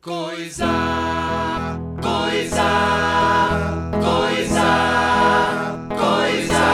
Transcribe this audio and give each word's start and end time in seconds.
Coisa, 0.00 1.76
coisa, 2.00 2.70
coisa, 3.90 4.70
coisa, 5.98 6.66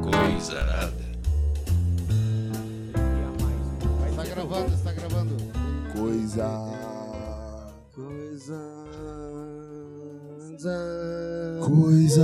coisa 0.00 0.52
arada. 0.60 1.04
Está 4.08 4.22
gravando, 4.24 4.72
está 4.72 4.92
gravando. 4.92 5.36
Coisa. 5.98 6.48
Coisa. 7.92 8.60
Coisa. 10.38 10.78
Coisa. 11.66 12.22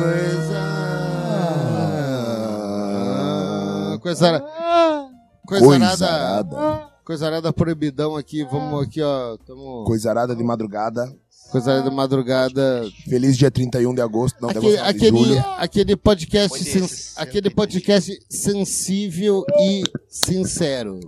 Coisa. 0.00 0.62
Coisa 4.02 4.26
Coisa 5.46 5.76
arada. 5.86 6.06
arada. 6.06 6.44
Coisa 6.44 6.47
arada 7.26 7.52
proibidão 7.52 8.16
aqui. 8.16 8.44
Vamos 8.44 8.82
aqui, 8.82 9.00
ó. 9.02 9.36
Tamo... 9.38 9.84
Coisa 9.84 10.10
arada 10.10 10.34
de 10.36 10.42
madrugada. 10.44 11.10
Coisa 11.50 11.72
arada 11.72 11.88
de 11.88 11.96
madrugada. 11.96 12.84
Feliz 13.08 13.36
dia 13.38 13.50
31 13.50 13.94
de 13.94 14.00
agosto. 14.02 14.36
Não, 14.40 14.50
de 14.50 14.58
Aquele, 14.58 14.76
agosto, 14.78 14.84
não, 14.84 14.92
de 14.92 14.96
aquele, 15.06 15.18
julho. 15.18 15.44
aquele 15.56 15.96
podcast, 15.96 16.58
sen- 16.64 16.80
desses, 16.82 17.18
aquele 17.18 17.48
62 17.48 17.54
podcast 17.54 18.18
sensível 18.28 19.44
e 19.58 19.82
sincero. 20.08 21.00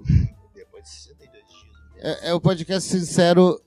Depois 0.55 0.85
de 0.85 0.91
62 0.91 1.45
dias. 1.45 2.23
É, 2.23 2.31
é 2.31 2.35
o 2.35 2.41
podcast 2.41 2.89
sincero 2.89 3.61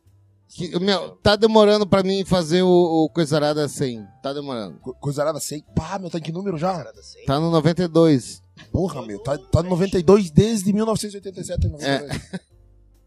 que, 0.50 0.77
meu, 0.80 1.12
tá 1.18 1.36
demorando 1.36 1.86
pra 1.88 2.04
mim 2.04 2.24
fazer 2.26 2.62
o, 2.63 2.68
o 2.70 3.10
Coisa 3.10 3.36
Arada 3.38 3.68
100. 3.68 4.05
Tá 4.22 4.34
demorando. 4.34 4.77
Co- 4.80 4.94
Coisa 4.96 5.22
arada, 5.24 5.40
sei. 5.40 5.63
Pá, 5.76 5.98
meu, 6.00 6.10
tá 6.12 6.20
em 6.20 6.22
que 6.22 6.32
número 6.32 6.58
já? 6.60 6.86
Tá 7.26 7.40
no 7.40 7.50
92. 7.50 8.43
Porra, 8.71 9.05
meu. 9.05 9.20
Tá, 9.20 9.38
tá 9.38 9.63
no 9.63 9.70
92 9.70 10.31
desde 10.31 10.73
1987. 10.73 11.67
92. 11.67 12.09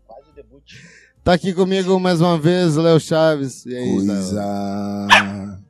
Quase 0.06 0.30
o 0.30 0.32
debut. 0.34 0.62
Tá 1.22 1.32
aqui 1.32 1.52
comigo 1.52 1.98
mais 1.98 2.20
uma 2.20 2.38
vez, 2.38 2.76
Léo 2.76 3.00
Chaves. 3.00 3.66
E 3.66 3.76
aí, 3.76 3.98
Léo? 3.98 4.06
Coisa. 4.06 5.62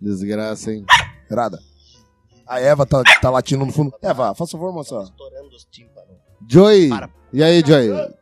Desgraça, 0.00 0.72
hein? 0.72 0.84
Arada. 1.30 1.58
A 2.46 2.60
Eva 2.60 2.84
tá, 2.84 3.02
tá 3.20 3.30
latindo 3.30 3.64
no 3.64 3.72
fundo. 3.72 3.92
Eva, 4.02 4.34
faça 4.34 4.52
favor, 4.52 4.72
moça. 4.72 5.02
Estourando 5.02 5.54
os 5.54 5.64
tímpanos. 5.70 6.16
Joy! 6.48 6.88
Para. 6.88 7.10
E 7.32 7.42
aí, 7.42 7.62
Joy? 7.64 7.90
Oi. 7.90 8.14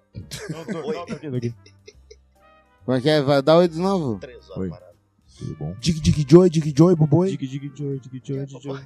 Como 2.84 2.96
é 2.96 3.00
que 3.00 3.08
é? 3.08 3.22
Vai 3.22 3.42
dar 3.42 3.56
oi 3.56 3.68
de 3.68 3.78
novo? 3.78 4.18
Três 4.18 4.48
Oi. 4.50 4.68
horas 4.68 4.70
parado. 4.70 4.96
Tudo 5.38 5.56
bom? 5.56 5.74
Dig, 5.80 6.00
dig, 6.00 6.26
joy, 6.28 6.50
dig, 6.50 6.74
joy, 6.76 6.94
boboi. 6.94 7.36
Dig, 7.36 7.46
dig, 7.46 7.72
joy, 7.74 8.00
dig, 8.00 8.22
joy, 8.22 8.46
dig, 8.46 8.60
joy. 8.60 8.80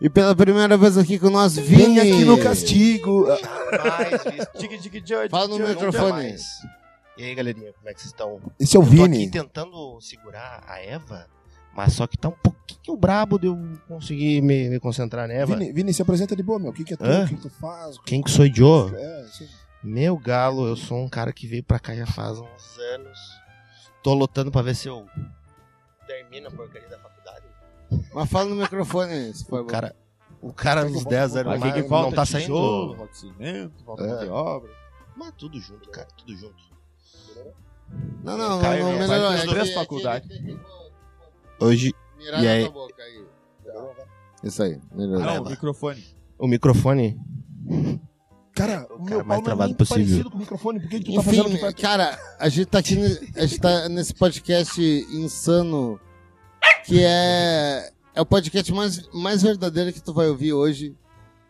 E 0.00 0.10
pela 0.10 0.34
primeira 0.36 0.76
vez 0.76 0.98
aqui 0.98 1.18
com 1.18 1.30
nós, 1.30 1.56
Vini. 1.56 1.76
Vem 1.94 2.00
aqui 2.00 2.24
no 2.24 2.38
castigo. 2.42 3.26
Mais 3.26 4.24
visto. 4.24 4.58
Dig, 4.58 4.78
dig, 4.78 5.02
joy, 5.06 5.28
Fala 5.30 5.48
no 5.48 5.58
microfone. 5.66 6.36
E 7.16 7.24
aí, 7.24 7.34
galerinha, 7.34 7.72
como 7.72 7.88
é 7.88 7.94
que 7.94 8.00
vocês 8.00 8.12
estão? 8.12 8.38
Esse 8.60 8.76
é 8.76 8.80
o 8.80 8.82
Eu 8.82 8.86
tô 8.88 8.92
aqui 8.92 9.12
Vini. 9.12 9.30
tentando 9.30 9.98
segurar 10.02 10.62
a 10.68 10.78
Eva, 10.82 11.26
mas 11.74 11.94
só 11.94 12.06
que 12.06 12.18
tá 12.18 12.28
um 12.28 12.32
pouquinho 12.32 12.94
brabo 12.94 13.38
de 13.38 13.46
eu 13.46 13.58
conseguir 13.88 14.42
me, 14.42 14.68
me 14.68 14.78
concentrar 14.78 15.26
na 15.26 15.32
Eva. 15.32 15.56
Vini, 15.56 15.72
Vini, 15.72 15.94
se 15.94 16.02
apresenta 16.02 16.36
de 16.36 16.42
boa, 16.42 16.58
meu. 16.58 16.70
O 16.70 16.74
que, 16.74 16.84
que 16.84 16.92
é 16.92 16.96
tu? 16.98 17.04
Hã? 17.04 17.24
O 17.24 17.28
que, 17.28 17.36
que 17.36 17.40
tu 17.42 17.50
faz? 17.50 17.96
Quem 18.04 18.20
que 18.22 18.30
sou 18.30 18.44
eu? 18.44 18.94
É. 18.94 19.26
Meu 19.82 20.18
galo, 20.18 20.66
eu 20.66 20.76
sou 20.76 20.98
um 21.02 21.08
cara 21.08 21.32
que 21.32 21.46
veio 21.46 21.64
pra 21.64 21.78
cá 21.78 21.94
já 21.94 22.06
faz 22.06 22.38
uns 22.38 22.78
anos. 22.94 23.18
Tô 24.02 24.12
lutando 24.12 24.50
pra 24.52 24.60
ver 24.60 24.74
se 24.74 24.88
eu 24.88 25.06
termino 26.06 26.48
a 26.48 26.50
porcaria 26.50 26.86
da 26.88 26.96
faculdade. 26.98 27.15
Mas 28.14 28.30
fala 28.30 28.46
no 28.50 28.56
microfone, 28.56 29.32
se 29.34 29.44
for 29.44 29.64
cara, 29.66 29.94
o 30.40 30.52
cara 30.52 30.84
nos 30.84 31.04
10 31.04 31.36
anos 31.36 31.58
mais 31.60 31.74
que 31.74 31.82
falta? 31.88 32.06
não 32.10 32.12
tá 32.16 32.24
Tijolo, 32.26 32.88
saindo. 32.88 32.96
falta 32.98 33.14
cimento, 33.14 33.84
falta 33.84 34.04
É. 34.04 34.18
de 34.24 34.28
obra. 34.28 34.70
Mas 35.16 35.32
tudo 35.38 35.58
junto, 35.60 35.88
cara, 35.90 36.08
tudo 36.16 36.36
junto. 36.36 36.56
Não, 38.22 38.36
não, 38.36 38.48
não, 38.50 38.60
Caio, 38.60 38.84
não 38.84 38.92
né? 38.94 38.98
melhorou. 39.06 39.28
Faz 39.30 39.42
É 39.42 39.46
três 39.46 39.68
que- 39.68 39.74
faculdades. 39.74 40.30
é 40.30 40.56
Hoje, 41.64 41.94
Mirar 42.18 42.42
E 42.42 42.48
aí? 42.48 42.68
boca 42.68 43.02
aí. 43.02 43.24
Isso 44.42 44.62
aí, 44.62 44.80
melhorou. 44.92 45.24
Não, 45.24 45.42
o 45.44 45.48
microfone. 45.50 46.04
o 46.38 46.46
microfone. 46.48 47.18
Cara, 48.54 48.86
O 48.90 49.04
cara 49.04 49.22
mais 49.22 49.26
não 49.28 49.34
é 49.36 49.42
travado 49.42 49.68
nem 49.68 49.76
possível. 49.76 50.02
parecido 50.04 50.30
com 50.30 50.36
o 50.36 50.40
microfone. 50.40 50.80
Por 50.80 50.88
que, 50.88 50.98
que 51.00 51.04
tu 51.12 51.14
tá 51.16 51.22
fazendo 51.22 51.48
Enfim, 51.50 51.58
tá... 51.60 51.72
cara, 51.74 52.18
a 52.38 52.48
gente 52.48 52.66
tá 52.66 52.78
aqui, 52.78 52.96
a 53.36 53.46
gente 53.46 53.60
tá 53.60 53.88
nesse 53.88 54.14
podcast 54.14 54.80
insano, 55.12 56.00
que 56.84 57.02
é, 57.02 57.90
é 58.14 58.20
o 58.20 58.26
podcast 58.26 58.72
mais, 58.72 59.08
mais 59.12 59.42
verdadeiro 59.42 59.92
que 59.92 60.00
tu 60.02 60.12
vai 60.14 60.28
ouvir 60.28 60.52
hoje. 60.52 60.96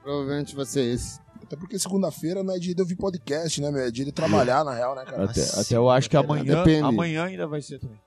Provavelmente 0.02 0.54
vai 0.54 0.64
ser 0.66 0.82
esse. 0.94 1.18
Até 1.42 1.56
porque 1.56 1.78
segunda-feira 1.78 2.42
não 2.42 2.54
é 2.54 2.58
dia 2.58 2.74
de 2.74 2.80
ouvir 2.80 2.96
podcast, 2.96 3.60
né, 3.60 3.70
meu? 3.70 3.82
É 3.82 3.90
dia 3.90 4.04
de 4.04 4.12
trabalhar, 4.12 4.64
na 4.64 4.74
real, 4.74 4.94
né, 4.96 5.04
cara? 5.04 5.24
Até, 5.24 5.40
Nossa, 5.40 5.60
até 5.60 5.76
eu 5.76 5.88
acho 5.88 6.10
que 6.10 6.16
amanhã, 6.16 6.64
Depende. 6.64 6.82
amanhã 6.82 7.24
ainda 7.24 7.46
vai 7.46 7.60
ser 7.62 7.78
também. 7.78 7.98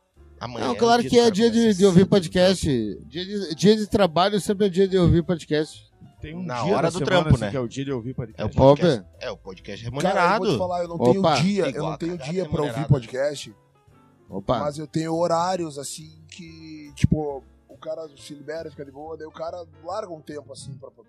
Amanhã 0.42 0.68
Não, 0.68 0.74
o 0.74 0.78
claro 0.78 1.02
dia 1.02 1.10
que 1.10 1.20
é 1.20 1.30
dia 1.32 1.52
de, 1.52 1.74
de 1.74 1.86
ouvir 1.86 2.06
podcast. 2.06 2.66
Dia 3.08 3.26
de, 3.26 3.56
dia 3.56 3.76
de 3.76 3.88
trabalho 3.88 4.40
sempre 4.40 4.68
é 4.68 4.70
dia 4.70 4.88
de 4.88 4.98
ouvir 4.98 5.24
podcast. 5.24 5.88
Tem 6.22 6.36
um 6.36 6.44
Na 6.44 6.64
dia 6.64 6.76
hora 6.76 6.92
da 6.92 7.00
do 7.00 7.06
trampo, 7.06 7.30
assim, 7.30 7.40
né? 7.46 7.50
que 7.52 7.56
é 7.58 7.60
o 7.62 7.68
dia 7.68 7.86
de 7.86 7.92
ouvir 7.94 8.10
É 8.10 8.14
o 8.14 8.16
podcast. 8.16 8.56
podcast. 8.58 9.06
É 9.22 9.32
o 9.32 9.38
podcast 9.38 9.84
Cara, 9.84 9.88
eu 9.88 9.92
vou 9.92 10.00
te 10.02 10.06
remunerado. 10.14 10.58
falar, 10.58 10.82
eu 10.84 10.88
não 10.90 10.96
Opa. 10.96 11.34
tenho 11.36 11.44
dia, 11.44 11.64
eu 11.64 11.70
Igual 11.70 11.86
não 11.88 11.94
a 11.94 11.98
tenho 11.98 12.18
dia 12.18 12.44
pra 12.44 12.62
ouvir 12.62 12.74
remunerada. 12.76 12.88
podcast, 12.88 13.56
Opa. 14.30 14.60
mas 14.60 14.78
eu 14.78 14.88
tenho 14.88 15.16
horários, 15.16 15.78
assim, 15.78 16.22
que, 16.30 16.44
tipo, 16.94 17.44
o 17.68 17.78
cara 17.78 18.08
se 18.18 18.34
libera, 18.34 18.70
fica 18.70 18.86
de 18.86 18.92
boa, 18.92 19.18
daí 19.18 19.28
o 19.28 19.32
cara 19.32 19.66
larga 19.84 20.12
um 20.14 20.22
tempo, 20.22 20.52
assim, 20.54 20.74
pra... 20.78 20.90
pra- 20.92 21.04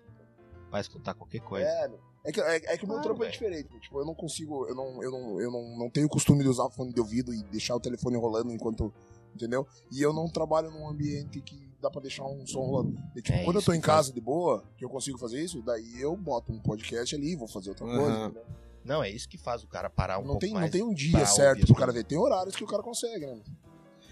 Vai 0.69 0.79
escutar 0.79 1.13
qualquer 1.13 1.41
coisa. 1.41 1.67
É, 1.67 1.87
meu. 1.89 1.99
é 2.23 2.31
que, 2.31 2.39
é, 2.39 2.55
é 2.55 2.77
que 2.77 2.85
o 2.85 2.87
meu 2.87 2.95
Claro, 2.95 3.09
trampo 3.09 3.23
é 3.25 3.29
diferente, 3.29 3.67
tipo, 3.81 3.99
eu 3.99 4.05
não 4.05 4.15
consigo, 4.15 4.65
eu 4.67 4.73
não, 4.75 5.03
eu 5.03 5.11
não, 5.11 5.41
eu 5.41 5.51
não, 5.51 5.77
não 5.77 5.89
tenho 5.89 6.07
o 6.07 6.09
costume 6.09 6.43
de 6.43 6.49
usar 6.49 6.69
fone 6.69 6.93
de 6.93 6.99
ouvido 7.01 7.33
e 7.33 7.43
deixar 7.43 7.75
o 7.75 7.79
telefone 7.79 8.15
rolando 8.15 8.53
enquanto, 8.53 8.93
entendeu? 9.35 9.67
E 9.91 10.01
eu 10.01 10.13
não 10.13 10.29
trabalho 10.29 10.71
num 10.71 10.87
ambiente 10.87 11.41
que 11.41 11.69
dá 11.81 11.91
pra 11.91 11.99
deixar 11.99 12.23
um 12.23 12.47
som 12.47 12.61
rolando. 12.61 12.97
E, 13.17 13.21
tipo, 13.21 13.37
É 13.37 13.43
quando 13.43 13.57
eu 13.57 13.61
tô 13.63 13.73
em 13.73 13.81
casa 13.81 14.13
de 14.13 14.21
boa, 14.21 14.63
que 14.77 14.85
eu 14.85 14.89
consigo 14.89 15.17
fazer 15.17 15.41
isso, 15.43 15.61
daí 15.61 15.99
eu 15.99 16.15
boto 16.15 16.53
um 16.53 16.59
podcast 16.59 17.13
ali, 17.13 17.35
vou 17.35 17.49
fazer 17.49 17.71
outra 17.71 17.85
coisa, 17.85 18.01
Aham. 18.09 18.25
entendeu? 18.27 18.45
Não, 18.85 19.03
é 19.03 19.09
isso 19.09 19.27
que 19.27 19.37
faz 19.37 19.63
o 19.63 19.67
cara 19.67 19.89
parar 19.89 20.19
um 20.19 20.21
Não 20.21 20.27
pouco 20.29 20.39
tem, 20.39 20.53
não 20.53 20.59
mais. 20.61 20.71
tem 20.71 20.81
um 20.83 20.87
pra 20.87 20.95
dia 20.95 21.25
certo 21.25 21.65
pro 21.65 21.75
cara 21.75 21.91
ver. 21.91 22.03
Tem 22.05 22.17
horários 22.17 22.55
que 22.55 22.63
o 22.63 22.67
cara 22.67 22.81
consegue, 22.81 23.25
né? 23.25 23.41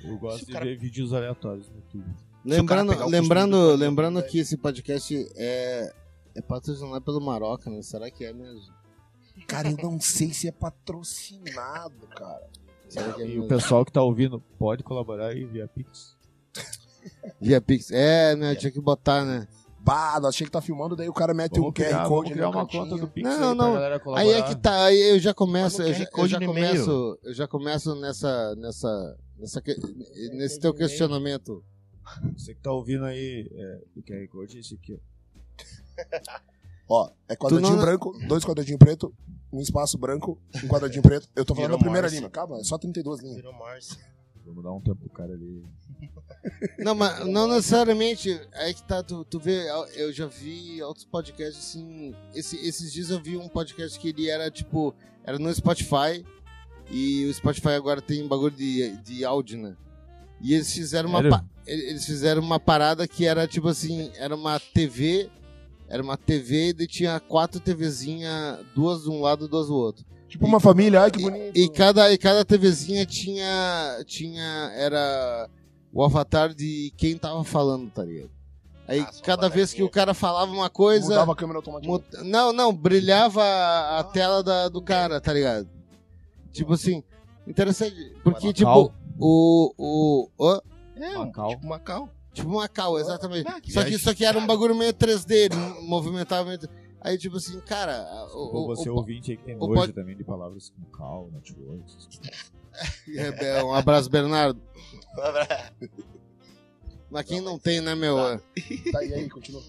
Eu 0.04 0.18
gosto 0.18 0.46
de 0.46 0.52
cara- 0.54 0.66
ver 0.66 0.78
vídeos 0.78 1.14
aleatórios 1.14 1.70
no 1.70 1.76
YouTube. 1.78 2.06
Lembrando, 2.46 3.06
lembrando, 3.08 3.52
do- 3.52 3.76
lembrando 3.76 4.24
que 4.24 4.40
esse 4.40 4.58
podcast 4.58 5.14
é, 5.36 5.94
é 6.36 6.42
patrocinado 6.42 7.02
pelo 7.02 7.20
Maroca, 7.20 7.70
né? 7.70 7.82
Será 7.82 8.10
que 8.10 8.24
é 8.24 8.32
mesmo? 8.34 8.74
Cara, 9.48 9.70
eu 9.70 9.78
não 9.78 10.00
sei 10.00 10.34
se 10.34 10.48
é 10.48 10.52
patrocinado, 10.52 12.08
cara. 12.16 12.48
Será 12.88 13.14
que 13.14 13.22
é 13.22 13.26
E 13.26 13.28
mesmo? 13.30 13.44
o 13.46 13.48
pessoal 13.48 13.86
que 13.86 13.92
tá 13.92 14.02
ouvindo 14.02 14.40
pode 14.58 14.84
colaborar 14.84 15.28
aí 15.28 15.44
via 15.46 15.68
Pix. 15.68 16.18
Via 17.40 17.62
Pix. 17.62 17.92
É, 17.92 18.36
né? 18.36 18.56
Tinha 18.56 18.72
que 18.72 18.80
botar, 18.82 19.24
né? 19.26 19.48
Nós 19.90 20.26
achei 20.26 20.46
que 20.46 20.52
tá 20.52 20.62
filmando, 20.62 20.96
daí 20.96 21.10
o 21.10 21.14
cara 21.14 21.34
mete 21.34 21.60
Vamos 21.60 21.74
QR 21.74 21.86
criar, 21.86 21.98
Code 22.08 22.10
vamos 22.10 22.26
ali 22.26 22.34
criar 22.34 22.50
uma 22.50 22.62
cantinho. 22.66 22.84
conta 22.84 22.98
do 22.98 23.08
Pix 23.08 23.28
Não, 23.30 23.50
aí 23.52 23.56
não. 23.58 23.72
pra 23.72 23.74
galera 23.74 24.00
colaborar. 24.00 24.22
Aí 24.30 24.34
é 24.40 24.44
que 24.44 24.56
tá, 24.56 24.86
aí 24.86 25.00
eu 25.12 25.20
já 25.20 25.34
começo, 25.34 25.82
eu 25.82 25.94
já, 25.94 26.00
QR 26.00 26.04
eu 26.06 26.12
Code 26.12 26.32
já 26.32 26.40
começo, 26.46 27.20
eu 27.24 27.34
já 27.34 27.48
começo 27.48 27.96
nessa, 27.96 28.56
nessa, 28.56 29.18
nessa, 29.38 29.64
nesse 30.34 30.60
teu 30.60 30.74
questionamento. 30.74 31.64
Você 32.38 32.56
que 32.56 32.62
tá 32.62 32.72
ouvindo 32.72 33.06
aí 33.06 33.48
é, 33.54 33.82
o 33.96 34.02
QR 34.02 34.28
Code 34.30 34.58
é 34.58 34.60
esse 34.62 34.76
aqui, 34.76 34.94
ó. 34.94 35.00
Ó, 36.92 37.12
é 37.28 37.36
quadradinho 37.36 37.76
não- 37.76 37.82
branco, 37.86 38.18
dois 38.28 38.44
quadradinhos 38.44 38.80
preto, 38.80 39.14
um 39.54 39.62
espaço 39.62 39.96
branco, 39.96 40.42
um 40.64 40.68
quadradinho 40.68 41.04
preto. 41.04 41.30
Eu 41.36 41.46
tô 41.46 41.54
falando 41.54 41.68
Virou 41.70 41.78
da 41.78 41.84
primeira 41.84 42.08
Morse. 42.08 42.18
linha. 42.18 42.30
Calma, 42.32 42.58
é 42.58 42.64
só 42.64 42.80
32 42.80 43.20
linhas. 43.22 43.36
Virou 43.36 43.54
Morse. 43.54 43.96
Vamos 44.50 44.64
dar 44.64 44.72
um 44.74 44.82
tempo 44.82 44.96
pro 44.98 45.10
cara 45.12 45.34
ali. 45.34 45.64
Não, 46.80 46.96
mas 46.96 47.26
não 47.28 47.48
necessariamente. 47.48 48.40
Aí 48.54 48.74
que 48.74 48.82
tá, 48.84 49.04
tu, 49.04 49.24
tu 49.26 49.40
vê, 49.40 49.68
eu 49.96 50.12
já 50.12 50.26
vi 50.26 50.82
outros 50.82 51.06
podcasts 51.06 51.58
assim. 51.58 52.16
Esse- 52.34 52.58
esses 52.66 52.92
dias 52.92 53.10
eu 53.10 53.22
vi 53.22 53.38
um 53.38 53.48
podcast 53.48 54.00
que 54.00 54.10
ele 54.10 54.30
era 54.30 54.50
tipo. 54.50 54.94
Era 55.24 55.38
no 55.38 55.54
Spotify. 55.54 56.26
E 56.90 57.26
o 57.26 57.34
Spotify 57.34 57.70
agora 57.70 58.02
tem 58.02 58.28
bagulho 58.28 58.56
de, 58.56 58.96
de 59.04 59.24
áudio, 59.24 59.60
né? 59.60 59.76
E 60.42 60.54
eles 60.54 60.74
fizeram 60.74 61.10
uma. 61.10 61.20
Pa- 61.30 61.46
eles 61.68 62.06
fizeram 62.06 62.42
uma 62.42 62.60
parada 62.60 63.08
que 63.08 63.26
era 63.26 63.46
tipo 63.48 63.68
assim, 63.68 64.12
era 64.16 64.36
uma 64.36 64.60
TV. 64.60 65.30
Era 65.88 66.02
uma 66.02 66.18
TV 66.18 66.76
e 66.80 66.88
tinha 66.88 67.20
quatro 67.20 67.60
TVzinha, 67.60 68.60
duas 68.76 69.04
de 69.04 69.10
um 69.10 69.22
lado 69.22 69.46
e 69.46 69.50
duas 69.50 69.68
do 69.68 69.76
outro. 69.76 70.06
Tipo 70.30 70.46
uma 70.46 70.60
família, 70.60 71.02
ai 71.02 71.12
que 71.12 71.22
bonito. 71.22 71.58
E 71.58 71.68
cada, 71.70 72.12
e 72.14 72.18
cada 72.18 72.46
TVzinha 72.46 73.06
tinha. 73.06 74.04
tinha. 74.06 74.72
Era 74.76 75.50
o 75.92 76.04
avatar 76.04 76.54
de 76.54 76.94
quem 76.96 77.18
tava 77.18 77.44
falando, 77.44 77.90
tá 77.90 78.04
ligado? 78.04 78.30
Aí 78.88 79.02
Ah, 79.02 79.12
cada 79.24 79.50
vez 79.50 79.74
que 79.74 79.84
o 79.84 79.90
cara 79.90 80.14
falava 80.14 80.52
uma 80.52 80.70
coisa. 80.70 81.10
Mudava 81.10 81.34
a 81.34 81.36
câmera 81.36 81.60
automaticamente. 81.60 82.18
mu- 82.18 82.24
Não, 82.24 82.54
não, 82.54 82.74
brilhava 82.74 83.44
a, 83.44 84.00
a 84.00 84.04
tela 84.04 84.44
da- 84.44 84.70
do 84.70 84.82
cara, 84.82 85.20
tá 85.20 85.34
ligado? 85.34 85.68
Tipo 86.52 86.74
assim, 86.74 87.04
interessante. 87.48 87.96
Porque, 88.24 88.48
Macau. 88.48 88.54
tipo, 88.54 88.94
o. 89.20 89.74
o, 89.78 90.30
o 90.38 90.62
É, 90.96 91.18
Macau. 91.18 91.50
tipo 91.50 91.68
Macau. 91.68 92.10
tipo 92.34 92.50
Macau, 92.50 93.00
exatamente. 93.00 93.48
Ah, 93.48 93.60
que 93.62 93.72
só, 93.72 93.84
que, 93.84 93.98
só 93.98 94.14
que 94.14 94.26
era 94.26 94.38
um 94.40 94.46
bagulho 94.48 94.76
meio 94.76 94.94
3D, 94.94 95.32
ele 95.32 95.56
movimentava 95.82 96.46
meio. 96.48 96.60
Aí, 97.02 97.18
tipo 97.18 97.38
assim, 97.38 97.60
cara. 97.62 98.06
O, 98.34 98.68
você 98.68 98.90
o- 98.90 98.96
ouvinte 98.96 99.32
aí 99.32 99.38
que 99.38 99.44
tem 99.44 99.56
nojo 99.56 99.74
pod- 99.74 99.94
também 99.94 100.16
de 100.16 100.24
palavras 100.24 100.70
como 100.70 100.88
cal, 100.88 101.30
network. 101.32 101.84
essas 101.86 102.06
coisas. 102.06 102.60
É, 103.14 103.62
Um 103.62 103.74
abraço, 103.74 104.10
Bernardo. 104.10 104.62
Mas 107.10 107.26
quem 107.26 107.42
não 107.42 107.58
tem, 107.60 107.82
né, 107.82 107.96
meu? 107.96 108.16
Tá, 108.92 109.04
e 109.04 109.14
aí, 109.14 109.30
continua. 109.30 109.62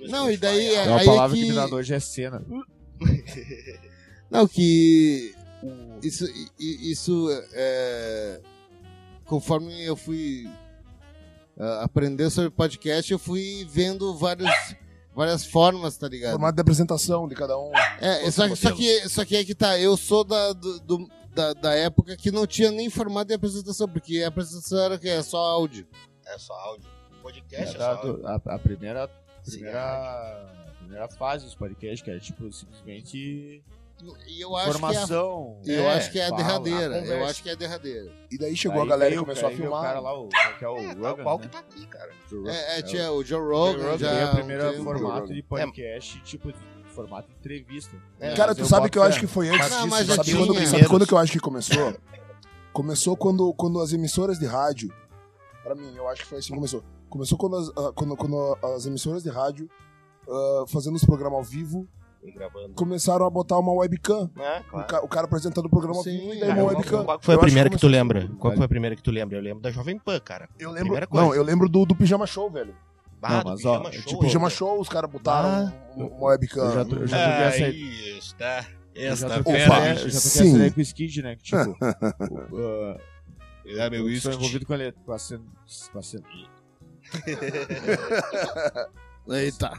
Não, 0.00 0.30
e 0.30 0.36
daí 0.36 0.74
é, 0.74 0.82
uma 0.82 0.98
aí 0.98 1.06
palavra 1.06 1.36
é 1.36 1.40
que... 1.40 1.44
que... 1.44 1.50
me 1.50 1.54
dá 1.56 1.68
nojo 1.68 1.94
é 1.94 2.00
cena. 2.00 2.44
Não, 4.30 4.48
que 4.48 5.34
isso, 6.02 6.26
isso 6.58 7.28
é, 7.52 8.40
conforme 9.24 9.84
eu 9.84 9.94
fui 9.94 10.50
ah, 11.58 11.84
aprender 11.84 12.28
sobre 12.30 12.50
podcast, 12.50 13.12
eu 13.12 13.18
fui 13.18 13.64
vendo 13.70 14.14
vários, 14.16 14.50
várias 15.16 15.44
formas, 15.46 15.96
tá 15.96 16.06
ligado? 16.08 16.32
Formato 16.32 16.54
de 16.56 16.60
apresentação 16.60 17.26
de 17.26 17.34
cada 17.34 17.58
um. 17.58 17.72
É, 18.00 18.30
só, 18.30 18.54
só 18.54 18.72
que, 18.72 19.08
só 19.08 19.24
que 19.24 19.34
é 19.36 19.44
que 19.44 19.54
tá, 19.54 19.78
eu 19.80 19.96
sou 19.96 20.22
da, 20.22 20.52
do- 20.52 20.78
do- 20.80 21.10
da, 21.34 21.52
da 21.54 21.74
época 21.74 22.16
que 22.16 22.30
não 22.30 22.46
tinha 22.46 22.70
nem 22.70 22.88
formato 22.88 23.28
de 23.28 23.34
apresentação, 23.34 23.88
porque 23.88 24.22
a 24.22 24.28
apresentação 24.28 24.78
era 24.78 24.94
o 24.94 24.98
quê? 24.98 25.08
É 25.08 25.22
só 25.22 25.38
áudio. 25.38 25.86
É 26.26 26.38
só 26.38 26.52
áudio. 26.54 26.88
É 27.18 27.22
Podcast 27.22 27.74
é 27.76 27.78
só 27.78 27.92
áudio. 27.96 28.26
a, 28.26 28.34
a 28.54 28.58
primeira, 28.58 29.10
Sim, 29.42 29.50
primeira, 29.52 29.80
a 29.82 30.72
primeira 30.78 31.08
fase 31.08 31.44
dos 31.44 31.54
podcasts, 31.54 32.02
que 32.02 32.10
é 32.10 32.18
tipo 32.18 32.50
simplesmente 32.52 33.62
E 34.28 34.40
eu 34.40 34.54
acho 34.54 34.68
informação. 34.68 35.58
que 35.64 35.70
é, 35.72 35.78
eu 35.78 35.88
acho 35.88 36.12
que 36.12 36.18
é 36.18 36.26
a 36.26 36.28
fala, 36.28 36.36
derradeira. 36.42 36.98
eu 37.06 37.24
acho 37.24 37.42
que 37.42 37.48
é 37.48 37.52
a 37.52 37.54
derradeira. 37.54 38.12
E 38.30 38.36
daí 38.38 38.54
chegou 38.56 38.78
Aí 38.82 38.86
a 38.86 38.90
galera 38.90 39.14
e 39.14 39.18
começou 39.18 39.48
a 39.48 39.52
filmar. 39.52 39.80
O 39.80 39.82
cara 39.82 40.00
lá, 40.00 40.20
o, 40.20 40.28
que 40.28 40.64
é 40.64 40.68
o 40.68 40.76
É, 40.76 40.92
Rogan, 40.92 41.22
qual 41.22 41.38
né? 41.38 41.44
que 41.44 41.50
tá 41.50 41.58
aqui, 41.60 41.86
cara? 41.86 42.10
Joe 42.28 42.38
Rogan. 42.40 42.52
É, 42.52 42.76
é, 42.76 42.80
o- 42.80 42.82
tinha 42.84 43.12
o 43.12 43.24
Joe 43.24 43.40
Rogan, 43.40 43.98
já. 43.98 44.30
um 44.32 44.34
primeira 44.34 44.70
tempo. 44.72 44.84
formato 44.84 45.32
de 45.32 45.42
podcast, 45.42 46.20
tipo, 46.22 46.52
de 46.52 46.58
formato 46.90 47.28
de 47.28 47.34
entrevista. 47.34 47.96
É, 48.20 48.34
Cara, 48.34 48.54
tu 48.54 48.66
sabe 48.66 48.90
que 48.90 48.98
eu 48.98 49.02
acho 49.02 49.18
que 49.18 49.26
foi 49.26 49.48
antes 49.48 49.70
Não, 49.70 49.76
disso. 49.84 49.88
mas 49.88 50.06
sabe, 50.06 50.32
quando, 50.34 50.66
sabe 50.66 50.88
quando 50.88 51.06
que 51.06 51.14
eu 51.14 51.18
acho 51.18 51.32
que 51.32 51.40
começou? 51.40 51.94
Começou 52.72 53.16
quando, 53.16 53.54
quando 53.54 53.80
as 53.80 53.92
emissoras 53.92 54.38
de 54.38 54.46
rádio. 54.46 54.92
Pra 55.62 55.74
mim, 55.74 55.94
eu 55.96 56.06
acho 56.08 56.22
que 56.22 56.28
foi 56.28 56.38
assim 56.38 56.48
que 56.48 56.54
começou. 56.54 56.84
Começou 57.08 57.38
quando 57.38 57.56
as, 57.56 57.68
ah, 57.70 57.92
quando, 57.94 58.14
quando 58.16 58.58
as 58.74 58.84
emissoras 58.86 59.22
de 59.22 59.30
rádio, 59.30 59.70
ah, 60.28 60.64
fazendo 60.68 60.96
os 60.96 61.04
programas 61.04 61.38
ao 61.38 61.44
vivo, 61.44 61.88
gravando. 62.34 62.74
começaram 62.74 63.24
a 63.26 63.30
botar 63.30 63.58
uma 63.58 63.72
webcam. 63.72 64.30
É, 64.38 64.60
O, 64.60 64.64
claro. 64.64 64.86
ca- 64.88 65.00
o 65.04 65.08
cara 65.08 65.24
apresentando 65.26 65.66
o 65.66 65.70
programa 65.70 66.02
Sim, 66.02 66.16
e 66.32 66.40
daí 66.40 66.40
cara, 66.40 66.52
uma 66.54 66.60
eu- 66.60 66.66
webcam. 66.78 67.04
Qual 67.04 67.18
que 67.18 67.24
foi 67.26 67.34
a 67.34 67.38
primeira 67.38 67.70
que 67.70 67.76
tu 67.76 67.80
começou- 67.80 67.90
lembra? 68.00 68.28
Qual 68.38 68.50
que 68.52 68.56
foi 68.56 68.66
a 68.66 68.68
primeira 68.68 68.96
que 68.96 69.02
tu 69.02 69.10
lembra? 69.10 69.38
Eu 69.38 69.42
lembro 69.42 69.62
da 69.62 69.70
Jovem 69.70 69.98
Pan, 69.98 70.18
cara. 70.20 70.48
Eu 70.58 70.72
Primeira 70.72 70.94
lembro. 71.00 71.08
coisa. 71.08 71.26
Não, 71.26 71.34
eu 71.34 71.42
lembro 71.42 71.68
do, 71.68 71.84
do 71.86 71.94
Pijama 71.94 72.26
Show, 72.26 72.50
velho. 72.50 72.74
Ah, 73.22 73.42
Não, 73.42 73.50
mas, 73.52 73.64
ó, 73.64 73.78
Pijama 73.78 73.88
é 73.88 73.92
Show. 73.92 74.12
De 74.12 74.18
Pijama 74.26 74.50
Show, 74.50 74.80
os 74.80 74.88
caras 74.88 75.10
botaram 75.10 75.48
Ah. 75.48 75.72
um- 75.96 76.06
uma 76.06 76.26
webcam. 76.28 76.64
Eu 76.64 76.72
já, 76.72 76.80
eu 76.82 77.06
já 77.06 77.16
Ah, 77.16 77.42
essa 77.44 77.68
isso, 77.68 78.36
tá. 78.36 78.66
eu 78.94 79.02
já 79.06 79.12
Esta 79.12 79.28
toquei 79.38 79.54
eu 79.54 79.58
já 79.60 79.94
toquei 79.94 80.06
essa 80.06 80.44
ideia 80.44 80.70
com 80.70 80.78
o 80.78 80.82
Skid, 80.82 81.22
né? 81.22 81.36
Que, 81.36 81.42
tipo, 81.42 81.56
o- 82.52 82.94
uh, 82.94 83.00
É, 83.66 83.90
meu, 83.90 84.00
eu 84.06 84.10
isso. 84.10 84.22
sou 84.30 84.32
envolvido 84.32 84.64
com 84.66 84.74
a, 84.74 84.76
le- 84.76 84.92
com 84.92 85.12
a 85.12 85.18
cena. 85.18 85.42
Com 85.92 85.98
a 85.98 86.02
cena. 86.02 86.24
Eita. 89.28 89.68
a 89.68 89.76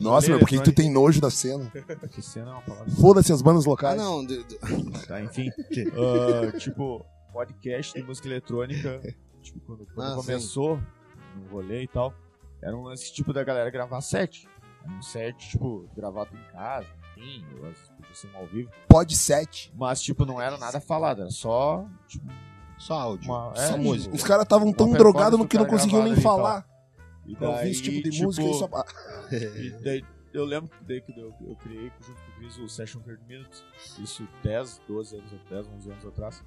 Nossa, 0.00 0.28
meu, 0.28 0.38
por 0.38 0.48
que 0.48 0.58
que 0.58 0.64
tu 0.64 0.72
tem 0.72 0.90
nojo 0.90 1.20
da 1.20 1.30
cena? 1.30 1.70
Que 2.12 2.22
cena 2.22 2.50
é 2.50 2.52
uma 2.52 2.62
palavra. 2.62 2.90
Foda-se 2.92 3.32
as 3.32 3.42
bandas 3.42 3.66
Ah, 3.66 3.70
locais. 3.70 4.00
não. 4.00 4.24
de- 4.24 4.42
de- 4.44 4.58
Tá, 5.06 5.20
enfim. 5.22 5.50
Ah, 5.94 6.56
tipo, 6.58 7.04
podcast 7.32 7.94
de 7.94 8.02
música 8.06 8.28
eletrônica. 8.28 9.00
Tipo, 9.42 9.60
quando, 9.60 9.86
quando 9.94 10.06
Ah, 10.06 10.10
sim. 10.10 10.26
começou 10.26 10.80
no 11.36 11.48
rolê 11.50 11.82
e 11.84 11.88
tal, 11.88 12.12
era 12.62 12.76
um 12.76 12.82
lance 12.82 13.12
tipo 13.12 13.32
da 13.32 13.44
galera 13.44 13.70
gravar 13.70 14.00
set. 14.00 14.48
Era 14.84 14.92
um 14.94 15.02
set, 15.02 15.50
tipo, 15.50 15.88
gravado 15.96 16.30
em 16.34 16.52
casa, 16.52 16.86
enfim, 17.16 17.44
ou 17.54 17.58
podia 17.96 18.14
ser 18.14 18.28
um 18.34 18.36
ao 18.38 18.46
vivo. 18.46 18.70
Pod 18.88 19.16
7. 19.16 19.72
Mas, 19.76 20.00
tipo, 20.00 20.24
não 20.24 20.40
era 20.40 20.56
nada 20.58 20.80
falado, 20.80 21.22
era 21.22 21.30
só, 21.30 21.86
tipo, 22.08 22.26
Só 22.78 22.94
áudio. 22.94 23.30
uma. 23.30 23.54
Só 23.54 23.74
é, 23.74 23.76
música. 23.76 24.14
Os 24.14 24.22
caras 24.22 24.42
estavam 24.44 24.72
tão 24.72 24.90
drogados 24.92 25.38
no 25.38 25.46
que 25.46 25.56
não 25.56 25.64
cara 25.64 25.76
conseguiam 25.76 26.02
nem 26.04 26.12
gravada 26.14 26.42
ali 26.42 26.44
e 26.44 26.62
falar. 26.62 26.75
E 27.26 27.34
Pra 27.36 27.48
ouvir 27.48 27.60
daí, 27.62 27.70
esse 27.70 27.82
tipo 27.82 28.02
de 28.02 28.10
tipo, 28.10 28.24
música. 28.24 28.44
Eles 28.46 28.56
só... 28.56 28.68
E 29.32 29.70
daí, 29.82 30.04
eu 30.32 30.44
lembro 30.44 30.70
que 30.70 30.84
daí 30.84 31.00
que 31.00 31.18
eu, 31.18 31.34
eu 31.40 31.56
criei 31.56 31.90
junto 32.00 32.20
com 32.22 32.30
o 32.30 32.34
Chris 32.36 32.58
o 32.58 32.68
Session 32.68 33.00
30 33.00 33.22
Minutes. 33.26 33.64
Isso 33.98 34.26
10, 34.42 34.80
12 34.86 35.16
anos, 35.16 35.30
10, 35.50 35.66
11 35.68 35.90
anos 35.90 36.06
atrás. 36.06 36.44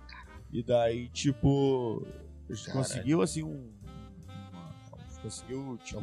E 0.52 0.64
daí, 0.64 1.10
tipo, 1.10 2.06
a 2.50 2.54
gente 2.54 2.66
Caralho. 2.66 2.84
conseguiu, 2.88 3.22
assim, 3.22 3.44
um. 3.44 3.72
Uma, 4.52 4.70
a 4.94 5.02
gente 5.10 5.20
conseguiu, 5.22 5.78
tipo, 5.84 6.02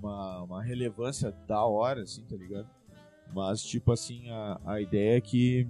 uma, 0.00 0.42
uma 0.42 0.62
relevância 0.62 1.30
da 1.46 1.64
hora, 1.64 2.02
assim, 2.02 2.22
tá 2.24 2.36
ligado? 2.36 2.68
Mas, 3.34 3.62
tipo 3.62 3.92
assim, 3.92 4.28
a, 4.30 4.60
a 4.64 4.80
ideia 4.80 5.16
é 5.16 5.20
que 5.20 5.66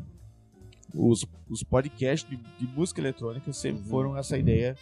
os, 0.95 1.25
os 1.49 1.63
podcasts 1.63 2.29
de, 2.29 2.37
de 2.37 2.67
música 2.75 3.01
eletrônica 3.01 3.53
sempre 3.53 3.83
Uhum. 3.83 3.89
foram 3.89 4.17
essa 4.17 4.37
ideia 4.39 4.77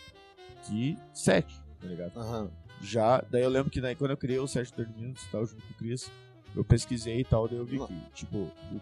de 0.68 0.96
set, 1.12 1.46
tá 1.80 1.86
ligado? 1.86 2.16
Aham. 2.18 2.50
Já, 2.80 3.24
daí 3.30 3.42
eu 3.42 3.48
lembro 3.50 3.70
que 3.70 3.80
daí, 3.80 3.94
quando 3.94 4.10
eu 4.12 4.16
criei 4.16 4.38
o 4.38 4.46
30 4.46 4.86
Minutos 4.96 5.22
e 5.24 5.28
tal, 5.30 5.44
junto 5.46 5.62
com 5.64 5.72
o 5.72 5.76
Chris, 5.76 6.10
eu 6.54 6.64
pesquisei 6.64 7.20
e 7.20 7.24
tal, 7.24 7.48
daí 7.48 7.58
eu 7.58 7.64
vi 7.64 7.78
que, 7.78 7.94
tipo, 8.14 8.38
o, 8.38 8.80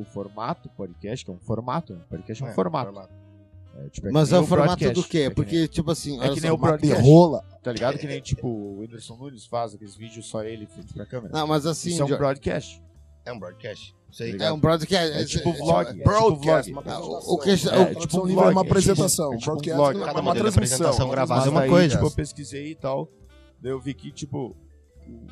o 0.00 0.04
formato 0.04 0.68
podcast, 0.70 1.24
que 1.24 1.30
é 1.30 1.34
um 1.34 1.38
formato, 1.38 1.94
né? 1.94 2.00
Podcast 2.08 2.42
é 2.42 2.46
um 2.46 2.50
É, 2.50 2.54
formato. 2.54 3.08
É, 3.74 3.88
tipo, 3.88 4.06
é 4.08 4.10
Mas 4.12 4.30
é 4.30 4.34
nem 4.36 4.44
o 4.44 4.46
formato 4.46 4.78
broadcast, 4.78 4.94
do 5.02 5.08
quê? 5.08 5.18
é 5.20 5.28
que 5.30 5.34
Porque, 5.34 5.68
tipo 5.68 5.90
assim, 5.90 6.20
É 6.20 6.28
que 6.28 6.34
só, 6.36 6.40
nem 6.42 6.50
o 6.50 6.54
uma 6.56 6.72
de 6.76 6.86
broadcast. 6.86 7.08
rola. 7.10 7.44
nem- 7.50 7.58
tá 7.62 7.72
ligado? 7.72 7.98
Que 7.98 8.06
nem, 8.06 8.20
tipo, 8.20 8.46
o 8.48 8.80
Whindersson 8.80 9.16
Nunes 9.16 9.46
faz 9.46 9.74
aqueles 9.74 9.94
vídeos 9.96 10.26
só 10.26 10.42
ele 10.44 10.66
feito 10.66 10.92
pra 10.94 11.06
câmera. 11.06 11.32
Não, 11.32 11.46
mas 11.46 11.64
assim, 11.66 11.90
Isso 11.90 12.02
é 12.02 12.04
um 12.04 12.08
broadcast. 12.08 12.82
É 13.24 13.32
um 13.32 13.38
broadcast. 13.38 13.94
Isso 14.10 14.22
aí. 14.24 14.36
Tá 14.36 14.44
é 14.46 14.52
um 14.52 14.58
broadcast. 14.58 15.12
É 15.16 15.24
tipo 15.24 15.48
é- 15.48 15.52
vlog. 15.52 15.88
É 15.88 15.92
tipo 15.94 16.04
Broadcast, 16.04 16.72
vlog. 16.72 16.86
uma 16.88 16.94
Ah, 16.96 17.00
o- 17.00 17.38
que- 17.38 17.50
É, 17.50 17.56
tipo 17.56 17.68
é 17.70 17.78
uma 17.78 17.94
vlog, 17.94 18.42
é 18.44 18.48
tipo- 18.48 18.60
apresentação. 18.60 19.32
é 19.32 19.36
tipo 19.36 19.50
Broadcast 19.52 19.76
vlog. 19.76 19.94
é 19.96 19.98
uma, 20.04 20.20
uma 20.20 20.34
transmissão. 20.34 20.48
apresentação 20.48 21.08
gravada 21.08 21.40
Mas 21.40 21.46
é 21.46 21.50
uma 21.50 21.66
coisa. 21.66 21.94
tipo, 21.94 22.06
eu 22.06 22.10
pesquisei 22.10 22.70
e 22.72 22.74
tal, 22.74 23.08
daí 23.62 23.72
eu 23.72 23.80
vi 23.80 23.94
que, 23.94 24.10
tipo, 24.10 24.54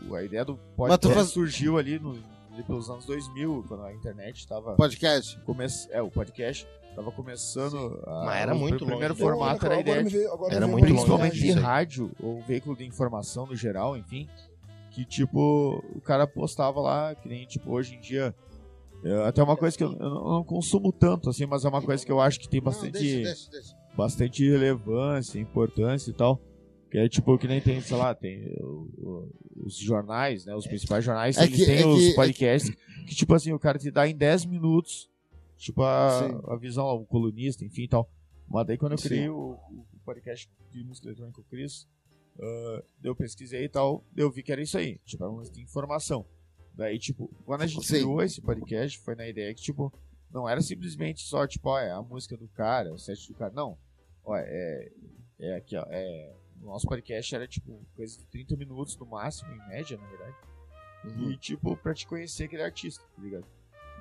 o- 0.09 0.15
a 0.15 0.23
ideia 0.25 0.45
do 0.45 0.57
podcast 0.77 1.15
faz- 1.15 1.29
surgiu 1.29 1.77
ali, 1.79 1.99
no, 1.99 2.13
ali 2.53 2.63
pelos 2.65 2.89
anos 2.89 3.05
2000, 3.07 3.65
quando 3.69 3.83
a 3.85 3.93
internet 3.93 4.47
tava... 4.47 4.75
podcast. 4.77 5.39
Come... 5.45 5.65
É, 5.91 6.01
o 6.03 6.11
podcast 6.11 6.67
tava 6.95 7.11
começando... 7.13 8.01
A... 8.07 8.25
Mas 8.25 8.41
era 8.43 8.55
o 8.55 8.59
muito 8.59 8.85
primeiro 8.85 9.15
longe. 9.15 9.23
formato 9.23 9.65
era 9.67 9.75
a 9.77 9.81
ideia 9.81 10.03
de 10.05 10.11
veio- 10.17 10.33
agora 10.33 10.55
Era 10.55 10.67
muito 10.67 10.83
longe 10.83 10.95
principalmente 10.95 11.35
mensagem. 11.35 11.55
de 11.55 11.61
rádio 11.61 12.11
ou 12.23 12.41
veículo 12.43 12.77
de 12.77 12.85
informação 12.87 13.47
no 13.47 13.55
geral, 13.55 13.97
enfim, 13.97 14.29
que 14.91 15.05
tipo, 15.05 15.85
o 15.95 16.01
cara 16.01 16.27
postava 16.27 16.81
lá, 16.81 17.15
que 17.15 17.29
nem 17.29 17.47
tipo, 17.47 17.71
hoje 17.73 17.95
em 17.95 18.01
dia. 18.01 18.35
é, 19.05 19.27
até 19.29 19.41
uma 19.43 19.57
coisa 19.57 19.77
que 19.79 19.85
eu, 19.85 19.93
eu 19.93 19.99
não 20.11 20.17
eu 20.27 20.33
não 20.33 20.45
consumo 20.45 20.93
tanto, 20.93 21.31
assim, 21.31 21.47
mas 21.47 21.65
é 21.65 21.69
uma 21.69 21.81
coisa 21.81 22.05
que 22.05 22.11
eu 22.11 22.21
acho 22.21 22.41
que 22.41 22.49
tem 22.49 22.61
Não, 22.61 22.65
bastante, 22.67 22.93
deixa, 22.99 23.23
deixa, 23.23 23.51
deixa. 23.53 23.77
bastante 23.97 24.51
relevância, 24.51 25.39
importância 25.39 26.11
e 26.11 26.13
tal. 26.13 26.41
Que 26.91 26.99
é 26.99 27.09
tipo, 27.09 27.39
que 27.39 27.47
nem 27.47 27.61
tem, 27.61 27.81
sei 27.81 27.97
lá, 27.97 28.15
tem 28.15 28.53
os 29.57 29.77
jornais, 29.77 30.45
né? 30.45 30.55
Os 30.55 30.67
principais 30.67 31.05
jornais, 31.05 31.37
É 31.39 31.45
eles 31.45 31.57
que- 31.57 31.67
têm 31.67 31.83
é 31.83 31.87
os 31.87 31.99
que- 32.01 32.11
é 32.11 32.15
podcasts 32.15 32.75
que, 33.07 33.15
tipo 33.15 33.35
assim, 33.35 33.53
o 33.53 33.59
cara 33.59 33.79
te 33.79 33.91
dá 33.91 34.09
em 34.09 34.17
10 34.17 34.45
minutos, 34.45 35.09
tipo, 35.57 35.83
a, 35.83 36.27
a 36.53 36.57
visão, 36.57 36.87
o 36.89 37.07
colunista, 37.07 37.65
enfim 37.65 37.83
e 37.85 37.89
tal. 37.89 38.11
Mas 38.49 38.67
daí 38.67 38.77
quando 38.77 38.93
eu 38.93 38.99
criei 38.99 39.29
o, 39.29 39.53
o 39.71 39.85
podcast 40.05 40.51
de 40.73 40.83
música 40.85 41.07
eletrônica 41.09 41.37
com 41.37 41.43
o 41.43 41.45
Chris, 41.45 41.87
ah, 42.41 42.83
eu 43.05 43.15
pesquisei 43.15 43.65
e 43.65 43.69
tal, 43.69 44.05
eu 44.17 44.31
vi 44.31 44.43
que 44.43 44.51
era 44.51 44.61
isso 44.61 44.77
aí, 44.77 44.99
tipo, 45.05 45.23
era 45.23 45.33
um 45.33 45.43
de 45.43 45.61
informação. 45.63 46.27
Daí, 46.75 46.99
tipo, 46.99 47.31
quando 47.45 47.63
a 47.63 47.67
gente 47.67 47.87
Sim. 47.87 47.95
criou 47.95 48.23
esse 48.23 48.41
podcast, 48.41 48.99
foi 49.01 49.15
na 49.15 49.29
ideia 49.29 49.55
que, 49.55 49.63
tipo, 49.63 49.93
não 50.33 50.49
era 50.49 50.61
simplesmente 50.61 51.23
só, 51.23 51.47
tipo, 51.47 51.69
ó, 51.69 51.79
é 51.79 51.91
a 51.93 52.03
música 52.03 52.37
do 52.37 52.49
cara, 52.49 52.93
o 52.93 52.99
set 52.99 53.29
do 53.29 53.35
cara. 53.35 53.53
Não. 53.55 53.77
Ó, 54.25 54.37
é, 54.37 54.91
é 55.39 55.55
aqui, 55.57 55.77
ó, 55.77 55.85
é... 55.89 56.33
O 56.63 56.67
nosso 56.67 56.87
podcast 56.87 57.35
era, 57.35 57.47
tipo, 57.49 57.81
coisa 57.97 58.19
de 58.19 58.25
30 58.27 58.57
minutos 58.57 58.97
no 58.97 59.07
máximo, 59.07 59.51
em 59.53 59.69
média, 59.69 59.99
na 59.99 60.07
verdade. 60.07 60.37
Uhum. 61.05 61.31
E, 61.31 61.37
tipo, 61.39 61.77
pra 61.77 61.95
te 61.95 62.07
conhecer 62.07 62.45
aquele 62.45 62.63
artista, 62.63 63.03
tá 63.17 63.23
ligado? 63.23 63.47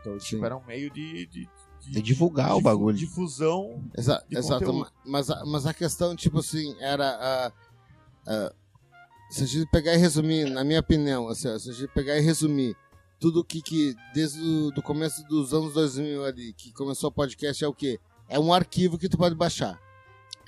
Então, 0.01 0.17
tipo, 0.17 0.39
Sim. 0.39 0.45
era 0.45 0.55
um 0.57 0.65
meio 0.65 0.89
de... 0.91 1.25
de, 1.27 1.49
De 1.89 2.01
divulgar 2.01 2.55
o 2.55 2.61
bagulho. 2.61 2.97
Difusão 2.97 3.83
Exa 3.97 4.23
de 4.27 4.37
exato, 4.37 4.85
mas 5.05 5.29
a, 5.29 5.45
mas 5.45 5.65
a 5.65 5.73
questão, 5.73 6.15
tipo 6.15 6.39
assim, 6.39 6.75
era 6.79 7.07
a. 7.07 7.47
a- 8.27 8.53
se 9.29 9.43
a 9.43 9.45
gente 9.47 9.69
pegar 9.69 9.93
e 9.93 9.97
resumir, 9.97 10.49
na 10.49 10.63
minha 10.63 10.79
opinião, 10.79 11.27
assim, 11.27 11.47
ó, 11.47 11.57
se 11.59 11.69
a 11.69 11.73
gente 11.73 11.93
pegar 11.93 12.17
e 12.17 12.21
resumir 12.21 12.75
tudo 13.19 13.43
que, 13.43 13.61
que 13.61 13.95
desde 14.13 14.41
o 14.41 14.71
do 14.71 14.81
começo 14.81 15.23
dos 15.27 15.53
anos 15.53 15.73
2000 15.75 16.25
ali, 16.25 16.51
que 16.53 16.73
começou 16.73 17.09
o 17.09 17.13
podcast, 17.13 17.63
é 17.63 17.67
o 17.67 17.73
quê? 17.73 17.99
É 18.27 18.39
um 18.39 18.51
arquivo 18.51 18.97
que 18.97 19.07
tu 19.07 19.17
pode 19.17 19.35
baixar. 19.35 19.79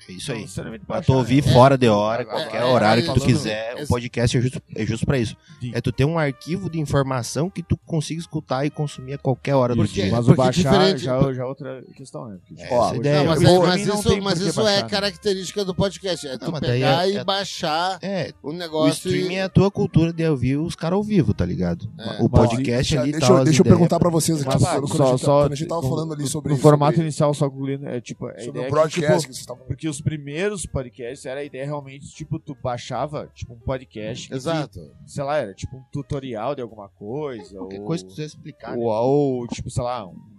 É 0.08 0.12
isso 0.12 0.32
Não 0.64 0.72
aí. 0.72 0.78
Pra 0.80 1.00
tu 1.02 1.12
ouvir 1.14 1.44
né? 1.44 1.52
fora 1.52 1.78
de 1.78 1.88
hora, 1.88 2.22
É, 2.22 2.24
qualquer 2.24 2.62
é, 2.62 2.64
horário 2.64 3.02
é, 3.02 3.06
que 3.06 3.14
tu 3.20 3.24
quiser. 3.24 3.82
O 3.82 3.86
podcast 3.86 4.36
é 4.36 4.40
justo, 4.40 4.62
é 4.74 4.84
justo 4.86 5.06
pra 5.06 5.18
isso. 5.18 5.36
Sim. 5.60 5.70
É 5.74 5.80
tu 5.80 5.92
ter 5.92 6.04
um 6.04 6.18
arquivo 6.18 6.68
de 6.68 6.80
informação 6.80 7.48
que 7.48 7.62
tu 7.62 7.76
consiga 7.86 8.20
escutar 8.20 8.64
e 8.66 8.70
consumir 8.70 9.14
a 9.14 9.18
qualquer 9.18 9.54
hora 9.54 9.74
do 9.74 9.86
dia. 9.86 10.10
Mas 10.10 10.28
o 10.28 10.34
baixar 10.34 10.72
diferente- 10.72 11.04
já, 11.04 11.32
já 11.32 11.42
é 11.42 11.46
outra 11.46 11.82
questão, 11.96 12.26
né? 12.28 12.38
Porque, 12.40 12.54
tipo, 12.62 12.74
É, 12.74 12.78
ó, 12.78 12.94
ideia. 12.94 13.18
Não, 13.18 13.26
mas, 13.26 13.42
eu- 13.42 13.48
é- 13.48 13.58
pra 13.58 13.68
mas 13.68 13.86
não 13.86 13.94
isso, 14.00 14.22
mas 14.22 14.40
isso 14.40 14.60
é 14.66 14.82
né? 14.82 14.88
característica 14.88 15.64
do 15.64 15.74
podcast. 15.74 16.26
É 16.26 16.38
tu 16.38 16.50
mas 16.50 16.60
pegar 16.60 17.06
é- 17.08 17.10
e 17.12 17.16
é- 17.18 17.24
baixar 17.24 17.98
É, 18.02 18.32
o 18.42 18.50
o 18.50 18.52
negócio. 18.52 19.08
streaming 19.08 19.34
e... 19.34 19.38
é 19.38 19.42
a 19.44 19.48
tua 19.48 19.70
cultura 19.70 20.12
de 20.12 20.28
ouvir 20.28 20.56
os 20.56 20.74
caras 20.74 20.96
ao 20.96 21.02
vivo, 21.02 21.32
tá 21.32 21.44
ligado? 21.44 21.88
É. 21.98 22.22
O 22.22 22.28
Mas- 22.30 22.48
podcast 22.48 22.98
ali 22.98 23.12
deixa, 23.12 23.26
tal, 23.26 23.36
as 23.38 23.44
deixa 23.44 23.60
eu 23.60 23.64
perguntar 23.64 23.98
pra 23.98 24.10
vocês 24.10 24.38
aqui, 24.40 24.48
Mas, 24.48 24.62
quando, 24.90 25.42
a 25.52 25.54
gente, 25.54 25.68
tava 25.68 25.82
falando 25.82 26.12
ali 26.12 26.26
sobre 26.26 26.52
No 26.52 26.58
formato 26.58 27.00
inicial, 27.00 27.32
só 27.34 27.48
concluindo, 27.48 27.86
é 27.88 28.00
tipo. 28.00 28.26
Sobre 28.42 28.60
o 28.60 28.62
é 28.62 28.64
que, 28.66 28.70
broadcast 28.70 29.00
tipo, 29.00 29.16
que 29.20 29.22
vocês 29.26 29.38
estavam 29.38 29.64
Porque 29.66 29.91
os 29.92 30.00
primeiros 30.00 30.66
podcasts 30.66 31.24
era 31.26 31.40
a 31.40 31.44
ideia 31.44 31.64
realmente, 31.64 32.08
tipo, 32.14 32.38
tu 32.38 32.54
baixava, 32.62 33.30
tipo, 33.34 33.52
um 33.54 33.58
podcast. 33.58 34.28
que, 34.28 34.34
Exato. 34.34 34.90
sei 35.06 35.22
lá, 35.24 35.36
era 35.38 35.54
tipo 35.54 35.76
um 35.76 35.82
tutorial 35.92 36.54
de 36.54 36.62
alguma 36.62 36.88
coisa. 36.88 37.56
Qualquer 37.58 37.80
ou, 37.80 37.86
coisa 37.86 38.02
que 38.04 38.08
tu 38.10 38.14
quiser 38.16 38.26
explicar. 38.26 38.76
ou, 38.76 38.84
ou, 38.86 39.46
tipo, 39.48 39.70
sei 39.70 39.82
lá, 39.82 40.06
um- 40.06 40.32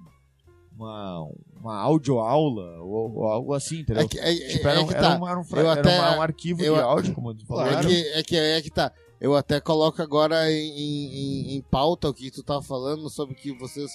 uma, 0.75 1.29
uma 1.61 1.75
audioaula, 1.77 2.79
ou, 2.81 3.13
ou 3.15 3.23
algo 3.27 3.53
assim, 3.53 3.81
entendeu? 3.81 4.03
É 4.03 4.07
que, 4.07 4.19
é, 4.19 4.33
Tipo, 4.33 4.67
é 4.67 4.71
era, 4.71 4.81
um, 4.81 4.87
que 4.87 4.93
era 4.95 5.01
tá. 5.03 5.19
um, 5.19 5.27
era 5.29 5.39
um, 5.39 5.43
fra- 5.43 5.61
Eu 5.61 5.69
era 5.71 5.79
até- 5.81 5.99
uma- 5.99 6.17
um 6.17 6.21
arquivo 6.21 6.61
eu- 6.63 6.73
de 6.75 6.81
áudio, 6.81 7.13
como 7.13 7.33
tu 7.35 7.45
falou. 7.45 7.65
É 7.67 7.79
que, 7.81 8.07
é 8.09 8.23
que 8.23 8.35
é 8.35 8.61
que 8.61 8.69
tá. 8.71 8.91
Eu 9.21 9.35
até 9.35 9.61
coloco 9.61 10.01
agora 10.01 10.51
em, 10.51 10.55
em, 10.77 11.55
em- 11.57 11.61
pauta 11.61 12.09
o 12.09 12.13
que 12.13 12.29
tu 12.31 12.43
tava 12.43 12.61
falando 12.61 13.07
sobre 13.09 13.35
que 13.35 13.55
vocês 13.57 13.91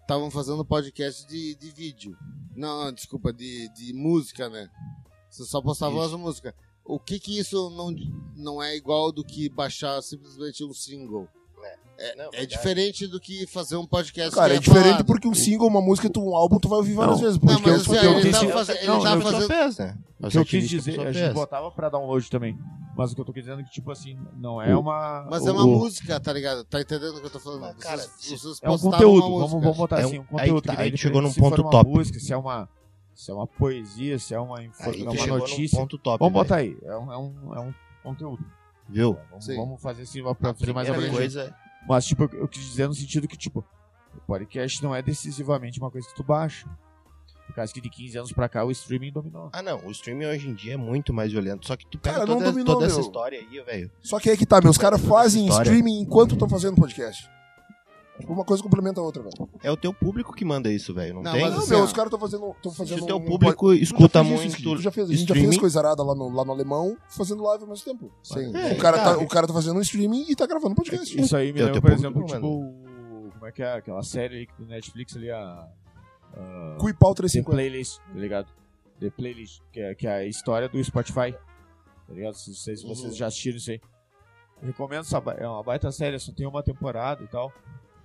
estavam 0.00 0.30
fazendo 0.30 0.64
podcast 0.64 1.26
de, 1.26 1.54
de 1.54 1.70
vídeo. 1.70 2.16
Não, 2.54 2.92
desculpa, 2.92 3.32
de, 3.32 3.68
de 3.70 3.92
música, 3.92 4.48
né? 4.48 4.70
Vocês 5.30 5.48
só 5.48 5.60
postavam 5.60 6.00
as 6.00 6.12
músicas. 6.12 6.54
O 6.84 7.00
que 7.00 7.18
que 7.18 7.38
isso 7.38 7.70
não, 7.70 7.90
não 8.36 8.62
é 8.62 8.76
igual 8.76 9.10
do 9.10 9.24
que 9.24 9.48
baixar 9.48 10.00
simplesmente 10.02 10.62
um 10.62 10.72
single? 10.72 11.28
Não, 12.16 12.30
É 12.32 12.44
diferente 12.44 13.06
do 13.06 13.20
que 13.20 13.46
fazer 13.46 13.76
um 13.76 13.86
podcast 13.86 14.34
Cara, 14.34 14.54
é 14.54 14.58
diferente 14.58 14.84
falado. 14.86 15.04
porque 15.04 15.28
um 15.28 15.34
single, 15.34 15.68
uma 15.68 15.80
música, 15.80 16.10
tu, 16.10 16.22
um 16.22 16.34
álbum, 16.34 16.58
tu 16.58 16.68
vai 16.68 16.78
ouvir 16.78 16.94
várias 16.94 17.16
Não. 17.20 17.24
vezes. 17.24 17.40
Não, 17.40 17.60
mas 17.60 17.66
é 17.66 17.70
o 17.70 17.74
assim, 17.76 17.90
que 17.90 17.96
eu 18.06 18.10
ele 18.12 18.20
disse- 18.22 18.32
tava 18.46 18.52
fazendo... 18.52 18.86
Não, 18.86 19.02
tava 19.02 19.16
Pessoa 19.16 19.32
fazendo... 19.32 19.48
fez, 19.48 19.78
né? 19.78 19.98
O 20.20 20.28
que 20.28 20.38
eu 20.38 20.44
quis 20.44 20.64
Essa 20.64 20.68
dizer, 20.76 21.00
a 21.06 21.12
gente 21.12 21.34
botava 21.34 21.70
pra 21.70 21.88
download 21.88 22.30
também. 22.30 22.58
Mas 22.96 23.12
o 23.12 23.14
que 23.14 23.20
eu 23.20 23.24
tô 23.24 23.32
querendo 23.32 23.60
é 23.60 23.64
que, 23.64 23.70
tipo 23.70 23.90
assim, 23.90 24.16
não 24.36 24.62
é 24.62 24.74
uma. 24.76 25.26
Mas 25.30 25.42
o- 25.44 25.48
é 25.48 25.52
uma 25.52 25.64
o- 25.64 25.78
música, 25.78 26.18
tá 26.20 26.32
ligado? 26.32 26.64
Tá 26.64 26.80
entendendo 26.80 27.16
o 27.16 27.20
que 27.20 27.26
eu 27.26 27.30
tô 27.30 27.40
falando? 27.40 27.74
Cara, 27.78 27.98
vocês, 27.98 28.40
vocês 28.40 28.58
É 28.62 28.70
um 28.70 28.78
conteúdo, 28.78 29.26
uma 29.26 29.46
vamos, 29.46 29.62
vamos 29.62 29.76
botar 29.76 30.00
É 30.00 30.04
um- 30.04 30.08
assim, 30.08 30.18
um 30.20 30.22
aí 30.22 30.28
conteúdo. 30.48 30.62
tá, 30.62 30.70
que 30.72 30.76
daí 30.78 30.90
aí 30.92 30.96
chegou 30.96 31.20
num 31.20 31.32
ponto 31.32 31.62
top. 31.70 31.90
música, 31.90 32.18
se 32.20 32.32
é 32.32 32.36
uma, 32.36 32.68
se 33.14 33.30
é 33.30 33.34
uma 33.34 33.46
poesia, 33.46 34.18
se 34.18 34.32
é 34.34 34.38
uma, 34.40 34.58
Aí 34.58 34.66
é 34.66 34.92
tu 34.92 35.02
uma 35.02 35.16
chegou 35.16 35.26
num 35.26 35.38
notícia. 35.38 35.78
ponto 35.78 35.98
top, 35.98 36.18
Vamos 36.20 36.32
botar 36.34 36.56
aí, 36.56 36.76
é 36.84 36.96
um, 36.96 37.12
é 37.12 37.18
um, 37.18 37.54
é 37.56 37.60
um 37.60 37.74
conteúdo. 38.02 38.44
Viu? 38.88 39.18
Vamos, 39.56 39.82
fazer 39.82 40.02
assim 40.02 40.22
pra 40.22 40.54
fazer 40.54 40.72
mais 40.72 40.88
abrangente. 40.88 41.16
coisa... 41.16 41.54
Mas, 41.88 42.04
tipo, 42.06 42.24
eu, 42.24 42.40
eu 42.40 42.48
quis 42.48 42.62
dizer 42.64 42.88
no 42.88 42.94
sentido 42.94 43.28
que, 43.28 43.36
tipo, 43.36 43.64
o 44.14 44.20
podcast 44.26 44.82
não 44.82 44.94
é 44.94 45.02
decisivamente 45.02 45.78
uma 45.80 45.90
coisa 45.90 46.08
que 46.08 46.14
tu 46.14 46.22
baixa. 46.24 46.66
Por 47.46 47.54
causa 47.54 47.72
que 47.74 47.80
de 47.80 47.90
15 47.90 48.18
anos 48.18 48.32
pra 48.32 48.48
cá 48.48 48.64
o 48.64 48.70
streaming 48.70 49.12
dominou. 49.12 49.50
Ah, 49.52 49.62
não. 49.62 49.84
O 49.86 49.90
streaming 49.90 50.24
hoje 50.24 50.48
em 50.48 50.54
dia 50.54 50.74
é 50.74 50.76
muito 50.78 51.12
mais 51.12 51.30
violento. 51.30 51.66
Só 51.66 51.76
que 51.76 51.86
tu 51.86 51.98
pega 51.98 52.16
Cara, 52.20 52.26
não 52.26 52.38
toda, 52.38 52.50
dominou, 52.50 52.74
toda 52.74 52.86
essa 52.86 52.96
meu. 52.96 53.04
história 53.04 53.38
aí, 53.38 53.60
velho. 53.60 53.90
Só 54.00 54.18
que 54.18 54.30
aí 54.30 54.36
que 54.36 54.46
tá, 54.46 54.60
meus 54.62 54.78
caras 54.78 55.00
fazem 55.02 55.46
streaming 55.48 56.00
enquanto 56.00 56.32
estão 56.32 56.48
fazendo 56.48 56.76
podcast. 56.76 57.28
Tipo, 58.20 58.32
uma 58.32 58.44
coisa 58.44 58.62
complementa 58.62 59.00
a 59.00 59.02
outra, 59.02 59.22
velho. 59.24 59.48
É 59.60 59.70
o 59.72 59.76
teu 59.76 59.92
público 59.92 60.32
que 60.32 60.44
manda 60.44 60.70
isso, 60.70 60.94
velho. 60.94 61.14
Não, 61.14 61.22
Não, 61.22 61.32
tem? 61.32 61.40
mas 61.42 61.52
Não, 61.52 61.58
assim, 61.60 61.70
meu, 61.70 61.80
ó, 61.80 61.84
os 61.84 61.92
caras 61.92 62.06
estão 62.12 62.20
fazendo, 62.20 62.56
tão 62.62 62.70
Se 62.70 62.78
fazendo 62.78 63.02
o 63.02 63.06
teu 63.06 63.16
um 63.16 63.24
público 63.24 63.66
Tu 63.70 63.76
já 63.76 63.82
escuta 63.82 64.22
isso, 64.22 64.32
muito 64.32 64.62
tu 64.76 64.82
já 64.82 64.90
fez, 64.92 65.10
a 65.10 65.14
gente 65.14 65.28
já 65.28 65.34
fez 65.34 65.58
coisa 65.58 65.80
arada 65.80 66.02
lá 66.04 66.14
no, 66.14 66.28
lá 66.28 66.44
no 66.44 66.52
alemão, 66.52 66.96
fazendo 67.08 67.42
live 67.42 67.64
ao 67.64 67.70
mesmo 67.70 67.84
tempo. 67.84 68.12
Sim. 68.22 68.56
É, 68.56 68.72
o, 68.72 68.78
cara 68.78 68.98
cara. 68.98 69.16
tá, 69.16 69.18
o 69.18 69.26
cara 69.26 69.46
tá 69.48 69.52
fazendo 69.52 69.76
um 69.78 69.80
streaming 69.80 70.26
e 70.28 70.36
tá 70.36 70.46
gravando 70.46 70.76
podcast. 70.76 71.20
Isso 71.20 71.36
aí 71.36 71.48
me 71.52 71.54
Teu- 71.58 71.66
lembra, 71.66 71.80
por 71.80 71.90
público, 71.90 72.00
exemplo, 72.00 72.24
tipo, 72.26 73.32
como 73.32 73.46
é 73.46 73.50
que 73.52 73.62
é 73.64 73.72
aquela 73.72 74.02
série 74.04 74.36
aí 74.36 74.48
do 74.58 74.64
Netflix 74.66 75.16
ali, 75.16 75.30
a... 75.32 75.68
a 76.36 76.76
Cu 76.78 76.88
e 76.88 76.94
pau 76.94 77.14
The 77.14 77.22
350. 77.22 77.50
Playlist, 77.50 77.98
tá 77.98 78.04
ligado? 78.20 78.46
The 79.00 79.10
Playlist, 79.10 79.60
que 79.72 79.80
é, 79.80 79.94
que 79.96 80.06
é 80.06 80.12
a 80.12 80.24
história 80.24 80.68
do 80.68 80.82
Spotify, 80.84 81.32
tá 81.32 82.12
ligado? 82.14 82.34
Não 82.34 82.54
sei 82.54 82.76
se 82.76 82.86
vocês 82.86 83.10
Uhum. 83.10 83.12
já 83.12 83.26
assistiram 83.26 83.56
isso 83.56 83.72
aí. 83.72 83.80
Eu 84.62 84.68
recomendo 84.68 85.00
essa, 85.00 85.20
é 85.36 85.48
uma 85.48 85.62
baita 85.64 85.90
série, 85.90 86.16
só 86.20 86.32
tem 86.32 86.46
uma 86.46 86.62
temporada 86.62 87.24
e 87.24 87.26
tal. 87.26 87.52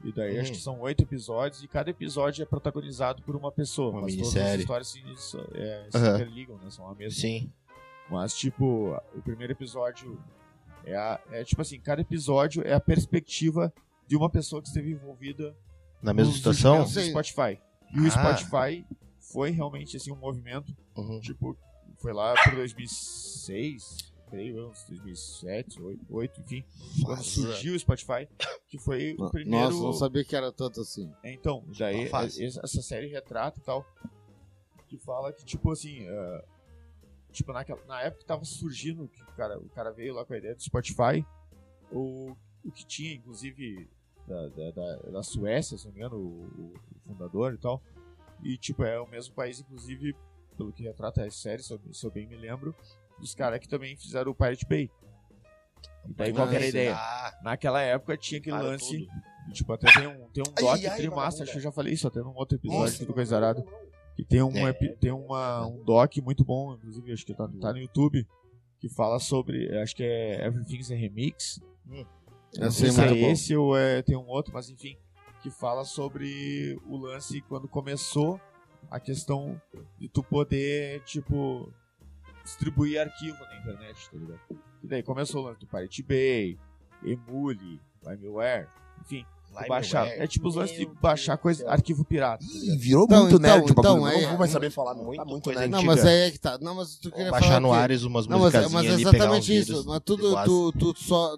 E 0.03 0.11
daí 0.13 0.35
Uhum. 0.35 0.41
acho 0.41 0.51
que 0.51 0.57
são 0.57 0.79
oito 0.79 1.03
episódios 1.03 1.61
e 1.61 1.67
cada 1.67 1.89
episódio 1.89 2.41
é 2.41 2.45
protagonizado 2.45 3.21
por 3.23 3.35
uma 3.35 3.51
pessoa. 3.51 3.91
Uma 3.91 4.01
mas 4.03 4.15
todas 4.15 4.27
as 4.29 4.33
minissérie. 4.35 4.61
histórias 4.61 4.87
se, 4.87 4.99
é, 5.55 5.87
se 5.91 5.97
Aham. 5.97 6.15
interligam, 6.15 6.57
né? 6.57 6.69
São 6.69 6.87
a 6.87 6.95
mesma. 6.95 7.19
Sim. 7.19 7.51
Mas, 8.09 8.33
tipo, 8.33 8.95
o 9.15 9.21
primeiro 9.21 9.51
episódio 9.53 10.17
é, 10.85 10.95
a- 10.95 11.19
é 11.31 11.43
tipo 11.43 11.61
assim, 11.61 11.79
cada 11.79 12.01
episódio 12.01 12.63
é 12.65 12.73
a 12.73 12.79
perspectiva 12.79 13.71
de 14.07 14.15
uma 14.15 14.29
pessoa 14.29 14.61
que 14.61 14.69
esteve 14.69 14.91
envolvida 14.91 15.55
Na 16.01 16.13
mesma 16.13 16.33
situação? 16.33 16.87
Sim. 16.87 17.09
Spotify. 17.09 17.59
E 17.93 17.99
o 17.99 18.07
Ah. 18.07 18.09
Spotify 18.37 18.85
foi 19.19 19.51
realmente 19.51 19.97
assim 19.97 20.11
um 20.11 20.15
movimento, 20.15 20.73
Uhum. 20.95 21.19
tipo, 21.19 21.57
foi 21.97 22.13
lá 22.13 22.33
por 22.45 22.55
2006, 22.55 23.97
creio 24.29 24.57
eu, 24.57 24.65
2007, 24.67 25.79
2008, 25.79 26.41
enfim, 26.41 26.65
quando 27.05 27.23
surgiu 27.23 27.73
o 27.75 27.79
Spotify, 27.79 28.27
que 28.67 28.77
foi 28.77 29.15
o 29.17 29.29
primeiro 29.29 29.69
Nossa, 29.71 29.83
não 29.83 29.93
sabia 29.93 30.23
que 30.23 30.35
era 30.35 30.51
tanto 30.51 30.81
assim. 30.81 31.11
é, 31.23 31.33
Então, 31.33 31.65
daí 31.77 32.07
é- 32.07 32.45
essa 32.45 32.81
série 32.81 33.07
retrata 33.07 33.59
e 33.59 33.63
tal, 33.63 33.85
que 34.87 34.97
fala 34.97 35.31
que, 35.33 35.43
tipo 35.45 35.71
assim, 35.71 36.07
eh, 36.07 36.45
tipo, 37.31 37.53
naquela, 37.53 37.83
na 37.85 38.01
época 38.01 38.21
que 38.21 38.25
tava 38.27 38.43
surgindo, 38.45 39.07
que 39.07 39.21
o 39.21 39.35
cara, 39.35 39.57
o 39.59 39.69
cara 39.69 39.91
veio 39.91 40.13
lá 40.13 40.25
com 40.25 40.33
a 40.33 40.37
ideia 40.37 40.55
do 40.55 40.61
Spotify, 40.63 41.25
o, 41.91 42.35
o 42.65 42.71
que 42.71 42.85
tinha, 42.85 43.13
inclusive, 43.13 43.87
da, 44.27 44.47
da, 44.49 44.71
da, 44.71 44.95
da 45.11 45.23
Suécia, 45.23 45.77
se 45.77 45.85
não 45.85 45.93
me 45.93 45.99
engano, 45.99 46.17
o, 46.17 46.73
o 46.73 46.73
fundador 47.07 47.53
e 47.53 47.57
tal, 47.57 47.81
e, 48.43 48.57
tipo, 48.57 48.83
é 48.83 48.99
o 48.99 49.07
mesmo 49.07 49.33
país, 49.35 49.59
inclusive, 49.59 50.15
pelo 50.57 50.71
que 50.73 50.83
retrata 50.83 51.23
a 51.23 51.29
série, 51.31 51.61
se 51.63 51.71
eu, 51.73 51.79
se 51.93 52.05
eu 52.05 52.11
bem 52.11 52.27
me 52.27 52.35
lembro, 52.35 52.75
dos 53.19 53.35
caras 53.35 53.59
que 53.59 53.67
também 53.67 53.95
fizeram 53.97 54.31
o 54.31 54.35
Pirate 54.35 54.65
Bay. 54.67 54.89
E 56.07 56.13
daí 56.13 56.33
qual 56.33 56.47
que 56.47 56.55
era 56.55 56.65
a 56.65 56.67
ideia? 56.67 56.95
Ah, 56.95 57.39
Naquela 57.43 57.81
época 57.81 58.17
tinha 58.17 58.39
aquele 58.39 58.57
lance 58.57 59.05
tudo. 59.05 59.53
tipo, 59.53 59.73
até 59.73 59.91
tem 59.91 60.07
um, 60.07 60.27
tem 60.29 60.43
um 60.43 60.67
Ai, 60.69 60.81
doc 60.81 60.95
trimassa, 60.95 61.43
acho 61.43 61.51
que 61.51 61.57
eu 61.57 61.61
já 61.61 61.71
falei 61.71 61.93
isso 61.93 62.07
até 62.07 62.19
num 62.21 62.35
outro 62.35 62.57
episódio 62.57 62.81
Nossa, 62.81 62.95
aqui 62.95 63.05
do 63.05 63.13
Coisa 63.13 63.35
Arada. 63.35 63.63
Que 64.15 64.23
tem 64.25 64.41
um, 64.41 64.51
É. 64.67 64.73
tem 64.73 65.11
uma, 65.11 65.65
um 65.67 65.83
doc 65.83 66.17
muito 66.17 66.43
bom, 66.43 66.73
inclusive, 66.73 67.13
acho 67.13 67.25
que 67.25 67.33
tá, 67.33 67.47
tá 67.61 67.71
no 67.71 67.77
YouTube, 67.79 68.27
que 68.79 68.89
fala 68.89 69.19
sobre, 69.19 69.73
acho 69.79 69.95
que 69.95 70.03
é 70.03 70.45
Everything's 70.45 70.91
a 70.91 70.95
Remix. 70.95 71.59
Hum. 71.87 72.05
Eu 72.55 72.61
não 72.61 72.67
Esse 72.69 72.87
é 72.87 72.91
sei 72.91 72.91
se 72.91 73.01
é 73.01 73.07
bom. 73.07 73.31
esse 73.31 73.55
ou 73.55 73.77
é, 73.77 74.01
tem 74.01 74.17
um 74.17 74.27
outro, 74.27 74.53
mas 74.53 74.69
enfim, 74.69 74.97
que 75.41 75.49
fala 75.51 75.85
sobre 75.85 76.77
o 76.87 76.97
lance 76.97 77.39
quando 77.41 77.67
começou 77.67 78.41
a 78.89 78.99
questão 78.99 79.61
de 79.99 80.09
tu 80.09 80.23
poder, 80.23 81.01
tipo, 81.03 81.71
distribuir 82.49 82.99
arquivo 83.01 83.37
na 83.45 83.57
internet, 83.57 84.09
tá 84.09 84.17
ligado? 84.17 84.39
E 84.83 84.87
daí 84.87 85.03
começou 85.03 85.41
o 85.41 85.45
lance 85.45 85.59
do 85.59 85.67
Pirate 85.67 86.03
Bay, 86.03 86.57
Emule, 87.03 87.79
Limeware, 88.05 88.67
enfim, 89.01 89.25
tu 89.47 89.67
baixar. 89.67 90.07
É 90.07 90.25
tipo 90.27 90.47
os 90.47 90.55
lances 90.55 90.77
de 90.77 90.85
baixar 90.85 91.37
coisa, 91.37 91.69
arquivo 91.69 92.03
pirata. 92.05 92.43
tá 92.45 92.51
Ih, 92.51 92.77
virou 92.77 93.05
Então, 93.05 93.21
muito 93.21 93.35
então, 93.37 93.49
nerd 93.57 93.73
bagulho. 93.73 93.79
então, 93.79 93.97
não 93.97 94.05
aí- 94.05 94.25
vou 94.25 94.37
mais 94.37 94.51
saber 94.51 94.69
falar, 94.69 94.93
meu. 94.95 95.03
Muito 95.05 95.17
Tá 95.17 95.25
muito 95.25 95.43
coisa 95.43 95.59
nerd. 95.59 95.71
Não, 95.71 95.79
antiga. 95.79 95.95
mas 95.95 96.05
aí 96.05 96.19
é 96.27 96.31
que 96.31 96.39
tá. 96.39 96.57
Não, 96.59 96.75
mas 96.75 96.95
tu 96.97 97.11
queria 97.11 97.31
Baixar 97.31 97.47
falar 97.47 97.59
no 97.59 97.69
que- 97.69 97.75
Ares 97.75 98.03
umas 98.03 98.27
Não, 98.27 98.39
mas, 98.39 98.53
mas 98.71 98.85
é 98.85 98.93
exatamente 98.93 99.47
vídeos 99.47 99.79
isso. 99.79 99.87
Mas 99.89 100.01
tudo, 100.05 100.43
tu, 100.43 100.71
tu 100.73 100.93
só. 100.97 101.35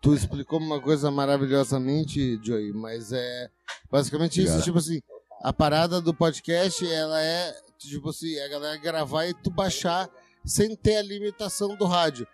Tu 0.00 0.14
explicou 0.14 0.58
uma 0.58 0.80
coisa 0.80 1.10
maravilhosamente, 1.10 2.40
Joey, 2.42 2.72
mas 2.72 3.12
é 3.12 3.48
basicamente 3.90 4.38
isso. 4.40 4.52
Obrigado. 4.52 4.64
Tipo 4.64 4.78
assim, 4.78 5.00
a 5.42 5.52
parada 5.52 6.00
do 6.00 6.14
podcast, 6.14 6.90
ela 6.90 7.20
é, 7.22 7.54
tipo 7.78 8.10
assim, 8.10 8.38
a 8.40 8.48
galera 8.48 8.76
gravar 8.76 9.26
e 9.26 9.34
tu 9.34 9.50
baixar 9.50 10.08
sem 10.44 10.74
ter 10.76 10.96
a 10.96 11.02
limitação 11.02 11.76
do 11.76 11.84
rádio. 11.86 12.26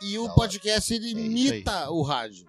E 0.00 0.16
o 0.18 0.32
podcast, 0.34 0.94
ele 0.94 1.08
É 1.08 1.10
imita 1.10 1.90
o 1.90 2.02
rádio. 2.02 2.46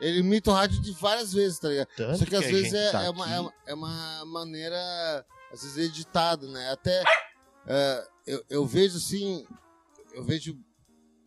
Ele 0.00 0.20
imita 0.20 0.50
o 0.50 0.54
rádio 0.54 0.80
de 0.80 0.92
várias 0.92 1.32
vezes, 1.32 1.58
tá 1.58 1.68
ligado? 1.68 1.88
Tanto 1.96 2.18
Só 2.18 2.24
que 2.26 2.36
às 2.36 2.44
a 2.44 2.48
vezes 2.48 2.72
é, 2.74 2.92
tá 2.92 3.02
é 3.02 3.10
uma, 3.10 3.32
é, 3.32 3.40
uma, 3.40 3.54
é 3.66 3.74
uma 3.74 4.24
maneira, 4.26 5.26
às 5.52 5.62
vezes, 5.62 5.76
editada, 5.90 6.46
né? 6.46 6.70
Até 6.70 7.02
é, 7.66 8.08
eu, 8.26 8.44
eu 8.48 8.66
vejo 8.66 8.98
assim, 8.98 9.44
eu 10.14 10.22
vejo, 10.22 10.56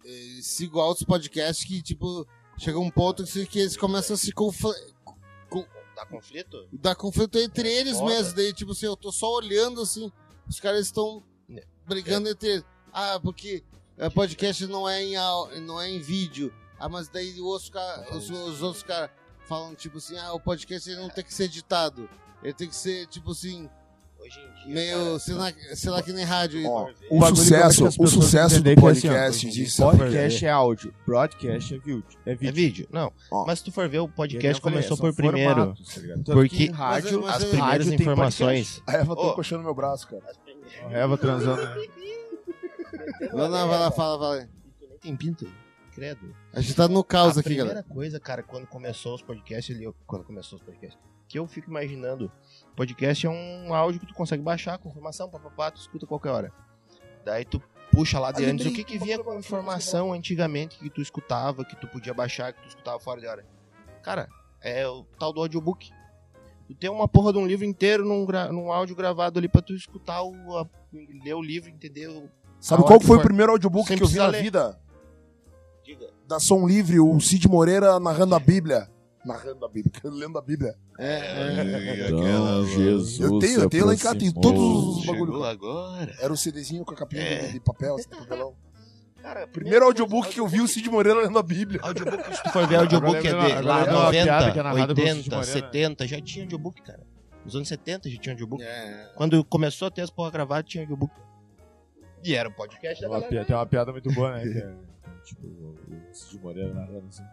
eh, 0.06 0.40
sigo 0.42 0.80
altos 0.80 1.04
podcasts 1.04 1.66
que, 1.66 1.82
tipo, 1.82 2.26
chega 2.58 2.80
um 2.80 2.90
ponto 2.92 3.24
que, 3.26 3.46
que 3.46 3.60
eles 3.60 3.76
começam 3.76 4.14
a 4.14 4.18
se 4.18 4.32
confl- 4.32 4.72
Dá 5.96 6.06
conflito? 6.08 6.68
dar 6.74 6.96
conflito 6.96 7.38
entre 7.38 7.70
É 7.70 7.80
eles 7.80 8.02
mesmo. 8.02 8.34
Daí, 8.36 8.52
tipo 8.54 8.72
assim, 8.72 8.86
eu 8.88 8.98
tô 8.98 9.12
só 9.12 9.32
olhando 9.36 9.82
assim, 9.82 10.12
os 10.48 10.60
caras 10.60 10.86
estão 10.86 11.24
brigando 11.86 12.30
entre. 12.30 12.64
Ah, 12.92 13.20
porque 13.22 13.64
eh, 13.98 14.10
podcast 14.10 14.66
não 14.68 14.88
é 14.88 15.04
em, 15.04 15.16
não 15.62 15.80
é 15.80 15.90
em 15.90 16.00
vídeo. 16.00 16.54
Ah, 16.80 16.90
mas 16.90 17.08
daí 17.08 17.40
os, 17.40 17.72
os, 18.12 18.30
os 18.30 18.62
outros 18.62 18.84
caras 18.84 19.10
falam, 19.48 19.74
tipo 19.76 19.98
assim, 19.98 20.18
ah, 20.18 20.34
o 20.34 20.40
podcast 20.40 20.90
ele 20.90 21.00
não 21.00 21.10
tem 21.10 21.24
que 21.24 21.34
ser 21.34 21.46
editado. 21.46 22.10
Ele 22.42 22.54
tem 22.54 22.68
que 22.68 22.76
ser, 22.76 23.08
tipo 23.08 23.32
assim, 23.32 23.70
hoje 24.24 24.40
em 24.40 24.74
dia, 24.74 25.20
sei 25.20 25.34
lá, 25.36 25.54
sei 25.76 25.92
lá 25.92 26.02
que 26.02 26.14
nem 26.14 26.24
rádio. 26.26 26.66
Ó, 26.68 26.90
o 27.10 27.24
acho 27.24 27.36
sucesso, 27.36 27.88
o 28.00 28.08
sucesso 28.08 28.62
do 28.62 28.70
é 28.70 28.74
assim, 28.74 28.80
ó, 28.82 29.12
podcast 29.14 29.50
dia, 29.50 29.66
de 29.66 29.76
Podcast 29.78 30.46
é 30.46 30.50
áudio, 30.50 30.94
broadcast 31.06 31.76
é 31.76 31.78
vídeo. 31.78 32.04
É 32.26 32.32
É 32.32 32.36
vídeo. 32.36 32.54
vídeo. 32.56 32.88
Não, 32.92 33.12
Ó. 33.32 33.46
mas 33.46 33.60
se 33.60 33.66
tu 33.66 33.72
for 33.72 33.88
ver, 33.90 34.00
o 34.00 34.06
aí 34.06 34.10
podcast 34.10 34.62
falei, 34.62 34.78
começou 34.78 34.98
por 34.98 35.14
primeiro. 35.14 35.56
formatos, 35.56 35.96
tá 36.26 36.34
Porque 36.34 36.66
rádio, 36.72 37.22
Mas- 37.22 37.26
mas 37.28 37.36
As 37.36 37.44
é- 37.44 37.48
primeiras 37.48 37.62
rádio 37.72 37.86
tem 37.86 37.96
informações. 38.02 38.82
A 38.88 38.94
Eva 38.94 39.16
tá 39.16 39.34
coxando 39.34 39.64
meu 39.64 39.74
braço, 39.76 40.08
cara. 40.08 40.24
a 40.90 40.92
Eva 40.98 41.18
transando. 41.18 41.62
né? 41.62 41.76
Não, 43.34 43.50
não, 43.50 43.68
vai 43.68 43.80
lá, 43.80 43.92
fala, 43.92 44.18
fala. 44.20 44.50
tem 45.02 45.16
pinto. 45.16 45.48
Credo. 45.94 46.34
A 46.52 46.60
gente 46.60 46.74
tá 46.74 46.88
no 46.88 47.04
caos 47.04 47.38
a 47.38 47.42
aqui, 47.42 47.50
primeira 47.50 47.70
galera. 47.70 47.86
coisa, 47.88 48.20
cara, 48.20 48.42
quando 48.42 48.66
começou 48.66 49.14
os 49.14 49.22
podcasts, 49.22 49.76
ali, 49.76 49.88
quando 50.08 50.24
começou 50.24 50.58
os 50.58 50.66
podcasts, 50.66 50.98
que 51.34 51.40
eu 51.40 51.48
fico 51.48 51.68
imaginando, 51.68 52.32
podcast 52.76 53.26
é 53.26 53.30
um 53.32 53.74
áudio 53.74 54.00
que 54.00 54.06
tu 54.06 54.14
consegue 54.14 54.44
baixar 54.44 54.78
com 54.78 54.88
informação, 54.90 55.28
papapá, 55.28 55.72
tu 55.72 55.82
escuta 55.82 56.06
a 56.06 56.08
qualquer 56.08 56.30
hora. 56.30 56.54
Daí 57.26 57.44
tu 57.44 57.60
puxa 57.92 58.20
lá 58.20 58.32
de 58.32 58.46
antes 58.46 58.68
o 58.68 58.72
que, 58.72 58.84
que 58.84 59.00
vinha 59.00 59.18
com 59.18 59.34
informação 59.34 60.14
antigamente 60.14 60.78
que 60.78 60.92
tu 60.92 61.02
escutava, 61.02 61.66
que 61.66 61.76
tu 61.76 61.88
podia 61.88 62.14
baixar, 62.14 62.54
que 62.54 62.62
tu 62.62 62.68
escutava 62.68 63.00
fora 63.00 63.20
de 63.20 63.26
hora. 63.26 63.44
Cara, 64.04 64.30
é 64.62 64.88
o 64.88 65.04
tal 65.18 65.34
do 65.34 65.42
audiobook. 65.42 65.90
Tu 66.68 66.76
tem 66.76 66.88
uma 66.92 67.08
porra 67.08 67.34
de 67.34 67.40
um 67.40 67.48
livro 67.48 67.66
inteiro 67.66 68.06
num, 68.06 68.26
gra- 68.28 68.52
num 68.52 68.72
áudio 68.72 68.96
gravado 68.96 69.40
ali 69.40 69.48
pra 69.50 69.62
tu 69.64 69.74
escutar 69.74 70.22
o. 70.22 70.56
a- 70.60 70.68
ler 71.24 71.34
o 71.34 71.42
livro, 71.42 71.68
entender 71.72 72.10
o. 72.10 72.30
Sabe 72.60 72.84
A 72.84 72.86
qual 72.86 73.00
foi 73.02 73.18
o 73.18 73.22
primeiro 73.22 73.52
audiobook 73.54 73.88
que 73.88 74.04
eu 74.04 74.08
vi 74.08 74.18
na 74.20 74.28
ler. 74.28 74.44
vida? 74.44 74.80
Diga. 75.84 76.12
Da 76.28 76.40
Som 76.40 76.68
Livre, 76.68 77.00
o 77.00 77.20
Cid 77.20 77.48
Moreira 77.48 78.00
narrando 78.00 78.36
a 78.36 78.40
Bíblia. 78.40 78.88
Narrando 79.26 79.66
a 79.66 79.70
Bíblia, 79.70 79.94
lendo 80.04 80.38
a 80.38 80.42
Bíblia. 80.42 80.76
É, 81.00 81.16
é. 81.16 82.08
Então, 82.08 82.66
Jesus 82.68 83.20
Eu 83.20 83.40
tenho, 83.40 83.62
eu 83.62 83.70
tenho 83.70 83.86
lá 83.86 83.94
em 83.94 83.98
casa, 83.98 84.18
tem 84.20 84.32
todos 84.32 84.60
os 84.62 85.04
aproximou. 85.04 85.16
bagulho. 85.28 85.44
agora. 85.46 86.14
Era 86.20 86.34
o 86.34 86.38
CDzinho 86.38 86.84
com 86.84 86.94
a 86.94 86.98
capinha 86.98 87.22
É. 87.22 87.48
de, 87.48 87.60
papel, 87.60 87.96
assim, 87.96 88.10
papelão. 88.10 88.54
Cara, 89.22 89.48
Primeiro 89.48 89.86
audiobook 89.86 90.28
que 90.30 90.40
eu 90.42 90.48
vi, 90.48 90.60
o 90.60 90.68
Cid 90.68 90.90
Moreira 90.90 91.22
lendo 91.22 91.40
a 91.40 91.44
Bíblia. 91.44 91.80
Audiobook, 91.82 92.36
se 92.36 92.44
tu 92.44 92.50
for 92.50 92.68
ver 92.68 92.76
audiobook 92.76 93.16
é 93.16 93.22
de 93.22 93.32
lá 93.32 93.44
agora 93.46 93.86
lembra 93.86 94.00
uma 94.00 94.12
piada 94.12 94.52
que 94.52 94.60
é 94.60 94.64
90, 94.64 94.64
narrada 94.64 94.94
pelo 94.96 95.08
Cid 95.08 95.18
80, 95.20 95.36
Moreira. 95.38 95.60
70, 95.62 96.08
já 96.08 96.22
tinha 96.22 96.44
audiobook, 96.44 96.82
cara. 96.82 97.00
Nos 97.46 97.56
anos 97.56 97.68
70 97.70 98.10
já 98.10 98.18
tinha 98.20 98.34
audiobook. 98.34 98.62
É. 98.62 99.12
Quando 99.16 99.42
começou 99.46 99.88
a 99.88 99.92
ter 99.92 100.02
as 100.02 100.10
porra 100.10 100.30
gravadas, 100.32 100.70
tinha 100.70 100.84
audiobook. 100.84 101.14
E 102.26 102.36
era 102.36 102.50
o 102.50 102.52
podcast 102.54 103.02
da 103.02 103.08
galera. 103.08 103.46
tem 103.46 103.56
uma 103.56 103.66
piada 103.66 103.92
muito 103.94 104.12
boa, 104.12 104.34
né? 104.38 104.76
É, 105.24 105.26
tipo, 105.26 105.48
o 105.48 105.76
o 106.12 106.14
Cid 106.14 106.42
Moreira 106.42 106.74
narrando 106.74 107.08
assim. 107.08 107.24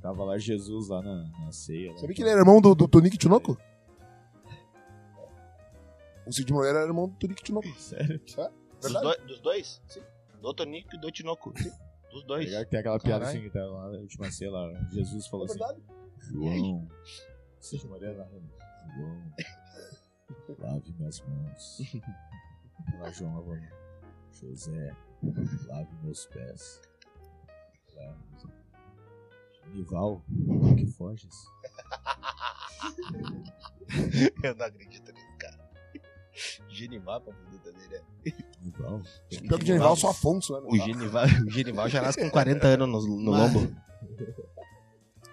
Tava 0.00 0.24
lá 0.24 0.38
Jesus 0.38 0.88
lá 0.88 1.02
na, 1.02 1.24
na 1.44 1.52
ceia. 1.52 1.92
lá. 1.92 1.98
Sabia 1.98 2.14
que 2.16 2.22
ele 2.22 2.30
era 2.30 2.40
irmão 2.40 2.60
do, 2.60 2.74
do 2.74 2.88
Tonique 2.88 3.18
Tinoco? 3.18 3.58
O 6.26 6.32
Cid 6.32 6.52
Moreira 6.52 6.78
era 6.80 6.88
irmão 6.88 7.08
do 7.08 7.14
Tonique 7.16 7.42
Tinoco. 7.42 7.68
Sério? 7.78 8.18
Dos, 8.18 8.34
Verdade? 8.82 9.04
dois- 9.04 9.22
dos 9.26 9.40
dois? 9.40 9.82
Sim. 9.86 10.02
Do 10.40 10.52
Tonico 10.54 10.94
e 10.96 10.98
do 10.98 11.10
Tinoco. 11.10 11.52
Sim. 11.56 11.70
Dos 12.10 12.24
dois. 12.24 12.46
Legal 12.46 12.64
que 12.64 12.70
tem 12.70 12.80
aquela 12.80 12.98
piada 12.98 13.24
Caralho. 13.24 13.38
assim 13.38 13.48
que 13.48 13.52
tava 13.52 13.70
lá 13.70 13.90
na 13.92 13.98
última 13.98 14.30
ceia 14.30 14.50
lá. 14.50 14.72
Jesus 14.90 15.26
falou 15.26 15.46
É 15.46 15.50
assim: 15.50 15.58
verdade? 15.58 15.82
João. 16.20 16.88
Cid 17.60 17.86
Moreira 17.86 18.16
narrando. 18.18 18.50
João. 18.96 19.32
Lave 20.58 20.92
minhas 20.98 21.20
mãos. 21.20 21.78
Lá 23.00 23.10
João 23.10 23.34
lavou. 23.34 23.56
José. 24.32 24.94
Lave 25.66 25.94
meus 26.02 26.26
pés. 26.26 26.80
Nival, 29.74 30.22
que 30.76 30.86
foges? 30.86 31.34
Eu 34.42 34.54
não 34.54 34.66
acredito 34.66 35.12
nisso, 35.12 35.36
cara. 35.38 35.58
Genival 36.68 37.20
pra 37.20 37.32
fuder 37.34 37.60
também, 37.60 37.88
né? 37.88 38.00
Nival. 38.62 39.00
Pior 39.28 39.58
que 39.58 39.64
de 39.64 39.66
Genival, 39.66 39.96
só 39.96 40.10
Afonso, 40.10 40.52
né? 40.60 40.60
O 40.66 40.76
Genival, 40.76 41.24
o 41.46 41.50
Genival 41.50 41.88
já 41.88 42.02
nasce 42.02 42.20
com 42.20 42.30
40 42.30 42.66
anos 42.66 43.06
no, 43.06 43.16
no 43.16 43.30
lombo. 43.30 43.74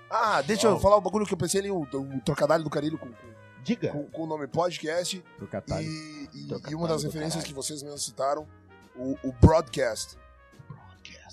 Ah, 0.09 0.41
deixa 0.41 0.67
eu 0.67 0.79
falar 0.79 0.97
o 0.97 1.01
bagulho 1.01 1.25
que 1.25 1.33
eu 1.33 1.37
pensei 1.37 1.59
ali, 1.61 1.71
o, 1.71 1.81
o 1.81 2.21
trocadilho 2.21 2.63
do 2.63 2.69
Carilho 2.69 2.97
com, 2.97 3.07
com, 3.11 3.33
Diga. 3.63 3.89
com- 3.91 4.05
com 4.09 4.23
o 4.23 4.27
nome 4.27 4.47
podcast. 4.47 5.23
Pro 5.37 5.47
Catalho. 5.47 5.85
E, 5.87 6.29
e- 6.33 6.47
Trocadilho 6.47 6.71
e 6.71 6.75
uma 6.75 6.87
das 6.87 7.03
referências 7.03 7.35
caralho. 7.43 7.47
que 7.49 7.53
vocês 7.53 7.81
mesmos 7.83 8.03
citaram, 8.05 8.47
o, 8.95 9.17
o 9.23 9.31
broadcast. 9.33 10.17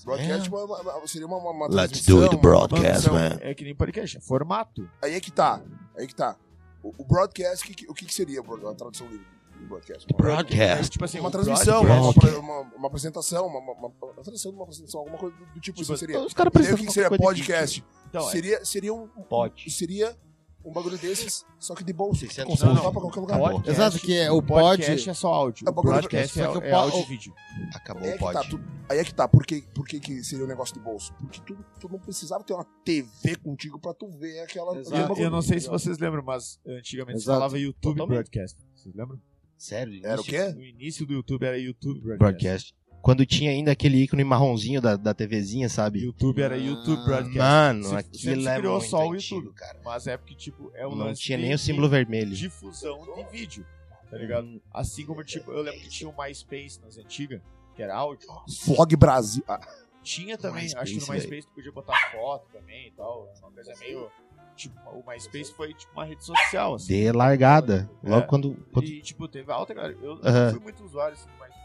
Broadcast, 0.04 0.49
Broadcast 0.49 0.50
man. 0.50 0.64
uma- 0.64 0.97
uma- 0.99 1.07
seria 1.07 1.26
uma, 1.26 1.37
uma, 1.37 1.50
uma 1.50 1.69
Let's 1.69 2.04
do 2.04 2.23
it, 2.23 2.37
broadcast, 2.37 3.11
man. 3.11 3.38
É 3.40 3.54
que 3.54 3.64
nem 3.64 3.75
podcast, 3.75 4.16
é 4.16 4.21
formato. 4.21 4.88
Aí 5.02 5.14
é 5.14 5.21
que 5.21 5.30
tá, 5.30 5.62
aí 5.97 6.07
que 6.07 6.14
tá. 6.14 6.37
O, 6.83 6.95
o 6.99 7.04
broadcast, 7.04 7.66
que 7.66 7.87
o 7.88 7.95
que, 7.95 8.07
que 8.07 8.14
seria 8.14 8.40
a 8.40 8.75
tradução 8.75 9.07
livre 9.09 9.26
do 9.59 9.66
broadcast? 9.66 10.07
Uma- 10.11 10.16
Broadcast. 10.16 10.87
É, 10.87 10.88
tipo 10.88 11.05
assim, 11.05 11.20
Uma 11.20 11.31
transmissão, 11.31 11.83
uma, 11.83 12.61
uma, 12.77 12.87
apresentação, 12.88 13.46
uma, 13.46 13.59
uma, 13.59 13.90
transmissão 14.22 14.51
de 14.51 14.57
uma 14.57 14.64
apresentação, 14.64 15.01
alguma 15.01 15.18
coisa 15.18 15.37
do, 15.37 15.44
do 15.44 15.61
tipo, 15.61 15.79
Tipo, 15.79 15.92
assim 15.92 15.96
seria. 15.96 16.20
Os 16.20 16.33
caras 16.33 16.51
o 16.51 16.53
precisam 16.53 16.79
que, 16.79 16.87
que 16.87 16.92
seria 16.92 17.11
podcast? 17.11 17.85
Então, 18.09 18.27
é, 18.27 18.31
seria, 18.31 18.64
seria 18.64 18.94
um. 18.94 19.07
Pod. 19.07 19.70
Seria 19.70 20.16
um 20.64 20.73
bagulho 20.73 20.99
desses, 20.99 21.44
só 21.59 21.75
que 21.75 21.83
de 21.83 21.92
bolsa. 21.92 22.20
que 22.27 22.35
600 22.35 22.51
consegue 22.53 22.68
não, 22.68 22.75
levar 22.77 22.85
não. 22.85 22.92
pra 22.92 23.01
qualquer 23.01 23.20
lugar. 23.20 23.38
Podcast- 23.38 23.70
Exato, 23.70 23.99
que 23.99 24.16
é 24.18 24.31
o 24.31 24.42
podcast 24.42 24.96
pod. 24.96 25.11
é 25.11 25.14
só 25.14 25.29
áudio. 25.33 25.64
É 25.66 25.70
O 25.70 25.73
bagulho- 25.73 25.92
broadcast 25.94 26.40
é, 26.40 26.44
só 26.44 26.53
que 26.53 26.59
o 26.59 26.62
é 26.64 26.73
áudio 26.73 27.01
e 27.01 27.05
vídeo. 27.05 27.35
Acabou 27.75 28.03
Aí 28.03 28.11
é 28.11 28.12
o 28.14 28.18
que 28.18 28.25
pod. 28.25 28.33
tá, 28.35 28.44
tu, 28.49 28.61
aí 28.88 28.99
é 28.99 29.05
que 29.05 29.14
tá, 29.14 29.27
por 29.29 29.46
que, 29.46 29.62
por 29.75 29.87
que, 29.87 29.99
que 30.01 30.23
seria 30.23 30.44
um 30.44 30.49
negócio 30.49 30.75
de 30.75 30.81
bolso? 30.81 31.12
Porque 31.14 31.40
tu, 31.40 31.57
tu 31.81 31.88
não 31.88 31.99
precisava 31.99 32.44
ter 32.44 32.53
uma 32.55 32.66
TV 32.85 33.37
contigo 33.37 33.79
pra 33.79 33.94
tu 33.94 34.09
ver 34.11 34.40
aquela. 34.40 34.77
E 34.77 34.81
aquele 34.81 34.96
eu, 34.96 35.09
bagulho, 35.09 35.23
eu 35.25 35.31
não 35.31 35.42
sei 35.42 35.61
se 35.61 35.68
vocês 35.68 35.99
lembram, 35.99 36.23
mas 36.23 36.59
antigamente 36.66 37.18
se 37.20 37.25
Exato. 37.25 37.38
falava 37.38 37.59
YouTube 37.59 37.81
Totalmente. 37.96 38.09
Broadcast. 38.31 38.59
Vocês 38.75 38.94
lembram? 38.94 39.20
Sério? 39.57 40.01
Era 40.07 40.20
o 40.20 40.25
início- 40.25 40.33
quê? 40.33 40.53
No 40.55 40.64
início 40.64 41.07
do 41.07 41.12
YouTube 41.12 41.44
era 41.44 41.59
YouTube 41.59 42.01
Broadcast. 42.01 42.18
Broadcast. 42.18 42.75
Quando 43.03 43.25
tinha 43.25 43.51
ainda 43.51 43.73
aquele 43.73 44.03
ícone 44.03 44.23
marronzinho 44.25 44.81
da, 44.81 44.95
da 44.97 45.15
TVzinha, 45.15 45.69
sabe? 45.69 46.01
YouTube 46.05 46.43
era 46.43 46.57
YouTube 46.57 47.01
Ah, 47.01 47.05
Broadcast. 47.05 47.39
Mano, 47.39 47.85
Se- 47.85 47.95
aquilo 47.97 48.49
é 48.49 48.59
criou 48.59 48.77
muito 48.79 48.91
só 48.91 49.07
o 49.07 49.13
antigo, 49.13 49.37
YouTube. 49.41 49.55
cara. 49.55 49.81
Mas 49.85 50.07
é 50.07 50.17
porque, 50.17 50.35
tipo, 50.35 50.71
é 50.75 50.87
o 50.87 50.95
Não 50.95 51.13
tinha 51.15 51.39
nem 51.39 51.55
o 51.55 51.59
símbolo 51.59 51.89
vermelho. 51.89 52.31
Difusão 52.35 52.99
de 53.15 53.25
vídeo, 53.31 53.65
tá 54.11 54.17
ligado? 54.19 54.61
Assim 54.73 55.07
como, 55.07 55.25
tipo, 55.25 55.51
eu 55.51 55.63
lembro 55.63 55.81
que 55.81 55.89
tinha 55.89 56.11
o 56.11 56.15
MySpace 56.17 56.79
nas 56.83 56.99
antigas, 56.99 57.41
que 57.75 57.83
era 57.83 57.95
áudio. 57.97 58.29
Fog 58.65 58.95
Brasil. 58.97 59.43
Ah, 59.49 59.61
Tinha 60.03 60.37
também, 60.39 60.63
MySpace, 60.63 60.83
acho 60.83 60.99
que 61.01 61.07
no. 61.07 61.13
MySpace 61.15 61.47
tu 61.47 61.53
podia 61.55 61.73
botar 61.73 61.97
foto 62.13 62.47
também 62.53 62.89
e 62.89 62.91
tal. 62.93 63.29
Uma 63.43 63.51
coisa 63.51 63.73
meio. 63.81 64.11
Tipo, 64.57 64.79
o 64.91 65.03
MySpace 65.09 65.53
foi 65.55 65.73
tipo 65.73 65.91
uma 65.93 66.05
rede 66.05 66.23
social, 66.25 66.75
assim. 66.75 66.87
De 66.89 67.13
largada. 67.13 67.89
Logo 68.03 68.25
É. 68.25 68.27
quando. 68.27 68.57
quando- 68.73 68.87
E, 68.87 69.01
tipo, 69.01 69.27
teve 69.29 69.51
alta, 69.51 69.73
galera. 69.73 69.95
Eu 70.03 70.17
eu 70.17 70.21
Aham. 70.23 70.45
não 70.45 70.51
fui 70.53 70.61
muito 70.61 70.85
usuário 70.85 71.15
assim, 71.15 71.27
do 71.27 71.33
MySpace. 71.33 71.60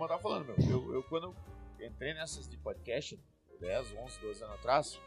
Como 0.00 0.10
eu 0.10 0.16
tava 0.16 0.22
falando, 0.22 0.46
meu, 0.46 0.56
eu, 0.66 0.94
eu 0.94 1.02
quando 1.02 1.36
entrei 1.78 2.14
nessas 2.14 2.48
de 2.48 2.56
podcast, 2.56 3.20
10, 3.60 3.94
11, 4.02 4.18
12 4.22 4.42
anos 4.44 4.54
atrás, 4.54 4.98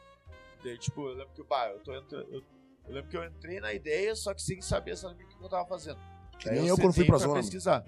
daí, 0.63 0.77
tipo, 0.77 1.01
eu 1.09 1.15
lembro 1.15 1.33
que, 1.33 1.41
bah, 1.41 1.67
eu 1.69 1.79
tô 1.79 1.95
entrando. 1.95 2.31
Eu, 2.31 2.43
eu 2.85 2.93
lembro 2.93 3.09
que 3.09 3.17
eu 3.17 3.23
entrei 3.25 3.59
na 3.59 3.73
ideia, 3.73 4.15
só 4.15 4.35
que 4.35 4.41
sem 4.43 4.61
saber 4.61 4.91
exatamente 4.91 5.33
o 5.33 5.39
que 5.39 5.43
eu 5.43 5.49
tava 5.49 5.65
fazendo. 5.65 5.97
Que 6.37 6.45
Daí 6.45 6.59
nem 6.59 6.67
eu 6.67 6.77
quando 6.77 6.93
fui 6.93 7.05
pra 7.05 7.17
pra 7.17 7.25
zona. 7.27 7.39
pesquisar. 7.39 7.83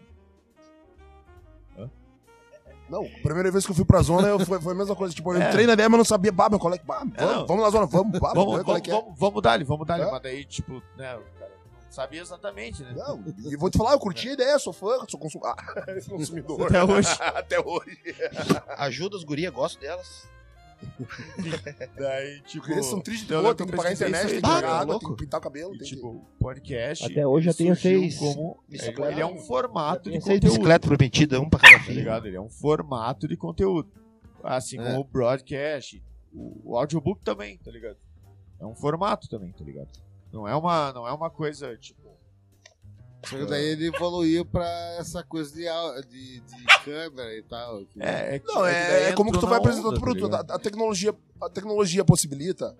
Não, 2.89 3.03
a 3.05 3.19
primeira 3.21 3.51
vez 3.51 3.65
que 3.65 3.71
eu 3.71 3.75
fui 3.75 3.85
pra 3.85 4.01
zona 4.01 4.27
eu, 4.27 4.39
foi, 4.39 4.59
foi 4.59 4.73
a 4.73 4.75
mesma 4.75 4.95
coisa. 4.95 5.13
Tipo, 5.13 5.31
eu 5.33 5.41
É. 5.41 5.47
entrei 5.49 5.67
na 5.67 5.73
ideia, 5.73 5.87
mas 5.89 5.97
não 5.99 6.05
sabia, 6.05 6.31
bah, 6.31 6.49
meu 6.49 6.57
colega, 6.59 6.83
bah, 6.85 6.99
vamos, 6.99 7.15
não. 7.17 7.45
vamos 7.45 7.63
na 7.63 7.69
zona, 7.69 7.85
vamos, 7.85 8.19
bah, 8.19 8.31
Vamos, 8.33 8.59
é 8.77 8.81
que 8.81 8.89
é? 8.89 8.93
vamos, 8.93 9.19
vamos 9.19 9.41
dar-lhe, 9.43 9.63
vamos 9.63 9.85
dar-lhe. 9.87 10.03
É? 10.03 10.11
Mas 10.11 10.21
daí, 10.23 10.43
tipo, 10.45 10.81
né, 10.97 11.19
sabia 11.89 12.21
exatamente, 12.21 12.83
né? 12.83 12.93
Não, 12.95 13.23
e 13.49 13.55
vou 13.55 13.69
te 13.69 13.77
falar, 13.77 13.93
eu 13.93 13.99
curti 13.99 14.29
a 14.29 14.33
ideia, 14.33 14.59
sou 14.59 14.73
fã, 14.73 15.05
sou 15.07 15.19
consum... 15.19 15.39
ah, 15.43 15.55
consumidor. 16.09 16.65
Até 16.67 16.83
hoje. 16.83 17.09
Até 17.21 17.59
hoje. 17.59 17.97
Ajuda 18.77 19.15
os 19.15 19.23
guria, 19.23 19.49
gosto 19.51 19.79
delas. 19.79 20.27
Daí, 21.97 22.41
tipo. 22.41 22.69
Eles 22.71 22.85
são 22.85 22.99
tristes 22.99 23.27
de 23.27 23.33
eu 23.33 23.41
boa, 23.41 23.55
tem 23.55 23.65
que 23.65 23.73
eu 23.73 23.77
pagar 23.77 23.89
a 23.89 23.93
internet, 23.93 24.27
tem 24.27 24.35
que 24.35 24.41
pagar 24.41 24.69
água, 24.81 24.93
louco. 24.93 25.07
tem 25.07 25.15
que 25.15 25.23
pintar 25.23 25.39
o 25.39 25.43
cabelo, 25.43 25.73
E, 25.75 25.77
tem 25.79 25.87
tipo, 25.87 26.01
que... 26.11 26.17
o 26.17 26.25
podcast. 26.39 27.05
Até 27.05 27.25
hoje 27.25 27.45
já 27.45 27.53
tenho 27.53 27.75
seis 27.75 28.17
Como, 28.17 28.63
bicicletas. 28.67 29.13
ele 29.13 29.21
é 29.21 29.25
um 29.25 29.37
formato 29.39 30.11
de 30.11 30.19
conteúdo. 30.19 30.41
bicicletas 30.41 30.87
prometidas, 30.87 31.39
um 31.39 31.49
pra 31.49 31.59
cada 31.59 31.77
Tá 31.77 31.83
filho. 31.85 31.97
ligado? 31.99 32.27
Ele 32.27 32.35
é 32.35 32.41
um 32.41 32.49
formato 32.49 33.27
de 33.27 33.37
conteúdo. 33.37 33.89
Assim 34.43 34.79
É. 34.79 34.83
como 34.83 34.99
o 34.99 35.03
broadcast, 35.03 36.03
o, 36.33 36.71
o 36.73 36.77
audiobook 36.77 37.21
também, 37.23 37.57
tá 37.57 37.71
ligado? 37.71 37.97
É 38.59 38.65
um 38.65 38.75
formato 38.75 39.27
também, 39.29 39.51
tá 39.53 39.63
ligado? 39.63 39.87
Não 40.35 40.45
é 40.45 40.53
uma, 40.53 40.91
não 40.91 41.07
é 41.07 41.13
uma 41.13 41.29
coisa, 41.29 41.77
tipo. 41.77 42.13
Só 43.25 43.37
que 43.37 43.45
daí 43.45 43.63
ele 43.69 43.87
evoluiu 43.87 44.45
pra 44.45 44.67
essa 44.99 45.23
coisa 45.23 45.49
de, 45.55 45.63
de, 46.09 46.41
de 46.41 46.65
câmera 46.83 47.33
e 47.33 47.41
tal. 47.41 47.85
que- 47.85 48.03
É, 48.03 48.35
é, 48.35 48.39
que- 48.39 48.45
Não, 48.53 48.65
é, 48.65 48.91
daí 48.91 49.03
é 49.05 49.13
como 49.13 49.31
que 49.31 49.39
tu 49.39 49.47
vai 49.47 49.59
onda, 49.59 49.71
o 49.89 49.99
produto. 49.99 50.29
tá 50.29 50.45
a, 50.53 50.55
a 50.57 50.59
tecnologia, 50.59 51.15
a 51.41 51.49
tecnologia 51.49 52.03
possibilita, 52.03 52.75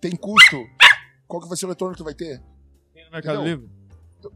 tem 0.00 0.14
custo, 0.14 0.56
qual 1.26 1.42
que 1.42 1.48
vai 1.48 1.56
ser 1.58 1.66
o 1.66 1.70
retorno 1.70 1.92
que 1.94 1.98
tu 2.00 2.04
vai 2.04 2.14
ter? 2.14 2.40
Tem 2.94 3.04
no 3.04 3.10
Mercado 3.10 3.38
Não. 3.38 3.44
Livre? 3.44 3.68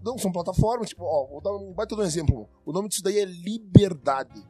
Não, 0.04 0.18
são 0.18 0.30
plataformas, 0.32 0.88
tipo, 0.90 1.04
ó, 1.04 1.26
vou 1.26 1.40
dar 1.40 1.52
um 1.52 1.72
baita 1.72 1.94
um 1.94 2.02
exemplo. 2.02 2.48
O 2.66 2.72
nome 2.72 2.88
disso 2.88 3.02
daí 3.02 3.18
é 3.18 3.24
liberdade. 3.24 4.44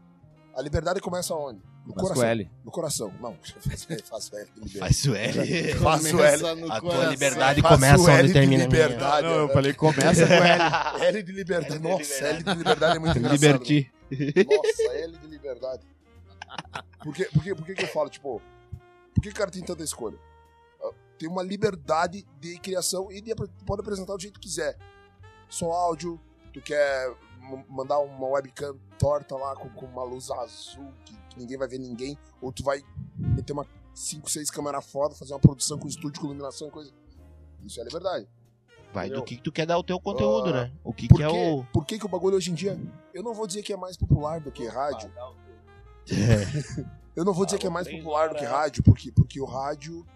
A 0.56 0.60
liberdade 0.62 1.00
começa 1.00 1.34
onde? 1.34 1.60
No 1.90 1.96
Mas 1.96 2.02
coração. 2.08 2.24
L. 2.28 2.50
No 2.64 2.70
coração. 2.70 3.14
Não, 3.20 3.36
faço 4.08 4.36
L. 4.36 4.48
Faz 4.78 5.04
o 5.04 5.14
L. 5.14 5.74
Faço 5.74 6.06
L. 6.06 6.16
Começa 6.16 6.54
no 6.54 6.72
A 6.72 6.80
tua 6.80 7.04
liberdade 7.06 7.62
começa 7.62 8.10
L 8.12 8.18
onde 8.18 8.26
de 8.28 8.32
termina 8.32 8.64
liberdade. 8.64 9.26
Não, 9.26 9.34
eu 9.34 9.48
falei 9.48 9.74
começa 9.74 10.26
com 10.26 10.32
L. 10.32 11.04
L 11.04 11.22
de 11.22 11.32
liberdade. 11.32 11.74
L 11.74 11.78
de 11.80 11.88
Nossa. 11.88 12.24
L 12.26 12.42
de 12.42 12.54
liberdade 12.54 12.96
é 12.96 12.98
muito 12.98 13.18
engraçado. 13.18 13.40
Liberti. 13.40 13.92
Nossa, 14.10 14.92
L 14.96 15.18
de 15.18 15.26
liberdade. 15.26 15.82
Por 17.02 17.14
que, 17.14 17.24
por 17.26 17.42
que, 17.42 17.54
por 17.54 17.66
que, 17.66 17.74
que 17.74 17.84
eu 17.84 17.88
falo, 17.88 18.10
tipo, 18.10 18.42
por 19.14 19.22
que 19.22 19.28
o 19.28 19.34
cara 19.34 19.50
tem 19.50 19.62
tanta 19.62 19.82
escolha? 19.82 20.18
Ah, 20.82 20.90
Tem 21.18 21.28
uma 21.28 21.42
liberdade 21.42 22.26
de 22.40 22.58
criação 22.58 23.10
e 23.10 23.20
de, 23.20 23.34
pode 23.34 23.80
apresentar 23.80 24.14
do 24.14 24.20
jeito 24.20 24.38
que 24.40 24.48
quiser. 24.48 24.76
Só 25.48 25.70
áudio, 25.70 26.20
tu 26.52 26.60
quer 26.60 27.12
mandar 27.68 27.98
uma 28.00 28.28
webcam 28.28 28.76
torta 28.98 29.34
lá 29.36 29.54
com, 29.56 29.68
com 29.70 29.86
uma 29.86 30.04
luz 30.04 30.30
azul 30.30 30.92
que, 31.04 31.18
que 31.30 31.38
ninguém 31.38 31.56
vai 31.56 31.66
ver 31.68 31.78
ninguém, 31.78 32.18
ou 32.42 32.52
tu 32.52 32.62
vai 32.62 32.82
meter 33.16 33.52
uma 33.52 33.66
5, 33.94 34.28
6 34.30 34.50
câmeras 34.50 34.84
foda, 34.90 35.14
fazer 35.14 35.32
uma 35.32 35.40
produção 35.40 35.78
com 35.78 35.88
estúdio, 35.88 36.20
com 36.20 36.26
iluminação 36.26 36.68
e 36.68 36.70
coisa. 36.70 36.92
Isso 37.64 37.80
é 37.80 37.84
liberdade. 37.84 38.28
Vai 38.92 39.08
do 39.08 39.18
Entendeu? 39.18 39.24
que 39.24 39.36
tu 39.36 39.52
quer 39.52 39.66
dar 39.66 39.78
o 39.78 39.84
teu 39.84 40.00
conteúdo, 40.00 40.48
Ah, 40.50 40.64
né? 40.64 40.72
O 40.82 40.92
que, 40.92 41.06
Por, 41.06 41.16
que 41.18 41.22
é 41.22 41.28
o. 41.28 41.64
por 41.72 41.86
que, 41.86 41.98
que 41.98 42.04
o 42.06 42.08
bagulho 42.08 42.36
hoje 42.36 42.50
em 42.50 42.54
dia. 42.54 42.76
Eu 43.14 43.22
não 43.22 43.32
vou 43.32 43.46
dizer 43.46 43.62
que 43.62 43.72
é 43.72 43.76
mais 43.76 43.96
popular 43.96 44.40
do 44.40 44.50
que 44.50 44.66
rádio. 44.66 45.10
Eu 47.16 47.24
não 47.24 47.32
vou 47.32 47.44
dizer 47.44 47.58
que 47.58 47.66
é 47.66 47.70
mais 47.70 47.88
popular 47.88 48.28
do 48.30 48.36
que 48.36 48.44
rádio, 48.44 48.82
porque, 48.82 49.12
porque 49.12 49.40
o 49.40 49.44
rádio 49.44 50.06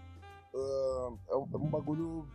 ah, 0.55 1.11
é, 1.29 1.37
um, 1.37 1.49
é 1.53 1.57
um 1.57 1.69
bagulho. 1.69 2.29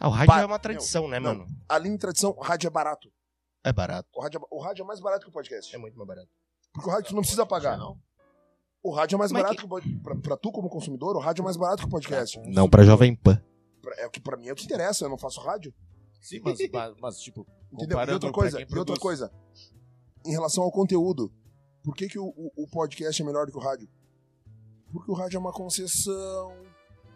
Ah, 0.00 0.08
o 0.08 0.10
rádio 0.10 0.26
Ba- 0.26 0.40
é 0.40 0.46
uma 0.46 0.58
tradição, 0.58 1.08
né, 1.08 1.18
não. 1.20 1.34
mano? 1.36 1.46
Além 1.68 1.92
de 1.92 1.98
tradição, 1.98 2.34
o 2.36 2.40
rádio 2.42 2.66
é 2.66 2.70
barato. 2.70 3.10
É 3.64 3.72
barato. 3.72 4.08
O 4.14 4.20
rádio 4.22 4.40
é, 4.42 4.46
o 4.50 4.60
rádio 4.60 4.82
é 4.82 4.86
mais 4.86 5.00
barato 5.00 5.24
que 5.24 5.30
o 5.30 5.32
podcast. 5.32 5.74
É 5.74 5.78
muito 5.78 5.96
mais 5.96 6.06
barato. 6.08 6.28
Porque 6.76 6.90
o 6.90 6.92
rádio 6.92 7.08
tu 7.08 7.14
não 7.14 7.22
precisa 7.22 7.46
pagar. 7.46 7.78
Não. 7.78 7.98
O 8.82 8.90
rádio 8.92 9.16
é 9.16 9.18
mais 9.18 9.32
Mas 9.32 9.42
barato 9.42 9.66
que- 9.68 9.80
que 9.80 9.96
pra, 9.98 10.14
pra 10.14 10.36
tu 10.36 10.52
como 10.52 10.68
consumidor, 10.68 11.16
o 11.16 11.18
rádio 11.18 11.40
é 11.42 11.44
mais 11.44 11.56
barato 11.56 11.80
que 11.82 11.88
o 11.88 11.90
podcast. 11.90 12.38
Não 12.46 12.68
pra 12.68 12.84
Jovem 12.84 13.16
Pan. 13.16 13.42
Pra- 13.82 13.94
É 13.98 14.06
o 14.06 14.10
que 14.10 14.20
pra 14.20 14.36
mim 14.36 14.48
é 14.48 14.52
o 14.52 14.54
que 14.54 14.64
interessa, 14.64 15.04
eu 15.04 15.08
não 15.08 15.18
faço 15.18 15.40
rádio. 15.40 15.74
Sim, 16.20 16.40
mas, 16.44 16.58
mas, 17.00 17.18
tipo, 17.18 17.46
Entendeu? 17.72 17.98
E 17.98 18.12
outra 18.12 18.30
coisa, 18.30 18.60
e 18.60 18.78
outra 18.78 18.96
coisa. 18.96 19.32
Em 20.24 20.30
relação 20.30 20.62
ao 20.62 20.70
conteúdo, 20.70 21.32
por 21.82 21.96
que, 21.96 22.08
que 22.08 22.18
o, 22.18 22.26
o- 22.26 22.52
o 22.64 22.68
podcast 22.68 23.20
é 23.20 23.24
melhor 23.24 23.46
do 23.46 23.52
que 23.52 23.58
o 23.58 23.60
rádio? 23.60 23.88
Porque 24.92 25.10
o 25.10 25.14
rádio 25.14 25.36
é 25.36 25.40
uma 25.40 25.52
concessão. 25.52 26.52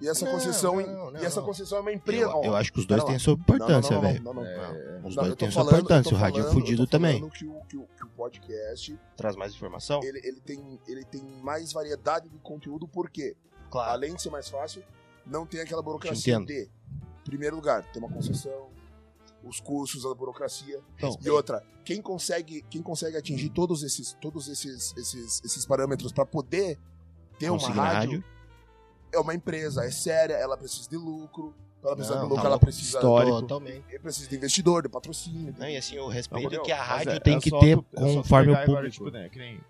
E 0.00 0.08
essa 0.08 0.24
Não, 0.24 0.32
concessão. 0.32 0.76
não, 0.76 1.10
não, 1.10 1.20
e 1.20 1.24
essa 1.24 1.40
não. 1.40 1.46
concessão 1.46 1.78
é 1.78 1.80
uma 1.82 1.92
empresa. 1.92 2.22
Eu, 2.30 2.42
eu 2.44 2.56
acho 2.56 2.72
que 2.72 2.78
os 2.78 2.86
dois 2.86 3.04
têm 3.04 3.18
sua 3.18 3.34
importância, 3.34 3.94
não, 3.96 4.02
não, 4.02 4.42
velho. 4.42 4.46
É, 4.46 5.00
Os 5.04 5.14
dois 5.14 5.34
têm 5.36 5.50
sua 5.50 5.62
importância. 5.64 6.14
O 6.14 6.18
rádio 6.18 6.46
é 6.46 6.50
fudido 6.52 6.86
também. 6.86 7.28
Que 7.30 7.46
o, 7.46 7.60
que, 7.62 7.76
o, 7.76 7.86
que 7.96 8.04
o 8.04 8.08
podcast 8.16 8.98
Traz 9.16 9.36
mais 9.36 9.52
informação? 9.54 10.00
ele, 10.02 10.20
ele, 10.24 10.40
tem, 10.40 10.80
ele 10.88 11.04
tem 11.04 11.22
mais 11.42 11.72
variedade 11.72 12.28
de 12.28 12.38
conteúdo, 12.38 12.88
porque 12.88 13.36
Claro. 13.70 13.90
além 13.92 14.14
de 14.14 14.22
ser 14.22 14.30
mais 14.30 14.48
fácil, 14.48 14.82
não 15.26 15.44
tem 15.46 15.60
aquela 15.60 15.82
burocracia 15.82 16.34
entendo. 16.34 16.46
de, 16.46 16.62
em 16.62 17.24
primeiro 17.24 17.56
lugar, 17.56 17.84
tem 17.92 18.02
uma 18.02 18.10
concessão, 18.10 18.68
os 19.44 19.60
custos, 19.60 20.04
a 20.06 20.14
burocracia. 20.14 20.80
Então, 20.96 21.14
E 21.22 21.30
outra, 21.30 21.62
quem 21.84 22.00
consegue, 22.02 22.62
quem 22.70 22.82
consegue 22.82 23.16
atingir 23.16 23.50
todos 23.50 23.82
esses, 23.82 24.14
todos 24.20 24.48
esses, 24.48 24.94
esses, 24.96 25.42
esses 25.44 25.66
parâmetros 25.66 26.10
para 26.10 26.24
poder 26.26 26.78
ter 27.38 27.50
uma 27.50 27.68
na 27.74 27.84
rádio, 27.92 28.24
é 29.12 29.18
uma 29.18 29.34
empresa, 29.34 29.84
é 29.84 29.90
séria, 29.90 30.34
ela 30.34 30.56
precisa 30.56 30.88
de 30.88 30.96
lucro. 30.96 31.54
Ela 31.82 31.94
precisar 31.96 32.16
Não, 32.16 32.22
de 32.24 32.28
lucro, 32.28 32.42
tá 32.42 32.48
ela 32.48 32.58
precisa, 32.58 32.98
Histórico. 32.98 33.40
Totalmente. 33.40 33.98
precisa 34.00 34.28
de 34.28 34.36
investidor, 34.36 34.82
de 34.82 34.88
patrocínio. 34.90 35.54
Não, 35.58 35.66
e 35.68 35.76
assim, 35.78 35.98
o 35.98 36.08
respeito 36.08 36.54
Não, 36.56 36.62
que 36.62 36.72
a 36.72 36.76
mas 36.78 36.86
rádio 36.86 37.12
é- 37.12 37.20
tem 37.20 37.36
é 37.36 37.40
que 37.40 37.50
ter 37.50 37.76
tu- 37.76 37.86
é 37.94 38.00
conforme 38.00 38.52
o 38.52 38.54
agora, 38.54 38.66
público. 38.66 38.90
tipo, 38.92 39.10
né, 39.10 39.28
que 39.30 39.38
nem- 39.38 39.60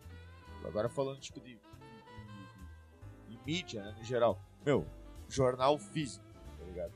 agora 0.65 0.89
falando 0.89 1.21
tipo 1.21 1.39
de, 1.41 1.55
de- 1.55 1.55
de- 1.55 3.37
de 3.37 3.41
mídia, 3.47 3.83
né, 3.85 3.95
no 3.97 4.05
geral. 4.05 4.41
Meu, 4.67 4.85
jornal 5.29 5.79
físico, 5.79 6.25
tá 6.59 6.65
ligado? 6.65 6.93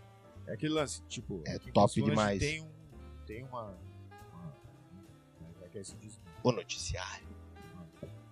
É 0.48 0.54
aquele 0.54 0.72
lance, 0.74 1.00
tipo, 1.09 1.40
É 1.46 1.54
em 1.57 1.72
top 1.72 2.02
demais. 2.02 2.40
Tem 2.40 2.61
um 2.62 2.68
tem 3.24 3.44
uma, 3.44 3.62
uma 3.62 4.52
como 5.38 5.64
é 5.64 5.68
que 5.68 5.78
é 5.78 5.80
que 5.80 5.87
se 5.87 5.96
diz? 5.96 6.20
O 6.42 6.50
noticiário. 6.52 7.26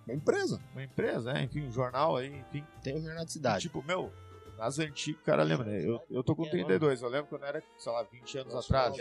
Uma 0.05 0.13
empresa. 0.13 0.61
Uma 0.71 0.83
empresa, 0.83 1.33
né? 1.33 1.43
Enfim, 1.43 1.61
um 1.61 1.71
jornal 1.71 2.15
aí, 2.17 2.27
enfim. 2.27 2.65
Tem 2.81 2.95
o 2.95 3.01
Jornal 3.01 3.25
de 3.25 3.31
Cidade. 3.31 3.63
Tipo, 3.63 3.81
meu, 3.83 4.11
nas 4.57 4.79
antigas, 4.79 5.21
o 5.21 5.25
cara 5.25 5.43
lembra, 5.43 5.65
né? 5.65 5.81
Eu, 5.83 6.01
eu 6.09 6.23
tô 6.23 6.35
com 6.35 6.47
32, 6.49 7.01
eu 7.01 7.09
lembro 7.09 7.27
quando 7.27 7.43
eu 7.43 7.47
era, 7.47 7.63
sei 7.77 7.91
lá, 7.91 8.03
20 8.03 8.37
anos 8.39 8.55
atrás. 8.55 8.95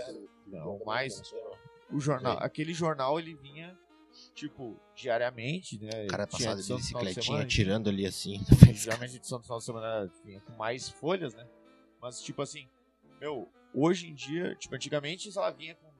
Não, 0.46 0.80
mais. 0.84 1.22
O 1.90 2.00
jornal, 2.00 2.38
aquele 2.40 2.72
jornal 2.72 3.18
ele 3.18 3.34
vinha, 3.34 3.76
tipo, 4.34 4.76
diariamente, 4.94 5.78
né? 5.78 6.04
O 6.04 6.08
cara 6.08 6.26
passava 6.26 6.62
de 6.62 6.74
bicicletinha 6.74 7.22
semana, 7.22 7.46
tirando 7.46 7.88
ali 7.88 8.06
assim. 8.06 8.40
Geralmente 8.72 9.14
a 9.14 9.16
edição 9.16 9.38
do 9.38 9.44
final 9.44 9.58
de 9.58 9.64
semana 9.64 10.10
vinha 10.24 10.40
com 10.40 10.52
mais 10.52 10.88
folhas, 10.88 11.34
né? 11.34 11.46
Mas, 12.00 12.20
tipo 12.22 12.40
assim, 12.40 12.66
meu, 13.20 13.48
hoje 13.74 14.08
em 14.08 14.14
dia, 14.14 14.54
tipo, 14.54 14.74
antigamente 14.74 15.30
ela 15.36 15.50
vinha 15.50 15.74
com 15.74 15.92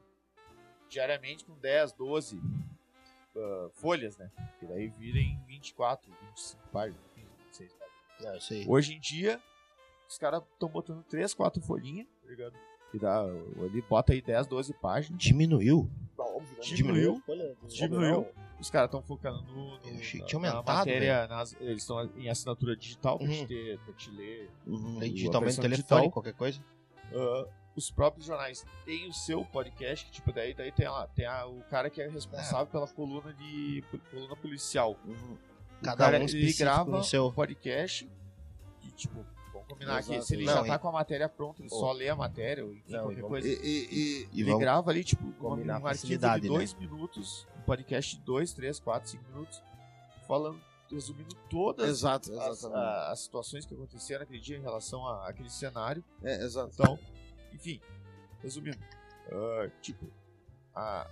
diariamente 0.88 1.44
com 1.44 1.54
10, 1.58 1.92
12 1.92 2.40
ah, 3.37 3.68
folhas, 3.75 4.16
né? 4.18 4.31
Que 4.59 4.66
daí 4.66 4.88
vira 4.88 5.18
em 5.18 5.38
24, 5.47 6.11
25 6.31 6.62
páginas, 6.73 7.01
26 7.16 7.73
páginas. 8.18 8.53
Aí. 8.53 8.64
Hoje 8.68 8.95
em 8.95 9.01
dia, 9.01 9.40
os 10.09 10.16
caras 10.18 10.42
estão 10.53 10.68
botando 10.68 11.03
3, 11.05 11.33
4 11.35 11.61
folhinhas, 11.62 12.07
tá 12.23 12.29
ligado? 12.29 12.55
Que 12.90 12.99
dá, 12.99 13.21
ali 13.23 13.83
bota 13.88 14.12
aí 14.12 14.21
10, 14.21 14.47
12 14.47 14.75
páginas. 14.75 15.18
Diminuiu. 15.21 15.90
Tá 16.16 16.23
óbvio? 16.25 16.61
Diminuiu. 16.61 17.23
Diminuiu. 17.66 18.27
Os 18.61 18.71
caras 18.71 18.88
estão 18.88 19.03
focando 19.03 19.42
no, 19.42 19.55
no- 19.55 19.92
na- 19.92 20.01
tinha 20.01 20.23
na 20.40 20.49
aumentado, 20.51 20.77
matéria, 20.77 21.27
nas- 21.27 21.57
eles 21.59 21.79
estão 21.83 22.05
em 22.16 22.29
assinatura 22.29 22.77
digital 22.77 23.18
pra, 23.18 23.27
Uhum. 23.27 23.33
te 23.33 23.47
ter, 23.47 23.79
pra 23.81 23.95
te 23.95 24.11
ler. 24.11 24.49
Uhum. 24.66 25.01
Digitalmente, 25.01 25.47
versão 25.57 25.62
telefone, 25.62 25.77
digital. 26.03 26.11
qualquer 26.12 26.35
coisa. 26.35 26.62
Ah, 27.12 27.47
os 27.76 27.90
próprios 27.90 28.26
jornais 28.26 28.64
têm 28.85 29.08
o 29.08 29.12
seu 29.12 29.44
podcast, 29.44 30.04
que 30.06 30.12
tipo, 30.12 30.32
daí, 30.32 30.52
daí 30.54 30.70
tem 30.72 30.88
lá, 30.88 31.06
tem 31.08 31.26
a- 31.26 31.46
o 31.46 31.62
cara 31.70 31.88
que 31.88 32.00
é 32.02 32.08
responsável 32.08 32.66
pela 32.66 32.87
coluna 32.87 33.32
de 33.32 33.82
coluna 34.11 34.37
policial. 34.37 34.92
O 35.06 35.38
Cada 35.82 35.96
cara, 35.96 36.18
um 36.18 36.22
ele 36.22 36.52
grava 36.52 36.90
no 36.90 37.02
seu. 37.04 37.32
podcast 37.32 38.08
e, 38.85 38.90
tipo, 38.92 39.24
vamos 39.52 39.68
combinar 39.68 39.96
aqui, 39.98 40.12
Exato. 40.12 40.26
se 40.26 40.35
ele 40.35 40.44
Não, 40.44 40.52
já 40.54 40.62
e- 40.64 40.66
tá 40.68 40.78
com 40.78 40.88
a 40.88 40.92
matéria 40.92 41.28
pronta, 41.28 41.62
ele 41.62 41.68
Oh. 41.72 41.78
só 41.80 41.92
lê 41.92 42.08
a 42.08 42.14
matéria, 42.16 42.64
ou 42.64 42.72
enfim, 42.72 42.92
Não, 42.92 42.98
e 42.98 43.02
qualquer 43.02 43.14
vamos- 43.22 43.28
coisa. 43.30 43.48
E, 43.48 43.52
e- 43.52 43.88
e- 43.90 44.28
E 44.32 44.40
ele 44.42 44.58
grava 44.58 44.90
ali, 44.90 45.02
tipo, 45.02 45.24
uma, 45.24 45.32
combinar 45.35 45.80
um 45.80 45.87
arquivo 45.87 46.18
de 46.18 46.26
né? 46.26 46.38
dois 46.40 46.74
minutos, 46.74 47.46
um 47.58 47.62
podcast 47.62 48.16
de 48.16 48.22
dois, 48.22 48.52
três, 48.52 48.78
quatro, 48.78 49.08
cinco 49.11 49.24
minutos, 49.30 49.62
falando, 50.28 50.61
resumindo 50.90 51.35
todas 51.48 51.88
Exato, 51.88 52.38
as, 52.38 52.64
a- 52.66 53.11
as 53.12 53.20
situações 53.20 53.64
que 53.64 53.72
aconteceram 53.74 54.20
naquele 54.20 54.38
dia 54.40 54.58
em 54.58 54.61
relação 54.61 55.06
àquele 55.08 55.48
cenário. 55.48 56.04
É, 56.22 56.44
exato. 56.44 56.70
Então, 56.74 56.98
enfim, 57.52 57.80
resumindo, 58.40 58.78
ah, 59.30 59.70
tipo, 59.80 60.10
a, 60.74 61.02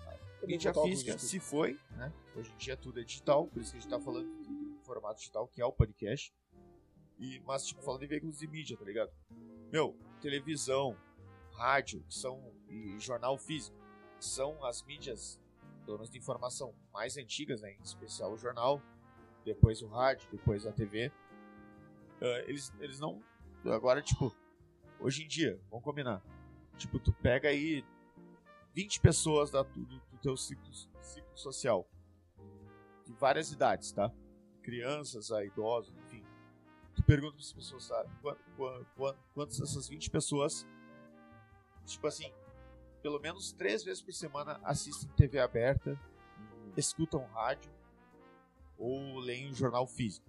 a 0.42 0.46
mídia 0.46 0.70
óculos 0.70 0.90
física 0.90 1.18
se 1.18 1.38
foi, 1.38 1.78
né? 1.92 2.12
Hoje 2.34 2.52
em 2.52 2.56
dia 2.56 2.76
tudo 2.76 3.00
é 3.00 3.04
digital, 3.04 3.46
por 3.46 3.60
isso 3.60 3.72
que 3.72 3.78
a 3.78 3.80
gente 3.80 3.90
tá 3.90 4.00
falando 4.00 4.28
de 4.42 4.84
formato 4.84 5.18
digital, 5.18 5.46
que 5.48 5.60
é 5.60 5.64
o 5.64 5.72
podcast. 5.72 6.34
E, 7.18 7.40
mas, 7.40 7.66
tipo, 7.66 7.82
falando 7.82 8.02
em 8.02 8.06
veículos 8.06 8.38
de 8.38 8.46
mídia, 8.46 8.76
tá 8.76 8.84
ligado? 8.84 9.12
Meu, 9.70 9.94
televisão, 10.22 10.96
rádio, 11.52 12.02
que 12.08 12.14
são, 12.14 12.42
e 12.68 12.98
jornal 12.98 13.36
físico, 13.36 13.76
são 14.18 14.64
as 14.64 14.82
mídias 14.82 15.38
donas 15.84 16.10
de 16.10 16.18
informação 16.18 16.74
mais 16.92 17.16
antigas, 17.16 17.60
né? 17.60 17.72
Em 17.72 17.82
especial 17.82 18.32
o 18.32 18.38
jornal, 18.38 18.82
depois 19.44 19.82
o 19.82 19.88
rádio, 19.88 20.28
depois 20.30 20.66
a 20.66 20.72
TV. 20.72 21.12
Ah, 22.20 22.44
eles, 22.46 22.72
eles 22.80 22.98
não. 22.98 23.22
Agora, 23.66 24.00
tipo, 24.00 24.34
hoje 25.00 25.24
em 25.24 25.28
dia, 25.28 25.60
vamos 25.70 25.84
combinar. 25.84 26.22
Tipo, 26.76 26.98
tu 26.98 27.12
pega 27.12 27.48
aí 27.48 27.84
20 28.74 29.00
pessoas 29.00 29.50
da, 29.50 29.62
do, 29.62 29.84
do 29.84 30.18
teu 30.22 30.36
ciclo, 30.36 30.72
ciclo 31.02 31.36
social. 31.36 31.86
De 33.04 33.12
várias 33.14 33.50
idades, 33.52 33.92
tá? 33.92 34.10
Crianças 34.62 35.32
a 35.32 35.44
idosos, 35.44 35.94
enfim. 36.04 36.22
Tu 36.94 37.02
pergunta 37.02 37.32
para 37.32 37.40
as 37.42 37.52
pessoas, 37.52 37.84
sabe? 37.84 38.10
Quantas, 38.56 39.16
quantas, 39.34 39.58
dessas 39.58 39.88
20 39.88 40.10
pessoas, 40.10 40.66
tipo 41.86 42.06
assim, 42.06 42.32
pelo 43.02 43.18
menos 43.18 43.52
três 43.52 43.82
vezes 43.82 44.02
por 44.02 44.12
semana 44.12 44.60
assistem 44.62 45.08
TV 45.16 45.38
aberta, 45.40 45.98
escutam 46.76 47.24
rádio 47.32 47.70
ou 48.78 49.18
leem 49.18 49.50
um 49.50 49.54
jornal 49.54 49.86
físico. 49.86 50.26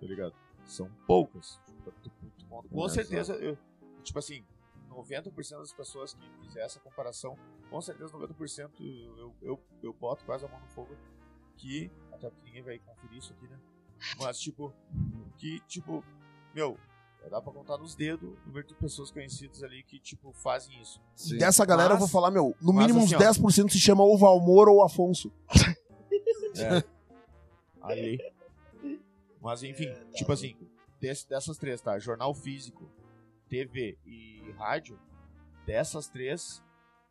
Tá 0.00 0.06
ligado? 0.06 0.34
São 0.64 0.90
poucas. 1.06 1.60
Tipo, 1.66 1.90
tu- 2.02 2.10
tu- 2.10 2.32
tu- 2.38 2.68
com 2.68 2.88
certeza, 2.88 3.34
eu, 3.36 3.56
tipo 4.04 4.18
assim, 4.18 4.44
90% 4.90 5.58
das 5.58 5.72
pessoas 5.72 6.14
que 6.14 6.30
fizer 6.42 6.60
essa 6.64 6.78
comparação, 6.78 7.36
com 7.70 7.80
certeza 7.80 8.12
90% 8.16 8.70
eu, 9.16 9.34
eu, 9.42 9.60
eu 9.82 9.92
boto 9.92 10.24
quase 10.24 10.44
a 10.44 10.48
mão 10.48 10.60
no 10.60 10.68
fogo 10.68 10.94
que, 11.56 11.90
até 12.12 12.28
porque 12.30 12.44
ninguém 12.46 12.62
vai 12.62 12.78
conferir 12.78 13.18
isso 13.18 13.32
aqui, 13.32 13.48
né? 13.48 13.58
Mas, 14.18 14.38
tipo, 14.38 14.72
que, 15.38 15.60
tipo, 15.66 16.04
meu, 16.54 16.76
dá 17.30 17.40
pra 17.40 17.52
contar 17.52 17.78
nos 17.78 17.94
dedos 17.94 18.28
o 18.28 18.46
número 18.48 18.66
de 18.66 18.74
pessoas 18.74 19.10
conhecidas 19.10 19.62
ali 19.62 19.82
que, 19.82 19.98
tipo, 19.98 20.32
fazem 20.32 20.80
isso. 20.82 21.00
Sim. 21.16 21.38
Dessa 21.38 21.64
galera 21.64 21.94
eu 21.94 21.98
vou 21.98 22.08
falar, 22.08 22.30
meu, 22.30 22.54
no 22.60 22.72
mínimo 22.72 22.98
assim, 23.00 23.14
uns 23.16 23.20
ó. 23.20 23.32
10% 23.32 23.70
se 23.70 23.78
chama 23.80 24.02
ou 24.04 24.18
Valmor 24.18 24.68
ou 24.68 24.84
Afonso. 24.84 25.32
É. 26.56 26.84
Ali. 27.82 28.18
Mas 29.40 29.62
enfim, 29.64 29.86
É, 29.86 29.94
tá 29.94 30.12
tipo 30.12 30.32
assim, 30.32 30.56
desse- 31.00 31.28
dessas 31.28 31.58
três, 31.58 31.80
tá? 31.80 31.98
Jornal 31.98 32.32
físico, 32.32 32.88
TV 33.48 33.96
e 34.06 34.52
rádio, 34.58 34.98
dessas 35.66 36.08
três, 36.08 36.62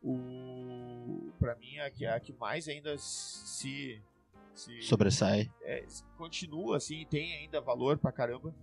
o 0.02 1.32
pra 1.39 1.56
mim 1.56 1.80
a 1.80 1.89
que, 1.89 2.06
a 2.06 2.19
que 2.19 2.34
mais 2.34 2.67
ainda 2.67 2.98
se, 2.98 4.02
se 4.54 4.82
Sobressai. 4.82 5.52
é, 5.63 5.86
continua 6.17 6.78
assim, 6.78 7.06
tem 7.10 7.34
ainda 7.38 7.62
valor 7.62 7.98
pra 7.98 8.12
caramba, 8.12 8.54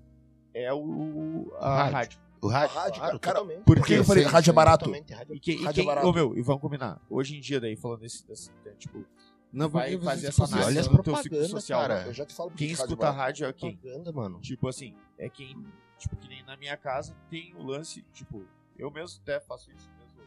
é 0.54 0.72
o 0.72 1.52
a 1.58 1.74
Rádio. 1.76 1.92
rádio. 1.94 2.20
O 2.42 2.48
rádio, 2.48 2.74
rádio, 2.74 2.94
claro, 3.00 3.20
cara, 3.20 3.38
totalmente. 3.38 3.64
Por 3.64 3.84
que 3.84 3.92
eu 3.92 4.04
falei 4.04 4.24
Sim, 4.24 4.30
rádio 4.30 4.50
é 4.50 4.54
barato? 4.54 4.90
Rádio. 4.90 5.34
E, 5.34 5.38
que, 5.40 5.52
e 5.52 5.56
Rádio 5.56 5.68
é 5.68 5.72
quem, 5.74 5.84
barato. 5.84 6.06
ô, 6.06 6.12
meu, 6.12 6.38
e 6.38 6.40
vamos 6.42 6.62
combinar. 6.62 6.98
Hoje 7.10 7.36
em 7.36 7.40
dia 7.40 7.60
daí 7.60 7.76
falando 7.76 8.00
desse, 8.00 8.26
desse 8.26 8.50
é, 8.64 8.70
tipo, 8.76 9.04
Não, 9.52 9.68
vai 9.68 9.90
porque 9.90 10.04
fazer 10.06 10.28
essa 10.28 10.44
análise 10.44 10.68
olha 10.70 10.80
as 10.80 10.88
no 10.88 11.02
teu 11.02 11.16
ciclo 11.16 11.44
social. 11.48 11.80
cara. 11.82 12.06
Eu 12.06 12.14
já 12.14 12.24
te 12.24 12.34
falo 12.34 12.50
Quem 12.52 12.68
que 12.68 12.74
rádio 12.74 12.80
é 12.82 12.86
escuta 12.86 13.10
rádio 13.10 13.46
é 13.46 13.52
quem? 13.52 13.76
Propaganda, 13.76 14.12
mano. 14.12 14.40
Tipo 14.40 14.68
assim, 14.68 14.96
é 15.18 15.28
quem, 15.28 15.54
tipo, 16.00 16.16
que 16.16 16.28
nem 16.28 16.42
na 16.44 16.56
minha 16.56 16.76
casa 16.76 17.14
tem 17.28 17.54
o 17.54 17.62
lance, 17.62 18.02
tipo, 18.12 18.44
eu 18.78 18.90
mesmo 18.90 19.20
até 19.22 19.38
faço 19.38 19.70
isso 19.72 19.88
mesmo, 19.98 20.20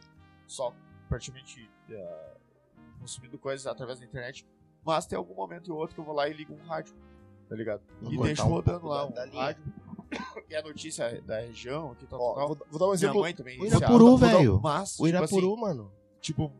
só 0.46 0.72
praticamente 1.08 1.68
eh, 1.90 2.36
consumindo 3.00 3.36
coisas 3.38 3.66
através 3.66 3.98
da 3.98 4.06
internet, 4.06 4.46
mas 4.84 5.06
tem 5.06 5.16
algum 5.18 5.34
momento 5.34 5.72
ou 5.72 5.78
outro 5.80 5.94
que 5.94 6.00
eu 6.00 6.04
vou 6.04 6.14
lá 6.14 6.28
e 6.28 6.32
ligo 6.32 6.54
um 6.54 6.64
rádio, 6.66 6.94
tá 7.48 7.56
ligado? 7.56 7.82
Vou 8.00 8.12
e 8.12 8.18
deixo 8.22 8.44
um 8.44 8.48
rodando 8.48 8.86
lá 8.86 9.06
um 9.06 9.12
rádio, 9.34 9.62
que 10.46 10.54
é 10.54 10.58
a 10.58 10.62
notícia 10.62 11.20
da 11.22 11.40
região, 11.40 11.90
aqui 11.92 12.06
tal, 12.06 12.20
Ó, 12.20 12.46
vou, 12.48 12.58
vou 12.70 12.78
dar 12.78 12.84
um 12.86 12.88
Minha 12.88 12.94
exemplo. 12.94 13.20
mãe 13.20 13.34
também 13.34 13.58
O 13.58 13.62
iniciava, 13.62 13.84
Irapuru, 13.84 14.16
velho. 14.16 14.60
Mas, 14.62 14.92
O 14.92 15.04
tipo 15.04 15.06
Irapuru, 15.08 15.52
assim, 15.52 15.60
mano. 15.60 15.92
tipo, 16.20 16.52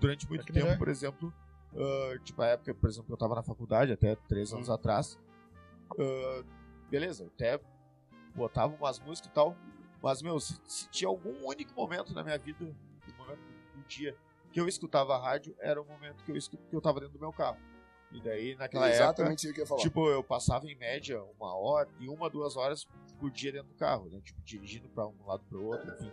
durante 0.00 0.28
muito 0.28 0.44
que 0.44 0.52
tempo, 0.52 0.66
melhor. 0.66 0.78
por 0.78 0.88
exemplo, 0.88 1.32
ah, 1.76 2.18
tipo, 2.24 2.42
a 2.42 2.46
época, 2.48 2.74
por 2.74 2.88
exemplo, 2.90 3.12
eu 3.12 3.16
tava 3.16 3.34
na 3.36 3.42
faculdade, 3.42 3.92
até 3.92 4.16
três 4.28 4.52
anos 4.52 4.68
atrás, 4.68 5.18
ah, 5.98 6.44
beleza, 6.90 7.24
eu 7.24 7.28
até 7.28 7.60
botava 8.34 8.74
umas 8.74 8.98
músicas 8.98 9.30
e 9.30 9.34
tal, 9.34 9.56
mas, 10.02 10.22
meu, 10.22 10.38
se, 10.40 10.58
se 10.66 10.88
tinha 10.88 11.08
algum 11.08 11.46
único 11.46 11.72
momento 11.74 12.12
na 12.14 12.22
minha 12.22 12.38
vida, 12.38 12.64
no 12.64 13.14
momento 13.16 13.40
do 13.74 13.82
dia, 13.86 14.16
que 14.52 14.60
eu 14.60 14.66
escutava 14.66 15.14
a 15.14 15.18
rádio, 15.22 15.54
era 15.60 15.80
o 15.80 15.84
momento 15.84 16.24
que 16.24 16.30
eu, 16.32 16.36
escu- 16.36 16.56
que 16.68 16.74
eu 16.74 16.80
tava 16.80 17.00
dentro 17.00 17.14
do 17.14 17.20
meu 17.20 17.32
carro. 17.32 17.58
E 18.12 18.20
daí, 18.20 18.56
naquela 18.56 18.86
época, 18.88 19.04
Exatamente 19.04 19.52
que 19.52 19.60
eu 19.60 19.62
ia 19.62 19.66
falar. 19.66 19.80
Tipo, 19.82 20.08
eu 20.08 20.24
passava 20.24 20.66
em 20.66 20.74
média 20.74 21.22
uma 21.38 21.54
hora 21.54 21.88
e 22.00 22.08
uma, 22.08 22.28
duas 22.28 22.56
horas 22.56 22.84
por 23.20 23.30
dia 23.30 23.52
dentro 23.52 23.68
do 23.68 23.74
carro, 23.76 24.08
né? 24.10 24.20
Tipo, 24.20 24.40
dirigindo 24.42 24.88
pra 24.88 25.06
um 25.06 25.14
lado 25.26 25.44
pro 25.48 25.62
outro, 25.64 25.88
enfim. 25.92 26.10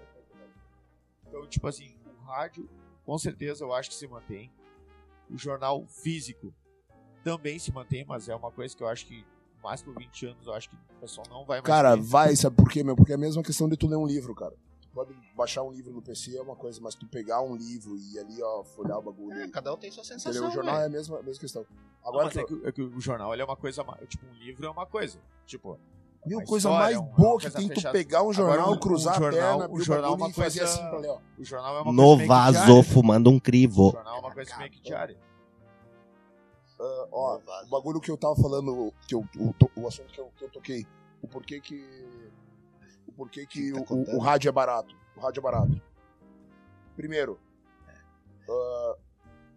Então, 1.27 1.47
tipo 1.47 1.67
assim, 1.67 1.95
o 2.05 2.23
rádio, 2.25 2.69
com 3.05 3.17
certeza 3.17 3.63
eu 3.63 3.73
acho 3.73 3.89
que 3.89 3.95
se 3.95 4.07
mantém. 4.07 4.51
O 5.29 5.37
jornal 5.37 5.85
físico 5.87 6.53
também 7.23 7.57
se 7.59 7.71
mantém, 7.71 8.05
mas 8.05 8.29
é 8.29 8.35
uma 8.35 8.51
coisa 8.51 8.75
que 8.75 8.83
eu 8.83 8.87
acho 8.87 9.05
que 9.07 9.25
mais 9.63 9.81
por 9.81 9.93
20 9.97 10.25
anos 10.27 10.47
eu 10.47 10.53
acho 10.53 10.69
que 10.69 10.75
o 10.75 10.99
pessoal 11.01 11.25
não 11.29 11.45
vai 11.45 11.57
mais 11.57 11.63
Cara, 11.65 11.95
ter. 11.95 12.03
vai, 12.03 12.35
sabe 12.35 12.55
por 12.55 12.69
quê, 12.69 12.83
meu? 12.83 12.95
Porque 12.95 13.11
é 13.11 13.15
a 13.15 13.17
mesma 13.17 13.43
questão 13.43 13.67
de 13.67 13.75
tu 13.77 13.87
ler 13.87 13.97
um 13.97 14.05
livro, 14.07 14.33
cara. 14.35 14.53
Tu 14.81 14.87
pode 14.93 15.13
baixar 15.35 15.63
um 15.63 15.71
livro 15.71 15.91
no 15.91 16.01
PC, 16.01 16.37
é 16.37 16.41
uma 16.41 16.55
coisa, 16.55 16.79
mas 16.81 16.95
tu 16.95 17.05
pegar 17.07 17.41
um 17.41 17.55
livro 17.55 17.95
e 17.97 18.17
ali, 18.19 18.41
ó, 18.41 18.63
folhar 18.63 18.97
o 18.97 19.01
bagulho. 19.01 19.39
É, 19.41 19.47
cada 19.49 19.73
um 19.73 19.77
tem 19.77 19.91
sua 19.91 20.01
entendeu? 20.03 20.19
sensação, 20.19 20.47
O 20.49 20.51
jornal 20.51 20.75
velho. 20.75 20.83
é 20.83 20.87
a 20.87 20.89
mesma, 20.89 21.19
a 21.19 21.23
mesma 21.23 21.39
questão. 21.41 21.65
Não, 21.69 22.09
Agora, 22.09 22.25
mas 22.25 22.37
é 22.37 22.43
que, 22.43 22.61
é 22.67 22.71
que 22.71 22.81
o 22.81 22.99
jornal 23.01 23.33
ele 23.33 23.41
é 23.41 23.45
uma 23.45 23.55
coisa, 23.57 23.83
tipo, 24.07 24.25
um 24.25 24.33
livro 24.33 24.65
é 24.65 24.69
uma 24.69 24.85
coisa. 24.85 25.19
Tipo, 25.45 25.77
Meu, 26.25 26.39
uma 26.39 26.45
coisa 26.47 26.69
história, 26.69 26.79
mais 26.85 26.97
uma 26.97 27.15
boa 27.17 27.39
que 27.39 27.49
tem 27.51 27.67
tu 27.67 27.75
fechada. 27.75 27.93
pegar 27.93 28.23
um 28.23 28.33
jornal, 28.33 28.55
Agora, 28.59 28.71
o- 28.77 28.79
cruzar 28.79 29.13
o 29.15 29.17
jornal- 29.23 29.39
a 29.55 29.57
perna, 29.59 29.73
o 29.73 29.77
o 29.77 29.81
jornal 29.81 30.11
é 30.13 30.15
uma 30.15 30.29
e 30.29 30.33
fazer 30.33 30.59
coisa- 30.59 30.73
assim 30.73 30.89
pra 30.89 30.99
ler, 30.99 31.09
ó. 31.09 31.19
o 31.37 31.43
jornal 31.43 31.77
é 31.77 31.81
uma 31.81 31.91
No 31.93 32.03
coisa 32.03 32.21
que 32.21 32.27
vazou 32.27 32.63
diária. 32.65 32.83
fumando 32.83 33.29
um 33.29 33.35
O 33.37 33.41
crivo. 33.41 33.91
jornal 33.91 34.15
é 34.15 34.19
uma 34.19 34.31
coisa 34.33 34.57
meio 34.57 34.71
que 34.71 34.81
diária. 34.81 35.17
Ah, 36.79 37.07
ó, 37.11 37.39
o 37.63 37.69
bagulho 37.69 37.99
que 37.99 38.11
eu 38.11 38.17
tava 38.17 38.35
falando, 38.35 38.93
que 39.07 39.15
eu, 39.15 39.27
o, 39.37 39.81
o 39.81 39.87
assunto 39.87 40.13
que 40.13 40.19
eu, 40.19 40.31
que 40.37 40.45
eu 40.45 40.49
toquei, 40.49 40.87
o 41.21 41.27
porquê 41.27 41.59
que. 41.59 41.83
O 43.07 43.11
porquê 43.13 43.45
que 43.45 43.71
Tá 43.71 43.93
o, 43.93 43.95
o, 43.95 44.15
o 44.17 44.19
rádio 44.19 44.49
é 44.49 44.51
barato. 44.51 44.95
O 45.15 45.19
rádio 45.19 45.39
é 45.39 45.43
barato. 45.43 45.81
Primeiro, 46.95 47.39
ah, 48.49 48.95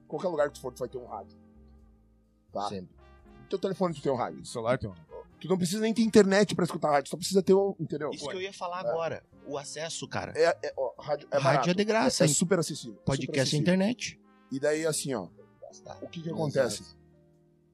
qualquer 0.08 0.28
lugar 0.28 0.48
que 0.48 0.54
tu 0.54 0.60
for, 0.60 0.72
tu 0.72 0.80
vai 0.80 0.88
ter 0.88 0.98
um 0.98 1.06
rádio. 1.06 1.38
Tá? 2.52 2.68
Sempre. 2.68 2.96
No 3.42 3.48
teu 3.48 3.58
telefone 3.58 3.94
tu 3.94 4.02
tem 4.02 4.12
um 4.12 4.16
rádio. 4.16 4.40
O 4.40 4.46
celular 4.46 4.78
tem 4.78 4.88
um. 4.88 4.94
Tu 5.40 5.48
não 5.48 5.56
precisa 5.56 5.80
nem 5.80 5.94
ter 5.94 6.02
internet 6.02 6.54
pra 6.54 6.64
escutar 6.64 6.90
rádio, 6.90 7.04
tu 7.04 7.10
só 7.10 7.16
precisa 7.16 7.42
ter 7.42 7.54
um. 7.54 7.74
Entendeu? 7.80 8.10
Isso 8.10 8.28
que 8.28 8.36
eu 8.36 8.42
ia 8.42 8.52
falar 8.52 8.80
agora. 8.80 9.22
O 9.46 9.56
acesso, 9.56 10.06
cara. 10.06 10.32
É, 10.36 10.56
é, 10.62 10.74
ó, 10.76 10.92
rádio 11.00 11.26
é 11.30 11.36
barato. 11.38 11.56
Rádio 11.56 11.70
é 11.70 11.74
de 11.74 11.84
graça. 11.84 12.24
É, 12.24 12.26
hein? 12.26 12.34
super 12.34 12.58
acessível. 12.58 12.92
é 12.92 12.96
super 12.96 13.04
Podcast 13.04 13.38
é 13.38 13.42
acessível. 13.42 13.60
internet. 13.60 14.20
E 14.52 14.60
daí, 14.60 14.84
assim, 14.84 15.14
ó, 15.14 15.28
o 16.02 16.08
que 16.08 16.22
que 16.22 16.30
acontece? 16.30 16.84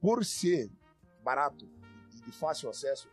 Por 0.01 0.23
ser 0.25 0.69
barato 1.23 1.69
e 2.15 2.21
de 2.21 2.31
fácil 2.31 2.69
acesso, 2.69 3.09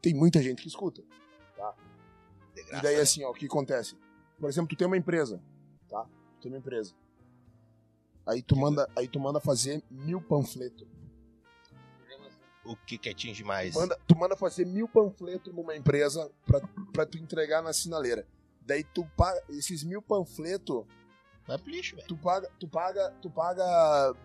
tem 0.00 0.14
muita 0.14 0.42
gente 0.42 0.62
que 0.62 0.68
escuta. 0.68 1.02
E 2.56 2.62
graça, 2.64 2.82
daí, 2.82 2.96
né? 2.96 3.02
assim, 3.02 3.24
ó, 3.24 3.30
o 3.30 3.34
que 3.34 3.46
acontece? 3.46 3.96
Por 4.38 4.48
exemplo, 4.48 4.68
tu 4.68 4.76
tem 4.76 4.86
uma 4.86 4.96
empresa, 4.96 5.42
tá? 5.88 6.04
Tu 6.34 6.42
tem 6.42 6.52
uma 6.52 6.58
empresa. 6.58 6.94
Aí 8.26 8.42
tu 8.42 8.56
manda, 8.56 8.88
aí 8.96 9.08
tu 9.08 9.18
manda 9.18 9.40
fazer 9.40 9.82
mil 9.90 10.20
panfletos. 10.20 10.86
O 12.64 12.76
que 12.76 12.96
que 12.96 13.08
atinge 13.08 13.42
mais? 13.42 13.74
Manda, 13.74 13.98
tu 14.06 14.16
manda 14.16 14.36
fazer 14.36 14.64
mil 14.64 14.88
panfletos 14.88 15.52
numa 15.52 15.74
empresa 15.74 16.30
pra, 16.46 16.60
pra 16.92 17.04
tu 17.04 17.18
entregar 17.18 17.60
na 17.60 17.72
sinaleira. 17.72 18.26
Daí 18.60 18.84
tu 18.84 19.04
esses 19.48 19.82
mil 19.82 20.00
panfletos, 20.00 20.84
Vai 21.46 21.58
pro 21.58 21.70
lixo, 21.70 21.96
velho. 21.96 22.08
tu 22.08 22.16
paga, 22.16 22.50
tu 22.58 22.68
paga, 22.68 23.10
tu 23.20 23.30
paga 23.30 23.64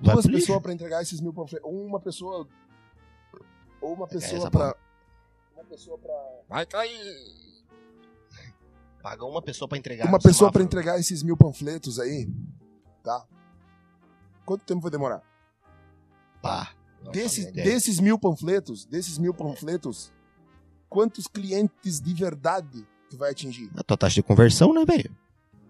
Vai 0.02 0.14
duas 0.14 0.28
pessoas 0.28 0.62
pra 0.62 0.72
entregar 0.72 1.02
esses 1.02 1.20
mil 1.20 1.34
panfletos. 1.34 1.68
Ou 1.68 1.86
uma 1.86 2.00
pessoa. 2.00 2.48
Ou 3.82 3.94
uma 3.94 4.08
pessoa 4.08 4.38
essa 4.38 4.52
pra. 4.52 4.76
Uma 5.54 5.64
pessoa 5.66 5.98
pra. 5.98 6.14
Vai 6.48 6.66
cair. 6.66 7.48
Paga 9.02 9.26
uma 9.26 9.42
pessoa 9.42 9.68
pra 9.68 9.78
entregar. 9.78 10.08
Uma 10.08 10.20
pessoa 10.20 10.52
pra 10.52 10.60
semáforo. 10.60 10.64
entregar 10.64 11.00
esses 11.00 11.24
mil 11.24 11.38
panfletos 11.38 12.00
aí, 12.00 12.30
tá? 13.04 13.26
Quanto 14.46 14.64
tempo 14.64 14.82
vai 14.82 14.92
demorar? 14.92 15.22
Pá. 16.42 16.74
Ideia. 17.10 17.52
desses 17.52 18.00
mil 18.00 18.18
panfletos, 18.20 18.86
desses 18.86 19.18
mil 19.18 19.34
panfletos, 19.34 20.12
quantos 20.90 21.28
clientes 21.28 22.02
de 22.02 22.14
verdade 22.14 22.86
tu 23.10 23.18
vai 23.18 23.32
atingir? 23.32 23.70
A 23.78 23.84
tua 23.84 23.96
taxa 23.96 24.16
de 24.16 24.24
conversão, 24.24 24.74
né, 24.74 24.84
velho? 24.84 25.16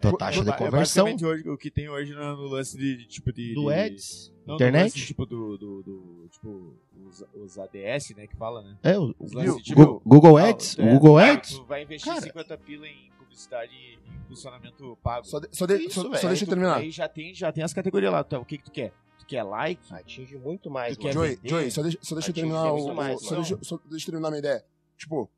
Tua 0.02 0.18
taxa 0.18 0.40
é 0.42 0.44
de 0.44 0.50
É 0.50 0.54
conversão 0.54 1.06
basicamente 1.06 1.26
hoje, 1.26 1.50
o 1.50 1.58
que 1.58 1.72
tem 1.72 1.90
hoje 1.90 2.14
no, 2.14 2.36
no 2.38 2.48
lance 2.48 2.78
de, 2.78 2.98
de, 2.98 3.06
tipo 3.08 3.32
de. 3.34 3.54
do 3.54 3.70
de- 3.70 3.74
Eds, 3.80 4.32
não, 4.46 4.56
internet. 4.56 4.84
lance, 4.84 5.06
tipo 5.06 5.26
do, 5.26 5.58
do, 5.58 5.84
do- 5.84 6.28
tipo 6.32 6.74
os, 7.08 7.24
os 7.36 7.58
ADS, 7.60 8.16
né, 8.16 8.28
que 8.28 8.36
fala, 8.36 8.62
né? 8.62 8.78
É, 8.84 8.98
o 8.98 9.14
Os 9.20 9.32
Viu? 9.32 9.40
lances, 9.40 9.64
tipo, 9.64 10.02
Google 10.06 10.38
ah, 10.38 10.50
Ads. 10.50 10.78
é, 10.78 10.84
o 10.84 10.90
Google 10.94 11.18
ah, 11.18 11.32
Ads. 11.32 11.52
Tu 11.58 11.66
vai 11.66 11.84
investir 11.84 12.12
Cara. 12.14 12.26
50 12.26 12.58
pila 12.60 12.88
em 12.88 13.10
publicidade 13.18 13.72
e 13.74 13.96
em 13.96 14.28
funcionamento 14.28 14.98
pago. 15.04 15.26
Só, 15.26 15.40
de- 15.40 15.50
só, 15.52 15.66
de- 15.66 15.76
Isso, 15.78 16.02
só- 16.02 16.16
só 16.16 16.28
deixa 16.28 16.44
eu 16.46 16.50
terminar. 16.50 16.78
Aí 16.78 16.92
já 16.92 17.08
tem, 17.08 17.34
já 17.34 17.52
tem 17.52 17.64
as 17.64 17.74
categorias 17.74 18.12
lá. 18.12 18.24
Então, 18.26 18.42
o 18.42 18.46
que, 18.46 18.58
que 18.58 18.66
tu 18.66 18.72
quer? 18.72 18.94
Tu 19.20 19.26
quer 19.26 19.44
like? 19.44 19.82
Atinge 19.94 20.38
muito 20.38 20.70
mais, 20.70 20.96
quer. 20.98 21.12
Joey, 21.14 21.36
vender, 21.38 21.50
Joey, 21.50 21.72
só 21.72 21.82
deixa, 21.82 21.98
só 22.02 22.16
deixa 22.16 22.30
eu 22.30 22.36
terminar 22.36 22.72
o, 22.72 22.94
mais, 22.94 23.22
o- 23.22 23.26
só, 23.26 23.36
deixa, 23.36 23.58
só 23.62 23.80
deixa 23.90 24.06
eu 24.08 24.12
terminar 24.12 24.28
a 24.28 24.32
minha 24.32 24.40
ideia. 24.40 24.64
Tipo, 24.98 25.30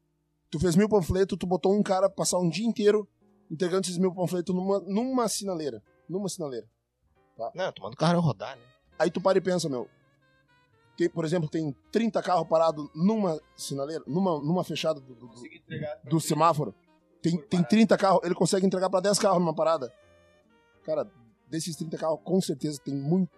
tu 0.49 0.59
fez 0.59 0.75
mil 0.75 0.89
panfletos, 0.89 1.37
tu 1.37 1.47
botou 1.47 1.73
um 1.77 1.81
cara 1.83 2.09
passar 2.09 2.39
um 2.39 2.49
dia 2.49 2.65
inteiro 2.65 3.07
entregando 3.49 3.81
esses 3.81 3.97
mil 3.97 4.13
panfletos 4.13 4.53
numa, 4.53 4.79
numa 4.79 5.27
sinaleira. 5.27 5.81
Numa 6.07 6.27
sinaleira. 6.29 6.67
Não, 7.55 7.71
tu 7.71 7.81
manda 7.81 7.93
o 7.93 7.97
carro 7.97 8.19
rodar, 8.19 8.55
né? 8.57 8.63
Aí 8.97 9.09
tu 9.09 9.21
para 9.21 9.37
e 9.37 9.41
pensa, 9.41 9.69
meu. 9.69 9.87
Tem, 10.97 11.09
por 11.09 11.23
exemplo, 11.23 11.47
tem 11.49 11.73
30 11.91 12.21
carros 12.21 12.47
parados 12.47 12.89
numa 12.93 13.39
sinaleira, 13.55 14.03
numa, 14.05 14.37
numa 14.39 14.63
fechada 14.65 14.99
do, 14.99 15.15
do- 15.15 15.27
do- 15.27 15.43
do 16.09 16.19
semáforo. 16.19 16.75
Tem, 17.21 17.37
tem 17.37 17.59
parada. 17.61 17.67
30 17.69 17.97
carros, 17.97 18.19
ele 18.23 18.35
consegue 18.35 18.65
entregar 18.65 18.89
pra 18.89 18.99
10 18.99 19.17
carros 19.17 19.39
numa 19.39 19.53
parada. 19.55 19.93
Cara, 20.83 21.09
desses 21.47 21.75
30 21.77 21.97
carros, 21.97 22.19
com 22.23 22.41
certeza 22.41 22.79
tem 22.83 22.93
muito 22.93 23.29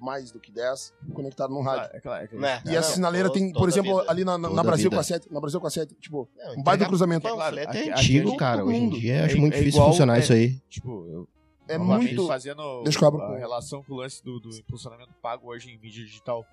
mais 0.00 0.30
do 0.30 0.40
que 0.40 0.50
10 0.52 0.92
conectado 1.14 1.52
num 1.52 1.62
rádio. 1.62 1.90
É 1.96 2.00
claro, 2.00 2.24
é 2.24 2.26
claro. 2.26 2.40
Né? 2.42 2.62
E 2.66 2.76
a 2.76 2.80
Não, 2.80 2.82
sinaleira 2.88 3.28
toda- 3.28 3.40
tem, 3.40 3.52
por 3.52 3.68
exemplo, 3.68 3.98
vida. 4.00 4.10
ali 4.10 4.24
na, 4.24 4.38
na, 4.38 4.50
na 4.50 4.62
Brasil 4.62 4.84
vida. 4.90 4.96
com 4.96 5.00
a 5.00 5.04
7, 5.04 5.32
na 5.32 5.40
Brasil 5.40 5.60
com 5.60 5.66
a 5.66 5.70
7, 5.70 5.94
tipo, 5.96 6.28
Não, 6.36 6.54
um 6.58 6.62
baita 6.62 6.86
cruzamento. 6.86 7.28
Panfleto 7.28 7.68
Aqui- 7.70 7.78
é 7.78 7.82
aqui 7.82 8.00
antigo, 8.18 8.32
é 8.32 8.36
cara. 8.36 8.64
Hoje 8.64 8.78
em 8.78 8.90
dia 8.90 9.14
É- 9.14 9.24
acho 9.24 9.38
muito 9.38 9.54
é 9.54 9.58
difícil 9.58 9.78
igual- 9.78 9.90
funcionar 9.90 10.16
é- 10.16 10.20
isso 10.20 10.32
aí. 10.32 10.58
Tipo, 10.68 11.06
eu 11.08 11.28
É 11.68 11.78
muito. 11.78 12.26
fazendo 12.26 12.82
Deixa 12.84 12.98
eu 13.04 13.08
a 13.08 13.12
com- 13.12 13.36
relação 13.36 13.82
com 13.82 13.92
o 13.94 13.96
lance 13.96 14.22
do, 14.22 14.38
do 14.40 14.50
impulsionamento 14.50 15.12
pago 15.20 15.48
hoje 15.48 15.70
em 15.70 15.78
mídia 15.78 16.04
digital. 16.04 16.44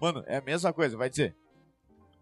Mano, 0.00 0.22
é 0.26 0.36
a 0.38 0.40
mesma 0.42 0.72
coisa, 0.72 0.96
vai 0.96 1.08
dizer. 1.10 1.34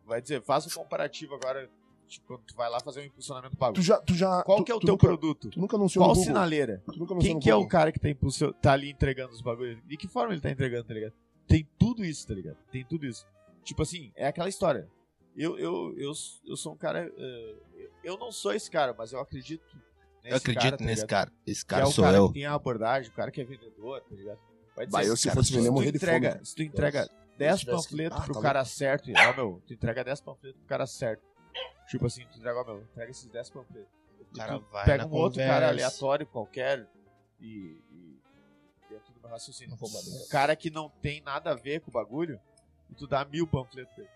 Vai 0.07 0.20
dizer, 0.20 0.42
faz 0.42 0.66
um 0.66 0.70
comparativo 0.81 1.35
agora, 1.35 1.68
tipo, 2.11 2.27
quando 2.27 2.42
tu 2.42 2.55
vai 2.55 2.68
lá 2.68 2.79
fazer 2.81 3.01
um 3.01 3.05
impulsionamento 3.05 3.57
pago. 3.57 3.75
Tu 3.75 3.83
já, 3.83 3.99
tu 4.01 4.14
já, 4.14 4.42
Qual 4.42 4.59
tu, 4.59 4.64
que 4.64 4.73
é 4.73 4.75
o 4.75 4.81
teu 4.81 4.90
nunca, 4.90 5.07
produto? 5.07 5.49
Tu 5.51 5.59
nunca 5.61 5.77
anunciou 5.77 6.05
Qual 6.05 6.14
sinaleira? 6.14 6.83
Tu 6.85 6.99
nunca 6.99 7.14
anunciou 7.14 7.20
Quem 7.20 7.35
no 7.37 7.40
que 7.40 7.49
é 7.51 7.55
o 7.55 7.66
cara 7.66 7.90
que 7.92 7.99
tá, 7.99 8.09
impulsio... 8.09 8.53
tá 8.55 8.73
ali 8.73 8.90
entregando 8.90 9.33
os 9.33 9.40
bagulhos? 9.40 9.79
De 9.87 9.96
que 9.96 10.07
forma 10.09 10.33
ele 10.35 10.40
tá 10.40 10.51
entregando, 10.51 10.85
tá 10.85 10.92
ligado? 10.94 11.14
Tem 11.46 11.66
tudo 11.79 12.05
isso, 12.05 12.27
tá 12.27 12.35
ligado? 12.35 12.57
Tem 12.70 12.85
tudo 12.85 13.07
isso. 13.07 13.27
Tipo 13.64 13.83
assim, 13.83 14.12
é 14.14 14.27
aquela 14.27 14.49
história. 14.49 14.88
Eu, 15.37 15.59
eu, 15.59 15.94
eu, 15.96 16.12
eu 16.46 16.57
sou 16.57 16.73
um 16.73 16.77
cara. 16.77 17.11
eh, 17.16 17.55
eu 18.05 18.18
não 18.18 18.33
sou 18.33 18.53
esse 18.53 18.70
cara, 18.70 18.94
mas 18.96 19.12
eu 19.12 19.20
acredito 19.20 19.64
nesse 20.23 20.33
Eu 20.33 20.37
acredito 20.37 20.62
cara, 20.62 20.77
tá 20.77 20.85
nesse 20.85 21.07
cara. 21.07 21.33
Esse 21.46 21.64
Que 21.64 21.75
é 21.75 21.77
cara 21.79 21.88
o 21.88 21.92
sou 21.92 22.05
cara 22.05 22.16
eu. 22.18 22.29
que 22.29 22.35
tem 22.35 22.46
a 22.46 22.55
abordagem, 22.55 23.11
o 23.11 23.14
cara 23.14 23.31
que 23.31 23.40
é 23.40 23.44
vendedor, 23.44 24.01
tá 24.01 24.14
ligado? 24.14 24.38
Vai 24.77 24.87
Bah, 24.87 25.05
eu, 25.05 25.16
se 25.16 25.25
cara, 25.29 25.37
fosse 25.37 25.53
vender, 25.53 25.68
tu 25.68 25.73
morrer 25.73 25.90
de 25.92 25.96
entrega, 25.99 26.33
fome. 26.33 26.46
Se 26.46 26.55
tu 26.55 26.62
entrega 26.62 27.11
10 27.38 27.61
tivesse 27.61 27.64
que- 27.66 27.70
panfletos 27.96 28.18
Ah, 28.18 28.23
pro 28.25 28.35
tá 28.35 28.40
cara 28.40 28.64
certo. 28.64 29.11
Ó, 29.11 29.37
meu, 29.37 29.62
tu 29.66 29.73
entrega 29.75 30.05
10 30.05 30.20
panfletos 30.20 30.59
pro 30.61 30.68
cara 30.68 30.87
certo. 30.87 31.23
Tipo 31.89 32.07
assim, 32.07 32.25
tu 32.31 32.39
entrega, 32.39 32.63
meu, 32.65 32.83
entrega 32.83 33.11
esses 33.11 33.27
10 33.27 33.51
panfletos. 33.51 33.91
O 34.21 34.37
cara 34.37 34.59
vai 34.59 34.85
pega 34.85 35.07
um 35.07 35.13
outro 35.13 35.41
conversa. 35.41 35.53
cara 35.53 35.69
aleatório 35.69 36.27
qualquer 36.27 36.87
e. 37.41 37.77
e 37.91 38.21
dentro 38.89 39.13
do 39.13 39.21
meu 39.21 39.31
raciocínio. 39.31 39.75
Um 39.75 40.29
cara 40.29 40.55
que 40.55 40.71
não 40.71 40.89
tem 40.89 41.21
nada 41.21 41.51
a 41.51 41.55
ver 41.55 41.81
com 41.81 41.91
o 41.91 41.93
bagulho 41.93 42.41
e 42.91 42.95
tu 42.95 43.07
dá 43.07 43.25
mil 43.25 43.47
panfletos 43.47 43.93
pra 43.95 44.05
ele. 44.05 44.13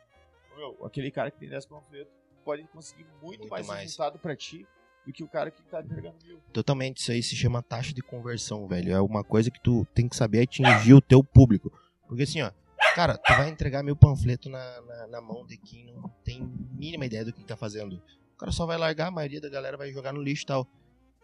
Meu, 0.57 0.87
aquele 0.87 1.11
cara 1.11 1.31
que 1.31 1.39
tem 1.39 1.49
10 1.49 1.67
panfletos 1.67 2.13
pode 2.45 2.63
conseguir 2.69 3.05
muito, 3.23 3.41
Muito 3.41 3.49
mais, 3.49 3.67
mais. 3.67 3.81
resultado 3.83 4.19
pra 4.19 4.37
ti 4.37 4.67
do 5.05 5.13
que 5.13 5.25
o 5.25 5.29
cara 5.29 5.51
que 5.51 5.61
tá 5.65 5.81
entregando 5.81 6.17
mil. 6.25 6.41
Totalmente, 6.53 6.99
isso 6.99 7.11
aí 7.11 7.23
se 7.23 7.35
chama 7.35 7.63
taxa 7.63 7.93
de 7.93 8.03
conversão, 8.03 8.67
velho. 8.69 8.93
É 8.93 9.01
uma 9.01 9.25
coisa 9.25 9.51
que 9.51 9.61
tu 9.61 9.85
tem 9.95 10.09
que 10.09 10.15
saber 10.17 10.43
atingir 10.43 10.95
o 10.95 11.01
teu 11.01 11.25
público. 11.25 11.73
Porque 12.07 12.23
assim, 12.23 12.41
ó, 12.43 12.51
cara, 12.95 13.17
tu 13.19 13.33
vai 13.35 13.49
entregar 13.49 13.83
mil 13.83 13.97
panfletos 13.97 14.51
na, 14.51 14.81
na, 14.83 15.07
na 15.09 15.21
mão 15.21 15.45
de 15.47 15.57
quem 15.57 15.93
não 15.95 16.09
tem 16.25 16.43
mínima 16.73 17.07
ideia 17.07 17.25
do 17.25 17.33
que 17.33 17.45
tá 17.45 17.57
fazendo. 17.57 17.97
O 18.35 18.37
cara 18.39 18.53
só 18.53 18.67
vai 18.67 18.77
largar, 18.77 19.09
a 19.09 19.11
maioria 19.11 19.41
da 19.41 19.49
galera 19.49 19.77
vai 19.77 19.93
jogar 19.93 20.13
no 20.13 20.21
lixo 20.23 20.43
e 20.45 20.47
tal. 20.47 20.67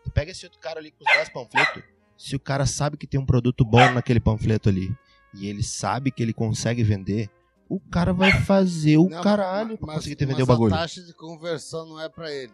Tu 0.04 0.10
pega 0.10 0.30
esse 0.30 0.44
outro 0.46 0.58
cara 0.60 0.78
ali 0.80 0.90
com 0.90 1.04
os 1.04 1.12
10 1.12 1.28
panfletos, 1.30 1.82
se 2.16 2.36
o 2.36 2.40
cara 2.40 2.66
sabe 2.66 2.96
que 2.96 3.06
tem 3.06 3.18
um 3.20 3.26
produto 3.26 3.64
bom 3.64 3.90
naquele 3.92 4.20
panfleto 4.20 4.68
ali, 4.68 4.94
e 5.34 5.46
ele 5.48 5.62
sabe 5.62 6.10
que 6.10 6.22
ele 6.22 6.32
consegue 6.32 6.82
vender, 6.82 7.28
o 7.68 7.78
cara 7.78 8.12
vai 8.12 8.32
fazer 8.32 8.96
o 8.96 9.08
Não, 9.08 9.22
caralho 9.22 9.76
pra 9.78 9.86
mas- 9.88 9.96
conseguir 9.96 10.16
te 10.16 10.24
vender 10.24 10.40
mas 10.40 10.42
o 10.44 10.46
bagulho. 10.46 10.74
a 10.74 10.78
taxa 10.78 11.02
de 11.02 11.14
conversão 11.14 11.86
não 11.86 12.00
é 12.00 12.08
pra 12.08 12.30
ele. 12.32 12.52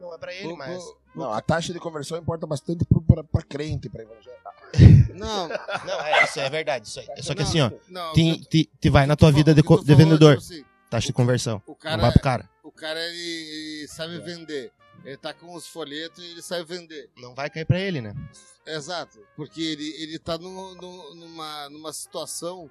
Não 0.00 0.12
é 0.14 0.18
pra 0.18 0.34
ele, 0.34 0.48
Pro- 0.48 0.56
mas... 0.58 0.82
pro- 0.84 0.98
Não, 1.14 1.32
a 1.32 1.40
taxa 1.40 1.72
de 1.72 1.78
conversão 1.80 2.18
importa 2.18 2.46
bastante 2.46 2.84
pro- 2.84 3.00
pra, 3.00 3.24
pra 3.24 3.42
crente, 3.42 3.88
pra 3.88 4.02
evangélico. 4.02 4.45
Não, 5.14 5.48
Não, 5.48 6.00
é, 6.06 6.24
isso 6.24 6.38
é 6.40 6.50
verdade. 6.50 6.86
Isso 6.88 7.00
aí. 7.00 7.06
Só 7.22 7.34
que 7.34 7.42
Não, 7.42 7.48
assim, 7.48 7.60
ó, 7.60 7.70
não. 7.88 8.12
te, 8.12 8.70
vai 8.90 9.06
na 9.06 9.16
tua 9.16 9.32
vida 9.32 9.54
de, 9.54 9.62
co- 9.62 9.82
de 9.82 9.94
vendedor. 9.94 10.38
tipo 10.38 10.52
assim, 10.52 10.64
Taxa 10.90 11.06
de 11.08 11.12
conversão. 11.12 11.62
o 11.66 11.70
Não 11.70 11.74
cara, 11.76 12.02
vai 12.02 12.12
pro 12.12 12.20
cara. 12.22 12.50
o 12.62 12.70
cara 12.70 13.00
ele, 13.00 13.18
ele 13.18 13.88
sabe 13.88 14.18
vender. 14.20 14.72
Ele 15.04 15.16
tá 15.16 15.32
com 15.34 15.54
os 15.54 15.66
folhetos 15.66 16.22
e 16.22 16.30
ele 16.30 16.42
sabe 16.42 16.64
vender. 16.64 17.10
Não 17.16 17.34
vai 17.34 17.48
cair 17.50 17.64
pra 17.64 17.78
ele, 17.78 18.00
né? 18.00 18.14
Exato. 18.66 19.20
Porque 19.36 19.60
ele, 19.62 19.88
ele 20.02 20.18
tá 20.18 20.36
no- 20.38 20.74
no- 20.74 21.14
numa, 21.14 21.68
numa 21.70 21.92
situação 21.92 22.70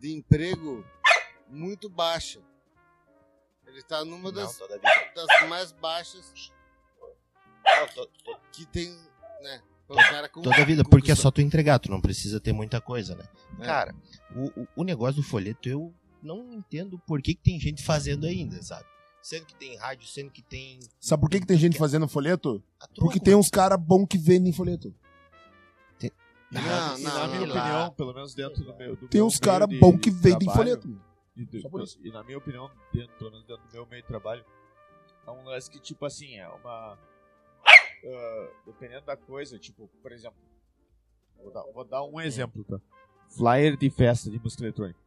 de 0.00 0.12
emprego 0.12 0.84
muito 1.48 1.88
baixa. 1.88 2.40
Ele 3.66 3.82
tá 3.82 4.04
numa 4.04 4.30
das, 4.32 4.58
vida. 4.58 4.80
das 5.14 5.48
mais 5.48 5.72
baixas 5.72 6.52
Não, 7.64 7.86
to- 7.88 8.06
to- 8.24 8.40
que 8.52 8.64
tem, 8.66 8.90
né? 9.42 9.60
Cara 9.96 10.28
com, 10.28 10.42
toda 10.42 10.64
vida, 10.64 10.84
com- 10.84 10.90
porque 10.90 11.10
é 11.10 11.14
só 11.14 11.30
tu 11.30 11.40
entregar, 11.40 11.78
tu 11.78 11.90
não 11.90 12.00
precisa 12.00 12.38
ter 12.40 12.52
muita 12.52 12.80
coisa, 12.80 13.14
né? 13.14 13.24
É. 13.60 13.64
Cara, 13.64 13.94
o, 14.34 14.66
o, 14.76 14.84
negócio 14.84 15.16
do 15.16 15.26
folheto 15.26 15.68
eu 15.68 15.92
não 16.22 16.52
entendo 16.52 16.98
por 17.06 17.22
que, 17.22 17.34
que 17.34 17.42
tem 17.42 17.58
gente 17.58 17.82
fazendo 17.82 18.26
ainda, 18.26 18.62
sabe? 18.62 18.84
Sendo 19.22 19.46
que 19.46 19.54
tem 19.54 19.76
rádio, 19.76 20.06
sendo 20.06 20.30
que 20.30 20.42
tem. 20.42 20.78
Sabe 21.00 21.20
por 21.22 21.30
que, 21.30 21.40
que 21.40 21.46
tem 21.46 21.56
gente 21.56 21.78
fazendo 21.78 22.06
folheto? 22.06 22.62
a 22.80 22.86
troco, 22.86 23.00
Porque 23.00 23.18
tem 23.20 23.34
uns 23.34 23.48
caras 23.50 23.78
bons 23.80 24.06
que 24.06 24.18
vendem 24.18 24.52
folheto. 24.52 24.94
E 26.50 26.54
Não, 26.54 26.62
na, 26.62 26.98
e 26.98 27.02
não, 27.02 27.14
na 27.14 27.26
não. 27.26 27.34
minha 27.34 27.54
Lá. 27.54 27.60
opinião, 27.62 27.90
pelo 27.92 28.14
menos 28.14 28.34
dentro 28.34 28.64
do 28.64 28.74
meu. 28.76 28.96
Do 28.96 29.08
Tem 29.08 29.18
meu 29.20 29.26
uns 29.26 29.38
de 29.38 29.78
bons 29.78 29.98
que 30.00 30.10
vendem 30.10 30.48
trabalho, 30.48 30.56
folheto. 30.80 31.00
E, 31.36 31.44
do- 31.44 31.60
Só 31.60 31.68
por 31.68 31.82
isso. 31.82 31.98
e 32.02 32.10
na 32.10 32.22
minha 32.24 32.38
opinião, 32.38 32.70
dentro, 32.92 33.14
pelo 33.18 33.30
menos 33.30 33.46
dentro 33.46 33.62
do 33.68 33.72
meu 33.72 33.86
meio 33.86 34.02
de 34.02 34.08
trabalho, 34.08 34.44
é 35.26 35.30
um 35.30 35.44
lance 35.44 35.70
que, 35.70 35.78
tipo 35.78 36.06
assim, 36.06 36.36
é 36.38 36.48
uma. 36.48 36.98
Ah, 38.04 38.48
dependendo 38.66 39.06
da 39.06 39.16
coisa, 39.16 39.58
tipo, 39.58 39.88
por 40.02 40.12
exemplo. 40.12 40.38
Vou 41.42 41.52
dar, 41.52 41.62
vou 41.72 41.84
dar 41.84 42.04
um 42.04 42.20
exemplo, 42.20 42.64
tá? 42.64 42.80
Flyer 43.28 43.76
de 43.76 43.90
festa 43.90 44.30
de 44.30 44.38
música 44.38 44.64
eletrônica. 44.64 44.98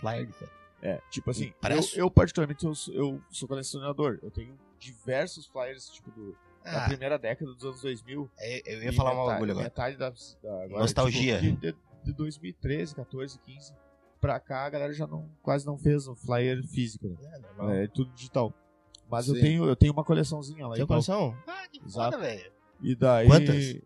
Flyer 0.00 0.26
de 0.26 0.32
fé. 0.32 0.46
É, 0.82 1.00
tipo 1.10 1.30
assim, 1.30 1.52
eu, 1.94 2.04
eu 2.04 2.10
particularmente 2.10 2.64
eu, 2.64 2.74
sou- 2.74 2.94
eu 2.94 3.22
sou 3.30 3.48
colecionador. 3.48 4.18
Eu 4.22 4.30
tenho 4.30 4.56
diversos 4.78 5.46
flyers, 5.46 5.88
tipo, 5.88 6.10
do, 6.10 6.36
da 6.62 6.84
Ah, 6.84 6.88
primeira 6.88 7.18
década 7.18 7.52
dos 7.52 7.64
anos 7.64 7.80
2000. 7.80 8.30
é, 8.38 8.62
eu 8.74 8.82
ia 8.84 8.92
falar 8.92 9.10
metade- 9.10 9.28
bagulho 9.30 9.50
agora. 9.52 9.64
Metade 9.64 9.96
da, 9.96 10.10
da 10.10 10.64
agora, 10.64 10.80
Nostalgia. 10.80 11.40
tipo, 11.40 11.60
de, 11.60 11.72
de, 11.72 11.78
de 12.04 12.12
2013, 12.12 12.94
14, 12.94 13.38
15 13.40 13.74
pra 14.20 14.38
cá, 14.38 14.64
a 14.66 14.70
galera 14.70 14.92
já 14.92 15.06
não, 15.06 15.28
quase 15.42 15.66
não 15.66 15.78
fez 15.78 16.06
um 16.06 16.14
flyer 16.14 16.62
físico, 16.66 17.08
né? 17.08 17.16
É. 17.80 17.84
É 17.84 17.88
tudo 17.88 18.12
digital. 18.12 18.52
Mas 19.10 19.28
eu 19.28 19.34
Sim. 19.36 19.40
tenho, 19.40 19.64
eu 19.64 19.76
tenho 19.76 19.92
uma 19.92 20.04
coleçãozinha 20.04 20.66
lá. 20.66 20.74
Tem 20.74 20.84
e 20.84 20.86
tal. 20.86 20.96
coleção? 20.96 21.36
Ah, 21.46 21.66
que 21.70 21.80
Exato. 21.84 22.12
foda, 22.16 22.18
velho. 22.26 22.52
E 22.82 22.94
daí. 22.94 23.26
Quantas? 23.28 23.76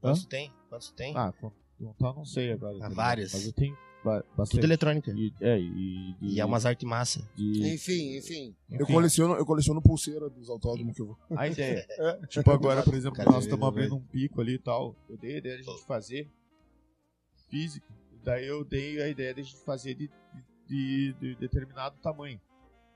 Quantos 0.00 0.24
tem? 0.26 0.52
Quantos 0.68 0.90
tem? 0.92 1.16
Ah, 1.16 1.32
con- 1.40 1.52
contar 1.78 2.12
não 2.14 2.24
sei 2.24 2.52
agora. 2.52 2.72
tá 2.72 2.74
ligado? 2.74 2.94
várias. 2.94 3.32
Mas 3.32 3.46
eu 3.46 3.52
tenho 3.52 3.76
ba- 4.04 4.20
Tudo 4.22 4.36
bastante. 4.36 4.64
eletrônica. 4.64 5.10
E, 5.12 5.32
é, 5.40 5.58
e, 5.58 6.16
E 6.20 6.40
é 6.40 6.44
umas 6.44 6.66
artes 6.66 6.86
massa. 6.88 7.26
de- 7.34 7.72
Enfim, 7.74 8.16
enfim. 8.18 8.54
Eu 8.70 8.86
coleciono, 8.86 9.34
eu 9.34 9.46
coleciono 9.46 9.80
pulseira 9.80 10.28
dos 10.28 10.48
autódromos 10.50 10.94
que 10.94 11.00
eu 11.02 11.06
vou. 11.06 11.18
A 11.36 11.48
ideia. 11.48 11.86
É. 11.98 12.26
Tipo, 12.26 12.50
agora, 12.50 12.82
por 12.82 12.94
exemplo, 12.94 13.16
Cara, 13.16 13.30
nós 13.30 13.44
eu- 13.44 13.48
estamos 13.48 13.62
eu- 13.62 13.68
abrindo 13.68 13.96
um 13.96 14.00
pico 14.02 14.40
ali 14.40 14.54
e 14.54 14.58
tal. 14.58 14.94
Eu 15.08 15.16
dei 15.16 15.34
a 15.36 15.38
ideia 15.38 15.56
de 15.56 15.62
a 15.62 15.72
gente 15.72 15.84
fazer 15.86 16.28
físico. 17.48 17.86
Daí 18.24 18.46
eu 18.46 18.64
dei 18.64 19.00
a 19.02 19.08
ideia 19.08 19.34
de 19.34 19.40
a 19.40 19.44
gente 19.44 19.56
fazer 19.64 19.94
de, 19.94 20.10
de, 20.68 21.12
de 21.20 21.34
determinado 21.36 21.96
tamanho. 22.02 22.40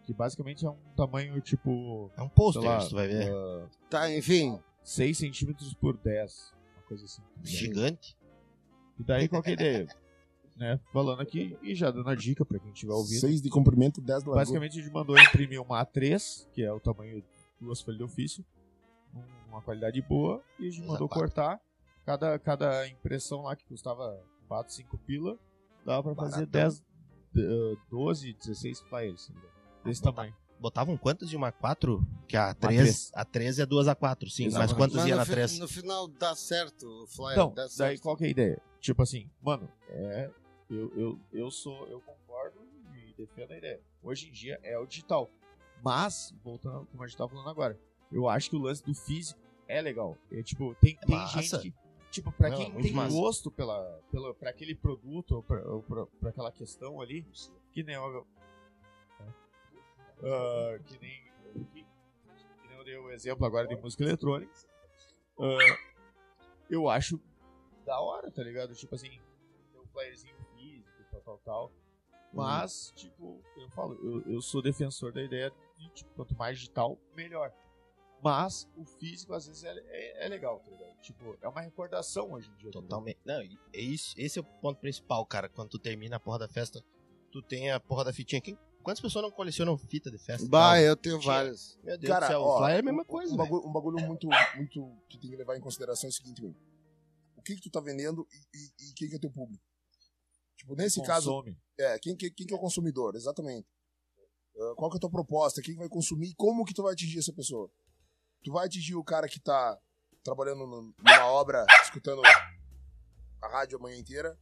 Que 0.07 0.15
basicamente 0.15 0.65
é 0.65 0.71
um 0.71 0.77
tamanho 0.97 1.41
tipo. 1.41 2.11
É 2.17 2.23
um 2.23 2.27
Sei 2.27 2.35
pôster, 2.35 2.63
lá, 2.63 2.79
tu 2.79 2.95
vai 2.95 3.09
ver. 3.09 3.31
ah, 3.33 3.67
Tá, 3.91 4.13
enfim. 4.17 4.59
6 4.85 5.19
centímetros 5.19 5.75
por 5.75 5.97
10. 5.97 6.55
Uma 6.77 6.83
coisa 6.87 7.05
assim. 7.05 7.23
Gigante. 7.43 8.17
E 8.99 9.03
daí 9.03 9.29
qual 9.29 9.43
que 9.43 9.49
é 9.51 9.53
a 9.53 9.55
ideia? 9.55 9.89
né? 10.57 10.81
Falando 10.93 11.21
aqui 11.21 11.59
e 11.61 11.75
já 11.75 11.91
dando 11.91 12.09
a 12.09 12.15
dica 12.15 12.45
pra 12.45 12.59
quem 12.61 12.71
estiver 12.73 12.93
ouvindo. 12.93 13.19
6 13.21 13.43
de 13.43 13.51
comprimento, 13.51 14.01
10 14.01 14.07
de 14.23 14.29
largura. 14.29 14.37
Basicamente 14.41 14.79
a 14.79 14.83
gente 14.83 14.93
mandou 14.93 15.19
imprimir 15.19 15.61
uma 15.61 15.85
A3, 15.85 16.47
que 16.53 16.63
é 16.63 16.73
o 16.73 16.79
tamanho 16.79 17.21
de 17.21 17.27
duas 17.61 17.81
folhas 17.81 17.99
de 17.99 18.05
ofício, 18.05 18.45
um- 19.15 19.49
uma 19.51 19.61
qualidade 19.61 20.01
boa, 20.03 20.41
e 20.59 20.69
a 20.69 20.71
gente 20.71 20.87
mandou 20.87 21.09
cortar. 21.09 21.61
Cada, 22.05 22.39
cada 22.39 22.87
impressão 22.89 23.43
lá 23.43 23.57
que 23.57 23.65
custava 23.67 24.23
4, 24.47 24.73
5 24.73 24.97
pila, 24.99 25.37
dava 25.85 26.15
pra 26.15 26.15
fazer 26.15 26.47
Baratão. 26.47 26.81
10, 27.35 27.45
eh, 27.75 27.77
12, 27.91 28.33
16 28.35 28.81
flyers. 28.83 29.27
tá 29.27 29.35
ligado? 29.35 29.56
Desse 29.87 30.01
Botar- 30.03 30.13
tamanho. 30.17 30.35
Botavam 30.59 30.97
quantas 30.97 31.29
de 31.29 31.37
uma 31.37 31.53
4? 31.53 32.03
Que 32.27 32.37
a 32.37 32.55
três. 32.55 32.79
3, 32.81 33.11
a 33.15 33.25
3 33.27 33.59
é 33.59 33.67
duas 33.67 33.89
a 33.89 33.95
4, 33.95 34.29
sim. 34.31 34.45
Mas 34.45 34.55
Exatamente. 34.55 34.77
quantas 34.79 34.97
Mas 34.97 35.07
ia 35.07 35.13
no, 35.15 35.19
na 35.19 35.25
fi- 35.27 35.33
3? 35.33 35.59
no 35.59 35.69
final 35.69 36.09
dá 36.09 36.35
certo 36.35 36.87
o 37.03 37.07
flyer. 37.07 37.33
Então, 37.33 37.49
dá 37.51 37.63
daí 37.63 37.69
certo. 37.71 38.03
qual 38.03 38.17
que 38.17 38.25
é 38.25 38.27
a 38.29 38.31
ideia? 38.31 38.63
Tipo 38.81 39.03
assim, 39.03 39.29
mano, 39.43 39.69
é, 39.91 40.31
eu, 40.71 40.93
eu, 40.97 41.21
eu 41.33 41.51
sou, 41.51 41.87
eu 41.89 42.01
concordo 42.01 42.59
e 42.95 43.13
defendo 43.19 43.53
a 43.53 43.59
ideia. 43.59 43.81
Hoje 44.03 44.29
em 44.29 44.33
dia 44.33 44.59
é 44.63 44.79
o 44.79 44.87
digital. 44.87 45.29
Mas, 45.85 46.35
voltando 46.43 46.87
como 46.91 47.03
a 47.03 47.07
gente 47.07 47.19
tava 47.19 47.29
falando 47.31 47.51
agora, 47.51 47.79
eu 48.11 48.27
acho 48.29 48.49
que 48.49 48.57
o 48.57 48.61
lance 48.61 48.83
do 48.83 48.95
físico 48.95 49.39
é 49.69 49.81
legal. 49.83 50.17
É, 50.33 50.43
tipo, 50.43 50.75
tem, 50.81 50.97
tem 51.07 51.17
massa. 51.19 51.43
gente 51.43 51.61
que, 51.61 51.75
tipo, 52.11 52.33
pra 52.33 52.49
Não, 52.49 52.57
quem 52.57 52.73
tem 52.81 52.93
massa. 52.93 53.15
gosto 53.15 53.51
pela, 53.51 54.01
pela, 54.11 54.33
pra 54.33 54.49
aquele 54.51 54.75
produto 54.75 55.33
ou 55.37 55.43
pra, 55.43 55.61
ou 55.71 55.83
pra, 55.83 56.07
pra 56.19 56.31
aquela 56.31 56.51
questão 56.51 56.99
ali, 57.01 57.27
que 57.73 57.83
nem 57.83 57.95
eu, 57.97 58.27
ah, 60.23 60.79
que 60.87 60.99
nem 60.99 61.23
que, 61.73 61.83
que 61.83 62.69
nem 62.69 62.79
eu 62.79 62.85
dei 62.85 62.97
o 62.97 63.11
exemplo 63.11 63.47
agora 63.47 63.67
de 63.67 63.77
música 63.77 64.03
eletrônica. 64.05 64.53
Ah, 65.39 65.79
eu 66.69 66.89
acho 66.89 67.21
da 67.85 68.01
hora, 68.01 68.31
tá 68.31 68.43
ligado? 68.43 68.75
Tipo 68.75 68.95
assim, 68.95 69.11
ter 69.73 69.79
um 69.79 69.87
playerzinho 69.89 70.37
físico, 70.57 71.05
tal, 71.11 71.21
tal, 71.21 71.39
tal. 71.45 71.73
Mas, 72.33 72.93
tipo, 72.97 73.41
eu 73.57 73.71
falo, 73.71 73.95
eu, 74.03 74.35
eu 74.35 74.43
sou 74.43 74.61
defensor 74.61 75.13
da 75.13 75.23
ideia 75.23 75.51
de, 75.79 75.89
tipo, 75.91 76.11
quanto 76.15 76.37
mais 76.37 76.59
digital, 76.59 76.99
melhor. 77.15 77.53
Mas 78.23 78.69
o 78.77 78.85
físico, 78.85 79.33
às 79.33 79.47
vezes, 79.47 79.63
é, 79.63 79.73
é, 79.89 80.27
é 80.27 80.29
legal, 80.29 80.59
tá 80.61 80.71
ligado? 80.71 81.01
Tipo, 81.01 81.37
é 81.41 81.49
uma 81.49 81.61
recordação 81.61 82.33
hoje 82.33 82.51
em 82.51 82.55
dia. 82.57 82.71
tá? 82.73 82.81
Totalmente. 82.81 83.19
Não, 83.25 83.41
e- 83.43 83.59
é 83.73 83.81
isso, 83.81 84.15
esse 84.19 84.39
é 84.39 84.43
o 84.43 84.45
ponto 84.45 84.81
principal, 84.81 85.25
cara. 85.25 85.49
Quando 85.49 85.71
tu 85.71 85.79
termina 85.79 86.17
a 86.17 86.21
porra 86.21 86.41
da 86.41 86.49
festa, 86.49 86.83
tu 87.31 87.41
tem 87.41 87.71
a 87.71 87.79
porra 87.79 88.05
da 88.05 88.13
fitinha. 88.13 88.41
Quem, 88.41 88.59
quantas 88.87 89.01
pessoas 89.01 89.25
não 89.25 89.33
colecionam 89.33 89.77
fita 89.77 90.09
de 90.13 90.17
festa? 90.17 90.47
Bah, 90.49 90.81
eu 90.81 90.97
tenho 90.97 91.21
vários. 91.21 91.77
Meu 91.83 91.99
Deus 91.99 92.13
Cara, 92.13 92.27
do 92.27 92.31
céu, 92.31 92.41
ó, 92.43 92.55
o 92.55 92.59
flyer 92.59 92.77
é 92.77 92.79
a 92.79 92.83
mesma 92.85 93.05
coisa, 93.05 93.35
um 93.35 93.37
bagulho, 93.37 93.67
um 93.67 93.73
bagulho 93.73 93.99
muito, 94.07 94.29
muito 94.55 94.97
que 95.09 95.19
tem 95.19 95.29
que 95.29 95.37
levar 95.37 95.57
em 95.57 95.61
consideração 95.61 96.07
é 96.07 96.11
o 96.11 96.13
seguinte, 96.13 96.41
meu. 96.41 96.55
O 97.37 97.43
que 97.43 97.57
que 97.57 97.63
tu 97.63 97.69
tá 97.71 97.81
vendendo 97.81 98.25
e, 98.33 98.57
e- 98.57 98.91
e 98.91 98.93
quem 98.95 99.09
que 99.09 99.17
é 99.17 99.19
teu 99.19 99.31
público? 99.33 99.61
Tipo, 100.57 100.77
nesse 100.77 101.03
caso, 101.03 101.31
Consome. 101.33 101.59
é, 101.77 101.99
quem, 101.99 102.17
que- 102.17 102.31
quem 102.31 102.47
que 102.47 102.55
é 102.55 102.57
o 102.57 102.61
consumidor, 102.61 103.17
exatamente. 103.17 103.67
Ah, 104.57 104.75
qual 104.77 104.89
que 104.89 104.97
é 104.97 104.99
a 104.99 105.01
tua 105.01 105.11
proposta, 105.11 105.61
quem 105.61 105.75
vai 105.75 105.89
consumir 105.89 106.33
como 106.37 106.65
que 106.65 106.73
tu 106.73 106.85
vai 106.85 106.93
atingir 106.93 107.19
essa 107.19 107.33
pessoa? 107.33 107.69
Tu 108.45 108.53
vai 108.53 108.67
atingir 108.67 108.95
o 108.95 109.03
cara 109.03 109.27
que 109.29 109.41
tá 109.41 109.77
trabalhando 110.23 110.65
numa 110.65 111.27
obra, 111.27 111.67
escutando 111.83 112.23
a 113.43 113.49
rádio 113.49 113.79
a 113.79 113.83
manhã 113.83 113.99
inteira? 113.99 114.39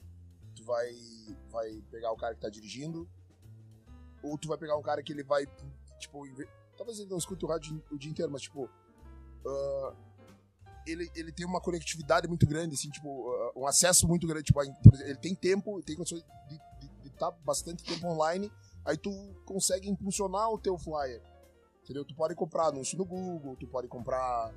Tu 0.55 0.63
vai, 0.65 0.91
vai 1.51 1.83
pegar 1.91 2.13
o 2.13 2.17
cara 2.17 2.35
que 2.35 2.43
tá 2.43 2.51
dirigindo? 2.51 3.09
Ou 4.25 4.39
tu 4.39 4.49
vai 4.49 4.59
pegar 4.59 4.77
um 4.77 4.83
cara 4.83 5.03
que 5.03 5.13
ele 5.13 5.23
vai, 5.23 5.47
tipo, 5.99 6.25
talvez 6.77 6.99
ele 6.99 7.11
não 7.11 7.19
escute 7.19 7.45
o 7.45 7.49
rádio 7.49 7.83
o 7.91 7.99
dia 7.99 8.11
inteiro, 8.11 8.33
mas 8.33 8.43
tipo, 8.43 8.69
ah, 9.47 9.95
ele, 10.87 11.11
ele 11.15 11.33
tem 11.33 11.47
uma 11.47 11.61
conectividade 11.61 12.27
muito 12.27 12.47
grande, 12.47 12.75
assim, 12.75 12.91
tipo, 12.91 13.31
ah, 13.31 13.53
um 13.57 13.67
acesso 13.67 14.09
muito 14.09 14.27
grande, 14.27 14.45
tipo, 14.45 14.61
ele 14.63 15.17
tem 15.17 15.35
tempo, 15.35 15.83
tem 15.83 15.97
condições 15.97 16.25
de, 16.49 16.59
de 17.03 17.11
tá 17.11 17.31
bastante 17.31 17.85
tempo 17.85 18.07
online, 18.07 18.51
aí 18.85 18.97
tu 18.97 19.11
consegue 19.45 19.89
impulsionar 19.89 20.51
o 20.51 20.59
teu 20.59 20.79
flyer. 20.79 21.23
Entendeu? 21.83 22.05
Tu 22.05 22.15
pode 22.15 22.35
comprar 22.35 22.69
anúncio 22.69 22.97
no 22.97 23.05
Google, 23.05 23.57
tu 23.57 23.67
pode 23.67 23.89
comprar. 23.89 24.53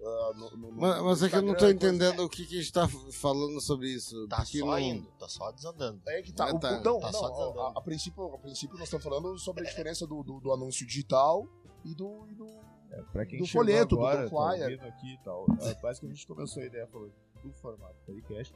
Ah, 0.00 0.32
no, 0.36 0.50
no- 0.50 0.56
no- 0.72 0.80
Mas, 0.80 1.02
mas 1.02 1.22
é 1.22 1.28
que 1.28 1.36
eu 1.36 1.42
não 1.42 1.54
tô 1.56 1.68
entendendo 1.68 2.20
o 2.20 2.28
que, 2.28 2.46
que 2.46 2.58
a 2.58 2.60
gente 2.60 2.72
tá 2.72 2.86
falando 3.12 3.60
sobre 3.60 3.88
isso. 3.88 4.26
Tá 4.28 4.44
só 4.44 4.58
não- 4.66 4.78
indo, 4.78 5.06
tá 5.18 5.28
só 5.28 5.50
desandando. 5.52 6.00
É 6.06 6.22
que 6.22 6.32
tá. 6.32 6.50
Ah, 6.50 6.54
o- 6.54 6.58
tá. 6.60 6.76
Então, 6.78 7.00
Tá 7.00 7.10
não, 7.12 7.18
só 7.20 7.28
desandando. 7.30 7.60
a, 7.60 7.68
a 7.78 7.80
princípio, 7.80 8.34
a 8.34 8.38
princípio 8.38 8.74
nós 8.78 8.84
estamos 8.88 9.04
falando 9.04 9.38
sobre 9.38 9.64
a 9.64 9.68
diferença 9.68 10.06
do, 10.06 10.22
do, 10.22 10.40
do 10.40 10.52
anúncio 10.52 10.86
digital 10.86 11.46
e 11.84 11.94
do. 11.94 12.26
e 12.30 12.34
do- 12.34 12.46
É, 12.90 13.02
pra 13.12 13.26
quem 13.26 13.38
Do 13.40 13.46
folheto, 13.46 13.96
do- 13.96 14.00
agora, 14.06 14.24
do 14.24 14.30
flyer. 14.30 14.78
Tá 14.78 14.86
aqui 14.86 15.14
e 15.14 15.18
tal. 15.24 15.46
é, 15.60 15.74
basicamente 15.80 16.26
começou 16.26 16.62
a 16.62 16.66
ideia 16.66 16.86
falando 16.86 17.12
do 17.42 17.52
formato 17.54 17.96
podcast, 18.06 18.54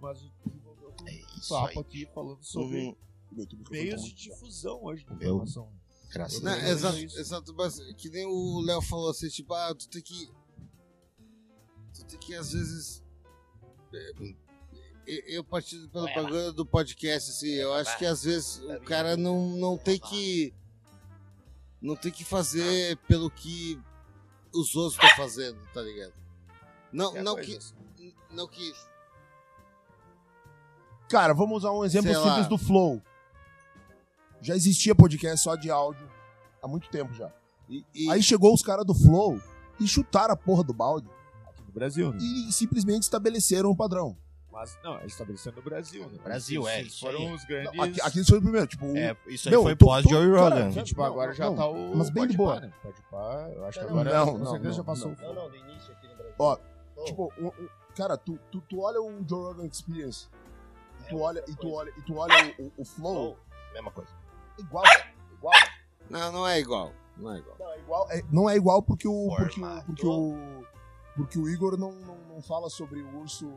mas 0.00 0.18
a 0.18 0.20
gente 0.20 0.34
desenvolveu 0.46 0.88
um 1.02 1.08
É 1.08 1.14
isso 1.38 1.48
papo 1.48 1.68
aí. 1.68 1.78
aqui 1.78 2.06
falando 2.14 2.42
sobre 2.42 2.86
Uhum. 2.86 2.96
Meios 3.70 4.04
de 4.04 4.12
difusão 4.14 4.84
hoje 4.84 5.04
de 5.04 5.10
Meu. 5.14 5.28
informação. 5.36 5.68
Graças 6.12 6.44
a 6.46 6.54
Deus. 6.54 6.68
exato, 6.70 6.98
isso. 6.98 7.18
exato, 7.18 7.54
mas 7.54 7.78
que 7.94 8.10
nem 8.10 8.26
o 8.26 8.60
Léo 8.60 8.82
falou 8.82 9.08
assim, 9.10 9.28
tipo, 9.28 9.54
ah, 9.54 9.74
tu 9.74 9.88
tem 9.88 10.02
que. 10.02 10.30
Tem 12.08 12.18
que, 12.18 12.34
às 12.34 12.52
vezes. 12.52 13.02
é, 13.94 15.36
eu- 15.36 15.44
partindo 15.44 15.88
pelo 15.88 16.06
bagulho 16.06 16.52
do 16.52 16.64
podcast, 16.64 17.30
assim, 17.30 17.50
eu 17.50 17.72
acho 17.74 17.96
que 17.98 18.06
às 18.06 18.22
vezes 18.24 18.58
o 18.62 18.80
cara 18.82 19.16
não, 19.16 19.50
não 19.56 19.76
tem 19.76 19.98
que. 19.98 20.52
Não 21.80 21.96
tem 21.96 22.12
que 22.12 22.24
fazer 22.24 22.96
pelo 23.08 23.28
que 23.30 23.80
os 24.54 24.74
outros 24.76 24.94
estão 25.02 25.16
fazendo, 25.16 25.58
tá 25.74 25.82
ligado? 25.82 26.12
Não, 26.92 27.12
não 27.22 27.36
que. 27.36 27.58
Não 28.30 28.46
que. 28.46 28.72
Cara, 31.08 31.34
vamos 31.34 31.58
usar 31.58 31.72
um 31.72 31.84
exemplo 31.84 32.08
Sei 32.10 32.16
lá. 32.18 32.24
simples 32.28 32.46
do 32.48 32.56
Flow. 32.56 33.02
Já 34.40 34.54
existia 34.56 34.94
podcast 34.94 35.42
só 35.42 35.54
de 35.56 35.70
áudio 35.70 36.08
há 36.62 36.66
muito 36.68 36.88
tempo 36.88 37.12
já. 37.14 37.32
E, 37.68 37.84
e- 37.94 38.10
Aí 38.10 38.22
chegou 38.22 38.54
os 38.54 38.62
caras 38.62 38.84
do 38.86 38.94
Flow 38.94 39.40
e 39.80 39.86
chutaram 39.86 40.34
a 40.34 40.36
porra 40.36 40.62
do 40.64 40.72
balde 40.72 41.08
no 41.72 41.78
Brasil, 41.80 42.12
né? 42.12 42.18
e 42.20 42.52
simplesmente 42.52 43.02
estabeleceram 43.04 43.70
um 43.70 43.76
padrão. 43.76 44.16
Mas, 44.50 44.78
não, 44.84 44.98
é 44.98 45.06
estabelecendo 45.06 45.56
no 45.56 45.62
Brasil, 45.62 46.06
né? 46.10 46.18
Brasil, 46.22 46.68
é, 46.68 46.82
isso 46.82 47.00
foram 47.00 47.20
aí. 47.20 47.32
os 47.32 47.44
grandes... 47.46 47.72
Não, 47.74 47.84
aqui, 47.84 48.00
aqui 48.02 48.18
eles 48.18 48.28
foi 48.28 48.38
o 48.38 48.42
primeiro, 48.42 48.66
tipo, 48.66 48.84
o- 48.84 48.94
É, 48.96 49.16
isso 49.28 49.48
aí 49.48 49.52
Meu, 49.52 49.62
foi 49.62 49.74
tô- 49.74 49.86
pós 49.86 50.02
tô- 50.04 50.10
Joey 50.10 50.30
cara, 50.30 50.54
Rogan. 50.56 50.70
já- 50.72 50.82
Tipo, 50.82 51.00
Não, 51.00 51.06
agora 51.06 51.32
já 51.32 51.46
não, 51.46 51.56
tá 51.56 51.66
o... 51.66 51.96
mas 51.96 52.10
bem 52.10 52.26
de 52.26 52.36
boa. 52.36 52.60
Né? 52.60 52.70
Pode 52.82 53.02
pá, 53.10 53.50
eu 53.54 53.64
acho 53.64 53.78
que 53.80 53.84
agora 53.86 54.12
não, 54.12 54.32
com 54.32 54.38
não, 54.38 54.50
certeza 54.50 54.68
não, 54.68 54.76
já 54.76 54.84
passou 54.84 55.16
não. 55.18 55.30
o 55.30 55.34
não, 55.34 55.48
do 55.50 55.56
início 55.56 55.92
aqui 55.94 56.06
no 56.06 56.14
Brasil. 56.16 56.34
Ó, 56.38 56.58
Oh, 56.94 57.04
tipo, 57.04 57.32
um- 57.40 57.46
um- 57.46 57.68
cara, 57.96 58.18
tu, 58.18 58.38
tu, 58.50 58.60
tu 58.68 58.80
olha 58.82 59.00
o 59.00 59.26
Joe 59.26 59.42
Rogan 59.42 59.64
Experience 59.66 60.28
e 61.00 61.04
tu 61.08 61.18
olha, 61.18 61.42
e 61.48 61.56
tu 61.56 61.72
olha, 61.72 61.90
e 61.96 62.02
tu 62.02 62.14
olha 62.16 62.54
o, 62.58 62.64
o- 62.64 62.72
o 62.76 62.84
Flow, 62.84 63.38
mesma 63.72 63.90
coisa. 63.90 64.10
igual, 64.58 64.84
velho, 64.84 65.04
igual. 65.32 65.54
velho. 65.54 65.72
Não, 66.10 66.30
não 66.32 66.46
é 66.46 66.60
igual. 66.60 66.92
Não 67.16 67.32
é 67.34 67.38
igual. 67.38 67.56
Não, 67.58 67.72
é 67.72 67.78
igual, 67.78 68.06
é- 68.10 68.22
não 68.30 68.50
é 68.50 68.56
igual 68.56 68.82
porque 68.82 69.08
o 69.08 69.28
porque 69.34 69.60
o, 69.62 69.82
porque 69.86 70.06
o 70.06 70.64
porque 71.16 71.38
o 71.38 71.48
Igor 71.48 71.76
não, 71.78 71.92
não, 71.92 72.16
não 72.28 72.42
fala 72.42 72.68
sobre 72.70 73.00
o 73.00 73.18
urso 73.20 73.50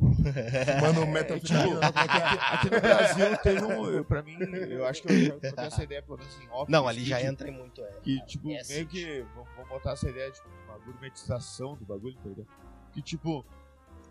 fumando 0.00 1.06
metanfetamina. 1.06 1.80
é 1.86 1.92
que 1.92 2.16
é? 2.16 2.54
Aqui 2.54 2.70
no 2.70 2.80
Brasil 2.80 3.36
tem 3.42 3.62
um... 3.62 3.86
eu- 3.90 4.04
Pra 4.04 4.22
mim, 4.22 4.36
eu 4.40 4.86
acho 4.86 5.02
que 5.02 5.12
eu 5.12 5.40
já 5.56 5.62
essa 5.64 5.82
ideia, 5.84 6.02
pelo 6.02 6.18
menos 6.18 6.40
em 6.40 6.48
off. 6.50 6.70
Não, 6.72 6.82
que, 6.84 6.88
ali 6.88 7.04
já 7.04 7.18
tipo, 7.18 7.28
entra 7.30 7.48
em 7.48 7.52
muito. 7.52 7.82
É. 7.82 7.92
Que, 8.02 8.24
tipo, 8.26 8.48
É, 8.50 8.62
meio 8.68 8.86
que... 8.86 9.22
Vamos, 9.34 9.50
vamos 9.56 9.68
botar 9.68 9.92
essa 9.92 10.08
ideia 10.08 10.30
de 10.30 10.36
tipo, 10.36 10.48
uma 10.66 10.78
gourmetização 10.78 11.76
do 11.76 11.84
bagulho, 11.84 12.16
tá 12.16 12.28
ligado? 12.28 12.46
Que, 12.92 13.02
tipo... 13.02 13.44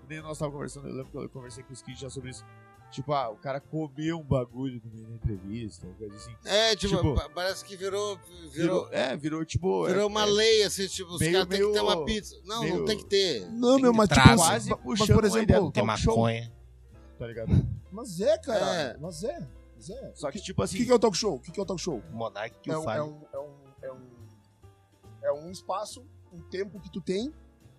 Nem 0.07 0.21
nós 0.21 0.37
tava 0.39 0.51
conversando, 0.51 0.87
eu 0.87 0.95
lembro 0.95 1.11
que 1.11 1.17
eu 1.17 1.29
conversei 1.29 1.63
com 1.63 1.69
o 1.69 1.73
Skid 1.73 1.99
já 2.01 2.09
sobre 2.09 2.31
isso. 2.31 2.43
Tipo, 2.91 3.13
ah, 3.13 3.29
o 3.29 3.35
cara 3.35 3.59
comeu 3.59 4.17
um 4.17 4.23
bagulho 4.23 4.81
no 4.83 4.91
meio 4.91 5.07
da 5.07 5.13
entrevista, 5.13 5.85
uma 5.85 5.95
coisa 5.95 6.15
assim. 6.15 6.35
É, 6.43 6.75
tipo, 6.75 6.95
Tipo, 6.95 7.13
pa- 7.15 7.29
parece 7.29 7.63
que 7.63 7.77
virou. 7.77 8.17
Virou, 8.17 8.49
Virou, 8.51 8.89
é, 8.91 9.15
virou 9.15 9.45
tipo. 9.45 9.85
virou 9.85 10.01
é, 10.01 10.05
uma 10.07 10.23
é, 10.23 10.25
lei, 10.25 10.63
assim, 10.63 10.87
tipo, 10.87 11.11
os 11.11 11.19
caras 11.19 11.45
têm 11.47 11.61
que 11.61 11.71
ter 11.73 11.81
uma 11.81 12.03
pizza. 12.03 12.35
Não, 12.45 12.61
meio- 12.61 12.77
não 12.79 12.85
tem 12.85 12.97
que 12.97 13.05
ter. 13.05 13.45
Não, 13.51 13.73
Tem 13.75 13.83
meu, 13.83 13.93
mas 13.93 14.09
tipo. 14.09 14.21
Quase 14.35 14.69
mas, 14.85 15.07
por 15.07 15.23
exemplo, 15.25 15.71
Tem 15.71 15.85
talk 15.85 16.01
show, 16.01 16.15
maconha. 16.15 16.51
tá 17.19 17.27
ligado? 17.27 17.51
mas 17.91 18.19
é, 18.21 18.37
cara, 18.39 18.65
É. 18.75 18.97
mas 18.97 19.23
é, 19.23 19.47
mas 19.75 19.89
é. 19.91 20.11
Só 20.15 20.27
O 20.27 20.31
que, 20.31 20.39
que, 20.39 20.45
tipo 20.45 20.61
o 20.61 20.63
assim. 20.65 20.77
que 20.77 20.85
que 20.85 20.91
é 20.91 20.95
o 20.95 20.99
talk 20.99 21.15
show? 21.15 21.35
O 21.35 21.39
que 21.39 21.51
que 21.51 21.59
é 21.59 21.63
o 21.63 21.65
talk 21.67 21.79
show? 21.81 22.01
O 22.11 22.15
Monark 22.15 22.57
que 22.59 22.71
É 22.71 22.75
o 22.77 22.81
um, 22.81 22.83
faz. 22.83 22.99
é, 22.99 23.03
um, 23.03 23.21
é, 23.33 23.39
um, 23.39 23.49
é, 23.83 23.91
um, 23.91 23.99
é 25.21 25.31
um 25.33 25.51
espaço, 25.51 26.03
um 26.33 26.39
tempo 26.49 26.79
que 26.79 26.89
tu 26.91 27.01
tem 27.01 27.31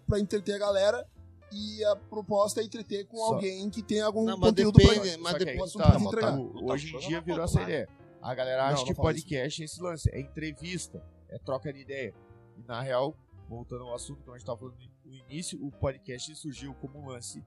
pra 0.06 0.20
entreter 0.20 0.54
a 0.54 0.58
galera 0.58 1.04
e 1.52 1.84
a 1.84 1.96
proposta 1.96 2.60
é 2.60 2.64
entreter 2.64 3.06
com 3.06 3.16
Só- 3.18 3.34
alguém 3.34 3.68
que 3.70 3.82
tem 3.82 4.00
algum 4.00 4.24
Não, 4.24 4.36
mas 4.38 4.50
conteúdo 4.50 4.76
depende, 4.78 5.10
pra... 5.12 5.18
mas 5.22 5.34
que 5.34 5.38
aí 5.48 5.52
depois 5.52 5.72
tá, 5.72 5.90
pode 5.92 6.04
entregar. 6.04 6.38
o- 6.38 6.70
Hoje 6.70 6.88
em 6.88 6.92
Não, 6.92 7.00
dia 7.00 7.20
virou 7.20 7.44
essa 7.44 7.56
não. 7.58 7.62
ideia. 7.64 7.88
A 8.22 8.34
galera 8.34 8.66
acha 8.66 8.76
não 8.78 8.84
que 8.84 8.94
podcast 8.94 9.62
é 9.62 9.64
esse 9.64 9.80
lance, 9.82 10.10
é 10.12 10.20
entrevista, 10.20 11.02
é 11.28 11.38
troca 11.38 11.72
de 11.72 11.80
ideia. 11.80 12.14
E 12.58 12.62
na 12.68 12.80
real, 12.82 13.16
voltando 13.48 13.84
ao 13.84 13.94
assunto 13.94 14.22
que 14.22 14.30
a 14.30 14.34
gente 14.34 14.44
tava 14.44 14.58
falando 14.58 14.76
no 15.04 15.14
início, 15.14 15.58
o 15.64 15.70
podcast 15.72 16.34
surgiu 16.36 16.74
como 16.74 16.98
um 17.00 17.06
lance 17.08 17.42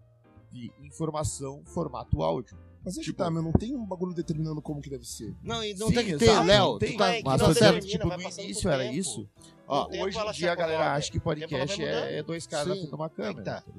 de 0.51 0.71
informação 0.81 1.63
formato 1.65 2.21
áudio. 2.23 2.57
Mas 2.85 2.95
Tipo- 2.95 3.17
tá, 3.17 3.31
meu, 3.31 3.41
não 3.41 3.51
tem 3.53 3.73
um 3.75 3.85
bagulho 3.85 4.13
determinando 4.13 4.61
como 4.61 4.81
que 4.81 4.89
deve 4.89 5.05
ser. 5.05 5.33
Não, 5.41 5.63
e 5.63 5.73
não 5.75 5.87
Sim, 5.87 5.93
tem 5.93 6.05
que 6.05 6.17
ter, 6.17 6.25
exato, 6.25 6.45
Léo. 6.47 6.77
tem, 6.79 6.91
tu 6.91 6.97
tá, 6.97 7.05
mas 7.23 7.41
tá 7.41 7.53
certo. 7.53 7.87
tipo, 7.87 8.07
no 8.07 8.13
início 8.21 8.69
era 8.69 8.83
tempo. 8.83 8.95
isso. 8.95 9.29
Ó, 9.65 9.87
Hoje 10.03 10.17
em 10.19 10.31
dia 10.33 10.51
a 10.51 10.55
galera 10.55 10.93
acha 10.93 11.09
que 11.09 11.17
ela 11.17 11.23
podcast 11.23 11.81
é, 11.81 12.17
é 12.17 12.23
dois 12.23 12.45
caras 12.45 12.77
Sim. 12.77 12.89
uma 12.91 13.09
câmera. 13.09 13.41
tá. 13.43 13.61
tá? 13.61 13.71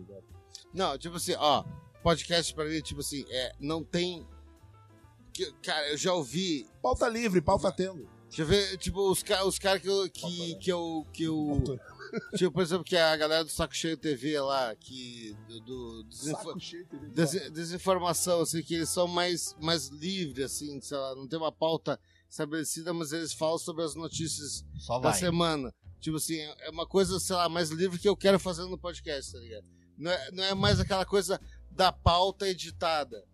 Não, 0.73 0.97
tipo 0.97 1.17
assim, 1.17 1.35
ó, 1.39 1.65
podcast 2.03 2.55
pra 2.55 2.65
mim, 2.65 2.81
tipo 2.81 3.01
assim, 3.01 3.25
é, 3.29 3.53
não 3.61 3.85
tem. 3.85 4.27
que- 5.33 5.53
cara, 5.63 5.91
eu 5.91 5.97
já 5.99 6.13
ouvi. 6.15 6.67
Pauta 6.83 7.07
livre, 7.09 7.41
pauta 7.43 7.71
tendo. 7.71 8.09
Deixa 8.29 8.43
eu 8.43 8.47
ver, 8.47 8.77
tipo, 8.79 9.01
os, 9.11 9.23
os 9.47 9.59
caras 9.59 9.83
que 9.83 9.89
eu. 9.89 10.09
Que, 10.11 10.55
que 10.57 10.73
eu. 10.73 11.07
Que 11.13 11.25
eu 11.25 11.63
tipo, 12.37 12.53
por 12.53 12.63
exemplo, 12.63 12.85
que 12.85 12.97
a 12.97 13.17
galera 13.17 13.45
do 13.45 13.51
Saco 13.51 13.75
Cheio 13.75 13.97
TV 13.97 14.39
lá, 14.41 14.75
que. 14.77 15.37
Do, 15.49 15.61
do 15.61 16.05
desinfo- 16.05 16.37
Saco 16.45 16.61
cheio, 16.61 16.83
entendeu? 16.85 17.11
des- 17.11 17.51
desinformação, 17.53 18.41
assim, 18.43 18.63
que 18.63 18.75
eles 18.75 18.89
são 18.89 19.07
mais, 19.07 19.55
mais 19.61 19.89
livres, 19.89 20.45
assim, 20.53 20.81
sei 20.81 20.97
lá, 20.97 21.15
não 21.15 21.27
tem 21.29 21.39
uma 21.39 21.53
pauta 21.53 21.99
estabelecida, 22.29 22.93
mas 22.93 23.13
eles 23.13 23.33
falam 23.33 23.59
sobre 23.59 23.85
as 23.85 23.95
notícias 23.95 24.65
Só 24.79 24.99
da 24.99 25.13
semana. 25.13 25.73
Tipo 26.01 26.17
assim, 26.17 26.39
é 26.39 26.71
uma 26.71 26.87
coisa, 26.87 27.19
sei 27.21 27.35
lá, 27.37 27.49
mais 27.49 27.71
livre 27.71 27.99
que 27.99 28.09
eu 28.09 28.17
quero 28.17 28.39
fazer 28.39 28.63
no 28.67 28.77
podcast, 28.79 29.33
tá 29.33 29.39
ligado? 29.39 29.65
Não 29.97 30.11
é, 30.11 30.31
não 30.33 30.45
é 30.45 30.55
mais 30.55 30.81
aquela 30.81 31.05
coisa 31.07 31.41
da 31.71 31.91
pauta 31.93 32.49
editada, 32.49 33.25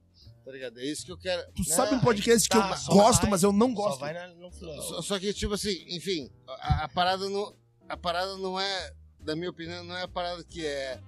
tá 0.45 0.53
ligado? 0.53 0.79
É 0.79 0.85
isso 0.85 1.05
que 1.05 1.11
eu 1.11 1.19
quero. 1.19 1.43
Tu 1.53 1.63
Não, 1.67 1.77
sabe 1.77 1.95
um 1.95 2.01
podcast 2.01 2.49
que 2.49 2.57
tá, 2.57 2.71
eu 2.71 2.77
só 2.77 2.93
gosto, 2.93 3.23
vai- 3.23 3.31
mas 3.31 3.43
eu 3.43 3.53
não 3.53 3.69
Só 3.71 3.75
gosto. 3.75 4.01
vai 4.01 4.13
na- 4.13 4.29
no. 4.35 4.53
Só, 4.53 5.03
só 5.03 5.19
que, 5.19 5.33
tipo 5.33 5.55
assim, 5.55 5.85
enfim, 5.89 6.31
a, 6.47 6.85
a 6.85 6.89
parada 6.89 7.29
não. 7.29 7.59
A 7.91 7.97
parada 7.97 8.37
não 8.37 8.59
é, 8.59 8.93
da 9.19 9.35
minha 9.35 9.51
opinião, 9.51 9.83
não 9.83 9.97
é 9.97 10.03
a 10.03 10.09
parada 10.09 10.45
que 10.45 10.65
é. 10.65 11.01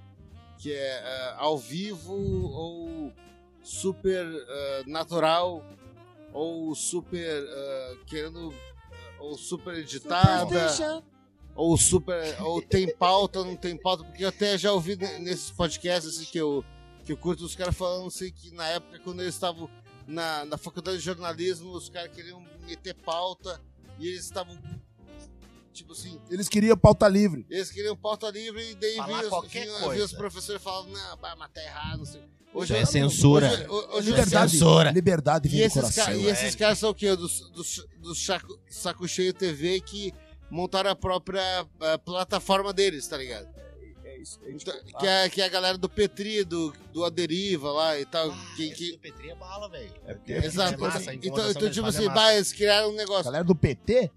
Que 0.59 0.72
é 0.72 0.99
ah, 0.99 1.37
ao 1.39 1.57
vivo 1.57 2.12
ou 2.12 3.12
super 3.62 4.26
ah, 4.26 4.83
natural 4.87 5.64
ou 6.33 6.74
super 6.74 7.47
ah, 7.49 7.97
querendo. 8.07 8.53
ou 9.20 9.39
super 9.39 9.74
editada. 9.74 10.59
Ou 11.55 11.76
super. 11.76 12.43
Ou 12.43 12.61
tem 12.61 12.93
pauta 12.93 13.39
ou 13.39 13.45
não 13.45 13.57
tem 13.57 13.76
pauta, 13.76 14.03
porque 14.03 14.24
eu 14.24 14.28
até 14.28 14.59
já 14.59 14.72
ouvi 14.72 14.97
ne- 14.97 15.18
nesses 15.20 15.51
podcasts 15.53 16.16
assim, 16.16 16.24
que, 16.24 16.39
eu, 16.39 16.64
que 17.05 17.12
eu 17.12 17.16
curto 17.16 17.45
os 17.45 17.55
caras 17.55 17.76
falando 17.76 18.09
assim 18.09 18.33
que 18.33 18.51
na 18.55 18.66
época 18.66 18.99
quando 19.01 19.20
eles 19.20 19.35
estavam 19.35 19.70
na, 20.07 20.45
na 20.47 20.59
faculdade 20.59 20.99
de 20.99 21.05
jornalismo, 21.05 21.70
os 21.70 21.89
caras 21.89 22.11
queriam 22.12 22.43
meter 22.66 22.95
pauta 22.95 23.61
e 24.01 24.09
eles 24.09 24.24
estavam. 24.24 24.59
Tipo 25.72 25.92
assim, 25.92 26.20
Eles 26.30 26.48
queriam 26.48 26.76
pauta 26.76 27.08
livre. 27.08 27.46
eles 27.48 27.70
queriam 27.70 27.96
pauta 27.96 28.28
livre 28.30 28.62
e 28.70 28.74
daí 28.74 28.92
vinha, 28.92 29.04
vinha- 29.06 29.30
coisa. 29.30 29.90
vinha 29.92 30.04
os 30.04 30.12
professores 30.12 30.62
falando, 30.62 30.90
não, 30.92 31.16
vai 31.16 31.34
matar 31.36 31.62
errado, 31.62 31.98
não 31.98 32.04
sei. 32.04 32.20
Isso 32.54 32.74
é 32.74 32.84
censura. 32.84 33.46
Hoje, 33.50 33.66
hoje, 33.68 33.88
hoje 33.92 34.10
liberdade, 34.10 34.50
censura. 34.52 34.90
liberdade 34.90 35.48
e 35.48 35.50
vem 35.50 35.60
do 35.60 35.64
esses, 35.66 35.80
coração. 35.80 36.04
ca- 36.04 36.14
e 36.14 36.26
é. 36.26 36.30
esses 36.30 36.54
caras 36.54 36.78
são 36.78 36.90
o 36.90 36.94
quê? 36.94 37.16
Dos, 37.16 37.48
dos, 37.50 37.86
dos 37.98 38.22
saco, 38.24 38.58
saco 38.68 39.08
Cheio 39.08 39.32
TV 39.32 39.80
que 39.80 40.12
montaram 40.50 40.90
a 40.90 40.94
própria 40.94 41.66
ah, 41.80 41.98
plataforma 41.98 42.70
deles, 42.74 43.08
tá 43.08 43.16
ligado? 43.16 43.48
É 44.04 44.18
isso. 44.20 44.38
É, 44.44 44.50
Então, 44.52 44.74
tipo, 44.84 44.98
que, 44.98 45.06
é, 45.06 45.28
que 45.30 45.40
é 45.40 45.46
a 45.46 45.48
galera 45.48 45.78
do 45.78 45.88
Petri, 45.88 46.44
do, 46.44 46.74
do 46.92 47.02
Aderiva 47.06 47.72
lá 47.72 47.98
e 47.98 48.04
tal. 48.04 48.30
Ah, 48.30 48.52
que, 48.54 48.64
esse 48.66 48.74
que- 48.74 48.92
do 48.92 48.98
Petri 48.98 49.30
é 49.30 49.34
bala, 49.34 49.70
velho. 49.70 49.90
É 50.06 50.44
exato. 50.44 50.74
É 50.74 50.76
massa, 50.76 51.10
a 51.10 51.14
então, 51.14 51.50
então, 51.50 51.70
tipo 51.70 51.86
assim, 51.86 52.04
é 52.04 52.08
bah, 52.10 52.34
eles 52.34 52.52
criaram 52.52 52.90
um 52.90 52.94
negócio. 52.94 53.24
Galera 53.24 53.44
do 53.44 53.54
PT? 53.54 54.10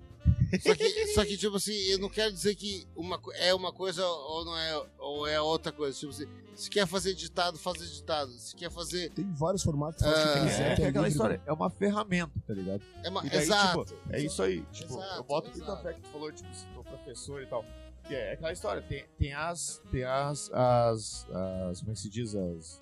Só 0.62 0.74
que, 0.76 1.08
só 1.14 1.26
que, 1.26 1.38
tipo 1.38 1.58
assim, 1.58 1.74
eu 1.90 2.00
não 2.00 2.10
quero 2.10 2.32
dizer 2.32 2.56
que 2.56 2.88
uma, 2.96 3.20
é 3.36 3.54
uma 3.54 3.74
coisa 3.74 4.06
ou 4.08 4.46
não 4.46 4.58
é, 4.58 4.86
ou 5.00 5.28
é 5.28 5.42
outra 5.42 5.72
coisa. 5.72 5.98
Tipo 6.00 6.12
assim, 6.12 6.28
se 6.56 6.70
quer 6.70 6.88
fazer 6.88 7.12
editado, 7.12 7.58
faz 7.58 7.82
editado. 7.82 8.32
Se 8.32 8.56
quer 8.56 8.72
fazer. 8.72 9.10
Tem 9.12 9.30
vários 9.34 9.64
formatos. 9.64 10.02
o 10.02 10.06
que 10.06 10.10
Ah, 10.12 10.44
quiser, 10.46 10.72
É, 10.72 10.76
que 10.76 10.82
é 10.84 10.88
aquela 10.88 11.08
história, 11.08 11.42
é 11.46 11.52
uma 11.52 11.70
ferramenta, 11.70 12.32
tá 12.48 12.54
ligado? 12.54 12.82
É 13.04 13.10
uma, 13.10 13.22
daí, 13.24 13.38
exato. 13.42 13.86
tipo, 13.86 14.00
é 14.12 14.22
isso 14.22 14.42
aí. 14.44 14.62
Tipo, 14.72 14.94
Exato, 14.94 15.16
eu 15.18 15.24
boto 15.24 15.50
muito 15.50 15.64
exato. 15.64 15.80
a 15.80 15.84
fé 15.84 15.94
que 15.94 16.02
tu 16.02 16.10
falou, 16.10 16.32
tipo, 16.32 16.56
citou 16.56 16.84
professor 16.84 17.42
e 17.42 17.46
tal. 17.48 17.66
Que 18.08 18.14
é 18.16 18.34
aquela 18.34 18.54
história, 18.54 18.82
tem, 18.84 19.04
tem 19.18 19.34
as. 19.34 19.82
Tem 19.92 20.04
as, 20.04 20.50
as, 20.54 21.28
as. 21.30 21.80
Como 21.80 21.92
é 21.92 21.96
que 21.96 22.00
se 22.00 22.10
diz? 22.10 22.36
As. 22.36 22.82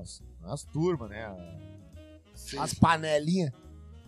As, 0.00 0.22
as 0.44 0.64
turmas, 0.64 1.10
né? 1.10 1.26
As 2.58 2.74
panelinhas. 2.74 3.52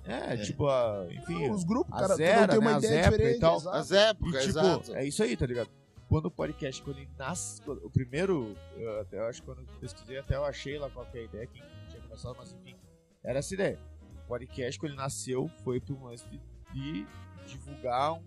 É, 0.06 0.36
tipo, 0.36 0.66
a, 0.68 1.06
enfim, 1.10 1.50
Os 1.50 1.64
grupos, 1.64 1.92
a 1.96 2.00
cara, 2.00 2.14
Zera, 2.16 2.48
tem 2.48 2.58
uma 2.58 2.72
né, 2.72 2.78
ideia 2.78 3.00
épocas 3.00 3.14
e 3.14 3.18
diferente. 3.18 3.40
tal. 3.40 3.56
exato. 3.56 3.76
As 3.76 3.90
E, 3.90 3.96
épocas, 3.96 4.44
tipo, 4.44 4.58
exato. 4.58 4.94
é 4.96 5.04
isso 5.04 5.22
aí, 5.22 5.36
tá 5.36 5.46
ligado? 5.46 5.70
Quando 6.08 6.26
o 6.26 6.30
podcast, 6.30 6.80
quando 6.82 6.98
ele 6.98 7.10
nasce, 7.18 7.60
quando- 7.62 7.84
o 7.84 7.90
primeiro, 7.90 8.56
eu 8.76 9.00
até 9.00 9.18
eu 9.18 9.26
acho 9.26 9.40
que 9.40 9.46
quando 9.46 9.62
eu 9.62 9.66
pesquisei, 9.80 10.18
até 10.18 10.36
eu 10.36 10.44
achei 10.44 10.78
lá 10.78 10.88
qual 10.90 11.04
que 11.06 11.18
é 11.18 11.20
a 11.22 11.24
ideia, 11.24 11.46
quem 11.48 11.62
tinha 11.90 12.00
começado, 12.02 12.36
mas 12.38 12.52
enfim, 12.52 12.76
era 13.24 13.40
essa 13.40 13.52
ideia. 13.54 13.78
O 14.24 14.28
podcast, 14.28 14.78
quando 14.78 14.92
ele 14.92 15.00
nasceu, 15.00 15.50
foi 15.64 15.80
para 15.80 15.94
um 15.94 16.04
lance 16.04 16.24
de, 16.72 17.06
divulgar 17.48 18.12
um 18.14 18.22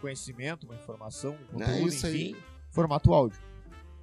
conhecimento, 0.00 0.64
uma 0.64 0.74
informação, 0.74 1.32
um 1.54 1.62
É 1.62 1.64
conteúdo, 1.66 1.88
isso 1.88 2.06
enfim, 2.06 2.34
aí. 2.34 2.42
formato 2.70 3.12
áudio. 3.14 3.40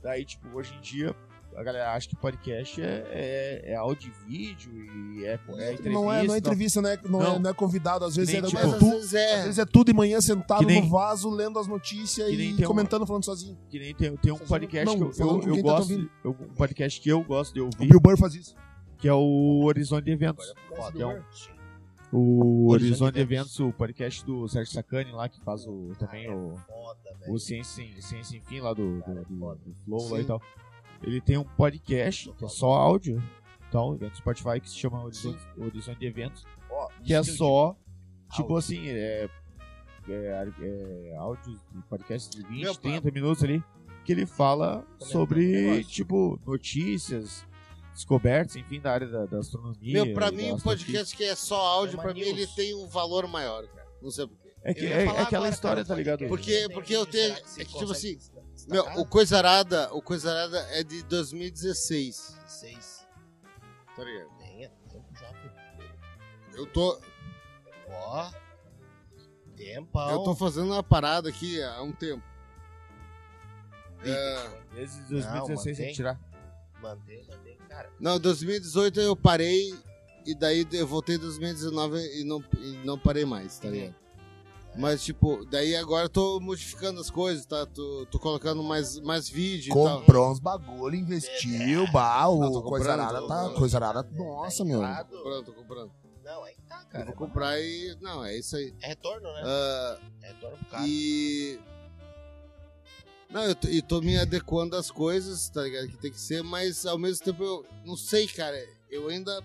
Daí, 0.01 0.25
tipo, 0.25 0.47
hoje 0.57 0.73
em 0.75 0.81
dia, 0.81 1.15
a 1.55 1.63
galera 1.63 1.93
acha 1.93 2.07
que 2.09 2.15
podcast 2.15 2.81
é, 2.81 3.03
é, 3.09 3.71
é 3.71 3.75
áudio 3.75 4.11
e 4.11 4.29
vídeo 4.29 4.71
e 4.75 5.25
é, 5.25 5.31
é 5.31 5.73
entrevista. 5.73 5.89
Não 5.89 6.11
é, 6.11 6.23
não 6.23 6.35
é 6.35 6.37
entrevista, 6.37 6.81
não 6.81 6.89
é, 6.89 6.99
não 7.05 7.21
é, 7.21 7.25
Não. 7.25 7.39
não 7.39 7.49
é 7.49 7.53
convidado. 7.53 8.05
Às 8.05 8.15
vezes 8.15 8.33
Nem, 8.33 8.43
é, 8.43 8.45
tipo, 8.47 8.59
é 8.59 8.63
Mas 8.65 8.73
às 8.73 8.79
tu, 8.79 8.89
vezes 8.89 9.13
às 9.15 9.21
é. 9.21 9.43
vezes 9.43 9.59
é 9.59 9.65
tu 9.65 9.83
de 9.85 9.93
manhã 9.93 10.19
sentado 10.21 10.65
nem- 10.65 10.81
no 10.81 10.89
vaso, 10.89 11.29
lendo 11.29 11.57
as 11.59 11.67
notícias 11.67 12.29
e 12.31 12.53
tem 12.55 12.65
um- 12.65 12.67
comentando, 12.67 13.05
falando 13.07 13.23
sozinho. 13.25 13.57
Que 13.69 13.79
nem 13.79 13.93
tem, 13.95 14.15
tem 14.17 14.31
um 14.31 14.37
Fazendo- 14.37 14.49
podcast 14.49 14.85
não, 14.99 15.09
que 15.11 15.21
eu, 15.21 15.27
eu, 15.27 15.41
eu 15.41 15.55
tá 15.55 15.61
gosto. 15.61 15.81
ouvindo. 15.91 16.11
eu- 16.23 16.31
um 16.31 16.53
podcast 16.55 17.01
que 17.01 17.09
eu 17.09 17.23
gosto 17.23 17.53
de 17.53 17.61
O 17.61 17.65
ouvir, 17.65 17.87
Bill 17.87 17.99
Burr 17.99 18.17
faz 18.17 18.35
isso. 18.35 18.55
que 18.97 19.07
é 19.07 19.13
o 19.13 19.61
Horizonte 19.63 20.05
de 20.05 20.11
Eventos. 20.11 20.53
O 20.71 20.99
é 21.01 21.05
um-? 21.05 21.21
O 22.11 22.71
Horizonte 22.71 23.19
Eventos, 23.19 23.59
o 23.59 23.73
podcast 23.73 24.23
do 24.25 24.47
Sérgio 24.47 24.71
Sacani 24.73 25.11
lá, 25.11 25.27
que 25.27 25.41
faz 25.41 25.65
o, 25.67 25.91
também 25.99 26.29
o, 26.29 26.55
Foda, 26.65 26.99
o 27.27 27.37
Ciência, 27.37 27.83
Sem- 27.83 28.01
Ciência 28.01 28.41
Fim 28.45 28.61
lá 28.61 28.73
do, 28.73 29.01
do, 29.01 29.15
do- 29.25 29.39
foda. 29.39 29.59
do 29.65 29.73
Flow 29.83 30.09
lá 30.11 30.21
e 30.21 30.23
tal. 30.23 30.41
Ele 31.05 31.21
tem 31.21 31.37
um 31.37 31.43
podcast 31.43 32.31
que 32.33 32.45
é 32.45 32.47
só 32.47 32.73
áudio, 32.73 33.21
então, 33.69 33.91
dentro 33.95 34.09
do 34.11 34.17
Spotify, 34.17 34.59
que 34.59 34.69
se 34.69 34.75
chama 34.77 35.03
Horizonte, 35.03 35.39
Horizonte 35.57 35.99
de 35.99 36.05
Eventos, 36.07 36.45
Ó, 36.69 36.87
que 37.03 37.13
é 37.13 37.21
só, 37.23 37.75
tipo 38.31 38.53
Áudio. 38.53 38.57
assim, 38.57 38.89
é, 38.89 39.29
é, 40.09 40.47
é 41.11 41.15
áudios 41.17 41.59
de 41.71 41.81
podcast 41.83 42.29
de 42.35 42.43
20, 42.47 42.61
Meu, 42.61 42.75
30 42.75 43.11
minutos 43.11 43.43
ali, 43.43 43.63
que 44.03 44.11
ele 44.11 44.25
fala 44.25 44.77
Comentando 44.83 45.07
sobre, 45.11 45.83
tipo, 45.85 46.39
notícias, 46.45 47.45
descobertas, 47.93 48.55
enfim, 48.55 48.79
da 48.79 48.91
área 48.91 49.07
da, 49.07 49.25
da 49.25 49.39
astronomia. 49.39 50.03
Meu, 50.03 50.13
pra 50.13 50.31
mim, 50.31 50.51
o 50.51 50.61
podcast 50.61 51.15
que 51.15 51.23
é 51.23 51.35
só 51.35 51.55
áudio, 51.55 51.99
É 51.99 52.01
pra 52.01 52.13
mim, 52.13 52.21
news. 52.21 52.29
ele 52.37 52.47
tem 52.47 52.75
um 52.75 52.87
valor 52.87 53.27
maior, 53.27 53.65
cara. 53.67 53.87
Não 54.01 54.11
sei 54.11 54.27
porquê. 54.27 54.45
É, 54.63 54.73
que, 54.73 54.85
é, 54.85 55.05
é 55.05 55.21
aquela 55.21 55.47
história, 55.49 55.85
tá 55.85 55.93
ligado? 55.95 56.27
Porque- 56.27 56.67
porque 56.73 56.95
eu 56.95 57.05
tenho- 57.05 57.33
é 57.33 57.39
que, 57.65 57.65
tipo 57.77 57.91
assim? 57.91 58.17
Meu, 58.67 58.83
o 58.99 59.05
Coisarada, 59.05 59.93
o 59.93 60.01
Coisarada 60.01 60.57
é 60.71 60.83
de 60.83 61.03
2016, 61.03 62.35
16. 62.45 63.07
tá 63.95 64.03
ligado? 64.03 64.29
Nem 64.39 64.65
é 64.65 64.69
tempo 64.89 65.05
já. 65.19 65.31
Eu 66.53 66.65
tô, 66.67 66.99
Ó. 67.89 68.31
Tempão. 69.55 70.09
eu 70.09 70.23
tô 70.23 70.35
fazendo 70.35 70.71
uma 70.71 70.83
parada 70.83 71.29
aqui 71.29 71.61
há 71.61 71.81
um 71.81 71.91
tempo. 71.91 72.23
É, 74.03 74.49
Desde 74.73 75.01
2016 75.03 75.77
tem 75.77 75.87
que 75.87 75.93
tirar. 75.93 76.19
Mantém, 76.81 77.25
mantém. 77.27 77.57
Cara, 77.69 77.89
não, 77.99 78.19
2018 78.19 78.99
eu 78.99 79.15
parei 79.15 79.73
e 80.25 80.35
daí 80.35 80.67
eu 80.71 80.87
voltei 80.87 81.15
em 81.15 81.19
2019 81.19 81.97
e 82.19 82.23
não, 82.23 82.43
e 82.57 82.77
não 82.85 82.97
parei 82.97 83.25
mais, 83.25 83.59
tá 83.59 83.69
ligado? 83.69 83.95
Mas, 84.77 85.03
tipo, 85.03 85.45
daí 85.45 85.75
agora 85.75 86.05
eu 86.05 86.09
tô 86.09 86.39
modificando 86.41 86.99
as 86.99 87.09
coisas, 87.09 87.45
tá? 87.45 87.65
Tô, 87.65 88.05
tô 88.11 88.19
colocando 88.19 88.61
mais, 88.61 88.99
mais 88.99 89.29
vídeo 89.29 89.71
e 89.71 89.73
tal. 89.73 89.99
Comprou 90.01 90.31
uns 90.31 90.39
bagulho, 90.39 90.95
investiu, 90.95 91.89
bah, 91.93 92.23
Não, 92.23 92.51
tô 92.51 92.59
o 92.59 92.63
Coisa 92.63 92.91
Arada 92.91 93.13
tá. 93.13 93.21
comprando. 93.21 93.53
Coisa 93.55 93.77
Arada, 93.77 94.07
nossa, 94.11 94.65
meu. 94.65 94.81
errado. 94.81 95.09
Tô 95.09 95.17
comprando, 95.17 95.45
tô 95.45 95.53
comprando. 95.53 95.91
Não, 96.25 96.43
aí 96.43 96.55
tá, 96.67 96.81
Eu 96.81 96.89
cara. 96.89 97.05
vou 97.05 97.13
comprar 97.13 97.59
e. 97.61 97.95
Não, 98.01 98.25
é 98.25 98.37
isso 98.37 98.55
aí. 98.57 98.73
É 98.81 98.87
retorno, 98.87 99.31
né? 99.31 99.41
Ah, 99.45 99.97
É 100.23 100.27
retorno 100.27 100.57
pro 100.57 100.65
cara. 100.67 100.83
e. 100.87 101.59
Não, 103.29 103.43
eu 103.43 103.55
tô, 103.55 103.67
e 103.67 103.81
tô 103.81 104.01
me 104.01 104.17
adequando 104.17 104.75
às 104.75 104.89
coisas, 104.91 105.49
tá 105.49 105.61
ligado? 105.63 105.87
Que 105.87 105.97
tem 105.97 106.11
que 106.11 106.19
ser, 106.19 106.43
mas 106.43 106.85
ao 106.85 106.97
mesmo 106.97 107.23
tempo 107.23 107.43
eu 107.43 107.65
não 107.85 107.95
sei, 107.95 108.27
cara. 108.27 108.57
Eu 108.89 109.07
ainda. 109.07 109.41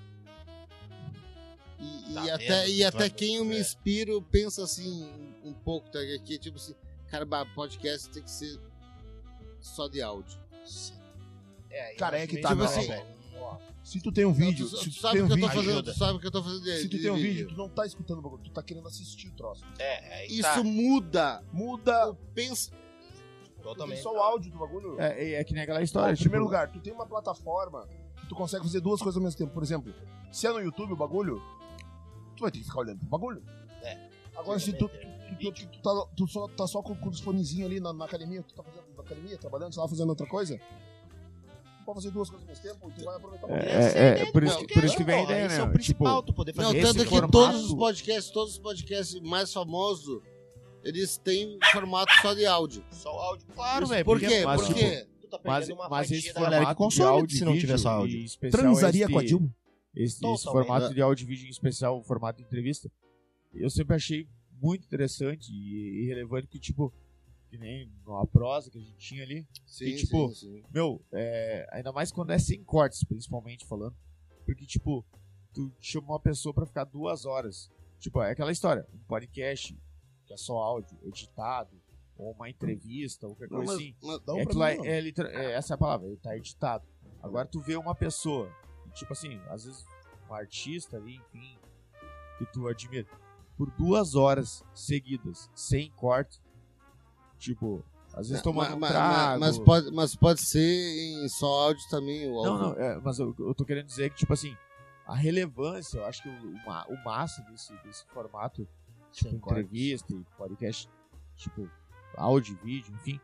E, 1.81 2.15
Tá 2.15 2.25
e 2.27 2.31
até, 2.31 2.69
e 2.69 2.85
até 2.85 3.09
Tá- 3.09 3.15
quem 3.15 3.37
eu 3.37 3.45
me 3.45 3.57
é. 3.57 3.61
inspiro 3.61 4.21
pensa 4.23 4.63
assim 4.65 5.09
um 5.45 5.53
pouco, 5.53 5.89
tá? 5.91 5.99
Que 6.25 6.39
tipo 6.39 6.57
assim, 6.57 6.75
cara, 7.09 7.27
podcast 7.55 8.09
tem 8.11 8.23
que 8.23 8.31
ser 8.31 8.61
só 9.61 9.89
de 9.89 10.03
áudio. 10.03 10.39
É, 11.71 11.91
aí 11.91 11.97
Cara, 11.97 12.19
eu 12.19 12.23
é 12.25 12.27
que 12.27 12.41
tá, 12.41 12.53
velho. 12.53 13.05
Ó, 13.39 13.57
Se 13.83 14.01
tu 14.01 14.13
tem 14.13 14.25
um 14.27 14.33
vídeo, 14.33 14.67
Não, 14.67 14.71
tu, 14.73 14.77
se 14.79 14.91
tu 14.91 14.95
tu 14.97 15.01
sabe 15.01 15.15
tem 15.15 15.23
o 15.23 15.25
um 15.25 15.29
que 15.29 15.33
eu 15.35 15.41
tô 15.41 15.47
vídeo, 15.49 15.63
fazendo, 15.65 15.83
tu 15.85 15.99
sabe 15.99 16.13
o 16.13 16.21
que 16.21 16.27
eu 16.27 16.31
tô 16.31 16.43
fazendo 16.43 16.63
de, 16.63 16.77
se 16.77 16.89
tu 16.89 16.97
de 16.97 17.03
tem 17.03 17.11
um 17.11 17.17
vídeo, 17.17 17.49
tu 17.49 17.57
não 17.57 17.69
tá 17.69 17.87
escutando 17.87 18.19
o 18.19 18.23
bagulho, 18.23 18.43
tu 18.43 18.51
tá 18.51 18.63
querendo 18.63 18.87
assistir 18.87 19.29
o 19.29 19.33
troço. 19.33 19.65
É, 19.79 20.17
aí 20.19 20.27
Isso 20.29 20.43
tá. 20.43 20.63
muda. 20.63 21.43
Muda 21.53 22.15
Pensa. 22.35 22.71
tu 22.71 22.77
tem 23.55 23.63
Totalmente. 23.63 24.03
só 24.03 24.13
o 24.15 24.19
áudio 24.19 24.53
do 24.53 24.59
bagulho. 24.59 25.01
É, 25.01 25.23
é, 25.25 25.33
é 25.35 25.45
que 25.45 25.55
nem 25.55 25.63
aquela 25.63 25.83
história. 25.83 26.13
em 26.13 26.15
tipo, 26.15 26.25
primeiro 26.25 26.45
lugar, 26.45 26.71
tu 26.71 26.79
tem 26.81 26.93
uma 26.93 27.07
plataforma 27.07 27.89
que 28.21 28.27
tu 28.27 28.35
consegue 28.35 28.63
fazer 28.65 28.81
duas 28.81 29.01
coisas 29.01 29.17
ao 29.17 29.23
mesmo 29.23 29.39
tempo. 29.39 29.53
Por 29.53 29.63
exemplo, 29.63 29.95
se 30.31 30.47
é 30.47 30.53
no 30.53 30.61
YouTube 30.61 30.93
o 30.93 30.97
bagulho, 30.97 31.41
tu 32.41 32.43
vai 32.43 32.51
ter 32.51 32.59
que 32.61 32.65
ficar 32.65 32.81
olhando 32.81 32.99
pro 33.01 33.09
bagulho. 33.09 33.43
É. 33.83 33.99
Agora, 34.35 34.59
se 34.59 34.73
tu, 34.73 34.89
tu, 34.89 35.53
tu, 35.53 35.67
tu 35.67 35.83
tá, 35.83 36.07
tu 36.17 36.27
só, 36.27 36.49
tá 36.49 36.67
só 36.67 36.83
com, 36.83 36.95
com 36.97 37.09
os 37.11 37.21
fonezinhos 37.21 37.71
ali 37.71 37.79
na, 37.81 37.93
na 37.93 38.07
academia, 38.07 38.43
tu 38.43 38.55
tá 38.55 38.63
fazendo 38.63 38.85
na 38.97 39.03
academia, 39.03 39.37
trabalhando, 39.37 39.75
sei 39.75 39.83
lá, 39.83 39.89
fazendo 39.89 40.09
outra 40.09 40.27
coisa, 40.27 40.57
tu 40.57 41.85
pode 41.85 41.97
fazer 41.99 42.11
duas 42.11 42.31
coisas 42.31 42.49
ao 42.49 42.55
mesmo 42.55 42.63
tempo 42.63 42.93
tu 42.97 43.05
vai 43.05 43.17
aproveitar 43.17 43.47
o 43.47 43.51
É, 43.51 43.59
é, 43.59 44.23
é 44.23 44.33
por 44.33 44.43
isso, 44.43 44.55
podcast, 44.57 44.75
por 44.81 44.85
isso 44.85 44.97
que 44.97 45.05
vem 45.05 45.15
a 45.17 45.23
ideia, 45.25 45.47
Esse 45.47 45.57
né? 45.57 45.63
é 45.63 45.65
o 45.67 45.71
principal, 45.73 46.21
Tipo, 46.21 46.33
tu 46.33 46.37
poder 46.37 46.55
Não, 46.57 46.65
fazer 46.65 46.79
esse 46.79 46.87
tanto 46.87 47.01
é 47.01 47.05
que 47.05 47.11
formato- 47.11 47.33
todos 47.33 47.65
os 47.67 47.75
podcasts, 47.75 48.31
todos 48.33 48.53
os 48.55 48.59
podcasts 48.59 49.21
mais 49.21 49.53
famosos, 49.53 50.23
eles 50.83 51.19
têm 51.19 51.59
formato 51.73 52.11
só 52.23 52.33
de 52.33 52.47
áudio. 52.47 52.83
só 52.91 53.15
o 53.15 53.19
áudio. 53.19 53.47
Claro, 53.55 53.87
velho. 53.87 54.05
Por 54.05 54.19
quê? 54.19 54.43
mas, 54.45 54.61
Por 54.63 54.67
tipo, 54.69 54.79
quê? 54.79 55.07
Tu 55.21 55.29
tá 55.29 55.39
mas, 55.45 55.69
mas 55.91 56.11
esse 56.11 56.29
da 56.29 56.33
formato 56.35 56.51
galera 56.53 56.71
que 56.71 56.75
consome 56.77 57.05
de 57.11 57.13
áudio 57.13 57.37
se 57.39 57.45
não 57.45 57.59
tiver 57.59 57.79
só 57.79 57.91
áudio. 57.91 58.25
Transaria 58.51 59.05
esse, 59.05 59.13
com 59.13 59.19
a 59.19 59.23
Dilma? 59.25 59.55
Esse, 59.95 60.25
esse 60.25 60.45
formato 60.45 60.95
de 60.95 61.01
áudio 61.03 61.27
vídeo 61.27 61.47
em 61.47 61.51
especial, 61.51 61.99
o 61.99 62.05
formato 62.05 62.39
de 62.39 62.45
entrevista, 62.45 62.91
eu 63.53 63.69
sempre 63.69 63.97
achei 63.97 64.29
muito 64.61 64.85
interessante 64.87 65.51
e, 65.53 66.03
e 66.05 66.07
relevante 66.07 66.47
que, 66.47 66.59
tipo, 66.61 66.93
que 67.49 67.59
nem 67.59 67.91
a 68.21 68.27
prosa 68.27 68.71
que 68.71 68.79
a 68.79 68.81
gente 68.81 68.97
tinha 68.99 69.23
ali, 69.25 69.47
Sim, 69.67 69.87
E, 69.87 69.97
tipo, 69.97 70.29
sim, 70.29 70.35
sim. 70.59 70.63
Meu, 70.73 71.05
é, 71.13 71.67
ainda 71.73 71.91
mais 71.93 72.13
quando 72.13 72.31
é 72.31 72.39
sem 72.39 72.63
cortes, 72.63 73.03
principalmente 73.05 73.67
falando. 73.67 73.97
Porque, 74.47 74.65
tipo, 74.67 75.05
tu 75.53 75.73
chama 75.81 76.09
uma 76.09 76.21
pessoa 76.21 76.55
pra 76.55 76.67
ficar 76.67 76.85
duas 76.85 77.25
horas. 77.25 77.69
Tipo, 77.99 78.23
é 78.23 78.31
aquela 78.31 78.53
história. 78.53 78.87
Um 78.95 78.99
podcast, 78.99 79.77
que 80.27 80.33
é 80.33 80.37
só 80.37 80.57
áudio, 80.59 80.97
editado, 81.03 81.77
ou 82.17 82.33
uma 82.33 82.49
entrevista, 82.49 83.27
ou 83.27 83.35
qualquer 83.35 83.51
Não, 83.53 83.59
coisa 83.65 83.73
mas- 83.73 83.83
assim. 83.83 83.95
mas- 84.03 84.21
Dá 84.25 84.35
um 84.35 84.39
É 84.39 84.47
que 84.47 84.55
lá 84.57 84.71
é, 84.73 84.77
é, 84.87 85.53
essa 85.53 85.73
é 85.73 85.75
a 85.75 85.79
palavra, 85.79 86.07
ele 86.07 86.17
tá 86.19 86.37
editado. 86.37 86.87
Agora 87.23 87.47
tu 87.49 87.61
vê 87.61 87.77
uma 87.77 87.95
pessoa, 87.95 88.49
tipo 88.91 89.13
assim, 89.13 89.41
às 89.49 89.65
vezes 89.65 89.85
um 90.29 90.35
artista 90.35 90.97
ali, 90.97 91.17
enfim, 91.17 91.59
que 92.39 92.47
tu 92.47 92.69
admira, 92.69 93.07
por 93.57 93.71
duas 93.73 94.15
horas 94.15 94.65
seguidas, 94.75 95.51
sem 95.55 95.91
corte, 95.93 96.41
tipo, 97.39 97.85
às 98.15 98.29
vezes 98.29 98.43
tomando 98.43 98.77
Ma- 98.79 98.87
um 98.87 98.91
trago. 98.91 99.41
mas, 99.41 99.59
pode, 99.59 99.91
mas 99.93 100.17
pode 100.17 100.41
ser 100.41 100.61
em 101.25 101.29
só 101.29 101.47
áudio 101.67 101.83
também. 101.91 102.27
O 102.29 102.43
Não, 102.43 102.53
áudio. 102.53 102.69
não, 102.79 102.85
é, 102.85 103.01
mas 103.01 103.19
eu, 103.19 103.35
eu 103.39 103.55
tô 103.55 103.65
querendo 103.65 103.87
dizer 103.87 104.11
que, 104.11 104.17
tipo 104.17 104.33
assim, 104.33 104.57
a 105.07 105.15
relevância, 105.15 105.99
eu 105.99 106.07
acho 106.07 106.23
que 106.23 106.29
o, 106.29 106.33
o, 106.33 106.95
o 106.95 107.05
massa 107.05 107.43
desse, 107.51 107.73
desse 107.83 108.05
formato, 108.07 108.67
tipo, 109.13 109.35
entrevista 109.35 110.13
e 110.15 110.25
podcast, 110.37 110.89
tipo, 111.37 111.69
áudio, 112.17 112.59
vídeo, 112.63 112.95
enfim, 112.95 113.21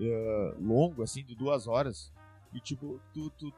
é, 0.00 0.54
longo, 0.60 1.02
assim, 1.02 1.24
de 1.24 1.34
duas 1.34 1.66
horas, 1.66 2.12
e, 2.52 2.60
tipo, 2.60 3.00
tu, 3.12 3.28
tu, 3.30 3.52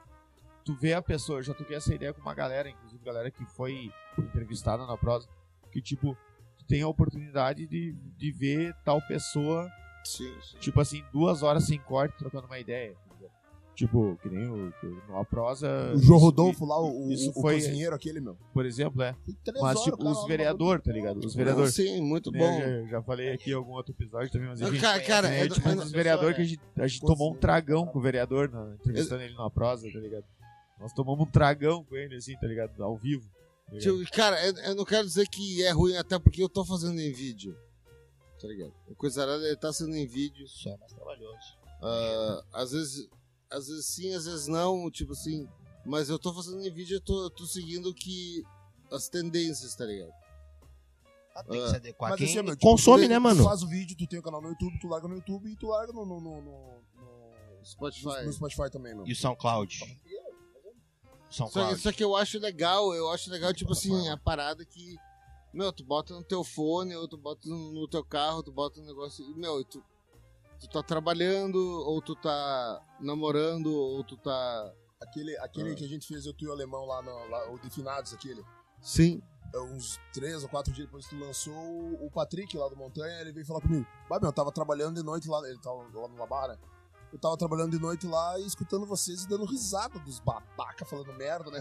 tu 0.70 0.76
vê 0.80 0.92
a 0.92 1.02
pessoa, 1.02 1.40
eu 1.40 1.42
já 1.42 1.52
toquei 1.54 1.76
essa 1.76 1.92
ideia 1.92 2.12
com 2.12 2.20
uma 2.20 2.34
galera, 2.34 2.68
inclusive 2.68 3.04
galera 3.04 3.30
que 3.30 3.44
foi 3.56 3.90
entrevistada 4.16 4.86
na 4.86 4.96
prosa, 4.96 5.28
que, 5.72 5.82
tipo, 5.82 6.16
tu 6.58 6.64
tem 6.66 6.82
a 6.82 6.88
oportunidade 6.88 7.66
de, 7.66 7.92
de 8.16 8.30
ver 8.32 8.74
tal 8.84 9.00
pessoa 9.02 9.68
Sim, 10.04 10.32
sim. 10.42 10.58
tipo 10.58 10.80
assim, 10.80 11.02
duas 11.12 11.42
horas 11.42 11.64
sem 11.64 11.78
corte, 11.80 12.16
trocando 12.16 12.46
uma 12.46 12.58
ideia. 12.58 12.94
Tipo, 13.74 14.18
que 14.20 14.28
nem 14.28 14.46
o, 14.46 14.70
numa 15.08 15.24
prosa. 15.24 15.92
O 15.94 15.98
João 15.98 16.18
Rodolfo 16.18 16.66
lá, 16.66 16.78
o, 16.78 17.10
isso 17.10 17.30
o, 17.30 17.40
foi- 17.40 17.54
cozinheiro 17.54 17.94
aquele, 17.94 18.20
meu. 18.20 18.36
Por 18.52 18.66
exemplo, 18.66 19.00
é. 19.00 19.16
Mas, 19.58 19.80
tipo, 19.80 19.96
cara 19.96 20.10
os 20.10 20.26
vereadores, 20.26 20.84
tá 20.84 20.92
ligado? 20.92 21.24
Os 21.24 21.34
vereadores. 21.34 21.74
Sim, 21.74 22.02
muito 22.02 22.30
né, 22.30 22.38
bom. 22.38 22.60
Eu 22.60 22.82
já, 22.84 22.90
já 22.90 23.02
falei 23.02 23.32
aqui 23.32 23.50
em 23.50 23.54
algum 23.54 23.72
outro 23.72 23.94
episódio 23.94 24.30
também, 24.30 24.48
mas 24.48 24.60
enfim. 24.60 24.80
Cara, 24.80 25.00
cara, 25.00 25.28
né, 25.30 25.46
é- 25.46 25.48
tipo, 25.48 25.66
é- 25.66 25.74
os 25.76 25.92
vereadores 25.92 26.36
que 26.36 26.42
a 26.42 26.44
gente, 26.44 26.60
a 26.76 26.86
gente 26.86 27.00
tomou 27.00 27.32
um 27.32 27.36
tragão 27.36 27.86
com 27.86 27.98
o 27.98 28.02
vereador, 28.02 28.50
na, 28.50 28.74
entrevistando 28.74 29.22
ele 29.22 29.32
numa 29.34 29.50
prosa, 29.50 29.88
tá 29.90 29.98
ligado? 29.98 30.24
Nós 30.80 30.92
tomamos 30.92 31.26
um 31.26 31.30
tragão 31.30 31.84
com 31.84 31.94
ele, 31.96 32.16
assim, 32.16 32.34
tá 32.38 32.46
ligado? 32.46 32.82
Ao 32.82 32.96
vivo. 32.96 33.28
tá 33.66 33.72
ligado? 33.74 33.98
Tipo, 33.98 34.10
cara, 34.16 34.46
eu, 34.46 34.54
eu 34.56 34.74
não 34.74 34.84
quero 34.84 35.06
dizer 35.06 35.28
que 35.28 35.62
é 35.62 35.70
ruim, 35.70 35.96
até 35.96 36.18
porque 36.18 36.42
eu 36.42 36.48
tô 36.48 36.64
fazendo 36.64 36.98
em 37.00 37.12
vídeo. 37.12 37.56
Tá 38.40 38.48
ligado? 38.48 38.72
O 38.88 38.94
Coisa 38.94 39.22
Arada, 39.22 39.44
ele 39.46 39.56
tá 39.56 39.70
sendo 39.72 39.94
em 39.94 40.06
vídeo. 40.06 40.48
Só 40.48 40.70
é 40.70 40.76
mais 40.78 40.92
trabalhoso. 40.92 41.58
Ah, 41.82 42.42
às 42.54 42.72
vezes. 42.72 43.08
Às 43.50 43.66
vezes 43.68 43.86
sim, 43.86 44.14
às 44.14 44.24
vezes 44.24 44.46
não. 44.46 44.90
Tipo 44.90 45.12
assim. 45.12 45.46
Mas 45.84 46.08
eu 46.08 46.18
tô 46.18 46.32
fazendo 46.32 46.62
em 46.62 46.70
vídeo, 46.72 46.96
eu 46.96 47.00
tô, 47.00 47.24
eu 47.24 47.30
tô 47.30 47.44
seguindo 47.46 47.92
que 47.94 48.42
as 48.90 49.08
tendências, 49.08 49.74
tá 49.74 49.84
ligado? 49.84 50.12
Ah, 51.34 51.42
tem 51.44 51.58
que 51.60 51.66
Ah. 51.66 51.68
se 51.70 51.76
adequar. 51.76 52.10
Mas 52.10 52.18
Quem 52.18 52.26
assim, 52.28 52.42
meu, 52.42 52.54
tipo, 52.56 52.66
consome, 52.66 53.04
tu- 53.04 53.08
né, 53.08 53.14
Tu 53.16 53.20
mano? 53.20 53.44
faz 53.44 53.62
o 53.62 53.68
vídeo, 53.68 53.96
tu 53.96 54.06
tem 54.06 54.18
o 54.18 54.22
canal 54.22 54.40
no 54.42 54.48
YouTube, 54.48 54.78
tu 54.80 54.88
larga 54.88 55.06
no 55.08 55.14
YouTube 55.16 55.50
e 55.50 55.56
tu 55.56 55.66
larga 55.68 55.92
no, 55.92 56.04
no, 56.04 56.20
no, 56.20 56.40
no- 56.42 56.82
no- 56.96 57.64
Spotify. 57.64 58.24
no 58.24 58.32
Spotify 58.32 58.70
também, 58.70 58.94
meu. 58.94 59.06
E 59.06 59.12
o 59.12 59.16
SoundCloud? 59.16 59.98
Só, 61.30 61.48
só 61.76 61.92
que 61.92 62.02
eu 62.02 62.16
acho 62.16 62.38
legal, 62.38 62.92
eu 62.94 63.08
acho 63.10 63.30
legal, 63.30 63.52
tipo 63.54 63.72
assim, 63.72 64.08
a 64.08 64.16
parada 64.16 64.64
que. 64.64 64.96
Meu, 65.52 65.72
tu 65.72 65.84
bota 65.84 66.14
no 66.14 66.22
teu 66.24 66.44
fone, 66.44 66.94
ou 66.94 67.08
tu 67.08 67.16
bota 67.16 67.48
no 67.48 67.72
no 67.72 67.88
teu 67.88 68.04
carro, 68.04 68.42
tu 68.42 68.52
bota 68.52 68.80
um 68.80 68.84
negócio. 68.84 69.24
E, 69.24 69.34
meu, 69.34 69.60
e 69.60 69.64
tu, 69.64 69.82
tu 70.60 70.68
tá 70.68 70.82
trabalhando, 70.82 71.56
ou 71.58 72.00
tu 72.02 72.14
tá 72.16 72.80
namorando, 73.00 73.72
ou 73.72 74.02
tu 74.04 74.16
tá. 74.16 74.72
Aquele, 75.00 75.36
aquele 75.38 75.72
Ah. 75.72 75.74
que 75.74 75.84
a 75.84 75.88
gente 75.88 76.06
fez, 76.06 76.26
eu 76.26 76.34
e 76.38 76.46
o 76.46 76.52
alemão 76.52 76.84
lá, 76.84 77.00
no, 77.02 77.28
lá 77.28 77.50
o 77.50 77.58
Definados, 77.58 78.12
aquele. 78.12 78.44
Sim. 78.82 79.22
é, 79.54 79.58
uns 79.60 79.98
três 80.12 80.42
ou 80.42 80.48
quatro 80.48 80.72
dias 80.72 80.86
depois 80.86 81.06
que 81.06 81.16
tu 81.16 81.20
lançou, 81.24 81.54
o 81.54 82.10
Patrick 82.12 82.56
lá 82.56 82.68
do 82.68 82.76
Montanha, 82.76 83.20
ele 83.20 83.32
veio 83.32 83.46
falar 83.46 83.60
comigo. 83.60 83.86
Bah, 84.08 84.18
meu, 84.20 84.28
eu 84.28 84.32
tava 84.32 84.52
trabalhando 84.52 84.96
de 84.96 85.02
noite 85.02 85.28
lá, 85.28 85.38
ele 85.48 85.58
tava 85.58 85.76
lá 85.92 86.08
no 86.08 86.16
Labar, 86.16 86.48
né? 86.48 86.58
Eu 87.12 87.18
tava 87.18 87.36
trabalhando 87.36 87.72
de 87.72 87.78
noite 87.80 88.06
lá 88.06 88.38
e 88.38 88.46
escutando 88.46 88.86
vocês 88.86 89.24
e 89.24 89.28
dando 89.28 89.44
risada 89.44 89.98
dos 89.98 90.20
babaca 90.20 90.84
falando 90.84 91.12
merda, 91.14 91.50
né? 91.50 91.60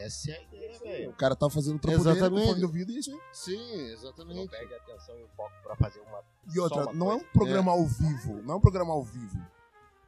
Essa 0.00 0.30
é 0.30 0.36
a 0.38 0.42
ideia, 0.42 0.78
velho. 0.78 1.10
O 1.10 1.14
cara 1.14 1.36
tava 1.36 1.50
fazendo 1.50 1.78
trampo 1.78 1.98
dele 2.02 2.10
com 2.18 2.24
Exatamente. 2.24 2.46
fone 2.48 2.58
de 2.60 2.64
ouvido 2.64 2.92
e 2.92 2.96
é 2.96 2.98
isso 3.00 3.10
aí. 3.12 3.20
Sim, 3.32 3.76
Não 3.76 3.92
exatamente. 3.92 4.48
perde 4.50 4.72
a 4.72 4.76
atenção 4.78 5.14
e 5.18 5.26
foco 5.36 5.52
pra 5.62 5.76
fazer 5.76 6.00
uma. 6.00 6.22
E 6.54 6.58
outra, 6.58 6.84
uma 6.84 6.92
não 6.94 7.10
é 7.10 7.14
um 7.14 7.18
coisa. 7.18 7.32
programa 7.32 7.72
ao 7.72 7.84
vivo, 7.86 8.42
não 8.42 8.54
é 8.54 8.56
um 8.56 8.60
programa 8.60 8.92
ao 8.94 9.04
vivo. 9.04 9.38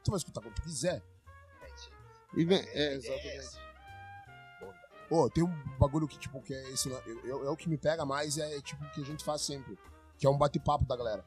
Tu 0.03 0.11
vai 0.11 0.17
escutar 0.19 0.41
quando 0.41 0.55
tu 0.55 0.63
quiser. 0.63 1.03
É 1.63 2.41
E, 2.41 2.45
vem- 2.47 2.67
é, 2.69 2.95
exatamente. 2.95 3.29
essa. 3.29 3.59
Ô, 5.11 5.29
tem 5.31 5.45
um 5.45 5.79
bagulho 5.79 6.07
que, 6.09 6.19
tipo, 6.19 6.41
que 6.43 6.55
é 6.55 6.71
esse. 6.71 6.89
Eu, 6.91 7.21
eu- 7.25 7.47
é 7.47 7.51
o 7.51 7.57
que 7.57 7.69
me 7.69 7.77
pega 7.79 8.05
mais, 8.07 8.37
é 8.39 8.61
tipo 8.63 8.83
o 8.85 8.91
que 8.91 9.01
a 9.03 9.05
gente 9.05 9.23
faz 9.25 9.43
sempre. 9.43 9.79
Que 10.19 10.27
é 10.27 10.31
um 10.31 10.37
bate-papo 10.37 10.85
da 10.87 10.97
galera. 10.97 11.25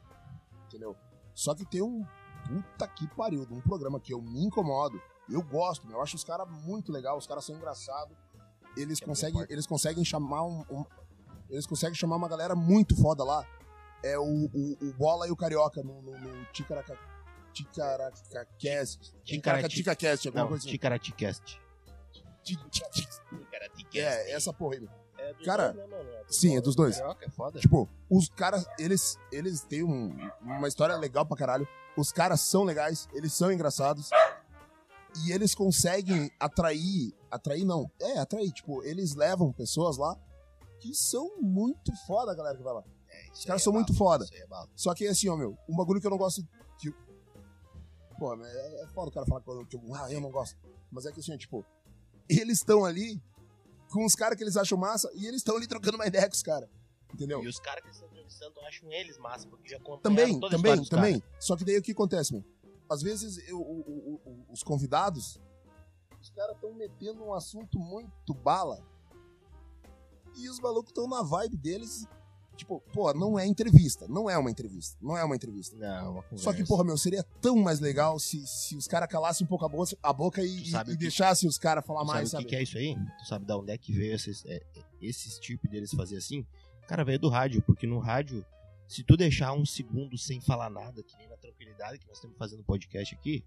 Entendeu? 0.66 0.96
Só 1.34 1.54
que 1.54 1.64
tem 1.64 1.82
um 1.82 2.04
puta 2.52 2.86
que 2.88 3.06
pariu 3.08 3.46
de 3.46 3.52
um 3.54 3.60
programa 3.60 3.98
que 4.00 4.12
eu 4.12 4.20
me 4.20 4.44
incomodo. 4.44 5.00
Eu 5.30 5.42
gosto, 5.42 5.86
meu. 5.86 5.96
Eu 5.96 6.02
acho 6.02 6.16
os 6.16 6.24
caras 6.24 6.48
muito 6.50 6.90
legal, 6.92 7.16
os 7.16 7.26
caras 7.26 7.44
são 7.44 7.54
engraçados. 7.56 8.16
Eles 8.76 9.00
é 9.00 9.04
conseguem, 9.04 9.46
eles 9.48 9.66
conseguem 9.66 10.04
chamar 10.04 10.44
um, 10.44 10.64
um- 10.70 10.84
Eles 11.48 11.66
conseguem 11.66 11.94
chamar 11.94 12.16
uma 12.16 12.28
galera 12.28 12.54
muito 12.54 12.96
foda 13.00 13.22
lá. 13.24 13.46
É 14.02 14.18
o, 14.18 14.24
o, 14.24 14.76
o 14.88 14.92
Bola 14.94 15.28
e 15.28 15.30
o 15.30 15.36
Carioca 15.36 15.82
no, 15.82 16.02
no, 16.02 16.18
no 16.18 16.44
Ticaraca. 16.46 16.98
Ticaracacast. 17.52 19.14
Ticarati- 19.24 19.82
Cast, 19.96 20.28
alguma 20.28 20.42
Não, 20.44 20.48
coisa 20.48 20.62
assim. 20.62 20.70
Ticaraticast. 20.70 21.60
Ti- 22.42 22.56
ti- 22.70 22.82
ti- 22.90 23.08
Ticaraticast. 23.30 23.96
É, 23.98 24.32
essa 24.32 24.52
porra 24.52 24.74
aí. 24.74 24.80
meu. 24.80 24.90
É 25.22 25.32
dos 25.34 25.44
Cara, 25.44 25.72
dois, 25.72 25.88
né, 25.88 25.96
mano? 25.96 26.10
É 26.10 26.24
sim, 26.28 26.56
é 26.56 26.60
dos 26.60 26.74
dois. 26.74 26.96
Carioca, 26.98 27.24
é 27.26 27.30
foda. 27.30 27.60
Tipo, 27.60 27.88
os 28.10 28.28
caras, 28.28 28.66
eles, 28.78 29.18
eles 29.30 29.60
têm 29.62 29.82
um- 29.82 30.16
uma 30.40 30.68
história 30.68 30.96
legal 30.96 31.24
pra 31.26 31.36
caralho. 31.36 31.66
Os 31.96 32.10
caras 32.10 32.40
são 32.40 32.64
legais, 32.64 33.08
eles 33.12 33.32
são 33.32 33.52
engraçados. 33.52 34.10
E 35.24 35.30
eles 35.30 35.54
conseguem 35.54 36.30
atrair. 36.40 37.12
Atrair 37.30 37.64
não. 37.64 37.90
É, 38.00 38.18
atrair. 38.18 38.50
Tipo, 38.50 38.82
eles 38.82 39.14
levam 39.14 39.52
pessoas 39.52 39.98
lá 39.98 40.16
que 40.80 40.94
são 40.94 41.38
muito 41.40 41.92
foda, 42.06 42.32
a 42.32 42.34
galera 42.34 42.56
que 42.56 42.62
vai 42.64 42.72
lá. 42.74 42.82
Isso 43.24 43.40
Os 43.40 43.44
caras 43.44 43.60
aí 43.60 43.64
são 43.64 43.72
é 43.74 43.76
muito 43.76 43.94
foda. 43.94 44.24
É. 44.32 44.46
Só 44.74 44.94
que 44.94 45.06
assim, 45.06 45.28
ó, 45.28 45.36
meu, 45.36 45.56
um 45.68 45.76
bagulho 45.76 46.00
que 46.00 46.06
eu 46.06 46.10
não 46.10 46.16
gosto. 46.18 46.42
Que... 46.78 46.90
Pô, 48.18 48.34
é, 48.42 48.82
é 48.82 48.86
foda 48.88 49.08
o 49.10 49.12
cara 49.12 49.26
falar 49.26 49.42
que 49.42 49.50
eu, 49.50 49.66
que 49.66 49.76
eu- 49.76 49.94
ah, 49.94 50.10
eu 50.10 50.20
não 50.20 50.30
gosto. 50.30 50.56
Mas 50.90 51.04
é 51.06 51.12
que 51.12 51.20
assim, 51.20 51.34
ó, 51.34 51.36
tipo, 51.36 51.64
eles 52.28 52.58
estão 52.58 52.84
ali 52.84 53.20
com 53.92 54.04
os 54.04 54.14
caras 54.14 54.36
que 54.36 54.42
eles 54.44 54.56
acham 54.56 54.78
massa 54.78 55.10
e 55.14 55.26
eles 55.26 55.36
estão 55.40 55.56
ali 55.56 55.66
trocando 55.66 55.96
uma 55.96 56.06
ideia 56.06 56.26
com 56.28 56.34
os 56.34 56.42
caras. 56.42 56.68
Entendeu? 57.12 57.42
E 57.44 57.48
os 57.48 57.60
caras 57.60 57.84
que 57.84 57.90
estão 57.90 58.08
entrevistando 58.08 58.58
acham 58.62 58.90
eles 58.90 59.18
massa, 59.18 59.46
porque 59.46 59.68
já 59.68 59.76
acompanharam 59.76 60.02
Também, 60.02 60.40
toda 60.40 60.56
a 60.56 60.58
também, 60.58 60.84
também. 60.86 61.22
Só 61.38 61.56
que 61.56 61.64
daí 61.64 61.76
o 61.78 61.82
que 61.82 61.92
acontece, 61.92 62.32
meu? 62.32 62.42
Às 62.88 63.02
vezes 63.02 63.36
eu- 63.48 63.60
o- 63.60 63.80
o- 63.80 64.20
o- 64.24 64.46
os 64.52 64.62
convidados, 64.62 65.38
os 66.20 66.30
caras 66.30 66.54
estão 66.54 66.72
metendo 66.72 67.22
um 67.22 67.34
assunto 67.34 67.78
muito 67.78 68.32
bala 68.32 68.82
e 70.36 70.48
os 70.48 70.58
malucos 70.58 70.90
estão 70.90 71.06
na 71.06 71.22
vibe 71.22 71.56
deles. 71.58 72.06
Tipo, 72.56 72.80
pô, 72.92 73.12
não 73.14 73.38
é 73.38 73.46
entrevista. 73.46 74.06
Não 74.08 74.28
é 74.28 74.36
uma 74.36 74.50
entrevista. 74.50 74.96
Não 75.00 75.16
é 75.16 75.24
uma 75.24 75.34
entrevista. 75.34 75.76
Não, 75.76 76.12
uma 76.12 76.24
Só 76.36 76.52
que, 76.52 76.64
porra, 76.64 76.84
meu, 76.84 76.96
seria 76.96 77.22
tão 77.40 77.56
mais 77.56 77.80
legal 77.80 78.18
se, 78.18 78.46
se 78.46 78.76
os 78.76 78.86
caras 78.86 79.08
calassem 79.08 79.44
um 79.44 79.48
pouco 79.48 79.64
a 79.64 79.68
boca, 79.68 79.96
a 80.02 80.12
boca 80.12 80.42
e, 80.42 80.70
e 80.88 80.96
deixassem 80.96 81.48
os 81.48 81.58
caras 81.58 81.84
falar 81.84 82.00
Tu 82.00 82.06
mais, 82.06 82.30
sabe 82.30 82.30
sabe? 82.30 82.44
o 82.44 82.46
que, 82.48 82.50
que 82.50 82.56
é 82.56 82.62
isso 82.62 82.78
aí? 82.78 82.94
Tu 83.18 83.26
sabe 83.26 83.46
da 83.46 83.56
onde 83.56 83.72
é 83.72 83.78
que 83.78 83.92
veio 83.92 84.14
esses, 84.14 84.44
é, 84.44 84.56
é, 84.56 84.84
esses 85.00 85.38
tipos 85.38 85.70
deles 85.70 85.90
fazer 85.92 86.18
assim? 86.18 86.46
Cara, 86.86 87.04
veio 87.04 87.18
do 87.18 87.28
rádio, 87.28 87.62
porque 87.62 87.86
no 87.86 87.98
rádio, 87.98 88.44
se 88.86 89.02
tu 89.02 89.16
deixar 89.16 89.52
um 89.54 89.64
segundo 89.64 90.18
sem 90.18 90.40
falar 90.40 90.68
nada, 90.68 91.02
que 91.02 91.16
nem 91.16 91.28
na 91.28 91.36
tranquilidade 91.36 91.98
que 91.98 92.06
nós 92.06 92.18
estamos 92.18 92.36
fazendo 92.36 92.62
podcast 92.62 93.14
aqui, 93.14 93.44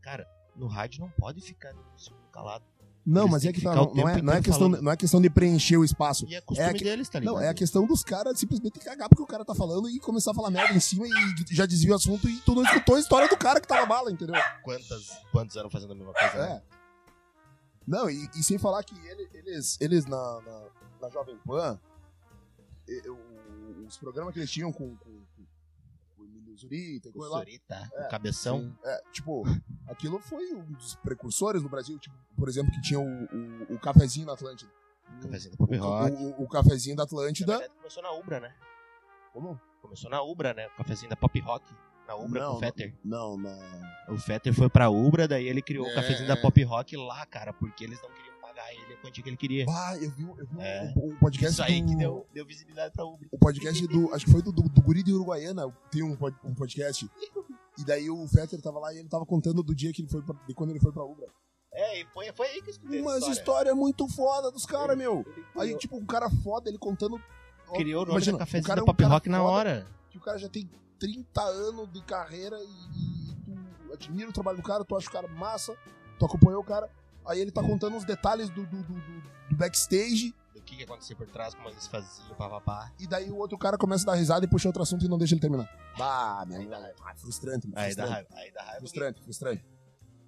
cara, 0.00 0.26
no 0.56 0.66
rádio 0.66 1.00
não 1.00 1.10
pode 1.10 1.40
ficar 1.40 1.74
um 1.74 1.98
segundo 1.98 2.28
calado. 2.30 2.64
Não, 3.10 3.22
Eles 3.22 3.30
mas 3.32 3.44
é 3.46 3.52
que 3.52 3.60
que 3.60 3.64
tá, 3.64 3.74
não, 3.74 3.94
não 3.94 4.08
é, 4.08 4.20
não, 4.20 4.32
é 4.34 4.42
questão, 4.42 4.68
falando. 4.68 4.82
não 4.82 4.92
é 4.92 4.96
questão 4.96 5.20
de 5.22 5.30
preencher 5.30 5.78
o 5.78 5.84
espaço. 5.84 6.26
E 6.28 6.34
é 6.34 6.40
costume 6.42 6.74
que- 6.74 6.84
deles, 6.84 7.08
tá 7.08 7.18
ligado? 7.18 7.34
Não, 7.36 7.40
é 7.40 7.48
a 7.48 7.54
questão 7.54 7.86
dos 7.86 8.02
caras 8.04 8.38
simplesmente 8.38 8.78
cagar 8.80 9.08
porque 9.08 9.22
o 9.22 9.26
cara 9.26 9.44
tá 9.46 9.54
falando 9.54 9.88
e 9.88 9.98
começar 9.98 10.32
a 10.32 10.34
falar 10.34 10.50
merda 10.50 10.74
em 10.74 10.80
cima 10.80 11.06
e 11.08 11.54
já 11.54 11.64
desvia 11.64 11.92
o 11.92 11.96
assunto 11.96 12.28
e 12.28 12.36
tu 12.40 12.54
não 12.54 12.62
escutou 12.62 12.96
a 12.96 13.00
história 13.00 13.26
do 13.26 13.36
cara 13.38 13.60
que 13.62 13.66
tava 13.66 13.86
bala, 13.86 14.12
entendeu? 14.12 14.34
Quantas, 14.62 15.08
quantos 15.32 15.56
anos 15.56 15.72
fazendo 15.72 15.92
a 15.92 15.96
mesma 15.96 16.12
coisa? 16.12 16.34
né? 16.36 16.62
É. 16.74 16.78
Não, 17.86 18.10
e, 18.10 18.28
e 18.36 18.42
sem 18.42 18.58
falar 18.58 18.82
que 18.84 18.94
ele- 19.08 19.28
eles, 19.32 19.78
eles 19.80 20.04
na, 20.04 20.40
na, 20.42 20.62
na 21.00 21.08
Jovem 21.08 21.38
Pan, 21.46 21.80
e- 22.86 23.08
o- 23.08 23.86
os 23.86 23.96
programas 23.96 24.34
que 24.34 24.40
eles 24.40 24.50
tinham 24.50 24.70
com, 24.70 24.94
com, 24.96 25.22
Zurita 26.58 27.08
O 27.08 27.12
coisa 27.12 27.30
lá, 27.32 27.38
Sorita, 27.38 27.90
É, 27.94 28.06
o 28.06 28.08
Cabeção. 28.10 28.76
é, 28.84 29.02
tipo, 29.12 29.42
aquilo 29.86 30.18
foi 30.18 30.52
um 30.54 30.72
dos 30.72 30.94
precursores 30.96 31.62
no 31.62 31.68
Brasil, 31.68 31.98
tipo, 31.98 32.14
por 32.36 32.48
exemplo, 32.48 32.70
que 32.72 32.80
tinha 32.82 33.00
o, 33.00 33.04
o, 33.04 33.74
o 33.74 33.78
cafezinho 33.78 34.26
na 34.26 34.32
Atlântida. 34.34 34.70
o 35.18 35.22
Cafezinho 35.22 35.52
da 35.52 35.56
Pop 35.58 35.76
O, 35.76 35.80
Rock. 35.80 36.12
o- 36.16 36.42
o 36.42 36.48
cafezinho 36.48 36.96
da 36.96 37.02
Na 37.02 37.04
Atlântida. 37.04 37.52
verdade, 37.58 37.74
começou 37.78 38.02
na 38.02 38.12
Ubra, 38.12 38.40
né? 38.40 38.54
Como? 39.32 39.60
Começou 39.80 40.10
na 40.10 40.20
Ubra, 40.22 40.52
né? 40.52 40.66
O 40.68 40.76
cafezinho 40.76 41.08
da 41.10 41.16
Pop 41.16 41.38
Rock. 41.40 41.64
Na 42.06 42.14
Ubra 42.16 42.40
Não, 42.40 42.50
com 42.52 42.56
o 42.56 42.60
Fetter. 42.60 42.94
Não, 43.04 43.36
na. 43.36 44.04
O 44.08 44.16
Fetter 44.18 44.52
foi 44.54 44.68
pra 44.70 44.88
Ubra, 44.90 45.28
daí 45.28 45.46
ele 45.46 45.60
criou 45.62 45.86
o 45.86 45.90
É. 45.90 45.94
cafezinho 45.94 46.26
da 46.26 46.36
Pop 46.36 46.62
Rock 46.64 46.96
lá, 46.96 47.24
cara, 47.26 47.52
porque 47.52 47.84
eles 47.84 48.00
não 48.02 48.08
queriam 48.10 48.27
pagar 48.68 48.82
ele 48.82 49.22
que 49.22 49.28
ele 49.28 49.36
queria. 49.36 49.66
Ah, 49.68 49.96
eu 50.00 50.10
vi, 50.10 50.22
eu 50.22 50.46
vi 50.46 50.60
É. 50.60 50.92
um, 50.96 51.10
um 51.12 51.16
podcast 51.18 51.52
Isso 51.54 51.62
aí 51.62 51.80
do, 51.82 51.88
que 51.88 51.96
deu, 51.96 52.26
deu 52.32 52.46
visibilidade 52.46 52.92
pra 52.92 53.04
Ubra. 53.04 53.28
o 53.30 53.38
podcast 53.38 53.86
do. 53.86 54.14
Acho 54.14 54.24
que 54.26 54.30
foi 54.32 54.42
do, 54.42 54.52
do, 54.52 54.62
do 54.68 54.82
Guri 54.82 55.02
de 55.02 55.12
Uruguaiana. 55.12 55.70
Tem 55.90 56.02
um, 56.02 56.16
um 56.44 56.54
podcast. 56.54 57.10
E 57.78 57.84
daí 57.84 58.10
o 58.10 58.26
Fetter 58.28 58.60
tava 58.60 58.78
lá 58.78 58.92
e 58.92 58.98
ele 58.98 59.08
tava 59.08 59.24
contando 59.24 59.62
do 59.62 59.74
dia 59.74 59.92
que 59.92 60.02
ele 60.02 60.08
foi 60.08 60.20
pra, 60.22 60.34
de 60.46 60.54
quando 60.54 60.70
ele 60.70 60.80
foi 60.80 60.92
pra 60.92 61.04
Ubra. 61.04 61.26
É, 61.72 62.00
e 62.00 62.06
foi, 62.06 62.32
foi 62.32 62.46
aí 62.48 62.60
que 62.62 62.68
eu 62.70 62.72
escutei 62.72 62.98
essa 63.00 63.16
história. 63.18 63.32
histórias 63.32 63.76
muito 63.76 64.08
foda 64.08 64.50
dos 64.50 64.66
caras, 64.66 64.96
meu. 64.96 65.24
Ele 65.56 65.72
Aí, 65.72 65.76
tipo, 65.78 65.96
um 65.96 66.04
cara 66.06 66.28
foda, 66.42 66.68
ele 66.68 66.78
contando. 66.78 67.20
criou 67.74 68.02
o 68.02 68.06
nome 68.06 68.12
Imagina, 68.16 68.38
cafezinho 68.38 68.64
o 68.64 68.66
cara 68.66 68.80
é 68.80 68.82
um 68.82 68.86
Pop 68.86 69.04
Rock 69.04 69.28
na 69.28 69.42
hora. 69.42 69.86
Que 70.10 70.18
o 70.18 70.20
cara 70.20 70.38
já 70.38 70.48
tem 70.48 70.68
30 70.98 71.40
anos 71.40 71.92
de 71.92 72.02
carreira 72.02 72.58
e, 72.58 72.64
e 72.64 73.36
tu 73.86 73.92
admira 73.92 74.28
o 74.28 74.32
trabalho 74.32 74.56
do 74.56 74.62
cara, 74.62 74.84
tu 74.84 74.96
acha 74.96 75.08
o 75.08 75.12
cara 75.12 75.28
massa, 75.28 75.76
tu 76.18 76.24
acompanhou 76.24 76.60
o 76.62 76.64
cara. 76.64 76.90
Aí 77.28 77.40
ele 77.40 77.50
tá 77.52 77.62
contando 77.62 77.96
os 77.96 78.04
detalhes 78.04 78.48
do, 78.50 78.64
do, 78.66 78.82
do, 78.82 78.94
do- 78.94 79.20
do 79.50 79.56
backstage. 79.56 80.34
Do 80.54 80.62
que, 80.62 80.76
que 80.76 80.82
acontecia 80.82 81.14
por 81.14 81.26
trás, 81.28 81.54
como 81.54 81.68
eles 81.68 81.86
faziam, 81.86 82.34
papapá. 82.36 82.90
E 82.98 83.06
daí 83.06 83.30
o 83.30 83.36
outro 83.36 83.56
cara 83.58 83.76
começa 83.78 84.04
a 84.04 84.12
dar 84.12 84.18
risada 84.18 84.44
e 84.44 84.48
puxa 84.48 84.68
outro 84.68 84.82
assunto 84.82 85.04
e 85.04 85.08
não 85.08 85.18
deixa 85.18 85.34
ele 85.34 85.40
terminar. 85.40 85.68
Bah, 85.96 86.44
meu 86.46 86.56
Aí 86.58 86.64
irmão. 86.64 86.80
dá 86.82 86.92
Ah, 87.04 87.14
frustrante, 87.14 87.66
mano. 87.68 87.78
Aí 87.80 87.94
dá 87.94 88.06
raiva, 88.06 88.28
aí 88.32 88.50
dá 88.52 88.62
raiva. 88.62 88.78
Frustrante, 88.80 89.22
frustrante. 89.22 89.64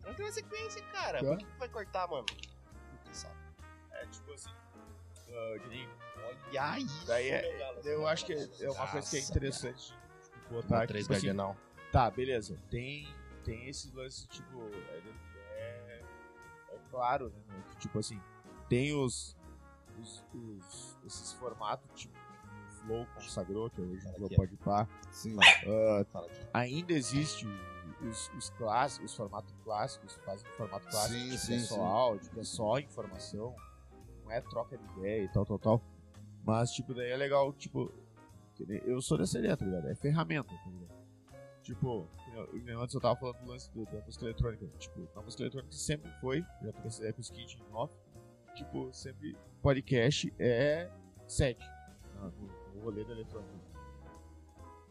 Não 0.05 0.15
tem 0.15 0.25
uma 0.27 0.33
sequência, 0.33 0.83
cara. 0.93 1.19
É. 1.19 1.23
Por 1.23 1.39
que, 1.39 1.45
que 1.45 1.59
vai 1.59 1.69
cortar, 1.69 2.09
mano? 2.09 2.27
É 3.93 4.07
tipo 4.07 4.33
assim. 4.33 4.49
ah, 4.49 5.59
que 5.59 5.89
Olha 6.49 6.79
isso. 6.79 7.07
Daí 7.07 7.29
é- 7.29 7.43
legal, 7.43 7.75
eu 7.85 8.07
acho 8.07 8.27
que 8.27 8.33
é, 8.33 8.49
é 8.61 8.71
uma 8.71 8.87
coisa 8.89 9.11
que 9.11 9.17
é 9.17 9.21
interessante 9.21 9.95
tipo, 10.23 10.55
botar 10.55 10.79
aqui. 10.79 10.87
três 10.89 11.05
Tipo 11.07 11.15
assim, 11.17 11.57
tá, 11.93 12.11
beleza. 12.11 12.57
Tem, 12.71 13.09
tem 13.45 13.69
esses 13.69 13.93
lances, 13.93 14.27
tipo. 14.27 14.59
É, 14.63 14.97
é- 14.97 14.99
é 14.99 15.30
claro, 16.91 17.31
né? 17.49 17.63
que, 17.71 17.77
Tipo 17.79 17.99
assim, 17.99 18.21
tem 18.69 18.93
os. 18.95 19.37
os, 20.01 20.25
os- 20.35 20.99
esses 21.07 21.33
formatos, 21.35 21.89
tipo, 21.99 22.15
que 22.15 22.49
o 22.49 22.87
Flow 22.87 23.07
consagrou, 23.15 23.71
que 23.71 23.81
hoje 23.81 24.07
o 24.07 24.13
Flow 24.15 24.27
aqui, 24.27 24.35
ó. 24.35 24.37
pode 24.39 24.57
par. 24.59 24.89
Sim. 25.11 25.37
Aqui. 25.41 26.31
ainda 26.53 26.93
existe 26.93 27.47
os, 28.03 28.31
os 28.37 28.51
clássicos, 28.51 29.11
os 29.11 29.17
formatos 29.17 29.55
clássicos, 29.65 30.15
fazem 30.25 30.47
um 30.51 30.57
formato 30.57 30.89
clássico, 30.89 31.15
Sim, 31.21 31.31
que 31.31 31.39
sim, 31.39 31.55
é 31.57 31.59
só 31.61 31.75
sim. 31.75 31.81
áudio, 31.81 32.31
que 32.31 32.41
é 32.41 32.45
só 32.45 32.79
informação, 32.79 33.55
não 34.25 34.31
é 34.31 34.41
troca 34.41 34.79
de 34.79 34.85
ideia 34.99 35.25
e 35.25 35.29
tal, 35.29 35.45
tal, 35.45 35.59
tal. 35.59 35.83
Mas, 36.45 36.71
tipo, 36.73 36.95
daí 36.95 37.11
é 37.11 37.17
legal, 37.17 37.53
tipo, 37.53 37.93
que 38.55 38.65
eu 38.87 39.03
sou 39.03 39.19
dessa 39.19 39.39
ideia, 39.39 39.57
tá 39.57 39.65
ligado? 39.67 39.89
É 39.89 39.95
ferramenta, 39.95 40.49
tá 40.49 40.71
ligado? 40.71 41.01
Tipo, 41.63 42.09
eu- 42.35 42.81
antes 42.81 42.95
eu 42.95 43.01
tava 43.01 43.19
falando 43.19 43.39
do 43.41 43.47
lance 43.47 43.71
do- 43.73 43.85
da 43.87 44.01
música 44.05 44.25
eletrônica. 44.25 44.67
Tipo, 44.79 45.09
a 45.17 45.23
música 45.23 45.43
eletrônica 45.43 45.73
sempre 45.73 46.11
foi, 46.21 46.45
já 46.63 46.73
essa 46.85 46.99
ideia 46.99 47.13
com 47.13 47.19
o 47.19 47.23
Skid 47.23 47.59
em 47.69 47.75
off, 47.75 47.95
tipo, 48.55 48.93
sempre 48.93 49.37
podcast 49.63 50.33
é 50.39 50.91
set 51.27 51.59
né, 51.59 52.33
no, 52.39 52.75
no 52.75 52.81
rolê 52.85 53.05
da 53.05 53.13
eletrônica. 53.13 53.55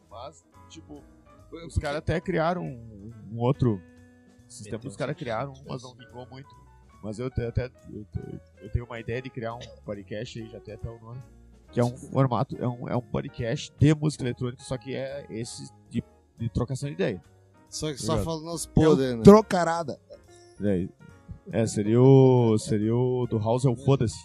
Mas, 0.10 0.44
tipo, 0.70 1.04
os 1.68 1.78
caras 1.78 1.98
até 2.00 2.20
criaram 2.20 2.64
um, 2.64 3.12
um 3.32 3.40
outro 3.40 3.82
sistema, 4.48 4.82
os 4.86 4.96
caras 4.96 5.16
um 5.16 5.20
criaram, 5.20 5.54
sistema 5.56 5.74
mas 5.74 5.84
não 5.84 5.96
vingou 5.96 6.26
muito. 6.28 6.50
Mas 7.04 7.18
eu 7.20 7.28
até 7.28 7.48
eu, 7.68 8.06
eu 8.62 8.70
tenho 8.72 8.86
uma 8.86 9.00
ideia 9.00 9.22
de 9.22 9.30
criar 9.30 9.56
um 9.56 9.60
podcast 9.86 10.42
aí, 10.42 10.50
já 10.50 10.60
tem 10.60 10.74
até 10.74 10.90
o 10.90 11.00
nome. 11.00 11.22
Que 11.72 11.80
é 11.80 11.84
um 11.84 11.96
formato, 11.96 12.58
é 12.58 12.68
um, 12.68 12.90
é 12.90 12.96
um 12.96 13.02
podcast 13.02 13.72
de 13.78 13.94
música 13.94 14.24
eletrônica, 14.24 14.64
só 14.64 14.76
que 14.76 14.96
é 14.96 15.26
esse 15.30 15.72
de, 15.88 16.04
de 16.40 16.50
trocação 16.50 16.88
de 16.90 16.94
ideia. 16.96 17.22
Só 17.70 17.92
que 17.92 18.02
só 18.02 18.14
Obrigado. 18.14 18.26
falando 18.26 18.54
os 18.56 18.66
podres, 18.66 19.16
né? 19.18 19.22
Trocarada. 19.24 20.00
Daí- 20.60 20.90
É, 21.52 21.66
seria 21.66 22.02
o. 22.02 22.58
Seria 22.60 22.96
o 22.96 23.26
do 23.28 23.38
House 23.40 23.66
é 23.66 23.70
o 23.70 23.76
Foda-se. 23.76 24.18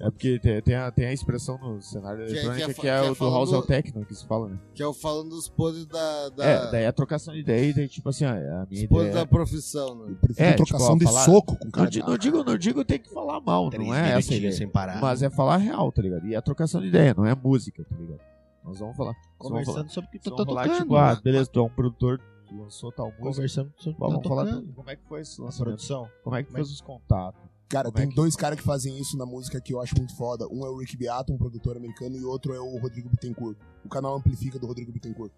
É 0.00 0.08
porque 0.10 0.38
tem, 0.38 0.62
tem, 0.62 0.74
a, 0.76 0.92
tem 0.92 1.06
a 1.06 1.12
expressão 1.12 1.58
no 1.58 1.82
cenário 1.82 2.24
Que 2.24 2.32
é- 2.32 2.44
eletrônica 2.44 2.56
que 2.66 2.70
é 2.70 2.74
que 2.74 2.80
é, 2.88 3.00
que 3.00 3.06
é 3.08 3.10
o 3.10 3.14
do 3.16 3.30
House 3.30 3.52
é 3.52 3.56
o 3.56 3.62
Techno, 3.62 4.04
que 4.04 4.14
se 4.14 4.24
fala, 4.26 4.48
né? 4.48 4.56
Que 4.72 4.80
é 4.80 4.86
o 4.86 4.94
falando 4.94 5.30
dos 5.30 5.48
podres 5.48 5.86
da. 5.86 6.28
da 6.28 6.44
É, 6.44 6.70
daí 6.70 6.86
a 6.86 6.92
trocação 6.92 7.34
de 7.34 7.40
ideia, 7.40 7.64
e 7.68 7.72
daí, 7.72 7.88
tipo 7.88 8.08
assim, 8.08 8.24
a 8.24 8.34
minha 8.70 8.84
os 8.84 8.86
podres 8.86 9.12
da 9.14 9.26
profissão, 9.26 9.96
né? 10.06 10.14
É, 10.36 10.52
trocação 10.52 10.90
tipo, 10.92 10.98
de 11.00 11.04
falar- 11.04 11.24
soco 11.24 11.56
com 11.56 11.64
Não, 11.64 11.70
cara. 11.72 11.90
di- 11.90 11.98
não 12.00 12.16
digo, 12.16 12.44
não 12.44 12.56
digo 12.56 12.84
tem 12.84 13.00
que 13.00 13.10
falar 13.12 13.40
mal, 13.40 13.70
Três 13.70 13.84
não 13.88 13.92
é 13.92 14.12
essa 14.18 14.32
ideia. 14.36 14.52
sem 14.52 14.68
parar. 14.68 15.00
Mas 15.00 15.20
é 15.20 15.28
falar 15.30 15.56
real, 15.56 15.90
tá 15.90 16.00
ligado? 16.00 16.24
E 16.28 16.36
a 16.36 16.40
trocação 16.42 16.80
de 16.80 16.86
ideia, 16.86 17.12
não 17.16 17.26
é 17.26 17.34
música, 17.34 17.84
tá 17.84 17.96
ligado? 17.96 18.20
Nós 18.68 18.78
vamos 18.78 18.96
falar. 18.96 19.12
nós 19.12 19.22
vamos 19.24 19.38
falar- 19.38 19.64
Conversando 19.64 19.90
sobre 19.90 20.08
o 20.08 20.10
que 20.12 20.18
tu 20.18 20.30
tá 20.36 20.44
falar, 20.44 20.62
tocando. 20.64 20.82
tipo, 20.82 20.96
ah, 20.96 21.14
beleza, 21.16 21.50
tu 21.50 21.58
é 21.60 21.62
um 21.62 21.68
produtor, 21.70 22.20
tu 22.46 22.56
lançou 22.58 22.92
tal 22.92 23.06
música. 23.06 23.22
Conversando 23.24 23.72
sobre 23.76 23.90
o 23.90 23.94
que 23.94 24.00
Vamos 24.00 24.22
tá 24.22 24.28
falar 24.28 24.44
tocando. 24.44 24.72
como 24.74 24.90
é 24.90 24.96
que 24.96 25.04
foi 25.08 25.20
esse 25.20 25.40
A 25.40 25.44
lançamento. 25.44 25.68
produção. 25.68 26.10
Como 26.22 26.36
é 26.36 26.42
que 26.42 26.48
Como 26.48 26.58
é 26.58 26.60
fez 26.64 26.70
os 26.72 26.80
contatos? 26.80 27.40
Cara, 27.68 27.88
Como 27.90 27.98
é 27.98 28.00
tem 28.00 28.08
que- 28.10 28.16
dois 28.16 28.34
caras 28.34 28.58
que 28.58 28.64
fazem 28.64 28.98
isso 28.98 29.16
na 29.18 29.26
música 29.26 29.60
que 29.60 29.74
eu 29.74 29.80
acho 29.80 29.94
muito 29.96 30.16
foda. 30.16 30.46
Um 30.48 30.64
é 30.64 30.70
o 30.70 30.78
Rick 30.78 30.96
Beato, 30.96 31.32
um 31.32 31.36
produtor 31.38 31.76
americano, 31.76 32.16
e 32.16 32.24
outro 32.24 32.54
é 32.54 32.60
o 32.60 32.78
Rodrigo 32.78 33.10
Bittencourt. 33.10 33.58
O 33.84 33.88
canal 33.90 34.14
Amplifica 34.16 34.58
do 34.58 34.66
Rodrigo 34.66 34.90
Bittencourt. 34.90 35.32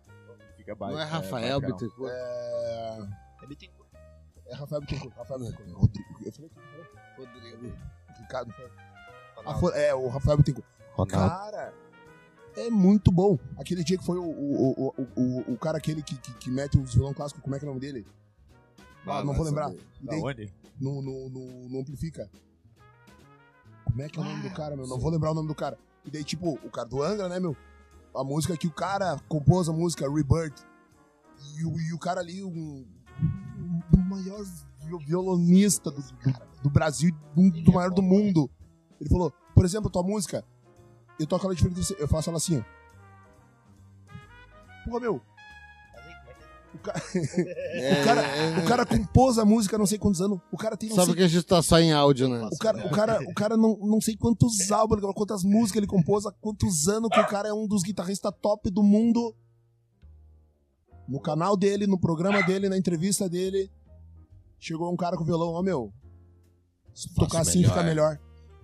Fica 0.56 0.74
Não 0.78 0.88
é 0.90 0.94
baixo, 0.94 1.12
Rafael 1.12 1.60
bacana. 1.60 1.78
Bittencourt? 1.78 2.12
É. 2.14 2.98
Ele 3.42 3.56
tem 3.56 3.70
É 4.46 4.54
Rafael 4.54 4.80
Bittencourt. 4.80 5.16
Rafael 5.16 5.40
Bittencourt. 5.40 5.72
Rodrigo. 5.80 6.08
Eu 6.24 6.32
falei 6.32 6.50
que 6.50 7.20
Rodrigo. 7.20 7.76
Ricardo. 8.20 8.54
Ah, 9.44 9.54
foi- 9.54 9.72
é, 9.78 9.94
o 9.94 10.08
Rafael 10.08 10.36
Bittencourt. 10.36 10.66
Ronaldo. 10.94 11.10
Cara, 11.34 11.74
é 12.66 12.70
muito 12.70 13.11
bom. 13.12 13.38
Aquele 13.58 13.82
dia 13.84 13.96
que 13.98 14.04
foi 14.04 14.18
o, 14.18 14.24
o, 14.24 14.70
o, 14.96 15.06
o, 15.16 15.52
o, 15.52 15.56
cara 15.58 15.78
aquele 15.78 16.02
que, 16.02 16.16
que, 16.16 16.32
que 16.34 16.50
mete 16.50 16.78
os 16.78 16.94
violão 16.94 17.14
clássico, 17.14 17.40
como 17.40 17.54
é 17.54 17.58
que 17.58 17.64
é 17.64 17.68
o 17.68 17.70
nome 17.70 17.80
dele? 17.80 18.06
Ah, 19.06 19.18
Ah, 19.18 19.24
não 19.24 19.32
vou 19.34 19.44
lembrar. 19.44 19.70
Da 20.00 20.16
onde? 20.16 20.52
no, 20.80 21.00
no, 21.02 21.28
no, 21.28 21.68
no 21.68 21.80
Amplifica. 21.80 22.30
Como 23.84 24.02
é 24.02 24.08
que 24.08 24.18
é 24.18 24.22
o 24.22 24.24
nome 24.24 24.42
do 24.48 24.54
cara, 24.54 24.76
meu? 24.76 24.86
Não 24.86 24.98
vou 24.98 25.11
lembrar 25.11 25.30
o 25.32 25.34
nome 25.34 25.48
do 25.48 25.54
cara. 25.54 25.78
E 26.04 26.11
daí, 26.11 26.24
tipo, 26.24 26.52
o 26.64 26.70
cara 26.70 26.88
do 26.88 27.02
Angra, 27.02 27.28
né, 27.28 27.38
meu? 27.40 27.56
A 28.14 28.24
música 28.24 28.56
que 28.56 28.66
o 28.66 28.72
cara 28.72 29.18
compôs 29.28 29.68
a 29.68 29.72
música, 29.72 30.08
Rebirth. 30.08 30.64
E 31.58 31.64
o, 31.64 31.80
e 31.80 31.92
o 31.92 31.98
cara 31.98 32.20
ali, 32.20 32.42
um, 32.44 32.86
o 33.94 33.98
maior 33.98 34.42
vi- 34.44 35.04
violonista 35.06 35.90
do, 35.90 36.00
do, 36.02 36.40
do 36.64 36.70
Brasil, 36.70 37.14
um 37.36 37.48
do 37.50 37.72
maior 37.72 37.90
do 37.90 38.02
mundo. 38.02 38.50
Ele 39.00 39.08
falou, 39.11 39.32
por 39.54 39.64
exemplo, 39.64 39.90
tua 39.90 40.02
música, 40.02 40.44
eu 41.20 41.26
toco 41.26 41.44
ela 41.46 41.54
diferente, 41.54 41.96
eu 41.98 42.08
faço 42.08 42.30
ela 42.30 42.38
assim, 42.38 42.58
ó. 42.58 42.62
Porra, 44.84 45.00
meu, 45.00 45.22
o 46.74 46.78
cara, 46.78 47.02
É, 47.74 48.00
o 48.00 48.04
cara, 48.04 48.22
o 48.60 48.68
cara 48.68 48.86
compôs 48.86 49.38
a 49.38 49.44
música 49.44 49.76
não 49.76 49.86
sei 49.86 49.98
quantos 49.98 50.20
anos. 50.20 50.40
O 50.50 50.56
cara 50.56 50.76
tem 50.76 50.88
não 50.88 50.96
Sabe 50.96 51.06
sei 51.08 51.16
que 51.16 51.22
a 51.22 51.28
gente 51.28 51.44
tá 51.44 51.62
só 51.62 51.78
em 51.78 51.92
áudio, 51.92 52.28
né? 52.28 52.48
o 52.50 52.58
cara, 52.58 52.86
o 52.86 52.90
cara, 52.90 53.22
o 53.22 53.34
cara 53.34 53.56
não, 53.56 53.76
não 53.78 54.00
sei 54.00 54.16
quantos 54.16 54.70
álbuns, 54.70 55.00
quantas 55.14 55.42
músicas 55.44 55.78
ele 55.78 55.86
compôs, 55.86 56.26
há 56.26 56.32
quantos 56.32 56.88
anos 56.88 57.10
que 57.10 57.20
o 57.20 57.26
cara 57.26 57.48
é 57.48 57.52
um 57.52 57.66
dos 57.66 57.82
guitarristas 57.82 58.32
top 58.40 58.70
do 58.70 58.82
mundo. 58.82 59.34
No 61.08 61.20
canal 61.20 61.56
dele, 61.56 61.88
no 61.88 61.98
programa 61.98 62.40
dele, 62.42 62.68
na 62.68 62.78
entrevista 62.78 63.28
dele, 63.28 63.68
chegou 64.60 64.92
um 64.92 64.96
cara 64.96 65.16
com 65.16 65.24
violão, 65.24 65.48
ó 65.54 65.62
meu, 65.62 65.92
se 66.94 67.08
Faço 67.08 67.20
tocar 67.20 67.40
assim 67.40 67.58
melhor. 67.62 67.70
fica 67.72 67.82
melhor. 67.82 68.20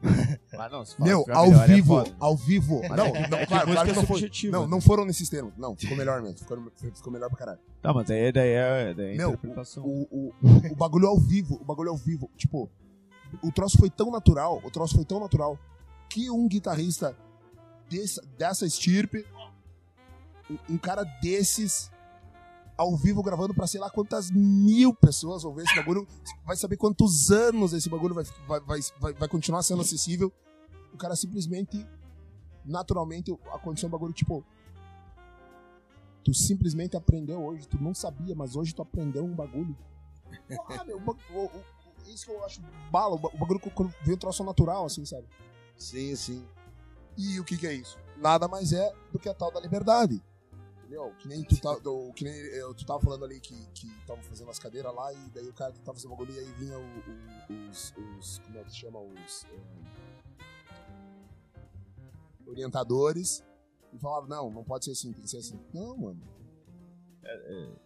Ah, 0.58 0.70
não, 0.70 0.84
se 0.86 0.96
fala 0.96 1.08
Meu, 1.10 1.24
ao 1.34 1.48
melhor, 1.48 1.62
é 1.70 1.74
vivo, 1.74 1.86
foda. 1.96 2.16
ao 2.18 2.36
vivo. 2.36 2.80
Mas 2.88 2.96
Não, 2.96 3.06
é 3.06 3.12
que- 3.12 3.30
não, 3.30 3.38
é 3.38 3.46
claro, 3.46 3.72
claro 3.72 3.84
que 3.86 3.90
é 3.92 3.94
não 3.94 4.06
foi. 4.06 4.30
Não, 4.50 4.66
não 4.66 4.80
foram 4.80 5.04
nesses 5.04 5.28
termos. 5.28 5.52
Não, 5.58 5.76
ficou 5.76 5.96
melhor 5.96 6.22
mesmo. 6.22 6.38
Ficou, 6.38 6.58
ficou 6.94 7.12
melhor 7.12 7.28
pra 7.28 7.38
caralho. 7.38 7.58
Tá, 7.82 7.92
mas 7.92 8.06
daí, 8.06 8.32
daí 8.32 8.48
é, 8.50 8.94
daí 8.94 9.12
é 9.12 9.16
Meu, 9.16 9.28
interpretação. 9.30 9.84
O, 9.84 10.06
o, 10.10 10.32
o 10.72 10.74
bagulho 10.74 11.08
ao 11.08 11.18
vivo, 11.18 11.58
o 11.60 11.64
bagulho 11.64 11.90
ao 11.90 11.96
vivo. 11.96 12.30
Tipo, 12.38 12.70
o 13.42 13.52
troço 13.52 13.76
foi 13.76 13.90
tão 13.90 14.10
natural, 14.10 14.60
o 14.64 14.70
troço 14.70 14.94
foi 14.94 15.04
tão 15.04 15.20
natural, 15.20 15.58
que 16.08 16.30
um 16.30 16.48
guitarrista 16.48 17.14
dessa, 17.90 18.22
dessa 18.38 18.64
estirpe, 18.64 19.26
um, 20.50 20.74
um 20.74 20.78
cara 20.78 21.04
desses, 21.20 21.90
ao 22.76 22.96
vivo 22.96 23.22
gravando 23.22 23.54
pra 23.54 23.66
sei 23.66 23.80
lá 23.80 23.90
quantas 23.90 24.30
mil 24.30 24.94
pessoas 24.94 25.42
vão 25.42 25.54
ver 25.54 25.64
esse 25.64 25.74
bagulho, 25.76 26.06
vai 26.44 26.56
saber 26.56 26.76
quantos 26.76 27.30
anos 27.30 27.72
esse 27.72 27.88
bagulho 27.88 28.14
vai, 28.14 28.24
vai, 28.46 28.60
vai, 28.98 29.12
vai, 29.14 29.28
continuar 29.28 29.62
sendo 29.62 29.80
acessível. 29.82 30.32
O 30.92 30.96
cara 30.96 31.16
simplesmente, 31.16 31.86
naturalmente, 32.64 33.32
aconteceu 33.52 33.88
um 33.88 33.92
bagulho 33.92 34.12
tipo. 34.12 34.44
Tu 36.24 36.34
simplesmente 36.34 36.96
aprendeu 36.96 37.40
hoje, 37.44 37.68
tu 37.68 37.80
não 37.80 37.94
sabia, 37.94 38.34
mas 38.34 38.56
hoje 38.56 38.74
tu 38.74 38.82
aprendeu 38.82 39.24
um 39.24 39.34
bagulho. 39.34 39.76
Ah, 40.68 40.84
meu, 40.84 41.00
isso 42.06 42.26
que 42.26 42.32
eu 42.32 42.44
acho 42.44 42.60
bala, 42.90 43.14
o 43.14 43.18
ba- 43.18 43.30
o 43.32 43.38
bagulho 43.38 43.60
quando 43.60 43.94
veio 44.02 44.16
o 44.16 44.20
troço 44.20 44.42
natural, 44.44 44.84
assim, 44.86 45.04
sabe? 45.04 45.26
Sim, 45.76 46.14
sim. 46.16 46.44
E 47.16 47.38
o 47.40 47.44
que 47.44 47.56
que 47.56 47.66
é 47.66 47.72
isso? 47.72 47.98
Nada 48.16 48.48
mais 48.48 48.72
é 48.72 48.92
do 49.12 49.18
que 49.18 49.28
a 49.28 49.34
tal 49.34 49.50
da 49.52 49.60
liberdade. 49.60 50.22
Entendeu? 50.86 51.12
Que 51.18 51.26
nem 51.28 51.42
tu, 51.42 51.60
tá, 51.60 51.74
do- 51.78 52.12
que 52.12 52.22
nem 52.22 52.32
eu, 52.32 52.72
tu 52.72 52.86
tava 52.86 53.00
falando 53.00 53.24
ali 53.24 53.40
que, 53.40 53.54
tava 54.06 54.22
fazendo 54.22 54.50
as 54.50 54.58
cadeiras 54.60 54.94
lá 54.94 55.12
e 55.12 55.30
daí 55.30 55.48
o 55.48 55.52
cara 55.52 55.72
tava 55.72 55.94
fazendo 55.94 56.10
bagulho 56.10 56.32
e 56.32 56.38
aí 56.38 56.52
vinha 56.52 56.78
o- 56.78 56.82
o- 56.82 57.68
os, 57.68 57.92
os. 58.16 58.38
Como 58.38 58.56
é 58.58 58.62
que 58.62 58.70
se 58.70 58.76
chama? 58.76 59.00
Os. 59.00 59.44
eh, 59.46 59.58
orientadores 62.48 63.44
e 63.92 63.98
falavam, 63.98 64.28
não, 64.28 64.50
não 64.50 64.62
pode 64.64 64.84
ser 64.84 64.92
assim, 64.92 65.12
tem 65.12 65.22
que 65.24 65.28
ser 65.30 65.38
assim. 65.38 65.58
Não, 65.74 65.96
mano. 65.96 66.22
É, 67.24 67.76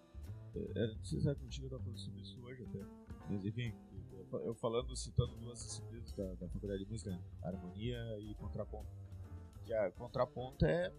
não 0.89 1.05
sei 1.05 1.21
se 1.21 1.29
é 1.31 1.35
contigo 1.35 1.67
eu 1.67 1.71
tava 1.71 1.83
falando 1.83 1.99
sobre 1.99 2.21
isso 2.21 2.39
hoje 2.45 2.63
até. 2.65 2.85
Mas 3.31 3.45
enfim, 3.47 3.73
eu 4.13 4.27
fa- 4.27 4.39
eu 4.39 4.55
falando, 4.55 4.95
citando 4.95 5.35
duas 5.37 5.59
disciplinas 5.63 6.13
da, 6.13 6.35
da 6.35 6.49
faculdade 6.49 6.85
de 6.85 6.91
música, 6.91 7.19
harmonia 7.43 7.99
e 8.21 8.35
contraponto. 8.35 8.91
Que 9.65 9.73
a 9.73 9.91
contraponto 9.93 10.67
é, 10.67 10.93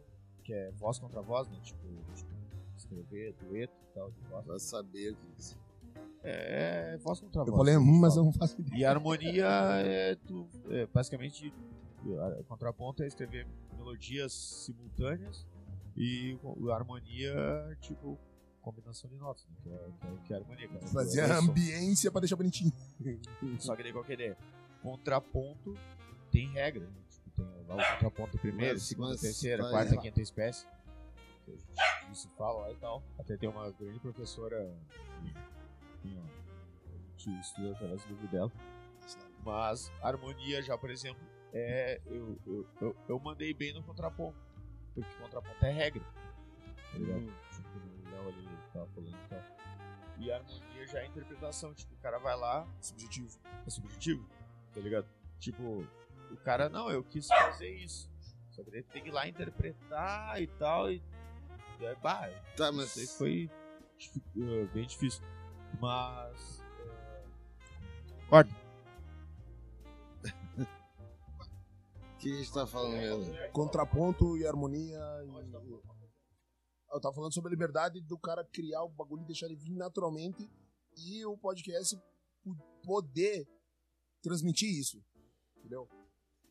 que 0.52 0.56
é 0.56 0.70
voz 0.72 0.99
contra 0.99 1.22
voz, 1.22 1.47
né? 1.47 1.58
Tipo, 1.64 1.80
tipo 2.14 2.30
escrever, 2.76 3.34
dueto 3.41 3.74
e 3.89 3.93
tal, 3.93 4.12
de 4.12 4.20
voz. 4.30 4.45
Pra 4.45 4.60
saber 4.60 5.14
o 5.14 5.16
que 5.16 5.56
É, 6.24 6.97
voz 6.97 7.22
contra 7.22 7.41
Eu 7.41 7.45
voz. 7.45 7.58
falei, 7.58 7.78
hum, 7.78 7.99
mas 8.02 8.18
eu 8.18 8.26
não 8.26 8.34
faço 8.34 8.60
ideia. 8.60 8.80
E 8.82 8.86
a 8.86 8.89
harmonia 8.89 9.47
é, 9.86 10.16
tu, 10.16 10.45
é 10.70 10.86
basicamente 10.88 11.54
a- 12.20 12.43
contraponto 12.43 13.02
é 13.02 13.08
escrever 13.08 13.47
melodias 13.78 14.34
simultâneas 14.34 15.47
e 15.95 16.38
a 16.70 16.76
harmonia 16.76 17.78
tipo 17.80 18.20
combinação 18.62 19.10
de 19.10 19.16
notas, 19.18 19.47
né? 19.47 19.56
que, 19.64 19.70
é, 19.70 19.78
que, 19.78 20.08
é, 20.08 20.18
que 20.28 20.34
é 20.34 20.36
a 20.36 20.39
harmonia. 20.39 20.70
Fazia 20.88 21.22
É 21.24 21.28
só- 21.28 21.34
ambiência 21.39 22.12
pra 22.12 22.20
deixar 22.22 22.36
bonitinho. 22.36 22.74
Só 23.58 23.74
que 23.76 23.84
daí 23.84 23.91
qual 23.93 24.04
que 24.04 24.12
é 24.12 24.16
a 24.16 24.20
ideia? 24.20 24.38
Contraponto 24.84 25.76
tem 26.30 26.49
regra. 26.49 26.86
né? 26.86 26.91
Tem 27.46 27.66
lá 27.68 27.76
o 27.76 27.94
contraponto 27.94 28.38
primeiro, 28.38 28.74
Mas- 28.76 28.84
segunda, 28.84 29.10
mas 29.10 29.22
terceira, 29.22 29.70
quarta, 29.70 29.98
quinta 29.98 30.22
espécie. 30.22 30.68
Se 32.14 32.28
fala 32.38 32.62
lá 32.62 32.72
e 32.72 32.76
tal. 32.76 33.04
Até 33.18 33.38
tem 33.38 33.50
uma 33.50 33.70
grande 33.72 34.00
professora 34.00 34.74
que, 37.18 37.39
estuda 37.39 37.72
através 37.72 38.04
do 38.04 38.10
livro 38.10 38.28
dela. 38.28 38.52
Mas 39.44 39.92
harmonia 40.02 40.62
já, 40.62 40.78
por 40.78 40.89
exemplo, 40.89 41.22
é. 41.54 42.00
Eu, 42.06 42.38
eu, 42.46 42.68
eu, 42.80 42.96
eu 43.08 43.20
mandei 43.20 43.54
bem 43.54 43.74
no 43.74 43.84
contraponto. 43.84 44.38
Porque 44.94 45.10
contraponto 45.22 45.66
é 45.66 45.72
regra. 45.72 46.04
Tá 46.92 46.98
ligado? 46.98 47.34
Tipo, 47.52 47.80
o 47.80 48.12
Léo 48.12 48.28
ali 48.28 48.50
tava 48.74 48.88
falando 48.88 49.16
e 49.16 49.30
tal. 49.30 49.44
E 50.20 50.32
a 50.32 50.36
harmonia 50.38 50.88
já 50.88 51.00
é 51.00 51.06
interpretação. 51.08 51.74
Tipo, 51.74 51.94
o 51.96 51.98
cara 51.98 52.20
vai 52.20 52.36
lá, 52.38 52.68
subjetivo. 52.82 53.39
É 53.66 53.70
subjetivo, 53.70 54.28
tá 54.74 54.80
ligado? 54.82 55.08
Tipo, 55.39 55.88
o 56.32 56.38
cara, 56.38 56.69
não, 56.69 56.89
eu 56.89 57.03
quis 57.03 57.27
fazer 57.27 57.69
isso. 57.69 58.09
Só 58.51 58.63
que 58.63 58.71
daí 58.71 58.84
tem 58.84 59.01
que 59.03 59.09
ir 59.09 59.11
lá 59.11 59.27
interpretar 59.27 60.41
e 60.41 60.47
tal. 60.47 60.91
E. 60.91 61.01
É, 61.79 61.95
bah, 61.95 62.29
Tá, 62.55 62.71
mas 62.71 62.95
isso 62.95 63.23
aí 63.23 63.47
foi 63.47 63.51
eh, 64.38 64.65
bem 64.73 64.86
difícil. 64.86 65.23
Mas. 65.79 66.63
eh, 66.79 67.25
Corta. 68.29 68.55
O 70.57 70.61
que 72.19 72.32
a 72.32 72.38
gente 72.38 72.53
tá 72.53 72.67
falando 72.67 72.91
mesmo? 72.97 73.34
Contraponto 73.51 74.38
e 74.38 74.45
harmonia. 74.45 74.99
E... 75.23 75.71
Eu 76.93 76.99
tava 76.99 77.15
falando 77.15 77.34
sobre 77.34 77.49
a 77.49 77.51
liberdade 77.55 78.01
do 78.01 78.19
cara 78.19 78.43
criar 78.45 78.84
o 78.84 78.89
bagulho 78.89 79.23
e 79.23 79.25
deixar 79.27 79.45
ele 79.47 79.55
vir 79.55 79.75
naturalmente 79.75 80.49
e 80.97 81.25
o 81.25 81.38
podcast 81.38 81.95
po- 82.43 82.55
poder 82.84 83.47
transmitir 84.21 84.69
isso. 84.69 85.01
Entendeu? 85.57 85.88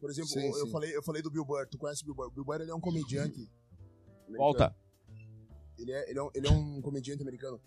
Por 0.01 0.11
exemplo, 0.11 0.30
Sim, 0.30 0.46
eu, 0.48 0.66
sim. 0.66 0.72
falei, 0.72 0.96
eu 0.96 1.03
falei 1.03 1.20
do 1.22 1.30
Bill 1.30 1.44
Burr. 1.44 1.66
Tu 1.68 1.76
conhece 1.78 2.03
o 2.03 2.07
Bill 2.07 2.14
Burr? 2.14 2.26
O 2.28 2.30
Bill 2.30 2.44
Burr 2.44 2.61
ele 2.62 2.70
é 2.70 2.74
um 2.74 2.80
comediante. 2.80 3.48
Volta. 4.36 4.74
Ele 5.78 5.92
é, 5.92 6.11
ele, 6.11 6.18
é 6.18 6.22
um, 6.22 6.30
ele 6.34 6.46
é 6.46 6.51
um 6.51 6.80
comediante 6.80 7.22
americano. 7.22 7.61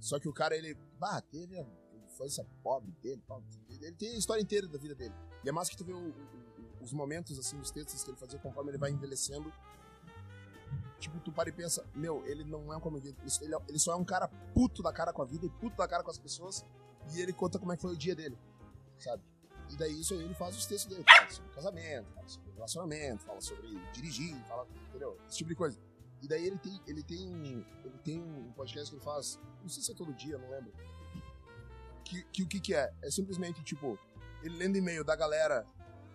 Só 0.00 0.18
que 0.18 0.28
o 0.28 0.32
cara, 0.32 0.56
ele. 0.56 0.74
Bah, 0.98 1.20
teve 1.20 1.58
a 1.58 1.66
infância 2.06 2.44
pobre 2.62 2.90
dele. 3.02 3.22
pá, 3.26 3.40
Ele, 3.68 3.92
tem 3.92 4.14
a 4.14 4.18
história 4.18 4.40
inteira 4.42 4.66
da 4.66 4.78
vida 4.78 4.94
dele. 4.94 5.14
E 5.44 5.48
é 5.48 5.52
massa 5.52 5.70
que 5.70 5.76
tu 5.76 5.84
vê 5.84 5.92
o- 5.92 6.08
o- 6.08 6.82
os 6.82 6.92
momentos, 6.92 7.38
assim, 7.38 7.58
os 7.60 7.70
textos 7.70 8.02
que 8.02 8.10
ele 8.10 8.16
fazia 8.18 8.38
conforme 8.38 8.70
ele 8.70 8.78
vai 8.78 8.90
envelhecendo. 8.90 9.52
Tipo, 10.98 11.20
tu 11.20 11.30
para 11.32 11.48
e 11.48 11.52
pensa, 11.52 11.84
meu, 11.94 12.26
ele 12.26 12.42
não 12.44 12.72
é 12.72 12.76
um 12.76 12.80
comediante. 12.80 13.18
isso- 13.24 13.42
Ele, 13.44 13.54
é- 13.54 13.60
ele 13.68 13.78
só 13.78 13.92
é 13.92 13.96
um 13.96 14.04
cara 14.04 14.26
puto 14.52 14.82
da 14.82 14.92
cara 14.92 15.12
com 15.12 15.22
a 15.22 15.24
vida 15.24 15.46
e 15.46 15.50
puto 15.50 15.76
da 15.76 15.86
cara 15.86 16.02
com 16.02 16.10
as 16.10 16.18
pessoas. 16.18 16.64
E 17.14 17.20
ele 17.20 17.32
conta 17.32 17.58
como 17.58 17.72
é 17.72 17.76
que 17.76 17.82
foi 17.82 17.92
o 17.92 17.96
dia 17.96 18.14
dele. 18.16 18.36
Sabe? 18.98 19.22
E 19.70 19.76
daí 19.76 20.00
isso 20.00 20.14
aí 20.14 20.20
ele 20.22 20.34
faz 20.34 20.56
os 20.56 20.66
textos 20.66 20.90
dele. 20.90 21.04
Fala 21.06 21.30
sobre 21.30 21.50
casamento, 21.52 22.12
fala 22.14 22.28
sobre 22.28 22.52
relacionamento, 22.52 23.24
fala 23.24 23.40
sobre 23.40 23.68
dirigir, 23.92 24.36
fala. 24.46 24.66
Entendeu? 24.88 25.16
Esse 25.28 25.38
tipo 25.38 25.50
de 25.50 25.56
coisa. 25.56 25.78
E 26.22 26.26
daí 26.26 26.46
ele 26.46 26.58
tem, 26.58 26.80
ele 26.86 27.02
tem, 27.02 27.64
ele 27.84 27.98
tem 28.04 28.20
um 28.20 28.50
podcast 28.52 28.90
que 28.90 28.96
ele 28.96 29.04
faz, 29.04 29.38
não 29.62 29.68
sei 29.68 29.82
se 29.82 29.92
é 29.92 29.94
todo 29.94 30.12
dia, 30.14 30.36
não 30.38 30.50
lembro. 30.50 30.72
Que, 32.04 32.24
que 32.24 32.42
o 32.42 32.48
que 32.48 32.58
que 32.60 32.74
é? 32.74 32.92
É 33.02 33.10
simplesmente, 33.10 33.62
tipo, 33.62 33.98
ele 34.42 34.56
lendo 34.56 34.76
e-mail 34.76 35.04
da 35.04 35.14
galera 35.14 35.64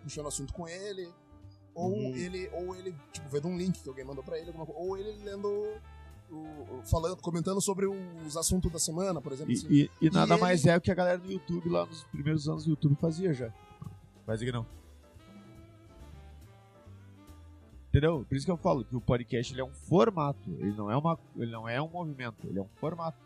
puxando 0.02 0.26
assunto 0.28 0.52
com 0.52 0.68
ele, 0.68 1.10
ou 1.74 1.90
Uhum. 1.90 2.16
ele, 2.16 2.48
ou 2.52 2.76
ele, 2.76 2.94
tipo, 3.12 3.28
vendo 3.30 3.48
um 3.48 3.56
link 3.56 3.80
que 3.82 3.88
alguém 3.88 4.04
mandou 4.04 4.22
pra 4.22 4.38
ele, 4.38 4.48
alguma 4.48 4.66
coisa, 4.66 4.80
ou 4.80 4.96
ele 4.98 5.12
lendo, 5.24 5.80
o, 6.34 6.82
falando, 6.84 7.16
comentando 7.20 7.60
sobre 7.60 7.86
os 7.86 8.36
assuntos 8.36 8.70
da 8.70 8.78
semana, 8.78 9.20
por 9.20 9.32
exemplo. 9.32 9.52
E, 9.52 9.56
assim. 9.56 9.66
e- 9.70 9.90
e 10.02 10.10
nada 10.10 10.34
ele- 10.34 10.40
mais 10.40 10.64
é 10.66 10.76
o 10.76 10.80
que 10.80 10.90
a 10.90 10.94
galera 10.94 11.18
do 11.18 11.30
YouTube 11.30 11.68
lá 11.68 11.86
nos 11.86 12.04
primeiros 12.04 12.48
anos 12.48 12.64
do 12.64 12.70
YouTube 12.70 12.96
fazia 12.96 13.32
já. 13.32 13.52
Mas 14.26 14.40
é 14.42 14.44
que 14.46 14.52
não. 14.52 14.66
Entendeu? 17.88 18.24
Por 18.28 18.36
isso 18.36 18.44
que 18.44 18.50
eu 18.50 18.56
falo 18.56 18.84
que 18.84 18.96
o 18.96 19.00
podcast 19.00 19.52
ele 19.52 19.60
é 19.60 19.64
um 19.64 19.72
formato. 19.72 20.50
Ele 20.58 20.72
não 20.72 20.90
é, 20.90 20.96
uma, 20.96 21.18
ele 21.36 21.50
não 21.52 21.68
é 21.68 21.80
um 21.80 21.88
movimento, 21.88 22.44
ele 22.46 22.58
é 22.58 22.62
um 22.62 22.68
formato. 22.76 23.18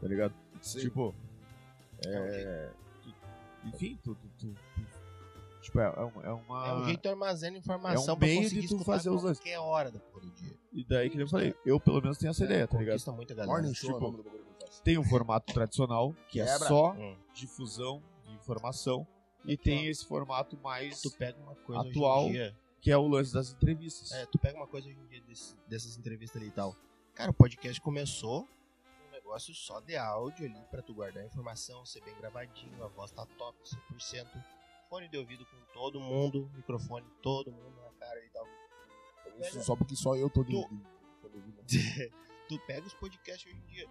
Tá 0.00 0.08
ligado? 0.08 0.34
Sim. 0.60 0.80
Tipo. 0.80 1.14
É. 2.04 2.70
tu- 3.02 3.14
enfim, 3.68 3.96
tu. 4.02 4.14
tu- 4.16 4.28
tu- 4.38 4.54
tu- 4.74 5.60
tipo, 5.60 5.78
é, 5.78 5.84
é 5.84 6.00
uma- 6.00 6.22
é 6.24 6.32
uma. 6.32 6.66
É 6.68 6.74
um 6.74 6.84
jeito 6.86 7.02
de 7.02 7.08
armazenar 7.08 7.56
informação 7.60 8.14
É 8.14 8.16
um 8.16 8.18
pra 8.18 8.26
meio 8.26 8.38
de 8.40 8.44
conseguir 8.46 8.60
tu 8.68 8.74
escutar 8.74 8.84
fazer 8.92 9.10
os 9.10 9.22
dois. 9.22 9.38
qualquer 9.38 9.58
hora 9.60 9.90
do 9.92 10.00
dia. 10.34 10.61
E 10.72 10.84
daí 10.84 11.10
que 11.10 11.18
eu 11.20 11.28
falei, 11.28 11.54
eu 11.66 11.78
pelo 11.78 12.00
menos 12.00 12.16
tenho 12.18 12.30
essa 12.30 12.44
ideia, 12.44 12.66
tá 12.66 12.78
ligado? 12.78 12.94
Conquista 12.94 13.12
muita 13.12 13.34
galera. 13.34 13.52
Morning 13.52 13.74
Show 13.74 13.90
é 13.90 13.92
o 13.92 13.94
tipo, 13.96 14.04
nome 14.10 14.16
do 14.18 14.22
bagulho 14.24 14.44
que 14.44 14.50
ele 14.50 14.60
faz. 14.60 14.80
Tem 14.80 14.98
o 14.98 15.04
formato 15.04 15.52
tradicional, 15.52 16.14
que 16.28 16.40
é 16.40 16.44
Quebra. 16.46 16.66
só 16.68 16.92
Hum. 16.92 17.16
difusão 17.34 18.02
de 18.24 18.32
informação. 18.34 19.06
E 19.44 19.56
tem 19.56 19.86
esse 19.88 20.06
formato 20.06 20.56
mais. 20.58 21.02
Tu 21.02 21.10
pega 21.10 21.38
uma 21.40 21.54
coisa 21.56 21.88
Atual. 21.88 22.20
hoje 22.24 22.28
em 22.28 22.32
dia. 22.32 22.56
que 22.80 22.90
é 22.90 22.96
o 22.96 23.06
lance 23.06 23.32
das 23.32 23.52
entrevistas. 23.52 24.10
É, 24.12 24.26
tu 24.26 24.38
pega 24.40 24.56
uma 24.58 24.66
coisa 24.66 24.88
hoje 24.88 24.98
em 24.98 25.06
dia 25.06 25.20
desse- 25.20 25.56
dessas 25.68 25.96
entrevistas 25.96 26.40
ali 26.40 26.48
e 26.48 26.52
tal. 26.52 26.74
Cara, 27.14 27.30
o 27.30 27.34
podcast 27.34 27.80
começou 27.80 28.48
um 29.06 29.10
negócio 29.12 29.54
só 29.54 29.78
de 29.80 29.94
áudio 29.96 30.46
ali 30.46 30.60
pra 30.70 30.82
tu 30.82 30.92
guardar 30.94 31.22
a 31.22 31.26
informação, 31.26 31.84
ser 31.86 32.00
bem 32.02 32.12
gravadinho, 32.16 32.82
a 32.82 32.88
voz 32.88 33.12
tá 33.12 33.24
top, 33.38 33.56
100%. 33.62 34.26
Fone 34.90 35.08
de 35.08 35.16
ouvido 35.16 35.44
com 35.46 35.56
todo 35.72 36.00
mundo, 36.00 36.50
microfone 36.56 37.06
todo 37.22 37.52
mundo 37.52 37.76
na 37.84 37.92
cara 38.04 38.18
e 38.24 38.28
tal. 38.30 38.46
Isso 39.48 39.62
só 39.62 39.76
porque 39.76 39.94
só 39.96 40.14
eu 40.16 40.28
tô 40.30 40.42
de. 40.44 40.52
Tu- 40.52 40.68
de- 41.66 42.12
tu 42.48 42.58
pega 42.66 42.86
os 42.86 42.94
podcasts 42.94 43.46
hoje 43.46 43.60
em 43.62 43.72
dia. 43.72 43.86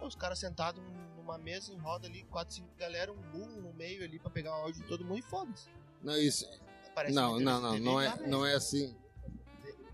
é 0.00 0.04
Os 0.04 0.14
caras 0.14 0.38
sentados 0.38 0.82
numa 1.16 1.38
mesa 1.38 1.72
em 1.72 1.78
roda 1.78 2.06
ali, 2.06 2.22
4, 2.24 2.54
5 2.56 2.68
galera, 2.78 3.12
um 3.12 3.20
boom 3.32 3.60
no 3.62 3.72
meio 3.74 4.04
ali 4.04 4.18
pra 4.18 4.30
pegar 4.30 4.50
o 4.50 4.62
áudio 4.62 4.82
de 4.82 4.88
todo 4.88 5.04
mundo 5.04 5.18
e 5.18 5.22
foda-se. 5.22 5.68
Não, 6.02 6.16
isso. 6.16 6.48
Parece 6.94 7.14
Não, 7.14 7.38
não, 7.38 7.60
não, 7.60 7.78
não 7.78 8.00
é, 8.00 8.08
não 8.26 8.40
cara. 8.40 8.50
é 8.50 8.54
assim. 8.56 8.94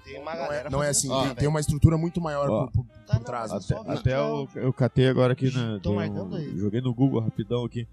Tem 0.05 0.21
uma 0.21 0.33
Não 0.35 0.39
galera 0.43 0.69
é, 0.69 0.71
não 0.71 0.83
é 0.83 0.89
assim, 0.91 1.09
tem, 1.35 1.49
uma 1.49 1.61
estrutura 1.61 1.97
muito 1.97 2.21
maior 2.21 2.51
Ó. 2.51 2.67
por, 2.67 2.73
por- 2.85 2.87
Tá, 3.07 3.15
por 3.15 3.15
não, 3.15 3.25
trás. 3.25 3.51
né? 3.51 3.59
Até, 3.59 3.91
até 3.93 4.17
eu, 4.19 4.49
eu 4.57 4.73
catei 4.73 5.09
agora 5.09 5.33
aqui 5.33 5.51
na. 5.51 5.79
Joguei 6.57 6.81
no 6.83 6.95
Google 6.95 7.21
rapidão 7.21 7.65
aqui. 7.65 7.89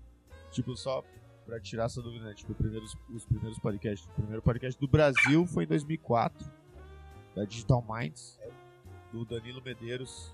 Tipo, 0.51 0.75
só 0.75 1.01
pra 1.45 1.59
tirar 1.59 1.85
essa 1.85 2.01
dúvida, 2.01 2.25
né? 2.25 2.33
Tipo, 2.33 2.53
primeiros, 2.53 2.95
os 3.13 3.25
primeiros 3.25 3.57
podcasts. 3.59 4.05
O 4.09 4.13
primeiro 4.13 4.41
podcast 4.41 4.79
do 4.79 4.87
Brasil 4.89 5.45
foi 5.47 5.63
em 5.63 5.67
2004, 5.67 6.51
da 7.35 7.45
Digital 7.45 7.83
Minds, 7.87 8.39
do 9.11 9.25
Danilo 9.25 9.61
Medeiros. 9.63 10.33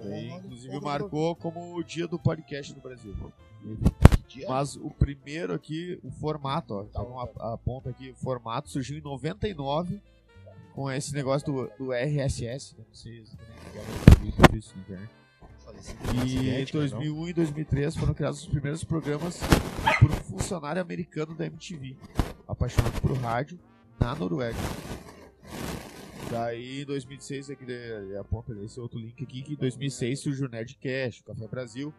Olha, 0.00 0.36
inclusive 0.36 0.80
marcou 0.80 1.34
como 1.34 1.74
o 1.74 1.82
dia 1.82 2.06
do 2.06 2.18
podcast 2.18 2.74
no 2.74 2.80
Brasil. 2.80 3.14
Mas 4.48 4.76
o 4.76 4.90
primeiro 4.90 5.54
aqui, 5.54 5.98
o 6.02 6.10
formato, 6.10 6.88
ó, 6.94 7.28
a 7.52 7.58
ponta 7.58 7.90
aqui, 7.90 8.10
o 8.10 8.14
formato 8.14 8.70
surgiu 8.70 8.98
em 8.98 9.00
99 9.00 10.00
com 10.74 10.90
esse 10.90 11.12
negócio 11.12 11.52
do, 11.52 11.70
do 11.76 11.92
RSS, 11.92 12.76
né? 12.76 12.84
não 12.86 12.94
sei 12.94 13.24
se 13.24 13.36
tem 13.36 14.58
isso 14.58 14.74
na 14.76 14.82
internet. 14.82 15.10
Falecido 15.64 15.98
E 16.04 16.16
em 16.16 16.20
acidente, 16.20 16.76
né, 16.76 16.80
2001 16.80 17.28
e 17.28 17.32
2003 17.32 17.96
foram 17.96 18.14
criados 18.14 18.40
os 18.40 18.46
primeiros 18.46 18.84
programas 18.84 19.40
por 19.98 20.10
um 20.10 20.14
funcionário 20.14 20.80
americano 20.80 21.34
da 21.34 21.46
MTV, 21.46 21.96
apaixonado 22.46 23.00
por 23.00 23.12
rádio, 23.18 23.58
na 23.98 24.14
Noruega. 24.14 24.56
Daí 26.30 26.82
em 26.82 26.84
2006, 26.84 27.50
aqui 27.50 27.64
de- 27.64 28.16
aponta 28.18 28.52
esse 28.62 28.78
outro 28.78 28.98
link 28.98 29.22
aqui, 29.22 29.42
que 29.42 29.54
em 29.54 29.56
2006 29.56 30.20
surgiu 30.20 30.46
o 30.46 30.50
Nerdcast, 30.50 31.22
o 31.22 31.24
Café 31.24 31.48
Brasil, 31.48 31.94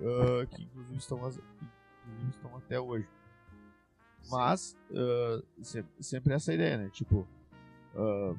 ah, 0.00 0.46
que 0.46 0.62
inclusive 0.64 0.98
estão, 0.98 1.16
inclusive 1.18 2.30
estão 2.30 2.56
até 2.56 2.78
hoje. 2.78 3.08
Mas, 4.30 4.76
ah, 4.94 5.42
se- 5.62 5.84
sempre 6.00 6.34
essa 6.34 6.52
ideia, 6.52 6.76
né? 6.76 6.90
Tipo, 6.90 7.26
ah, 7.96 8.34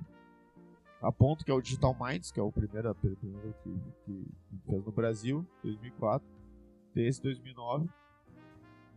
aponto 1.01 1.43
que 1.43 1.49
é 1.49 1.53
o 1.55 1.62
Digital 1.62 1.95
Minds, 1.99 2.32
que 2.32 2.39
é 2.39 2.43
o 2.43 2.51
primeiro, 2.51 2.93
primeiro 2.93 3.55
que, 3.64 3.80
que, 4.05 4.26
que 4.49 4.60
fez 4.68 4.86
no 4.86 4.91
Brasil, 4.91 5.43
2004, 5.64 6.28
tem 6.93 7.07
esse 7.07 7.22
2009, 7.22 7.89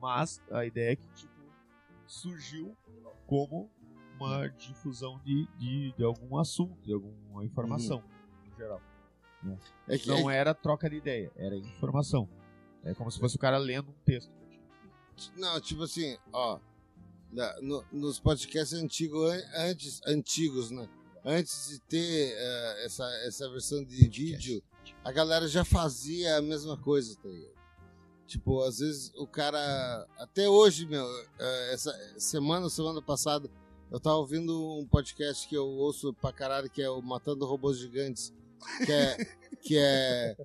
mas 0.01 0.43
a 0.51 0.67
ideia 0.67 0.93
é 0.93 0.97
que 0.97 1.09
tipo, 1.15 1.33
surgiu 2.07 2.77
como 3.27 3.71
uma 4.25 4.49
difusão 4.49 5.21
de, 5.25 5.47
de, 5.59 5.93
de 5.93 6.05
algum 6.05 6.37
assunto, 6.39 6.81
de 6.83 6.93
alguma 6.93 7.45
informação, 7.45 8.03
no 8.49 8.57
geral. 8.57 8.81
É 9.89 9.99
que, 9.99 10.09
Não 10.09 10.31
era 10.31 10.55
troca 10.55 10.89
de 10.89 10.97
ideia, 10.97 11.31
era 11.37 11.57
informação. 11.57 12.29
É 12.85 12.95
como 12.95 13.11
se 13.11 13.19
fosse 13.19 13.37
o 13.37 13.39
cara 13.39 13.59
lendo 13.59 13.91
um 13.91 14.05
texto. 14.05 14.31
Não, 15.37 15.61
tipo 15.61 15.83
assim, 15.83 16.17
ó. 16.33 16.59
no- 17.61 17.85
nos 17.93 18.19
podcasts 18.21 18.73
antigos, 18.79 19.31
an- 19.33 19.45
antes, 19.57 20.01
antigos, 20.07 20.71
né? 20.71 20.89
Antes 21.25 21.69
de 21.69 21.81
ter 21.81 22.33
eh, 22.37 22.85
essa, 22.85 23.05
essa 23.27 23.49
versão 23.51 23.85
de 23.85 24.09
vídeo, 24.09 24.63
a 25.05 25.13
galera 25.13 25.47
já 25.47 25.65
fazia 25.65 26.37
a 26.37 26.43
mesma 26.43 26.77
coisa, 26.77 27.17
tá 27.17 27.29
ligado? 27.29 27.53
Tipo, 28.27 28.63
às 28.63 28.79
vezes 28.79 29.13
o 29.17 29.27
cara. 29.27 30.07
Até 30.19 30.49
hoje, 30.49 30.87
meu, 30.87 31.07
eh, 31.39 31.71
essa 31.73 31.93
semana, 32.19 32.69
semana 32.69 33.01
passada, 33.01 33.49
eu 33.93 34.01
tava 34.01 34.17
ouvindo 34.17 34.79
um 34.79 34.87
podcast 34.87 35.47
que 35.47 35.55
eu 35.55 35.67
ouço 35.67 36.15
pra 36.15 36.33
caralho, 36.33 36.71
que 36.71 36.81
é 36.81 36.89
o 36.89 37.03
Matando 37.03 37.45
Robôs 37.45 37.79
Gigantes. 37.79 38.33
Que 38.85 38.93
é. 38.93 39.17
que 39.63 39.79
é. 39.79 40.37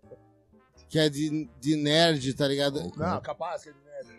Que 0.90 1.00
é 1.00 1.10
de, 1.10 1.50
de 1.60 1.76
nerd, 1.76 2.34
tá 2.34 2.48
ligado? 2.48 2.80
Não, 2.98 3.22
capaz 3.22 3.64
que 3.64 3.70
é 3.70 3.74
merda. 3.74 4.18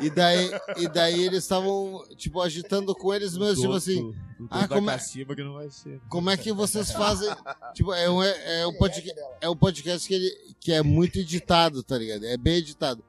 E 0.00 0.10
daí, 0.10 0.50
e 0.76 0.88
daí 0.88 1.22
eles 1.24 1.44
estavam, 1.44 2.04
tipo, 2.16 2.40
agitando 2.40 2.94
com 2.94 3.14
eles 3.14 3.36
mesmos, 3.36 3.60
tipo 3.60 3.72
assim, 3.74 4.10
do- 4.38 4.46
do 4.46 4.48
ah, 4.50 4.66
como 4.66 4.90
é- 4.90 4.98
que 4.98 5.42
não 5.44 5.54
vai 5.54 5.70
ser. 5.70 6.00
como 6.08 6.30
é 6.30 6.36
que 6.36 6.52
vocês 6.52 6.90
fazem? 6.90 7.28
Tipo, 7.74 7.92
é 7.94 8.10
um, 8.10 8.22
é, 8.22 8.66
um, 8.66 8.76
podcast, 8.76 9.14
dela. 9.14 9.36
é 9.40 9.48
um 9.48 9.56
podcast 9.56 10.08
que, 10.08 10.14
ele, 10.14 10.54
que 10.60 10.72
é 10.72 10.82
muito 10.82 11.18
editado, 11.18 11.82
tá 11.82 11.96
ligado? 11.96 12.24
É 12.26 12.36
bem 12.36 12.56
editado. 12.56 13.02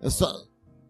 É 0.00 0.10
só. 0.10 0.44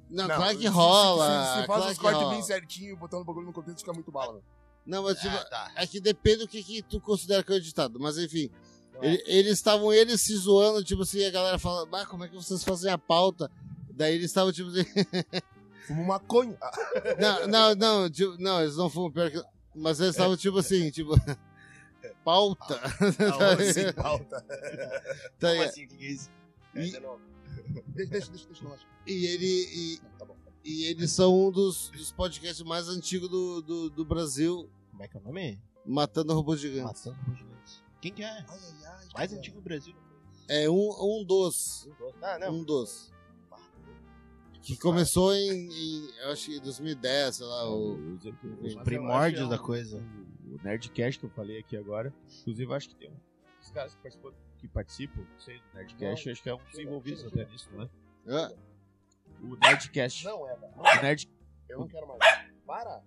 Não, 0.09 0.29
Não, 0.29 0.37
claro 0.37 0.51
se- 0.53 0.57
que 0.57 0.63
se- 0.63 0.69
rola. 0.69 1.27
Se, 1.27 1.61
se, 1.61 1.67
faz 1.67 1.67
claro 1.67 1.91
os 1.93 1.99
cortes 1.99 2.29
bem 2.31 2.43
certinho, 2.43 2.97
botando 2.97 3.23
o 3.23 3.25
bagulho 3.25 3.47
no 3.47 3.53
contexto, 3.53 3.79
fica 3.81 3.93
muito 3.93 4.13
bala. 4.13 4.41
Não, 4.85 5.03
mas 5.03 5.19
tipo, 5.19 5.35
Ah, 5.37 5.45
tá. 5.45 5.73
é 5.75 5.87
que 5.87 6.01
depende 6.01 6.39
do 6.39 6.49
que, 6.49 6.63
que 6.63 6.81
tu 6.83 7.01
considera 7.01 7.43
que 7.43 7.53
é 7.53 7.57
editado. 7.57 7.99
Mas 7.99 8.17
enfim, 8.19 8.49
é. 9.01 9.07
ele- 9.07 9.23
eles 9.27 9.53
estavam 9.55 9.93
eles 9.93 10.21
se 10.23 10.37
zoando, 10.37 10.85
tipo 10.85 11.03
assim, 11.03 11.25
a 11.25 11.31
galera 11.31 11.59
fala, 11.59 11.89
ah, 11.93 12.07
como 12.07 12.25
é 12.25 12.29
que 12.29 12.35
vocês 12.37 12.63
fazem 12.63 12.91
a 12.93 12.97
pauta? 12.99 13.51
Daí 13.91 14.15
eles 14.15 14.27
estavam 14.27 14.53
tipo 14.53 14.69
assim, 14.71 14.85
Fumo 15.89 16.05
maconha. 16.05 16.57
Ah, 16.61 16.73
não, 17.19 17.47
não, 17.47 17.75
não, 17.75 18.11
tipo, 18.11 18.37
não, 18.39 18.61
eles 18.61 18.77
não 18.77 18.89
fumam 18.91 19.11
pior 19.11 19.31
que. 19.31 19.43
Mas 19.75 19.99
eles 20.01 20.13
estavam 20.15 20.37
tipo 20.37 20.59
assim, 20.59 20.91
tipo. 20.91 21.15
Pauta. 22.25 22.81
aonde 23.41 23.73
se 23.73 23.93
pauta. 23.93 24.41
Tá 25.39 25.51
Como 25.51 25.63
assim? 25.63 25.85
O 25.85 25.89
que 25.89 26.05
é 26.05 26.09
isso? 26.11 26.31
E- 26.75 27.01
não. 27.01 27.19
Deixa, 27.69 28.11
deixa, 28.11 28.31
deixa, 28.31 28.47
deixa, 28.47 28.63
relaxa. 28.65 28.87
E 29.07 29.27
ele. 29.27 29.47
E, 29.47 30.01
Tá 30.19 30.25
bom. 30.25 30.37
e 30.65 30.85
eles 30.85 31.11
são 31.13 31.49
um 31.49 31.51
dos, 31.51 31.91
dos 31.91 32.13
podcasts 32.13 32.65
mais 32.67 32.89
antigos 32.89 33.29
do, 33.29 33.63
do, 33.63 33.91
do 33.91 34.05
Brasil, 34.05 34.69
Como 34.91 35.03
é 35.03 35.09
que 35.09 35.17
é 35.17 35.21
o 35.21 35.23
nome? 35.23 35.61
Matando 35.85 36.35
Robôs 36.35 36.61
Gigantes. 36.61 37.05
Matando 37.05 37.17
Robôs 37.23 37.39
Gigantes. 37.39 37.83
Quem 38.01 38.13
que 38.13 38.23
é? 38.23 38.29
Ai, 38.29 38.45
ai, 38.49 38.85
ai. 38.85 39.09
Mais 39.15 39.31
cara. 39.31 39.39
antigo 39.39 39.57
do 39.57 39.63
Brasil. 39.63 39.95
É 40.49 40.69
um, 40.71 41.21
um 41.21 41.25
dos. 41.25 41.89
Ah, 42.23 42.39
não. 42.39 42.55
Um 42.57 42.65
dos. 42.65 43.13
Que 44.63 44.77
começou 44.77 45.33
em, 45.33 45.69
em, 45.71 46.11
eu 46.23 46.33
acho 46.33 46.47
que 46.47 46.57
em 46.57 46.61
2010, 46.61 47.37
sei 47.37 47.47
lá. 47.47 47.71
O, 47.71 48.17
Os 48.63 48.75
primórdios 48.83 49.45
que 49.45 49.51
da 49.51 49.59
coisa. 49.59 49.99
O, 50.45 50.55
o 50.57 50.61
Nerdcast 50.63 51.21
que 51.21 51.27
eu 51.27 51.31
falei 51.31 51.59
aqui 51.61 51.77
agora, 51.77 52.13
inclusive 52.41 52.65
eu 52.71 52.75
acho 52.75 52.89
que 52.89 52.97
tem 52.97 53.09
um, 53.09 53.17
os 53.63 53.71
caras 53.71 53.95
que 53.95 54.03
participam, 54.03 54.33
que 54.67 54.73
participam, 54.73 55.21
não 55.23 55.39
sei, 55.41 55.59
do 55.59 55.65
Nerdcast, 55.75 56.31
acho 56.31 56.43
que 56.43 56.49
é 56.49 56.55
um 56.55 56.65
desenvolvidos 56.71 57.25
até 57.25 57.45
nisso, 57.45 57.71
né? 57.73 57.89
Ah, 58.29 58.53
O 59.43 59.57
Nerdcast. 59.57 60.25
Não 60.25 60.49
é, 60.49 60.57
cara. 60.57 60.73
O 60.77 61.03
Nerd, 61.03 61.31
Eu 61.69 61.79
não 61.81 61.89
quero 61.89 62.07
mais. 62.07 62.19
Para. 62.67 63.03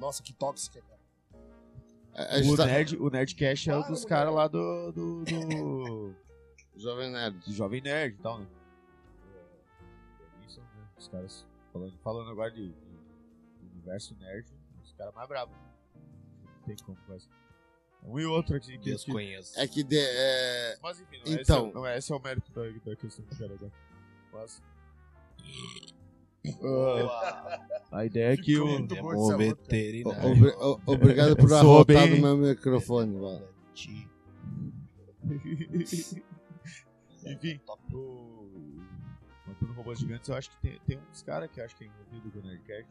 Nossa, 0.00 0.22
que 0.22 0.32
tóxica, 0.32 0.80
cara. 0.82 2.38
gente 2.42 2.52
o, 2.52 2.56
tá- 2.56 2.66
Nerd, 2.66 2.96
o 2.96 3.10
Nerdcast 3.10 3.70
é 3.70 3.76
o 3.76 3.80
Para, 3.80 3.90
dos 3.90 4.04
caras 4.04 4.34
lá 4.34 4.48
do, 4.48 4.92
do, 4.92 5.24
do, 5.24 6.14
Jovem 6.76 7.10
Nerd. 7.10 7.38
do 7.40 7.52
Jovem 7.52 7.80
Nerd 7.80 8.14
e 8.14 8.22
tal, 8.22 8.38
né? 8.38 8.46
É, 9.34 10.46
isso, 10.46 10.60
né? 10.60 10.66
Os 10.96 11.08
caras 11.08 11.46
falando, 11.72 11.98
falando 11.98 12.30
agora 12.30 12.50
de, 12.50 12.68
de- 12.68 12.74
do 12.74 13.70
universo 13.72 14.14
nerd, 14.16 14.46
os 14.82 14.92
caras 14.92 15.14
mais 15.14 15.28
bravos. 15.28 15.54
Não 16.44 16.62
tem 16.66 16.76
como 16.84 16.96
fazer. 17.06 17.28
Um 18.04 18.18
e 18.20 18.26
outro 18.26 18.56
aqui. 18.56 18.76
que- 18.78 18.90
Deus 18.90 19.02
que- 19.04 19.12
conheço. 19.12 19.58
É 19.58 19.66
que 19.66 19.82
de, 19.82 19.96
é, 19.98 20.78
Mas 20.82 21.00
enfim, 21.00 21.20
não, 21.24 21.32
Então. 21.32 21.40
esse, 21.40 21.70
é, 21.70 21.72
não 21.74 21.86
é, 21.86 21.98
esse 21.98 22.12
é 22.12 22.16
o 22.16 22.20
mérito 22.20 22.52
da, 22.52 22.62
da 22.90 22.96
questão 22.96 23.24
que 23.24 23.32
eu 23.34 23.38
quero 23.38 23.54
agora. 23.54 23.72
Mas. 24.32 24.62
Ah, 26.62 27.66
a 27.90 28.04
ideia 28.04 28.34
é 28.34 28.36
que 28.36 28.58
o. 28.58 28.86
cara. 28.86 29.36
veterinário. 29.38 30.30
obri- 30.30 30.54
o- 30.58 30.80
obrigado 30.86 31.36
por 31.36 31.52
arrotar 31.54 32.06
bem. 32.08 32.20
no 32.20 32.36
meu 32.36 32.48
microfone. 32.48 33.16
Ti. 33.72 34.06
Enfim, 37.26 37.60
o. 37.92 38.78
Matando 39.46 39.72
Robôs 39.72 39.98
Gigantes, 39.98 40.28
eu 40.28 40.34
acho 40.36 40.50
que 40.50 40.56
tem, 40.58 40.78
tem 40.86 40.98
uns 41.10 41.22
caras 41.22 41.50
que 41.50 41.60
acho 41.60 41.74
que 41.76 41.84
é 41.84 41.86
envolvido 41.86 42.30
com 42.30 42.38
o 42.46 42.50
Nerdcast. 42.50 42.90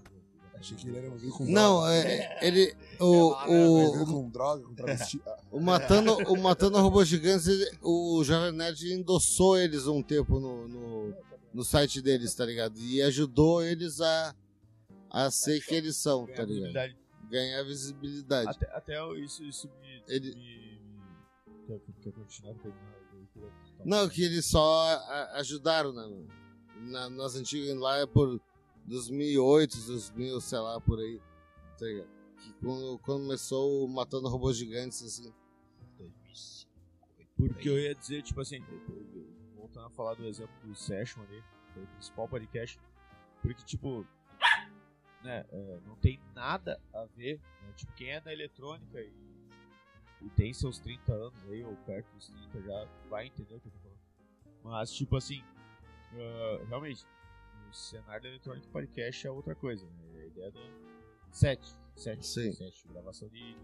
Achei 0.56 0.78
que 0.78 0.88
ele 0.88 0.98
era 0.98 1.08
envolvido 1.08 1.34
com 1.34 1.46
Não, 1.46 1.82
droga. 1.82 1.94
é, 1.94 2.48
ele. 2.48 2.76
O, 3.00 3.36
Envolvido 3.48 4.04
o, 4.04 4.06
com 4.24 4.30
droga, 4.30 4.64
com 4.64 4.74
travesti. 4.76 5.22
O, 5.52 5.60
Matando, 5.60 6.14
o 6.32 6.42
Matando 6.42 6.80
Robôs 6.80 7.08
Gigantes, 7.08 7.46
ele- 7.48 7.78
o 7.82 8.24
Jovem 8.24 8.52
Nerd 8.52 8.92
endossou 8.92 9.56
eles 9.58 9.86
um 9.86 10.02
tempo 10.02 10.40
no, 10.40 10.68
no, 10.68 11.14
no 11.54 11.64
site 11.64 12.02
deles, 12.02 12.34
tá 12.34 12.44
ligado? 12.46 12.80
E 12.80 13.02
ajudou 13.04 13.62
eles 13.62 14.02
a, 14.02 14.34
a 15.12 15.30
ser 15.30 15.64
que 15.64 15.76
eles 15.76 15.96
são, 15.98 16.26
tá 16.26 16.44
ligado? 16.44 16.48
Visibilidade. 16.48 16.98
Ganhar 17.30 17.64
visibilidade. 17.64 18.50
Até, 18.50 18.66
até 18.76 19.14
isso, 19.20 19.44
isso 19.44 19.70
me. 19.82 20.04
Ele- 20.08 20.34
me... 20.36 20.82
Quer, 21.68 21.80
quer 22.02 22.12
continuar? 22.14 22.56
Queria- 22.56 22.74
Não, 23.86 24.10
que 24.10 24.24
eles 24.24 24.46
só 24.46 24.86
ajudaram 25.36 25.92
na, 25.94 26.10
na, 26.80 27.10
nas 27.10 27.36
antigas 27.36 27.76
lá 27.78 27.98
é 27.98 28.06
por 28.08 28.40
2008, 28.86 29.78
2000, 29.88 30.42
sei 30.42 30.60
lá, 30.60 30.80
por 30.82 31.00
aí. 31.00 31.20
Tá 31.78 31.86
ligado? 31.86 32.10
Que 32.38 32.54
quando, 32.54 33.00
quando 33.00 33.22
começou 33.24 33.88
Matando 33.88 34.28
Robôs 34.28 34.58
Gigantes, 34.58 35.02
assim. 35.02 35.34
2005. 35.98 36.72
Porque 37.38 37.70
eu 37.70 37.80
ia 37.80 37.96
dizer, 37.96 38.22
tipo 38.22 38.42
assim, 38.42 38.64
voltando 39.56 39.88
a 39.88 39.90
falar 39.90 40.14
do 40.16 40.26
exemplo 40.26 40.54
do 40.64 40.76
Session 40.76 41.22
ali, 41.24 41.44
foi 41.74 41.84
o 41.84 41.88
principal 41.88 42.28
podcast, 42.28 42.80
porque, 43.42 43.64
tipo, 43.64 44.06
né, 45.24 45.46
é, 45.52 45.80
não 45.86 45.96
tem 45.96 46.20
nada 46.36 46.80
a 46.94 47.06
ver, 47.06 47.40
né, 47.62 47.74
tipo, 47.76 47.92
quem 47.94 48.12
é 48.12 48.22
da 48.22 48.32
eletrônica 48.32 49.02
e, 49.02 49.12
e 50.22 50.30
tem 50.30 50.54
seus 50.54 50.80
30 50.80 51.12
anos 51.12 51.44
aí, 51.50 51.64
ou 51.64 51.76
perto 51.78 52.08
dos 52.16 52.28
30 52.28 52.62
já, 52.62 52.88
vai 53.10 53.28
entender 53.28 53.56
o 53.56 53.60
que 53.60 53.68
eu 53.68 53.72
tô 53.72 53.80
falando. 53.80 54.00
Mas, 54.64 54.94
tipo 54.94 55.18
assim, 55.18 55.44
ah, 56.14 56.66
realmente, 56.68 57.06
o 57.74 57.76
cenário 57.76 58.22
da 58.22 58.30
eletrônica 58.30 58.68
podcast 58.72 59.26
é 59.26 59.32
outra 59.32 59.56
coisa, 59.56 59.84
né, 59.86 60.22
a 60.22 60.26
ideia 60.28 60.52
do 60.52 60.60
set, 61.32 61.76
set, 61.96 62.24
Sim. 62.24 62.54
set, 62.54 62.88
gravação 62.88 63.28
de... 63.30 63.58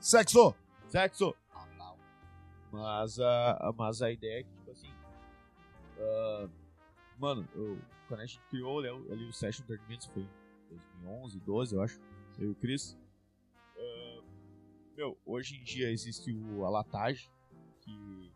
Sexo! 0.00 0.54
Sexo! 0.88 1.34
Mas 2.72 3.20
a, 3.20 3.72
mas 3.76 4.02
a 4.02 4.10
ideia 4.10 4.40
é 4.40 4.42
que, 4.42 4.50
tipo 4.50 4.70
assim. 4.72 4.92
ah, 6.00 6.48
mano, 7.20 7.48
eu, 7.54 7.80
quando 8.08 8.20
a 8.20 8.26
gente 8.26 8.40
criou 8.50 8.80
ali, 8.80 8.88
ali 8.88 9.28
o 9.28 9.32
Session 9.32 9.64
Tournaments 9.64 10.06
foi 10.06 10.22
em 10.22 10.28
2011, 11.04 11.40
12, 11.40 11.74
eu 11.76 11.82
acho. 11.82 12.00
Eu 12.36 12.48
e 12.48 12.50
o 12.50 12.54
Chris. 12.56 12.98
ah, 13.78 14.22
meu, 14.96 15.16
hoje 15.24 15.56
em 15.56 15.62
dia 15.62 15.88
existe 15.88 16.32
o 16.32 16.64
Alatage, 16.64 17.30
que, 17.80 18.32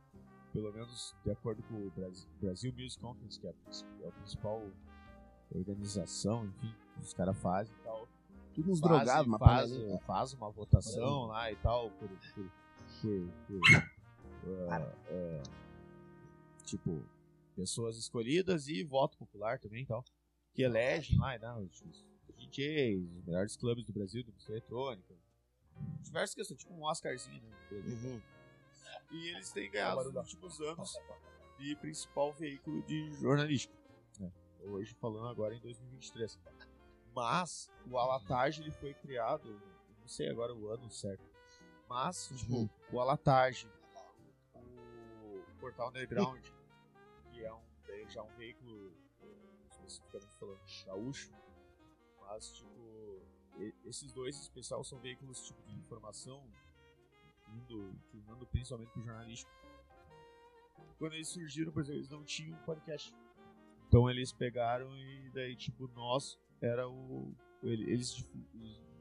pelo 0.52 0.72
menos 0.72 1.14
de 1.24 1.30
acordo 1.30 1.62
com 1.64 1.74
o 1.74 1.90
Brasil, 1.90 2.28
Brasil 2.40 2.72
Music 2.72 3.00
Conference, 3.00 3.38
que 3.40 3.46
é 3.46 3.50
a, 3.50 4.04
é 4.04 4.08
a 4.08 4.12
principal 4.12 4.62
organização, 5.54 6.46
enfim, 6.46 6.74
que 6.96 7.00
os 7.02 7.12
caras 7.14 7.36
fazem 7.38 7.74
e 7.74 7.84
tal 7.84 8.08
Tudo 8.54 8.72
uns 8.72 8.80
faz- 8.80 8.92
drogados, 9.04 9.26
uma 9.26 9.38
faz, 9.38 9.70
panela. 9.70 9.98
faz 10.00 10.32
uma 10.34 10.50
votação 10.50 11.26
lá 11.26 11.50
e 11.52 11.56
tal 11.56 11.90
por, 11.92 12.08
por, 12.08 12.50
por, 13.00 13.28
por, 13.46 14.70
ah, 14.70 15.42
tipo 16.64 17.02
pessoas 17.56 17.96
escolhidas 17.96 18.68
e 18.68 18.82
voto 18.84 19.16
popular 19.18 19.58
também 19.58 19.82
e 19.82 19.86
tal 19.86 20.04
que 20.54 20.62
elegem 20.62 21.18
lá 21.18 21.38
né, 21.38 21.52
os, 21.54 21.80
os 21.82 22.04
DJs, 22.36 23.02
os 23.16 23.24
melhores 23.24 23.56
clubes 23.56 23.84
do 23.86 23.92
Brasil 23.92 24.22
de 24.22 24.30
música 24.32 24.52
eletrônica 24.52 25.14
diversas 26.02 26.34
questões, 26.34 26.58
tipo 26.60 26.74
um 26.74 26.84
Oscarzinho 26.84 27.42
né, 27.42 27.56
do. 27.70 27.76
Uhum. 27.76 28.20
E 29.10 29.28
eles 29.30 29.50
têm 29.52 29.70
ganhado 29.70 30.04
nos 30.12 30.16
últimos 30.34 30.60
anos 30.60 30.98
de 31.58 31.74
principal 31.76 32.32
veículo 32.32 32.82
de 32.82 33.10
jornalística 33.14 33.74
né, 34.20 34.30
hoje 34.64 34.94
falando 34.94 35.26
agora 35.28 35.54
em 35.54 35.60
2023 35.60 36.38
mas 37.14 37.70
o 37.90 37.98
Alatage 37.98 38.62
ele 38.62 38.70
foi 38.70 38.94
criado, 38.94 39.60
não 40.00 40.06
sei 40.06 40.28
agora 40.30 40.54
o 40.54 40.68
ano 40.70 40.88
certo, 40.90 41.24
mas 41.88 42.28
tipo, 42.28 42.52
Uhum. 42.58 42.68
o 42.92 43.00
Alatage, 43.00 43.68
o 44.54 45.42
Portal 45.58 45.88
Underground, 45.88 46.44
que 47.32 47.44
é 47.44 47.52
um, 47.52 47.60
já 48.08 48.22
um 48.22 48.32
veículo 48.36 48.92
especificamente 49.68 50.36
falando 50.36 50.60
gaúcho, 50.86 51.32
mas 52.20 52.52
tipo, 52.52 53.20
esses 53.84 54.12
dois 54.12 54.36
em 54.36 54.42
especial 54.42 54.84
são 54.84 55.00
veículos 55.00 55.42
tipo 55.44 55.60
de 55.66 55.74
informação 55.74 56.48
indo, 57.56 57.92
indo 58.14 58.46
principalmente 58.46 58.90
pro 58.92 59.02
jornalístico. 59.02 59.50
Quando 60.98 61.14
eles 61.14 61.28
surgiram, 61.28 61.72
por 61.72 61.80
exemplo, 61.82 62.00
eles 62.00 62.10
não 62.10 62.24
tinham 62.24 62.58
podcast. 62.64 63.14
Então 63.86 64.10
eles 64.10 64.32
pegaram 64.32 64.94
e 64.96 65.30
daí, 65.32 65.54
tipo, 65.56 65.88
nós 65.94 66.38
era 66.60 66.88
o. 66.88 67.32
ele- 67.62 67.90
Eles 67.90 68.28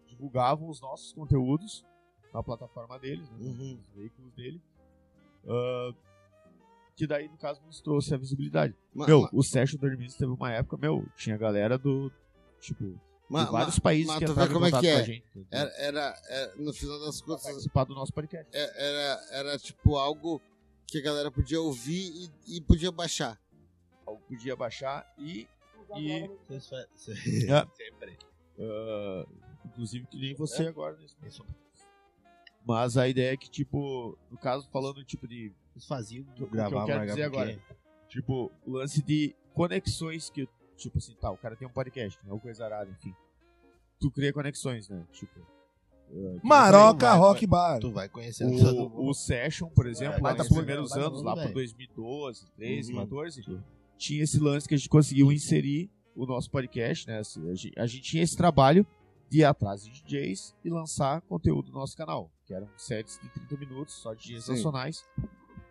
divulgavam 0.08 0.70
os 0.70 0.80
nossos 0.82 1.12
conteúdos 1.14 1.86
na 2.34 2.42
plataforma 2.44 2.98
deles, 3.00 3.30
né, 3.32 3.38
Uhum. 3.40 3.76
nos 3.78 3.88
veículos 3.90 4.34
dele. 4.34 4.62
ah, 5.50 5.94
que 6.96 7.06
daí, 7.08 7.28
no 7.30 7.38
caso, 7.38 7.62
nos 7.64 7.80
trouxe 7.80 8.14
a 8.14 8.18
visibilidade. 8.18 8.76
Ma- 8.94 9.06
meu, 9.06 9.22
ma- 9.22 9.30
o 9.32 9.44
Session 9.44 9.80
Dormidos 9.80 10.16
teve 10.16 10.32
uma 10.32 10.52
época, 10.52 10.76
meu, 10.78 11.06
tinha 11.16 11.38
galera 11.38 11.78
do. 11.78 12.12
Tipo, 12.60 13.00
ma- 13.30 13.46
de 13.46 13.52
vários 13.52 13.76
ma- 13.78 13.82
países 13.82 14.08
mas 14.08 14.18
que 14.20 14.24
entraram 14.26 14.50
em 14.50 14.54
como 14.54 14.66
é 14.66 14.72
contato 14.72 14.82
que 14.84 14.92
com 14.92 14.98
a 14.98 15.02
é? 15.02 15.04
gente. 15.06 15.26
entendeu? 15.36 15.48
Era, 15.52 15.70
era, 15.78 16.22
era- 16.30 16.56
no 16.56 16.74
final 16.74 17.00
das 17.00 17.22
contas, 17.22 17.44
participar 17.44 17.84
do 17.86 17.94
nosso 17.96 18.14
podcast. 18.14 18.50
é- 18.54 18.90
era, 18.90 19.28
era 19.32 19.60
tipo 19.60 19.96
algo 19.98 20.42
que 20.88 21.00
a 21.00 21.02
galera 21.02 21.30
podia 21.32 21.60
ouvir 21.62 22.30
e, 22.48 22.58
e 22.58 22.62
podia 22.62 22.92
baixar. 22.92 23.40
Eu 24.08 24.18
podia 24.28 24.56
baixar 24.56 25.06
e. 25.18 25.48
e 25.98 26.30
Vocês 26.48 26.68
fa- 26.70 26.88
cê- 26.96 27.48
Ah. 27.52 27.68
Sempre. 27.76 28.18
ah, 28.60 29.26
inclusive 29.66 30.06
que 30.08 30.18
nem 30.18 30.34
você 30.36 30.64
É? 30.64 30.68
agora 30.68 30.98
nesse 31.22 31.40
momento. 31.40 31.58
Mas 32.66 32.98
a 32.98 33.08
ideia 33.08 33.32
é 33.34 33.38
que, 33.38 33.50
tipo, 33.50 34.18
no 34.30 34.38
caso, 34.38 34.68
falando 34.72 35.04
tipo 35.04 35.26
de 35.28 35.54
Vocês 35.74 35.86
faziam 35.86 36.26
que 36.36 36.44
eu 36.44 36.48
gravar 36.48 36.86
quero 36.86 36.98
mais 37.00 37.12
dizer 37.12 37.24
agora. 37.24 37.58
Tipo, 38.10 38.52
o 38.66 38.72
lance 38.72 39.02
de 39.02 39.36
conexões 39.54 40.30
que, 40.30 40.48
tipo 40.78 40.98
assim, 40.98 41.14
tá, 41.20 41.30
o 41.32 41.38
cara 41.38 41.56
tem 41.56 41.68
um 41.68 41.72
podcast, 41.72 42.20
né? 42.24 42.32
Ou 42.32 42.40
coisa 42.40 42.66
arada, 42.66 42.90
enfim. 42.90 43.14
Tu 44.00 44.12
cria 44.12 44.32
conexões, 44.32 44.88
né? 44.90 45.04
Tipo. 45.12 45.40
que 46.40 46.40
Maroca 46.48 47.10
vai, 47.10 47.18
Rock 47.18 47.48
Bar. 47.48 47.80
Tu 47.80 47.92
vai 47.92 48.08
conhecendo 48.08 48.58
todo 48.58 48.90
mundo. 48.90 49.02
O, 49.02 49.10
o 49.10 49.14
Session, 49.14 49.70
por 49.70 49.88
exemplo, 49.88 50.22
vai 50.22 50.32
lá 50.32 50.38
tá 50.38 50.44
nos 50.44 50.54
primeiros 50.54 50.90
vai 50.92 51.00
tá 51.00 51.06
anos, 51.06 51.20
tudo 51.20 51.26
lá 51.26 51.36
bem. 51.36 51.54
2012, 51.54 52.46
13, 52.56 52.94
Uhum. 52.94 53.00
14, 53.00 53.44
Sim. 53.44 53.64
tinha 53.98 54.24
esse 54.24 54.40
lance 54.40 54.68
que 54.68 54.76
a 54.76 54.78
gente 54.78 54.90
conseguiu 54.90 55.32
inserir 55.32 55.90
o 56.16 56.26
nosso 56.26 56.50
podcast, 56.50 57.08
né? 57.08 57.20
Assim, 57.20 57.50
A 57.50 57.54
gente, 57.54 57.80
a 57.80 57.86
gente 57.88 58.02
tinha 58.04 58.24
esse 58.24 58.38
trabalho 58.38 58.86
de 59.30 59.40
ir 59.40 59.44
atrás 59.44 59.84
de 59.84 59.92
DJs 60.04 60.56
e 60.64 60.70
lançar 60.70 61.22
conteúdo 61.22 61.72
no 61.72 61.80
nosso 61.80 61.98
canal, 61.98 62.32
que 62.46 62.54
eram 62.54 62.70
sets 62.78 63.20
de 63.22 63.30
30 63.30 63.58
minutos, 63.58 63.96
só 63.96 64.14
de 64.14 64.24
DJs 64.28 64.46
Sim. 64.46 64.52
nacionais. 64.54 65.04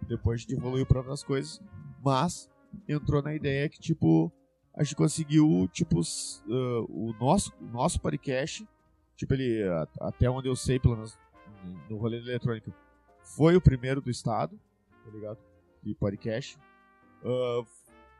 Depois 0.07 0.39
a 0.39 0.43
gente 0.43 0.55
evoluiu 0.55 0.85
para 0.85 0.99
outras 0.99 1.23
coisas, 1.25 1.61
mas 2.05 2.49
entrou 2.89 3.23
na 3.23 3.35
ideia 3.35 3.69
que, 3.69 3.81
tipo, 3.81 4.31
a 4.77 4.85
gente 4.85 4.95
conseguiu, 4.95 5.69
tipo, 5.73 6.01
ah, 6.01 6.87
o 6.89 7.15
nosso, 7.19 7.53
nosso 7.73 7.99
podcast, 7.99 8.69
tipo, 9.17 9.33
ele, 9.33 9.63
até 10.01 10.29
onde 10.29 10.49
eu 10.49 10.55
sei, 10.55 10.79
pelo 10.79 10.97
menos 10.97 11.19
no 11.89 11.97
rolê 11.97 12.21
da 12.21 12.27
eletrônica. 12.27 12.73
Foi 13.23 13.57
o 13.57 13.61
primeiro 13.61 14.01
do 14.03 14.11
estado, 14.11 14.61
tá 15.05 15.11
ligado? 15.11 15.39
De 15.83 15.95
podcast. 15.95 16.59
Ah, 17.25 17.65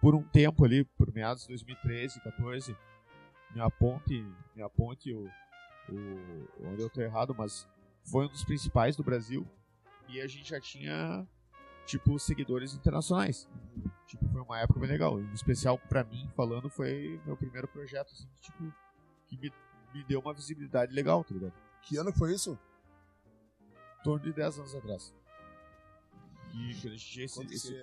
por 0.01 0.15
um 0.15 0.23
tempo 0.23 0.65
ali, 0.65 0.85
por 0.85 1.13
meados 1.13 1.43
de 1.43 1.49
2013, 1.49 2.21
14, 2.21 2.77
me 3.55 3.61
aponte, 3.61 4.27
me 4.55 4.63
aponte 4.63 5.13
o, 5.13 5.29
o, 5.91 6.69
onde 6.73 6.81
eu 6.81 6.89
tô 6.89 7.03
errado, 7.03 7.35
mas 7.37 7.69
foi 8.03 8.25
um 8.25 8.29
dos 8.29 8.45
principais 8.45 8.97
do 8.97 9.05
Brasil. 9.05 9.47
E 10.09 10.21
a 10.21 10.27
gente 10.27 10.51
já 10.51 10.61
tinha, 10.61 11.27
tipo, 11.85 12.19
seguidores 12.19 12.75
internacionais. 12.75 13.47
Tipo, 14.07 14.29
foi 14.29 14.41
uma 14.41 14.61
época 14.61 14.79
bem 14.81 14.89
legal. 14.89 15.21
Em 15.21 15.33
especial 15.33 15.79
pra 15.79 16.05
mim, 16.05 16.29
falando, 16.37 16.69
foi 16.71 17.21
meu 17.27 17.37
primeiro 17.37 17.67
projeto, 17.67 18.13
assim, 18.13 18.27
que, 18.37 18.41
tipo, 18.43 18.73
que 19.27 19.37
me, 19.37 19.53
me 19.93 20.05
deu 20.05 20.21
uma 20.21 20.33
visibilidade 20.33 20.93
legal, 20.95 21.25
tá 21.25 21.35
ligado? 21.35 21.53
Que 21.83 21.97
ano 21.97 22.13
que 22.13 22.19
foi 22.19 22.33
isso? 22.33 22.59
Em 24.01 24.03
torno 24.05 24.25
de 24.25 24.33
10 24.33 24.59
anos 24.59 24.75
atrás. 24.75 25.13
E 26.55 26.75
que 26.75 26.87
a 26.89 26.91
gente 26.93 27.05
tinha 27.07 27.25
esse, 27.27 27.41
esse- 27.55 27.75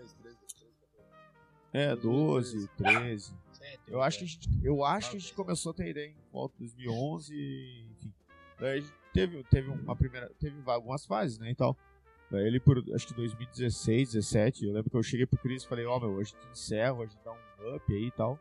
É, 1.73 1.95
12, 1.95 2.67
13. 2.77 3.33
É, 3.61 3.77
tem 3.77 3.93
Eu 3.93 4.01
acho 4.01 4.19
que 4.19 4.23
a 4.23 4.27
gente, 4.27 4.49
eu 4.63 4.85
acho 4.85 5.11
que 5.11 5.17
a 5.17 5.19
gente 5.19 5.33
começou 5.33 5.71
a 5.71 5.73
ter 5.75 5.89
ideia 5.89 6.07
em 6.07 6.15
volta 6.31 6.53
de 6.55 6.59
2011, 6.65 7.87
enfim. 7.91 8.13
Daí 8.59 8.77
a 8.77 8.81
gente 8.81 8.93
teve, 9.13 9.43
teve 9.45 9.69
uma 9.69 9.95
primeira, 9.95 10.29
teve 10.39 10.61
algumas 10.69 11.05
fases, 11.05 11.37
né, 11.39 11.49
e 11.51 11.55
tal. 11.55 11.75
Ele 12.41 12.59
por, 12.59 12.83
acho 12.93 13.07
que 13.07 13.13
2016, 13.13 14.13
17, 14.13 14.65
eu 14.65 14.73
lembro 14.73 14.89
que 14.89 14.97
eu 14.97 15.03
cheguei 15.03 15.25
pro 15.25 15.39
Cris 15.39 15.63
e 15.63 15.67
falei, 15.67 15.85
ó, 15.85 15.99
meu, 15.99 16.11
hoje 16.11 16.33
tu 16.33 16.47
encerra, 16.51 16.93
hoje 16.93 17.17
dá 17.23 17.31
um 17.31 17.75
up 17.75 17.93
aí 17.93 18.07
e 18.07 18.11
tal. 18.11 18.39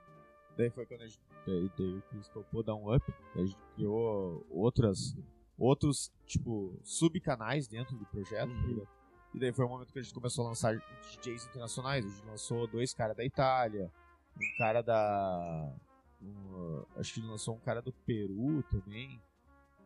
Daí 0.56 0.70
foi 0.70 0.86
quando 0.86 1.02
a 1.02 1.06
gente, 1.06 1.20
daí, 1.46 1.70
daí 1.78 1.96
o 1.96 2.02
Cris 2.10 2.28
topou 2.28 2.62
dar 2.62 2.74
um 2.74 2.94
up, 2.94 3.04
daí 3.34 3.44
a 3.44 3.46
gente 3.46 3.58
criou 3.74 4.46
outras, 4.50 5.16
outros, 5.58 6.12
tipo, 6.26 6.78
subcanais 6.82 7.66
dentro 7.66 7.96
do 7.96 8.04
projeto, 8.06 8.50
tá 8.50 8.66
ligado? 8.66 8.88
E 9.34 9.38
daí 9.38 9.52
foi 9.52 9.64
o 9.64 9.68
momento 9.68 9.92
que 9.92 9.98
a 9.98 10.02
gente 10.02 10.12
começou 10.12 10.44
a 10.44 10.48
lançar 10.48 10.76
DJs 10.76 11.46
internacionais. 11.46 12.04
A 12.04 12.08
gente 12.08 12.26
lançou 12.26 12.66
dois 12.66 12.92
caras 12.92 13.16
da 13.16 13.24
Itália, 13.24 13.90
um 14.36 14.58
cara 14.58 14.82
da. 14.82 15.72
um, 16.20 16.84
acho 16.96 17.14
que 17.14 17.20
lançou 17.22 17.54
um 17.54 17.60
cara 17.60 17.80
do 17.80 17.92
Peru 17.92 18.62
também. 18.70 19.20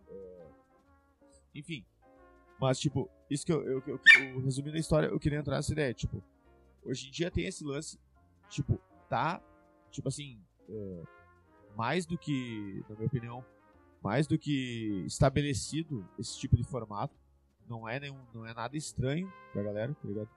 É, 0.09 0.47
enfim. 1.55 1.85
Mas, 2.59 2.79
tipo, 2.79 3.09
isso 3.31 3.45
que 3.45 3.53
eu, 3.53 3.63
eu, 3.63 3.83
eu, 3.87 4.01
eu- 4.15 4.41
resumindo 4.41 4.77
a 4.77 4.81
história, 4.81 5.09
eu 5.09 5.19
queria 5.21 5.39
entrar 5.39 5.57
nessa 5.57 5.73
ideia. 5.73 5.93
Tipo, 5.93 6.23
hoje 6.85 7.09
em 7.09 7.11
dia 7.11 7.31
tem 7.31 7.45
esse 7.47 7.63
lance, 7.65 7.99
tipo, 8.49 8.81
tá, 9.09 9.41
tipo 9.91 10.09
assim, 10.09 10.41
é, 10.69 11.03
mais 11.77 12.07
do 12.07 12.17
que, 12.17 12.83
na 12.89 12.95
minha 12.97 13.07
opinião, 13.07 13.45
mais 14.03 14.27
do 14.27 14.39
que 14.39 15.03
estabelecido 15.07 16.07
esse 16.19 16.39
tipo 16.39 16.57
de 16.57 16.65
formato. 16.65 17.15
Não 17.69 17.89
é, 17.89 17.99
nenhum, 17.99 18.19
não 18.33 18.47
é 18.47 18.55
nada 18.55 18.77
estranho 18.77 19.31
pra 19.53 19.63
galera, 19.63 19.93
tá 19.95 20.09
ligado? 20.09 20.29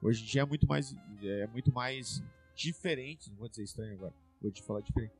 Hoje 0.00 0.22
em 0.22 0.26
dia 0.26 0.42
é 0.42 0.44
muito 0.44 0.66
mais, 0.68 0.94
é 1.22 1.46
muito 1.48 1.72
mais 1.72 2.22
diferente, 2.54 3.28
não 3.30 3.38
vou 3.38 3.48
dizer 3.48 3.64
estranho 3.64 3.94
agora, 3.94 4.14
vou 4.40 4.50
te 4.52 4.62
falar 4.62 4.80
diferente. 4.80 5.12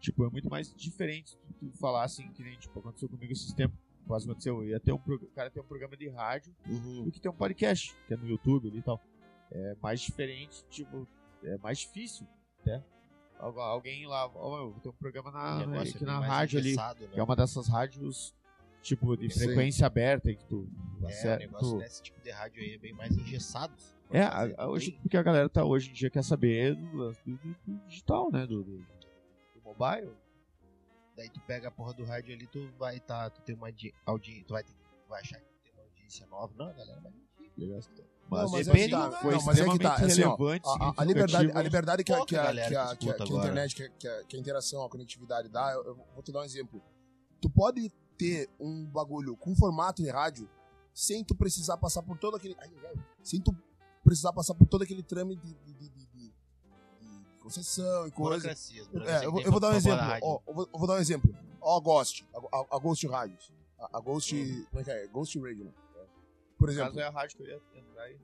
Tipo, 0.00 0.24
é 0.26 0.30
muito 0.30 0.50
mais 0.50 0.74
diferente 0.74 1.38
tu, 1.60 1.70
falar 1.78 2.02
assim, 2.04 2.28
que 2.32 2.42
nem 2.42 2.58
tipo, 2.58 2.78
aconteceu 2.78 3.08
comigo 3.08 3.32
esses 3.32 3.52
tempos. 3.52 3.78
Quase 4.06 4.24
aconteceu, 4.28 4.62
eu 4.62 4.68
ia 4.68 4.80
ter 4.80 4.92
um, 4.92 4.96
o 4.96 5.18
cara 5.34 5.50
tem 5.50 5.62
um 5.62 5.66
programa 5.66 5.96
de 5.96 6.08
rádio 6.08 6.54
Uhum. 6.68 7.04
do 7.04 7.10
que 7.12 7.20
ter 7.20 7.28
um 7.28 7.34
podcast, 7.34 7.94
que 8.06 8.14
é 8.14 8.16
no 8.16 8.28
YouTube 8.28 8.68
ali 8.68 8.78
e 8.78 8.82
tal. 8.82 9.00
É 9.50 9.76
mais 9.82 10.00
diferente, 10.00 10.64
tipo, 10.70 11.06
é 11.44 11.56
mais 11.58 11.78
difícil, 11.78 12.26
né? 12.66 12.82
Algu- 13.38 13.60
Alguém 13.60 14.06
lá, 14.06 14.26
ó, 14.34 14.70
ter 14.82 14.88
um 14.88 14.92
programa 14.92 15.30
o 15.30 15.32
na, 15.32 15.58
negócio 15.66 15.92
é 15.94 15.96
aqui 15.96 16.04
na 16.04 16.20
rádio 16.20 16.58
ali, 16.58 16.74
né? 16.76 17.08
que 17.12 17.20
é 17.20 17.22
uma 17.22 17.36
dessas 17.36 17.68
rádios, 17.68 18.34
tipo, 18.82 19.16
de 19.16 19.28
Sim. 19.30 19.40
frequência 19.46 19.86
aberta, 19.86 20.32
que 20.34 20.44
tu... 20.46 20.68
É, 21.00 21.04
o 21.04 21.06
acer- 21.08 21.38
negócio 21.38 21.70
tu- 21.72 21.78
desse 21.78 22.02
tipo 22.02 22.20
de 22.20 22.30
rádio 22.30 22.62
aí 22.62 22.74
é 22.74 22.78
bem 22.78 22.92
mais 22.92 23.16
engessado. 23.16 23.74
É, 24.10 24.22
a- 24.22 24.52
a- 24.58 24.68
hoje, 24.68 24.92
porque 25.02 25.16
a 25.16 25.22
galera 25.22 25.48
tá 25.48 25.64
hoje 25.64 25.90
em 25.90 25.92
dia 25.92 26.10
quer 26.10 26.22
saber 26.24 26.74
do- 26.74 27.12
do- 27.12 27.56
do 27.66 27.78
digital, 27.88 28.30
né? 28.30 28.46
Do, 28.46 28.62
do, 28.62 28.78
do 28.78 29.62
mobile. 29.64 30.12
Daí 31.16 31.28
tu 31.30 31.40
pega 31.40 31.68
a 31.68 31.70
porra 31.70 31.92
do 31.94 32.04
rádio 32.04 32.34
ali, 32.34 32.46
tu 32.46 32.70
vai 32.78 32.98
tá, 33.00 33.28
tu 33.30 33.40
tem 33.42 33.54
uma 33.54 33.68
audiência, 34.06 34.44
tu 34.46 34.52
vai, 34.54 34.64
ter, 34.64 34.72
tu 34.72 35.08
vai 35.08 35.20
achar 35.20 35.38
que 35.40 35.46
tem 35.62 35.72
uma 35.74 35.82
audiência 35.82 36.26
nova. 36.26 36.52
Não, 36.56 36.68
a 36.68 36.72
galera 36.72 37.00
vai 37.00 37.12
mentir. 37.12 37.52
Não, 38.30 38.50
mas 38.50 38.66
é 38.66 38.72
depende, 38.72 38.84
que 38.86 38.90
tá, 38.92 39.12
foi 39.20 39.34
não, 39.34 39.42
mas 39.44 39.58
é 39.60 39.64
que 39.68 39.78
tá, 39.78 39.94
assim, 40.06 40.22
ó, 40.24 40.36
A, 40.80 41.02
a- 41.02 41.04
liberdade, 41.04 41.50
a 41.52 41.62
liberdade 41.62 42.04
que, 42.04 42.12
a, 42.12 42.24
que, 42.24 42.36
a, 42.36 42.52
que, 42.52 42.58
a, 42.76 42.96
que 42.96 42.96
que, 42.96 43.10
a, 43.10 43.14
que 43.14 43.32
a 43.32 43.36
internet, 43.38 43.74
que 43.76 43.82
a, 43.82 43.88
que, 43.90 44.08
a, 44.08 44.24
que 44.24 44.36
a 44.36 44.40
interação, 44.40 44.82
a 44.84 44.88
conectividade 44.88 45.48
dá, 45.50 45.72
eu, 45.74 45.84
eu 45.84 45.94
vou 46.14 46.22
te 46.22 46.32
dar 46.32 46.40
um 46.40 46.44
exemplo. 46.44 46.82
Tu 47.42 47.50
pode 47.50 47.90
ter 48.16 48.48
um 48.58 48.86
bagulho 48.86 49.36
com 49.36 49.54
formato 49.54 50.02
de 50.02 50.08
rádio 50.10 50.48
sem 50.94 51.22
tu 51.22 51.34
precisar 51.34 51.76
passar 51.76 52.02
por 52.02 52.16
todo 52.16 52.36
aquele. 52.38 52.56
sem 53.22 53.38
tu 53.40 53.54
precisar 54.02 54.32
passar 54.32 54.54
por 54.54 54.66
todo 54.66 54.82
aquele 54.82 55.02
de, 55.36 55.36
de- 55.36 55.74
de- 55.74 55.88
de 55.90 56.01
concessão 57.42 58.06
e 58.06 58.10
coisa. 58.10 58.38
Burocracias. 58.38 58.88
É, 59.06 59.24
eu, 59.26 59.32
vou, 59.32 59.40
eu 59.42 59.50
vou 59.50 59.60
dar 59.60 59.70
um 59.70 59.74
exemplo. 59.76 60.04
Ó, 60.22 60.40
eu, 60.46 60.54
vou, 60.54 60.68
eu 60.72 60.78
vou 60.78 60.88
dar 60.88 60.94
um 60.94 60.98
exemplo. 60.98 61.34
Ó, 61.60 61.76
a 61.76 61.80
Ghost. 61.80 62.26
A, 62.52 62.76
a, 62.76 62.78
Ghost 62.78 63.06
Rádios. 63.06 63.52
A, 63.78 63.98
a 63.98 64.00
Ghost. 64.00 64.34
Como 64.70 64.80
é 64.80 64.84
que 64.84 64.90
é? 64.90 65.06
Ghost 65.08 65.38
Radio, 65.40 65.64
né? 65.64 65.72
Por 66.58 66.66
No 66.66 66.72
exemplo, 66.72 66.90
caso 66.94 67.00
é 67.00 67.06
a 67.06 67.10
rádio 67.10 67.36
que 67.36 67.42
eu 67.42 67.48
ia 67.48 67.60
entrar 67.74 68.10
e... 68.10 68.18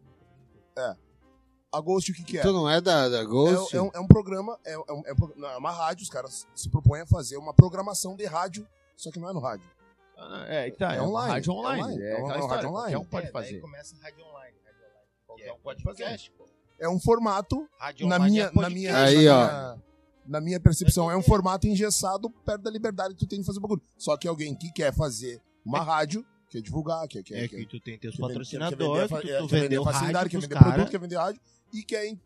a 1.72 1.80
Ghost 1.80 2.10
o 2.12 2.14
que, 2.14 2.22
que 2.22 2.38
é? 2.38 2.42
Tu 2.42 2.52
não 2.52 2.68
é 2.70 2.80
da, 2.80 3.08
da 3.08 3.24
Ghost? 3.24 3.74
É, 3.74 3.78
é 3.78 3.82
um, 3.82 3.90
é 3.94 3.98
um 4.00 4.06
programa, 4.06 4.58
é, 4.64 4.72
é 4.74 4.78
um- 4.78 5.02
é 5.06 5.12
um 5.12 5.46
é 5.46 5.56
uma 5.56 5.72
rádio, 5.72 6.02
os 6.04 6.08
caras 6.10 6.46
se 6.54 6.68
propõem 6.70 7.00
a 7.02 7.06
fazer 7.06 7.36
uma 7.36 7.52
programação 7.52 8.14
de 8.16 8.24
rádio, 8.26 8.66
só 8.96 9.10
que 9.10 9.18
não 9.18 9.28
é 9.28 9.32
no 9.32 9.40
rádio. 9.40 9.68
Ah, 10.16 10.28
não, 10.28 10.44
É, 10.44 10.70
tá, 10.70 10.94
É 10.94 10.98
é, 10.98 11.02
online, 11.02 11.32
rádio 11.32 11.50
é 11.50 11.54
online. 11.54 12.02
É, 12.02 12.10
é 12.12 12.16
uma- 12.22 12.34
é 12.34 12.46
rádio 12.46 12.68
online. 12.70 12.94
Qualquer 12.94 12.98
um 12.98 13.04
pode 13.04 13.26
é, 13.26 13.30
fazer. 13.30 13.50
Daí 13.52 13.60
começa 13.60 13.96
a 13.96 13.98
rádio 14.02 14.24
online. 14.24 14.56
Rádio 14.64 14.80
online. 14.86 15.06
Qualquer 15.26 15.42
que 15.44 15.48
é 15.48 15.52
um 15.52 15.58
pode 15.58 15.82
fazer. 15.82 16.02
podcast, 16.04 16.30
pô. 16.32 16.47
É 16.78 16.88
um 16.88 16.98
formato, 17.00 17.68
Rádio 17.78 18.06
na 18.06 18.18
minha, 18.18 18.44
é 18.44 18.60
na 18.60 18.70
minha, 18.70 18.96
Aí, 18.96 19.14
na 19.14 19.20
minha- 19.20 19.82
na 20.26 20.40
minha 20.40 20.60
percepção, 20.60 21.10
é 21.10 21.16
um 21.16 21.22
formato 21.22 21.66
engessado 21.66 22.28
perto 22.44 22.62
da 22.62 22.70
liberdade 22.70 23.14
que 23.14 23.20
tu 23.20 23.26
tem 23.26 23.40
de 23.40 23.46
fazer 23.46 23.58
o 23.58 23.62
bagulho. 23.62 23.82
Só 23.96 24.16
que 24.16 24.28
alguém 24.28 24.54
que 24.54 24.70
quer 24.72 24.94
fazer 24.94 25.40
uma 25.64 25.80
rádio, 25.82 26.24
quer 26.50 26.60
divulgar, 26.60 27.08
quer, 27.08 27.22
quer, 27.22 27.44
É 27.44 27.48
que 27.48 27.66
tu 27.66 27.80
tem 27.80 27.98
teus 27.98 28.14
quer 28.14 28.22
vender- 28.22 28.28
patrocinadores, 28.34 28.78
quer 29.10 29.16
que 29.20 29.26
vender, 29.26 29.38
tu, 29.38 29.42
tu 29.44 29.48
quer 29.48 29.54
vender 29.56 29.68
vendeu 29.68 29.84
facilidade, 29.84 30.16
rádio 30.18 30.30
quer 30.30 30.40
vender 30.40 30.54
cara. 30.54 30.72
produto, 30.72 30.90
quer 30.90 31.00
vender 31.00 31.16
rádio 31.16 31.40
e 31.72 31.82
quer 31.82 32.06
e, 32.06 32.16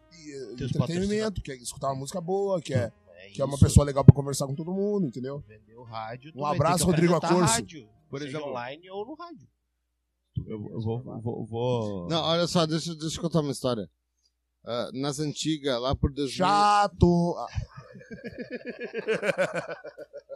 Teus 0.56 0.70
entretenimento, 0.74 1.40
quer 1.42 1.54
escutar 1.56 1.88
uma 1.88 1.96
música 1.96 2.20
boa, 2.20 2.60
quer, 2.60 2.92
É 3.16 3.28
quer 3.30 3.44
uma 3.44 3.54
isso. 3.54 3.64
pessoa 3.64 3.86
legal 3.86 4.04
pra 4.04 4.14
conversar 4.14 4.46
com 4.46 4.54
todo 4.54 4.72
mundo, 4.72 5.06
entendeu? 5.06 5.42
Vendeu 5.48 5.82
rádio. 5.84 6.32
tu 6.32 6.38
Um 6.40 6.44
abraço, 6.46 6.78
que 6.84 6.90
Rodrigo 6.90 7.14
Acorso. 7.14 7.36
rádio, 7.54 7.88
Por 8.10 8.20
exemplo- 8.20 8.48
online 8.50 8.90
ou 8.90 9.06
no 9.06 9.14
rádio. 9.14 9.46
Eu, 10.46 10.70
eu 10.72 10.80
vou, 10.80 11.02
vou, 11.20 11.46
vou... 11.46 12.08
Não, 12.08 12.22
olha 12.22 12.46
só, 12.48 12.66
deixa, 12.66 12.94
deixa 12.96 13.18
eu 13.18 13.22
contar 13.22 13.40
uma 13.40 13.52
história. 13.52 13.88
Ah, 14.64 14.90
nas 14.92 15.18
antigas, 15.18 15.80
lá 15.80 15.94
por 15.94 16.12
2000... 16.12 16.36
Chato! 16.36 17.36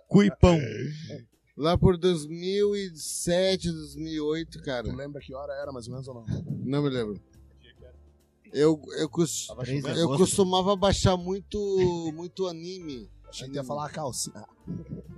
Cuipão. 0.09 0.59
Lá 1.57 1.79
por 1.79 1.97
2007, 1.97 3.71
2008, 3.71 4.63
cara. 4.63 4.85
Tu 4.85 4.95
lembra 4.95 5.23
que 5.23 5.35
hora 5.35 5.55
era, 5.55 5.73
mais 5.73 5.87
ou 5.87 5.93
menos, 5.93 6.09
ou 6.09 6.15
não? 6.15 6.27
Não 6.65 6.83
me 6.83 6.91
lembro. 6.91 7.21
Eu, 8.53 8.81
eu, 8.99 9.11
chovendo? 9.27 9.89
eu 9.89 10.09
costumava 10.17 10.77
baixar 10.77 11.17
muito, 11.17 12.13
muito 12.15 12.47
anime. 12.47 13.11
Achei 13.29 13.49
que 13.49 13.57
ia 13.57 13.65
falar 13.65 13.87
a 13.87 13.91
calcinha. 13.91 14.45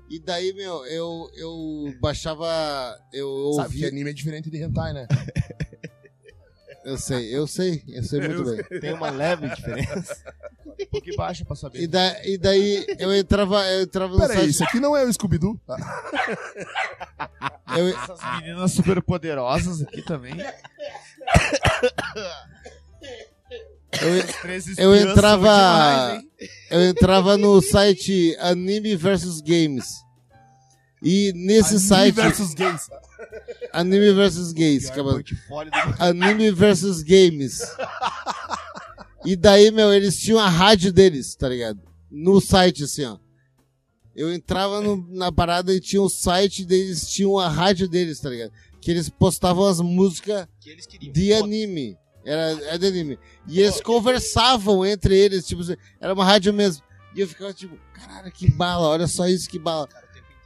E 0.09 0.19
daí, 0.19 0.53
meu, 0.55 0.85
eu, 0.87 1.31
eu 1.35 1.95
baixava. 2.01 2.47
Eu 3.13 3.53
Sabe 3.55 3.77
que 3.77 3.85
anime 3.85 4.11
é 4.11 4.13
diferente 4.13 4.51
de 4.51 4.63
hentai, 4.63 4.93
né? 4.93 5.07
Eu 6.89 6.97
sei, 6.97 7.37
eu 7.37 7.47
sei, 7.47 7.83
eu 7.89 8.03
sei 8.03 8.21
muito 8.21 8.45
bem. 8.45 8.81
Tem 8.81 8.93
uma 8.95 9.11
leve 9.11 9.49
diferença. 9.49 10.17
Um 10.67 10.87
pouco 10.87 11.07
baixa 11.17 11.45
pra 11.45 11.55
saber. 11.57 11.81
E, 11.83 11.87
da, 11.87 12.25
e 12.25 12.39
daí 12.39 12.87
eu 12.99 13.15
entrava, 13.15 13.67
eu 13.67 13.83
entrava 13.83 14.13
no 14.15 14.19
Pera 14.21 14.33
aí, 14.33 14.39
site. 14.39 14.51
isso 14.51 14.65
aqui 14.65 14.81
não 14.81 14.97
é 14.97 15.05
o 15.05 15.13
Scooby-Doo? 15.13 15.61
Ah, 15.69 17.53
Eu, 17.77 17.89
Essas 17.89 18.21
meninas 18.41 18.73
super 18.73 19.03
poderosas 19.03 19.83
aqui 19.83 20.01
também. 20.03 20.35
eu, 24.01 24.15
Eu 24.79 24.97
entrava- 24.97 25.47
demais, 25.47 26.23
eu 26.71 26.83
entrava 26.89 27.37
no 27.37 27.61
site 27.61 28.37
Anime 28.39 28.97
vs 28.97 29.41
Games. 29.41 29.87
E 31.03 31.33
nesse 31.35 31.75
Anime 31.75 31.81
site. 31.89 32.15
versus 32.15 32.55
gays. 32.55 32.89
Anime 33.73 34.13
vs 34.13 34.53
Gays, 34.53 34.91
acabou. 34.91 35.15
portfólio 35.15 35.71
do 35.71 36.03
Anime 36.03 36.51
versus 36.51 37.03
Games. 37.03 37.61
E 39.25 39.37
daí, 39.37 39.71
meu, 39.71 39.93
eles 39.93 40.19
tinham 40.19 40.39
a 40.39 40.49
rádio 40.49 40.93
deles, 40.93 41.35
tá 41.35 41.49
ligado? 41.49 41.81
No 42.11 42.41
site, 42.41 42.85
assim, 42.85 43.05
ó. 43.05 43.19
Eu 44.15 44.33
entrava 44.33 44.81
no- 44.81 45.07
na 45.11 45.31
parada 45.31 45.73
e 45.73 45.81
tinha 45.81 46.03
o 46.03 46.09
site 46.09 46.65
deles, 46.65 47.09
tinham 47.09 47.39
a 47.39 47.49
rádio 47.49 47.89
deles, 47.89 48.19
tá 48.21 48.31
ligado? 48.31 48.53
Que 48.81 48.91
eles 48.91 49.09
postavam 49.09 49.67
as 49.67 49.81
músicas 49.81 50.47
que 50.61 51.09
de 51.11 51.33
anime. 51.33 51.97
Era, 52.25 52.51
era 52.65 52.79
de 52.79 52.87
anime. 52.87 53.19
E 53.47 53.61
eles 53.61 53.81
conversavam 53.81 54.85
entre 54.85 55.17
eles, 55.17 55.47
tipo, 55.47 55.63
era 56.01 56.15
uma 56.15 56.25
rádio 56.25 56.53
mesmo. 56.53 56.83
E 57.15 57.21
eu 57.21 57.29
ficava 57.29 57.53
tipo, 57.53 57.77
caralho, 57.95 58.31
que 58.31 58.51
bala, 58.51 58.87
olha 58.89 59.07
só 59.07 59.27
isso, 59.27 59.49
que 59.49 59.59
bala. 59.59 59.89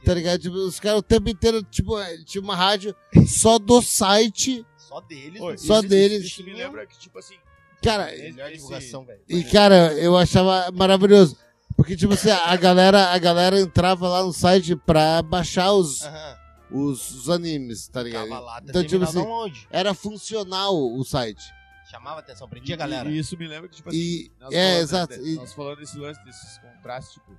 Tá 0.03 0.13
ligado? 0.13 0.39
Tipo, 0.41 0.55
os 0.55 0.79
caras 0.79 0.99
o 0.99 1.03
tempo 1.03 1.29
inteiro, 1.29 1.63
tipo, 1.63 1.97
eh, 1.99 2.17
tinha 2.25 2.41
uma 2.41 2.55
rádio 2.55 2.95
só 3.27 3.57
do 3.57 3.81
site. 3.81 4.65
Só 4.77 4.99
deles. 5.01 5.41
Oi? 5.41 5.57
Só 5.57 5.79
isso- 5.79 5.87
deles. 5.87 6.23
Isso 6.25 6.43
me 6.43 6.53
lembra 6.53 6.85
que, 6.85 6.97
tipo 6.99 7.17
assim. 7.19 7.35
Cara, 7.81 8.05
Melhor 8.11 8.47
esse- 8.47 8.55
divulgação, 8.57 9.05
velho. 9.05 9.19
e 9.27 9.43
cara, 9.45 9.93
eu 9.93 10.17
achava 10.17 10.71
maravilhoso. 10.71 11.37
Porque, 11.75 11.95
tipo 11.97 12.13
assim, 12.13 12.29
a 12.29 12.55
galera, 12.55 13.11
a 13.11 13.17
galera 13.17 13.59
entrava 13.59 14.07
lá 14.07 14.23
no 14.23 14.31
site 14.31 14.75
pra 14.75 15.21
baixar 15.21 15.73
os, 15.73 16.01
Aham. 16.03 16.37
os, 16.71 17.11
os 17.11 17.29
animes, 17.29 17.87
tá 17.87 18.01
ligado? 18.03 18.29
Lá, 18.29 18.61
Então, 18.63 18.83
tipo 18.85 19.03
assim, 19.03 19.17
onde? 19.19 19.67
era 19.71 19.93
funcional 19.93 20.75
o 20.75 21.03
site. 21.03 21.43
Chamava 21.89 22.19
atenção, 22.21 22.47
prendia 22.47 22.75
a 22.75 22.77
E- 22.77 22.79
galera. 22.79 23.09
E 23.09 23.17
isso 23.17 23.35
me 23.37 23.47
lembra 23.47 23.67
que, 23.67 23.75
tipo 23.77 23.89
assim. 23.89 23.97
E, 23.97 24.31
nós 24.39 24.53
é, 24.53 24.67
falando, 24.69 24.81
exato. 24.83 25.17
né, 25.21 25.27
E- 25.29 25.35
Nós 25.35 25.53
falando 25.53 25.77
desse 25.79 25.97
lance, 25.97 26.23
desses 26.23 26.57
contrastes, 26.59 27.13
tipo, 27.15 27.31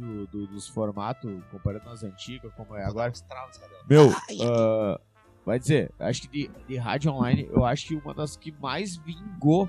do, 0.00 0.26
do- 0.26 0.46
dos 0.46 0.66
formatos, 0.68 1.30
comparando 1.50 1.88
as 1.90 2.02
antigas, 2.02 2.52
como 2.54 2.74
é 2.76 2.84
agora. 2.84 3.12
Meu, 3.88 4.10
ah, 4.42 5.00
vai 5.44 5.58
dizer, 5.58 5.92
acho 5.98 6.22
que 6.22 6.28
de, 6.28 6.50
de 6.66 6.76
rádio 6.76 7.12
online, 7.12 7.48
eu 7.50 7.64
acho 7.64 7.86
que 7.88 7.94
uma 7.96 8.14
das 8.14 8.36
que 8.36 8.50
mais 8.52 8.96
vingou, 8.96 9.68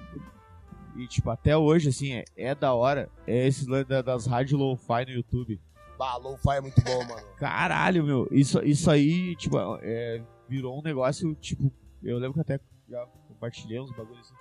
e 0.96 1.08
tipo, 1.08 1.30
até 1.30 1.56
hoje, 1.56 1.90
assim, 1.90 2.14
é, 2.14 2.26
é 2.36 2.56
da 2.56 2.74
hora, 2.74 3.10
é 3.26 3.48
esse 3.48 3.66
lance 3.70 3.88
da- 3.90 4.02
das 4.02 4.26
rádios 4.26 4.60
low-fi 4.60 5.06
no 5.06 5.12
YouTube. 5.12 5.60
Bah, 5.98 6.18
lo-fi 6.18 6.58
é 6.58 6.62
muito 6.62 6.82
bom, 6.84 7.04
mano. 7.08 7.28
Caralho, 7.38 8.04
meu, 8.04 8.28
isso, 8.32 8.60
isso 8.64 8.90
aí, 8.90 9.36
tipo, 9.36 9.56
é, 9.82 10.22
virou 10.50 10.78
um 10.78 10.82
negócio, 10.82 11.34
tipo, 11.36 11.72
eu 12.04 12.18
lembro 12.18 12.34
que 12.34 12.42
até 12.42 12.60
já 12.90 13.06
compartilhei 13.28 13.80
uns 13.80 13.92
bagulhos 13.96 14.20
assim. 14.20 14.36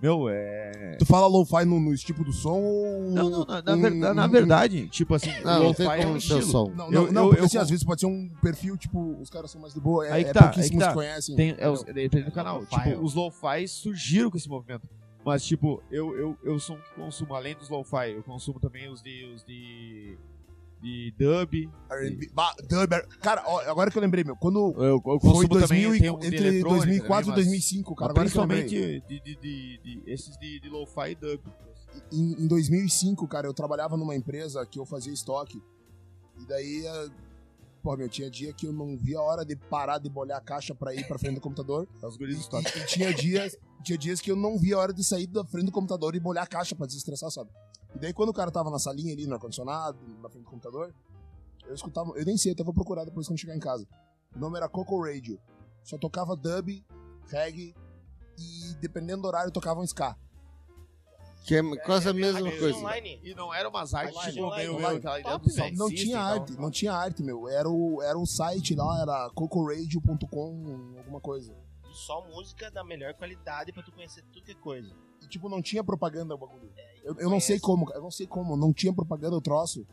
Meu, 0.00 0.28
é. 0.28 0.96
Tu 0.98 1.06
fala 1.06 1.26
lo-fi 1.26 1.64
no, 1.64 1.80
no 1.80 1.96
tipo 1.96 2.22
do 2.22 2.32
som 2.32 2.60
ou... 2.60 3.10
Não, 3.10 3.30
não, 3.30 3.44
na, 3.46 3.62
na 3.62 3.72
um- 3.74 3.80
ver- 3.80 3.90
na 4.14 4.26
um- 4.26 4.28
verdade, 4.28 4.88
tipo 4.88 5.14
assim, 5.14 5.30
Não, 5.42 5.64
não 5.64 5.74
tem 5.74 5.86
lo-fi 5.86 6.02
é 6.02 6.06
um 6.06 6.16
estilo. 6.18 6.42
som. 6.42 6.68
Não, 6.76 6.90
não, 6.90 6.92
Eu- 7.06 7.12
não 7.12 7.22
eu- 7.22 7.28
porque 7.28 7.40
eu 7.40 7.46
assim, 7.46 7.58
às 7.58 7.70
vezes 7.70 7.82
pode 7.84 8.00
ser 8.00 8.06
um 8.06 8.28
perfil, 8.42 8.76
tipo, 8.76 9.16
os 9.20 9.30
caras 9.30 9.50
são 9.50 9.60
mais 9.60 9.72
de 9.72 9.80
boa, 9.80 10.06
é, 10.06 10.12
Aí 10.12 10.24
que 10.24 10.30
é 10.30 10.32
tá, 10.34 10.40
aí 10.40 10.44
pouquíssimos 10.46 10.78
que 10.78 10.84
tá. 10.84 10.88
que 10.88 10.94
conhecem. 10.94 11.36
Tem, 11.36 11.54
é, 11.58 11.68
os, 11.70 11.80
entendeu? 11.80 12.02
depende 12.04 12.24
do 12.26 12.32
canal. 12.32 12.60
Lo-fi, 12.60 12.90
Tipo, 12.90 13.02
os 13.04 13.14
lo-fi 13.14 13.66
surgiram 13.68 14.30
com 14.30 14.36
esse 14.36 14.48
movimento. 14.48 14.86
Mas, 15.24 15.44
tipo, 15.44 15.82
eu, 15.90 16.16
eu, 16.16 16.36
eu 16.44 16.58
sou 16.60 16.76
um 16.76 16.78
que 16.78 16.90
consumo, 16.94 17.34
além 17.34 17.56
dos 17.56 17.68
lo-fi, 17.68 18.12
eu 18.12 18.22
consumo 18.22 18.60
também 18.60 18.88
os 18.88 19.02
de. 19.02 19.24
os 19.34 19.42
de. 19.44 20.16
De 20.86 21.14
dub. 21.18 21.70
R&B. 21.90 22.30
Dub, 22.68 22.90
cara, 23.20 23.42
ó, 23.46 23.60
agora 23.68 23.90
que 23.90 23.98
eu 23.98 24.02
lembrei, 24.02 24.22
meu, 24.22 24.36
quando 24.36 24.72
Eu, 24.76 24.84
eu 24.84 25.00
foi 25.02 25.18
consumo 25.18 25.48
2000 25.48 25.60
também 25.68 25.96
e- 25.96 26.00
tem 26.00 26.10
um 26.10 26.18
de 26.18 26.26
entre 26.28 26.38
eletrônica 26.46 26.84
2004 26.86 27.22
e 27.30 27.32
também, 27.32 27.44
2005, 27.44 27.90
mas- 27.90 27.98
cara, 27.98 28.10
agora 28.12 28.30
que 28.30 28.36
eu 28.38 28.40
lembrei. 28.42 28.62
principalmente 28.62 29.08
de, 29.08 29.20
de, 29.20 29.36
de, 29.40 29.78
de- 30.02 30.10
esses 30.12 30.36
de, 30.38 30.60
de 30.60 30.68
lo-fi 30.68 31.10
e 31.10 31.14
dub. 31.16 31.40
Em, 32.12 32.44
em 32.44 32.46
2005, 32.46 33.26
cara, 33.26 33.46
eu 33.46 33.54
trabalhava 33.54 33.96
numa 33.96 34.14
empresa 34.14 34.64
que 34.66 34.78
eu 34.78 34.84
fazia 34.86 35.12
estoque. 35.12 35.60
E 36.38 36.46
daí, 36.46 36.86
eh, 36.86 37.08
pô, 37.82 37.96
meu, 37.96 38.08
tinha 38.08 38.30
dia 38.30 38.52
que 38.52 38.66
eu 38.66 38.72
não 38.72 38.96
via 38.98 39.18
a 39.18 39.22
hora 39.22 39.44
de 39.44 39.56
parar 39.56 39.98
de 39.98 40.08
bolhar 40.10 40.36
a 40.38 40.40
caixa 40.40 40.74
pra 40.74 40.94
ir 40.94 41.06
pra 41.08 41.18
frente 41.18 41.36
do 41.36 41.40
computador. 41.40 41.88
Os 42.02 42.16
guris 42.16 42.36
do 42.36 42.40
E, 42.40 42.42
estoque. 42.42 42.78
e 42.78 42.84
tinha 42.86 43.14
dias, 43.14 43.56
tinha 43.82 43.96
dias 43.96 44.20
que 44.20 44.30
eu 44.30 44.36
não 44.36 44.58
via 44.58 44.76
a 44.76 44.78
hora 44.78 44.92
de 44.92 45.02
sair 45.02 45.26
da 45.26 45.42
frente 45.44 45.66
do 45.66 45.72
computador 45.72 46.14
e 46.14 46.20
bolhar 46.20 46.44
a 46.44 46.46
caixa 46.46 46.74
pra 46.76 46.86
desestressar, 46.86 47.30
sabe? 47.30 47.50
E 47.96 47.98
daí 47.98 48.12
quando 48.12 48.28
o 48.28 48.34
cara 48.34 48.50
tava 48.50 48.70
na 48.70 48.78
salinha 48.78 49.14
ali, 49.14 49.26
no 49.26 49.34
ar-condicionado, 49.34 49.98
na 50.22 50.28
frente 50.28 50.44
do 50.44 50.50
computador, 50.50 50.94
eu 51.64 51.74
escutava, 51.74 52.10
eu 52.14 52.26
nem 52.26 52.36
sei, 52.36 52.52
eu 52.52 52.54
até 52.54 52.62
vou 52.62 52.74
procurar 52.74 53.06
depois 53.06 53.26
quando 53.26 53.40
chegar 53.40 53.56
em 53.56 53.60
casa. 53.60 53.88
O 54.34 54.38
nome 54.38 54.58
era 54.58 54.68
Coco 54.68 55.02
Radio. 55.02 55.40
Só 55.82 55.96
tocava 55.96 56.36
dub, 56.36 56.84
reggae 57.28 57.74
e 58.38 58.74
dependendo 58.82 59.22
do 59.22 59.28
horário 59.28 59.50
tocava 59.50 59.80
um 59.80 59.84
ska. 59.84 60.14
Que 61.46 61.54
é 61.54 61.76
quase 61.84 62.08
a 62.08 62.12
mesma 62.12 62.50
coisa. 62.50 62.76
online. 62.76 63.18
E 63.22 63.34
não 63.34 63.54
eram 63.54 63.70
umas 63.70 63.94
artes, 63.94 64.14
Online, 64.14 64.32
tipo, 64.32 64.46
online, 64.46 64.66
meio, 64.66 64.78
online. 64.78 65.00
Top. 65.00 65.46
Não 65.76 65.88
System 65.88 66.04
tinha 66.04 66.16
e 66.16 66.20
arte, 66.20 66.52
não 66.52 66.70
tinha 66.70 66.92
arte, 66.92 67.22
meu. 67.22 67.48
Era 67.48 67.70
o, 67.70 68.02
era 68.02 68.18
o 68.18 68.26
site 68.26 68.74
lá, 68.74 69.00
era 69.00 69.30
cocoradio.com, 69.30 70.96
alguma 70.98 71.20
coisa. 71.20 71.54
Só 71.96 72.20
música 72.28 72.70
da 72.70 72.84
melhor 72.84 73.14
qualidade 73.14 73.72
pra 73.72 73.82
tu 73.82 73.90
conhecer 73.92 74.22
tudo 74.32 74.44
que 74.44 74.52
é 74.52 74.54
coisa. 74.54 74.94
E, 75.22 75.26
tipo, 75.26 75.48
não 75.48 75.62
tinha 75.62 75.82
propaganda 75.82 76.34
o 76.34 76.38
bagulho. 76.38 76.70
Eu, 77.02 77.16
eu 77.18 77.30
não 77.30 77.40
sei 77.40 77.58
como, 77.58 77.90
eu 77.92 78.02
não 78.02 78.10
sei 78.10 78.26
como, 78.26 78.56
não 78.56 78.72
tinha 78.72 78.92
propaganda 78.92 79.36
o 79.36 79.40
troço. 79.40 79.86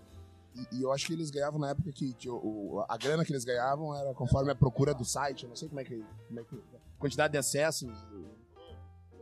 E, 0.54 0.78
e 0.78 0.82
eu 0.84 0.92
acho 0.92 1.08
que 1.08 1.14
eles 1.14 1.32
ganhavam 1.32 1.60
na 1.60 1.70
época 1.70 1.92
que 1.92 2.14
tinha 2.14 2.34
o- 2.34 2.86
a 2.88 2.98
grana 2.98 3.24
que 3.26 3.32
eles 3.32 3.44
ganhavam 3.46 3.96
era 3.96 4.14
conforme 4.14 4.52
a 4.52 4.56
procura 4.56 4.94
do 4.94 5.04
site. 5.06 5.44
Eu 5.44 5.50
não 5.50 5.56
sei 5.56 5.68
como 5.70 5.80
é 5.80 5.84
que. 5.84 6.04
Como 6.28 6.40
é 6.40 6.44
que 6.44 6.62
quantidade 7.00 7.32
de 7.32 7.38
acessos. 7.38 7.90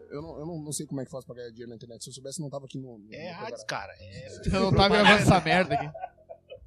Eu, 0.09 0.21
não, 0.21 0.39
eu 0.39 0.45
não, 0.45 0.57
não 0.59 0.71
sei 0.73 0.85
como 0.85 0.99
é 0.99 1.05
que 1.05 1.11
faz 1.11 1.23
pra 1.23 1.35
ganhar 1.35 1.49
dinheiro 1.51 1.69
na 1.69 1.75
internet. 1.75 2.03
Se 2.03 2.09
eu 2.09 2.13
soubesse, 2.13 2.41
não 2.41 2.49
tava 2.49 2.65
aqui 2.65 2.77
no. 2.77 2.97
no 2.97 3.13
É 3.13 3.31
rádios, 3.31 3.63
cara. 3.63 3.93
É, 3.97 4.27
Eu 4.53 4.59
não 4.63 4.71
tava 4.73 4.89
gravando 4.89 5.21
essa 5.21 5.39
merda 5.39 5.75
aqui. 5.75 5.85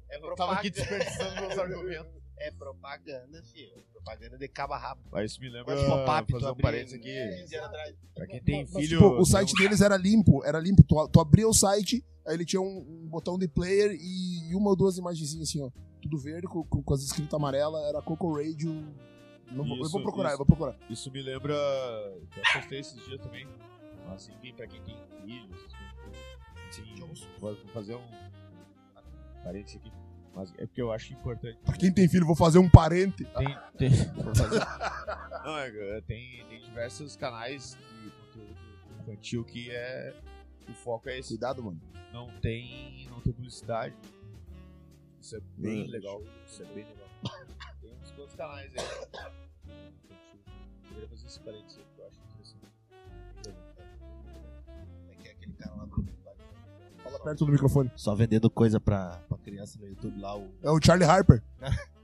é 0.09 0.17
Eu 0.17 0.35
tava 0.35 0.53
aqui 0.53 0.69
desperdiçando 0.71 1.41
meus 1.41 1.57
argumentos. 1.59 2.24
É 2.37 2.51
propaganda, 2.51 3.41
filho. 3.43 3.81
Propaganda 3.93 4.37
de 4.37 4.47
cabo 4.49 4.73
a 4.73 4.77
rabo. 4.77 5.01
Mas 5.11 5.31
isso 5.31 5.39
me 5.41 5.49
lembra. 5.49 5.73
Quantos 5.73 5.85
pop-up 5.85 6.31
fazer 6.31 6.51
um 6.51 6.55
parênteses 6.57 6.93
aqui. 6.99 7.13
15 7.41 7.55
anos 7.55 7.67
atrás? 7.69 7.95
Pra 8.13 8.27
quem 8.27 8.43
tem 8.43 8.61
Mas, 8.63 8.73
filho. 8.73 8.97
tipo, 8.99 9.09
o 9.21 9.25
site 9.25 9.53
deles 9.55 9.81
era 9.81 9.95
limpo, 9.97 10.43
era 10.43 10.59
limpo. 10.59 10.83
Tu, 10.83 11.07
tu 11.09 11.19
abria 11.21 11.47
o 11.47 11.53
site, 11.53 12.05
aí 12.27 12.33
ele 12.33 12.45
tinha 12.45 12.61
um, 12.61 12.79
um 13.05 13.07
botão 13.09 13.37
de 13.37 13.47
player 13.47 13.91
e 13.99 14.53
uma 14.53 14.69
ou 14.71 14.75
duas 14.75 14.97
imagenzinhas 14.97 15.47
assim, 15.49 15.61
ó. 15.61 15.69
Tudo 16.01 16.17
verde, 16.19 16.45
com, 16.47 16.63
com, 16.65 16.83
com 16.83 16.93
as 16.93 17.01
escritas 17.03 17.33
amarelas, 17.33 17.81
era 17.87 18.01
Coco 18.01 18.35
Radio. 18.35 18.71
Não 19.51 19.63
vou- 19.63 19.77
eu 19.77 19.83
Isso, 19.83 19.91
vou 19.91 20.01
procurar, 20.03 20.29
isso. 20.29 20.33
eu 20.33 20.37
vou 20.39 20.45
procurar. 20.45 20.77
Isso 20.89 21.09
me 21.11 21.21
lembra. 21.21 21.53
Eu 21.55 22.27
postei 22.53 22.79
esses 22.79 23.03
dias 23.05 23.19
também. 23.21 23.47
Assim, 24.07 24.33
pra 24.55 24.67
quem 24.67 24.81
tem 24.83 24.95
filho, 25.25 25.47
essas 25.53 25.73
coisas. 25.73 26.23
Assim, 26.69 26.95
vou 27.39 27.55
vou 27.55 27.67
fazer 27.73 27.95
um. 27.95 28.05
Parênteses 29.43 29.77
aqui. 29.77 29.91
Mas 30.35 30.51
é 30.57 30.65
porque 30.65 30.81
eu 30.81 30.91
acho 30.91 31.13
importante. 31.13 31.57
Pra 31.63 31.77
quem 31.77 31.91
tem 31.93 32.09
filho, 32.09 32.25
vou 32.25 32.35
fazer 32.35 32.59
um 32.59 32.69
parente. 32.69 33.23
Tem. 33.23 33.57
tem 33.77 33.89
fazer- 34.35 34.59
Não, 35.45 35.57
é, 35.57 36.01
tem, 36.01 36.43
tem 36.49 36.61
diversos 36.61 37.15
canais 37.15 37.77
de 38.03 38.09
conteúdo 38.11 38.55
infantil 39.01 39.43
que 39.45 39.71
é. 39.71 40.13
O 40.67 40.73
foco 40.73 41.07
é 41.09 41.19
esse. 41.19 41.29
Cuidado, 41.29 41.63
mano. 41.63 41.79
Não 42.11 42.27
tem. 42.41 43.07
Não 43.09 43.21
tem 43.21 43.31
publicidade. 43.31 43.95
Isso 45.21 45.37
é 45.37 45.39
bem 45.57 45.87
legal. 45.87 46.21
Isso 46.45 46.61
é 46.63 46.65
bem 46.65 46.85
legal. 46.85 47.07
Tem 47.81 47.93
uns 48.03 48.11
quantos 48.11 48.35
canais 48.35 48.71
aí. 48.75 48.85
Eu 50.83 50.89
queria 50.89 51.07
fazer 51.07 51.27
esse 51.27 51.39
parênteses 51.39 51.77
Fala 57.17 57.23
perto 57.23 57.45
do 57.45 57.51
microfone. 57.51 57.91
Só 57.95 58.13
vendendo 58.15 58.49
coisa 58.49 58.79
pra, 58.79 59.21
pra 59.27 59.37
criança 59.37 59.77
no 59.79 59.87
YouTube 59.87 60.19
lá, 60.19 60.37
o. 60.37 60.49
É 60.63 60.69
o 60.69 60.79
Charlie 60.83 61.07
Harper. 61.07 61.41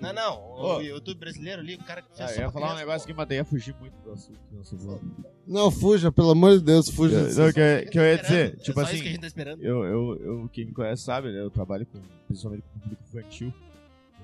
Não, 0.00 0.10
não, 0.10 0.40
o 0.40 0.76
Ô. 0.76 0.80
YouTube 0.80 1.18
brasileiro 1.18 1.60
ali, 1.60 1.74
o 1.74 1.84
cara 1.84 2.00
que 2.00 2.08
fez 2.16 2.20
Ah, 2.20 2.28
só 2.28 2.32
eu 2.32 2.36
ia 2.38 2.42
pra 2.44 2.52
falar 2.52 2.64
um 2.64 2.68
criança, 2.70 2.86
negócio 2.86 3.00
pô. 3.00 3.06
que 3.08 3.12
mas 3.18 3.28
daí 3.28 3.36
ia 3.38 3.44
fugir 3.44 3.76
muito 3.78 3.92
do 4.02 4.12
assunto 4.12 4.38
falando. 4.82 5.26
Não, 5.46 5.70
fuja, 5.70 6.10
pelo 6.10 6.30
amor 6.30 6.58
de 6.58 6.64
Deus, 6.64 6.88
fuja. 6.88 7.16
Eu- 7.16 7.34
Não, 7.46 7.52
que, 7.52 7.60
eu- 7.60 7.90
que 7.90 7.98
eu 7.98 8.02
ia 8.02 8.16
dizer, 8.18 8.44
Esperando, 8.54 8.62
tipo 8.62 8.80
é 8.80 8.84
só 8.84 8.90
isso 8.90 8.94
assim, 8.94 9.02
que 9.02 9.08
a 9.08 9.12
gente 9.12 9.20
tá 9.20 9.26
esperando. 9.26 9.62
eu, 9.62 9.84
eu, 9.84 10.16
eu, 10.16 10.48
quem 10.50 10.64
me 10.64 10.72
conhece 10.72 11.02
sabe, 11.02 11.30
né? 11.30 11.40
Eu 11.40 11.50
trabalho 11.50 11.84
com, 11.86 12.00
principalmente 12.26 12.64
com 12.72 12.80
público 12.80 13.02
infantil. 13.06 13.52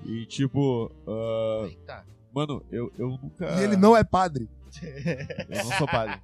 E 0.05 0.25
tipo, 0.25 0.91
ah, 1.07 1.69
tá. 1.85 2.03
mano, 2.33 2.65
eu, 2.71 2.91
eu 2.97 3.09
nunca. 3.21 3.45
E 3.59 3.63
ele 3.63 3.77
não 3.77 3.95
é 3.95 4.03
padre. 4.03 4.49
Eu 4.81 5.63
não 5.65 5.71
sou 5.77 5.87
padre. 5.87 6.19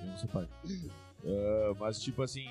Eu 0.00 0.06
não 0.06 0.16
sou 0.16 0.28
padre. 0.28 0.48
Ah, 1.26 1.74
mas 1.78 2.00
tipo 2.00 2.22
assim. 2.22 2.46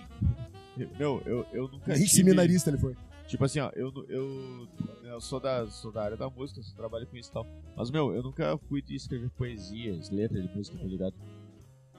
Meu, 1.00 1.22
eu, 1.26 1.46
eu 1.54 1.68
nunca. 1.70 1.88
Nem 1.94 1.98
tive- 2.04 2.10
seminarista 2.10 2.70
ele 2.70 2.78
foi. 2.78 2.96
Tipo 3.28 3.44
assim, 3.46 3.60
ó, 3.60 3.72
eu, 3.76 3.92
eu, 4.10 4.68
eu 5.04 5.20
sou, 5.22 5.40
da, 5.40 5.66
sou 5.68 5.92
da 5.92 6.04
área 6.04 6.18
da 6.18 6.30
música, 6.30 6.60
eu 6.60 6.76
trabalho 6.76 7.08
com 7.08 7.18
isso 7.18 7.30
e 7.30 7.34
tal. 7.34 7.48
Mas, 7.76 7.90
meu, 7.90 8.14
eu 8.14 8.22
nunca 8.22 8.56
fui 8.70 8.82
de 8.84 8.96
escrever 8.96 9.30
poesias, 9.32 10.12
letras 10.12 10.44
de 10.48 10.56
música, 10.56 10.78
tá 10.78 10.84
ligado? 10.86 11.16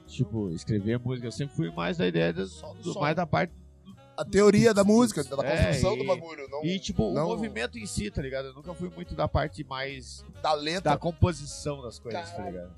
Tipo, 0.06 0.50
escrever 0.50 1.00
música, 1.00 1.26
eu 1.26 1.32
sempre 1.32 1.56
fui 1.56 1.70
mais 1.72 1.96
da 1.96 2.06
ideia 2.06 2.32
do 2.32 2.46
do- 2.82 3.00
mais 3.00 3.16
da 3.16 3.26
parte. 3.26 3.52
A 4.16 4.24
teoria 4.24 4.72
da 4.72 4.84
música, 4.84 5.22
da 5.24 5.44
É, 5.44 5.56
construção 5.66 5.94
e- 5.94 5.98
do 5.98 6.04
bagulho, 6.04 6.48
não 6.48 6.64
E, 6.64 6.78
tipo, 6.78 7.12
não- 7.12 7.26
o 7.26 7.28
movimento 7.30 7.76
em 7.78 7.84
si, 7.86 8.10
tá 8.10 8.22
ligado? 8.22 8.46
Eu 8.48 8.54
nunca 8.54 8.72
fui 8.72 8.88
muito 8.88 9.14
da 9.14 9.26
parte 9.26 9.64
mais. 9.64 10.24
da 10.42 10.52
letra. 10.54 10.92
da 10.92 10.96
composição 10.96 11.82
das 11.82 11.98
coisas, 11.98 12.30
tá 12.30 12.44
ligado? 12.44 12.70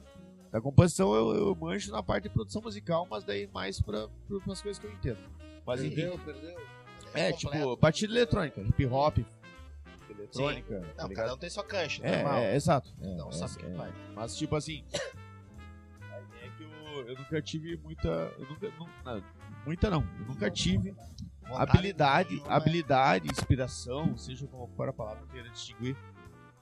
Da 0.51 0.61
composição 0.61 1.15
eu, 1.15 1.35
eu 1.35 1.55
manjo 1.55 1.91
na 1.93 2.03
parte 2.03 2.25
de 2.25 2.31
produção 2.31 2.63
musical, 2.63 3.07
mas 3.11 3.23
daí 3.25 3.47
mais 3.53 3.81
pra, 3.81 4.09
pra, 4.09 4.41
pras 4.41 4.63
coisas 4.63 4.79
que 4.79 4.87
eu 4.87 4.93
entendo. 4.93 5.19
Mas 5.67 5.83
enfim. 5.83 6.19
perdeu. 6.25 6.59
É, 7.15 7.33
Completo. 7.33 7.37
tipo, 7.57 7.77
batida 7.77 8.13
eletrônica, 8.13 8.61
hip 8.63 8.87
hop, 8.87 9.19
eletrônica, 10.11 10.81
tá 10.97 11.03
Não, 11.03 11.09
ligado? 11.09 11.15
cada 11.15 11.35
um 11.35 11.39
tem 11.39 11.51
sua 11.51 11.65
cancha, 11.65 12.03
É, 12.07 12.23
normal. 12.23 12.39
é, 12.41 12.57
exato. 12.57 12.95
É, 13.01 13.15
Não 13.17 13.29
é, 13.29 13.33
sabe 13.33 13.53
o 13.55 13.57
que 13.59 13.67
é. 13.67 13.75
faz. 13.75 13.95
Mas 14.15 14.37
tipo 14.37 14.57
assim. 14.57 14.85
a 16.11 16.21
ideia 16.21 16.45
é 16.45 16.49
que 16.57 16.63
eu, 16.65 17.09
eu 17.09 17.17
nunca 17.19 17.43
tive 17.43 17.77
muita. 17.79 18.09
Eu 18.09 18.47
nunca, 18.49 18.71
nu- 18.79 18.89
não, 19.05 19.23
muita 19.67 19.91
não. 19.91 20.01
Eu 20.21 20.27
nunca 20.27 20.51
tive 20.51 20.95
Vontade 21.43 21.71
habilidade, 21.71 22.31
nenhuma, 22.35 22.53
habilidade, 22.55 23.29
inspiração, 23.31 24.17
seja 24.19 24.47
como 24.47 24.67
for 24.77 24.89
a 24.89 24.93
palavra 24.93 25.19
que 25.21 25.25
eu 25.25 25.33
queira 25.33 25.49
distinguir, 25.51 25.97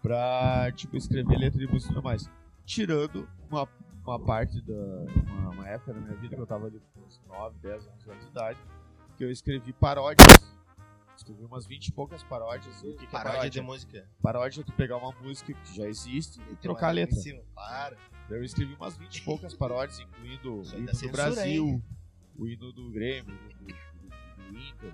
pra 0.01 0.71
tipo, 0.73 0.97
escrever 0.97 1.37
letra 1.39 1.59
de 1.59 1.67
música 1.67 1.91
e 1.93 1.95
tudo 1.95 2.05
mais. 2.05 2.31
Tirando 2.65 3.29
uma, 3.51 3.69
uma 4.05 4.19
parte 4.25 4.61
da. 4.63 4.75
Uma, 4.75 5.51
uma 5.51 5.69
época 5.69 5.93
da 5.95 6.01
minha 6.01 6.15
vida 6.17 6.35
que 6.35 6.43
eu 6.43 6.47
tava 6.47 6.67
ali 6.67 6.81
com 6.95 7.01
uns 7.01 7.21
9, 7.27 7.59
10, 7.61 7.87
11 7.89 8.11
anos 8.11 8.25
de 8.25 8.31
idade, 8.31 8.59
que 9.17 9.25
eu 9.25 9.31
escrevi 9.31 9.73
paródias 9.73 10.27
Escrevi 11.17 11.45
umas 11.45 11.67
20 11.67 11.87
e 11.87 11.93
poucas 11.93 12.23
paródias. 12.23 12.83
O 12.83 12.93
que, 12.93 12.99
que 12.99 13.05
é 13.07 13.09
Paródia 13.09 13.33
paródia? 13.39 13.51
de 13.51 13.61
música. 13.63 14.09
Paródia 14.23 14.61
é 14.61 14.65
tu 14.65 14.73
pegar 14.73 14.99
uma 14.99 15.13
música 15.23 15.55
que 15.55 15.75
já 15.75 15.89
existe 15.89 16.39
e 16.43 16.45
Tem 16.45 16.57
trocar 16.57 16.87
a 16.87 16.89
uma 16.91 16.95
letra. 16.95 17.17
em 17.17 17.23
cima, 17.23 17.43
Claro. 17.55 17.97
Eu 18.29 18.45
escrevi 18.45 18.75
umas 18.75 18.97
20 18.99 19.17
e 19.17 19.23
poucas 19.23 19.55
paródias, 19.55 19.99
incluindo 19.99 20.61
o 20.61 20.65
hino 20.77 20.93
do 20.93 21.09
Brasil, 21.11 21.83
o 22.39 22.47
hino 22.47 22.73
do 22.73 22.91
Grêmio, 22.91 23.35
do, 23.35 23.49
do, 23.65 24.53
do 24.53 24.59
Inter. 24.59 24.93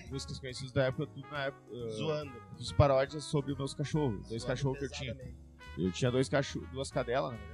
Músicas 0.10 0.38
conhecidas 0.40 0.72
da 0.72 0.84
época, 0.84 1.06
tudo 1.12 1.28
na 1.28 1.44
época. 1.44 1.62
uh, 1.70 1.90
Zoando. 1.90 2.32
Fiz 2.56 2.72
paródias 2.72 3.24
sobre 3.24 3.52
os 3.52 3.58
meus 3.58 3.74
cachorros. 3.74 4.26
Dois 4.28 4.42
Zoando 4.42 4.46
cachorros 4.46 4.78
que 4.78 4.84
eu 4.86 4.90
tinha. 4.90 5.34
Eu 5.76 5.92
tinha 5.92 6.10
dois 6.10 6.28
cachorros, 6.28 6.68
duas 6.70 6.90
cadelas, 6.90 7.32
na 7.32 7.36
verdade. 7.38 7.53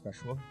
cachorros. 0.00 0.42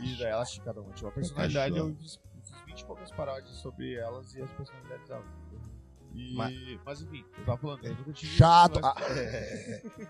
E 0.00 0.16
daí 0.18 0.26
elas 0.32 0.58
cada 0.58 0.80
uma 0.80 0.92
tinha 0.92 1.08
uma 1.08 1.14
personalidade. 1.14 1.76
Eu 1.76 1.94
fiz, 1.96 2.18
fiz 2.42 2.60
20 2.66 2.80
e 2.80 2.84
poucas 2.86 3.10
paródias 3.12 3.54
sobre 3.56 3.94
elas 3.94 4.34
e 4.34 4.42
as 4.42 4.50
personalidades 4.52 5.06
delas. 5.08 5.26
E, 6.14 6.34
Mas- 6.34 6.80
mas, 6.84 7.02
enfim, 7.02 7.24
eu 7.38 7.44
tava 7.46 7.56
falando, 7.58 7.84
eu 7.86 7.94
nunca 7.94 8.12
tive. 8.12 8.32
Chato. 8.32 8.78
esse 8.78 8.82
lance- 8.82 9.82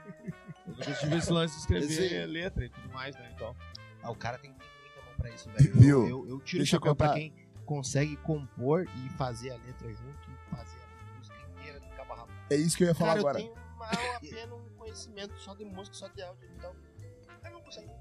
Eu 0.67 0.73
nunca 0.75 0.95
tive 0.95 1.17
esse 1.17 1.33
lance 1.33 1.55
de 1.55 1.61
escrever 1.61 1.85
Esse- 1.85 2.27
letra 2.27 2.65
e 2.65 2.69
tudo 2.69 2.89
mais, 2.93 3.15
né? 3.17 3.31
Então. 3.35 3.55
Ah, 4.03 4.11
o 4.11 4.17
cara 4.17 4.39
tem 4.39 4.51
muita 4.51 4.65
mão 5.07 5.17
pra 5.17 5.31
isso, 5.31 5.49
velho. 5.51 5.75
Viu? 5.75 6.03
Eu, 6.03 6.09
eu, 6.09 6.29
eu 6.31 6.41
tiro 6.41 6.59
Deixa 6.59 6.77
o 6.77 6.81
chapéu 6.81 6.97
pra 6.97 7.13
quem 7.15 7.33
consegue 7.65 8.17
compor 8.17 8.85
e 8.85 9.09
fazer 9.11 9.51
a 9.53 9.57
letra 9.59 9.93
junto 9.93 10.31
e 10.31 10.51
fazer 10.57 10.79
a 10.81 11.19
música 11.19 11.37
inteira 11.51 11.79
de 11.81 11.89
cabo 11.91 12.13
a 12.15 12.17
rabo. 12.17 12.33
É 12.51 12.57
isso 12.57 12.77
que 12.77 12.83
eu 12.85 12.89
ia 12.89 12.95
falar 12.95 13.11
Cara, 13.17 13.21
agora. 13.21 13.41
eu 13.41 13.45
tenho 13.55 13.77
mal 13.79 13.91
apenas 14.17 14.53
um 14.53 14.69
conhecimento 14.77 15.39
só 15.39 15.55
de 15.55 15.65
música, 15.65 15.95
só 15.97 16.09
de 16.09 16.21
áudio. 16.23 16.49
Então, 16.57 16.71
eu 16.73 16.92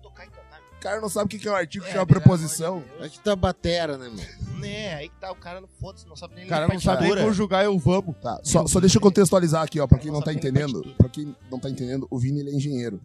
tocar 0.02 0.26
e 0.26 0.30
cantar. 0.30 0.60
meu. 0.62 0.72
O 0.78 0.82
cara 0.82 1.00
não 1.02 1.10
sabe 1.10 1.36
o 1.36 1.40
que 1.40 1.48
é 1.48 1.52
um 1.52 1.56
artigo, 1.56 1.86
que 1.86 1.92
É, 1.92 1.96
é 1.96 2.00
uma 2.00 2.08
preposição. 2.08 2.84
É 3.00 3.08
que 3.08 3.20
tá 3.20 3.36
batera, 3.36 3.98
né, 3.98 4.10
mano? 4.10 4.60
Né, 4.60 4.96
aí 4.96 5.10
que 5.10 5.16
tá, 5.20 5.32
o 5.32 5.36
cara 5.36 5.62
não 5.62 5.68
foda-se, 5.68 6.08
não 6.08 6.16
sabe 6.16 6.36
nem 6.36 6.46
O 6.46 6.48
cara 6.50 6.68
não 6.68 6.80
sabe 6.80 7.04
nem 7.08 7.24
conjugar 7.26 7.64
eu 7.66 7.78
vamos. 7.80 8.16
Tá, 8.18 8.40
só, 8.44 8.66
só 8.68 8.80
deixa 8.80 8.98
eu 8.98 9.02
contextualizar 9.02 9.64
aqui, 9.64 9.80
ó, 9.80 9.88
pra 9.88 9.98
quem 10.00 10.12
não 10.12 10.22
tá 10.22 10.34
entendendo. 10.34 10.82
Pra 10.98 11.08
quem 11.10 11.36
não 11.50 11.60
tá 11.60 11.70
entendendo, 11.70 12.08
o 12.10 12.18
Vini 12.20 12.40
ele 12.40 12.52
é 12.52 12.54
engenheiro. 12.56 13.00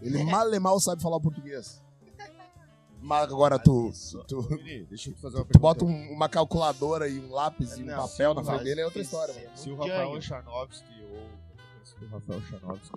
Ele 0.00 0.22
mal 0.24 0.52
e 0.52 0.58
mal 0.58 0.78
sabe 0.80 1.00
falar 1.02 1.16
o 1.16 1.20
português. 1.20 1.80
Mas 3.00 3.22
agora 3.24 3.58
tu, 3.58 3.90
tu, 4.10 4.24
tu, 4.24 4.42
Vini, 4.58 4.84
deixa 4.86 5.10
eu 5.10 5.14
te 5.14 5.20
fazer 5.20 5.36
uma 5.36 5.44
tu 5.44 5.48
pergunta. 5.48 5.58
bota 5.60 5.84
um- 5.84 6.12
uma 6.12 6.28
calculadora 6.28 7.08
e 7.08 7.18
um 7.20 7.30
lápis 7.32 7.76
e 7.78 7.82
um 7.82 7.86
Não, 7.86 7.96
papel 8.08 8.34
na 8.34 8.44
frente 8.44 8.64
dele, 8.64 8.80
é 8.80 8.84
outra 8.84 9.02
história. 9.02 9.32
é 9.32 9.44
mano. 9.44 9.56
Se 9.56 9.70
o 9.70 9.76
Rafael 9.76 10.08
ganho. 10.10 10.22
Charnovski 10.22 11.02
ou 11.10 11.28
se 11.84 12.04
o 12.04 12.08
Rafael 12.08 12.40
Charnovski 12.42 12.92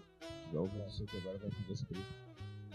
tiver 0.45 0.59
ouvindo 0.59 0.87
isso 0.87 1.03
aqui 1.03 1.17
agora 1.17 1.37
vai 1.39 1.49
isso. 1.71 1.85
Tu 1.87 1.95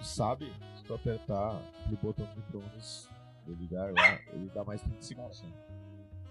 sabe, 0.06 0.52
se 0.77 0.85
tu 0.85 0.94
apertar 0.94 1.56
aquele 1.81 1.97
botão 1.97 2.27
do 2.27 2.36
micro-ondas 2.36 3.09
de 3.47 3.55
ligar 3.55 3.93
lá, 3.93 4.18
ele 4.32 4.51
dá 4.55 4.64
mais 4.64 4.81
30 4.82 5.02
segundos. 5.02 5.43
Né? 5.43 5.51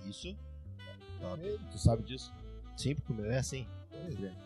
Isso? 0.06 0.36
Tu 1.72 1.78
sabe 1.78 2.04
disso? 2.04 2.34
Sim, 2.78 2.96
porque 2.96 3.12
o 3.12 3.16
meu 3.16 3.30
é 3.32 3.38
assim. 3.40 3.68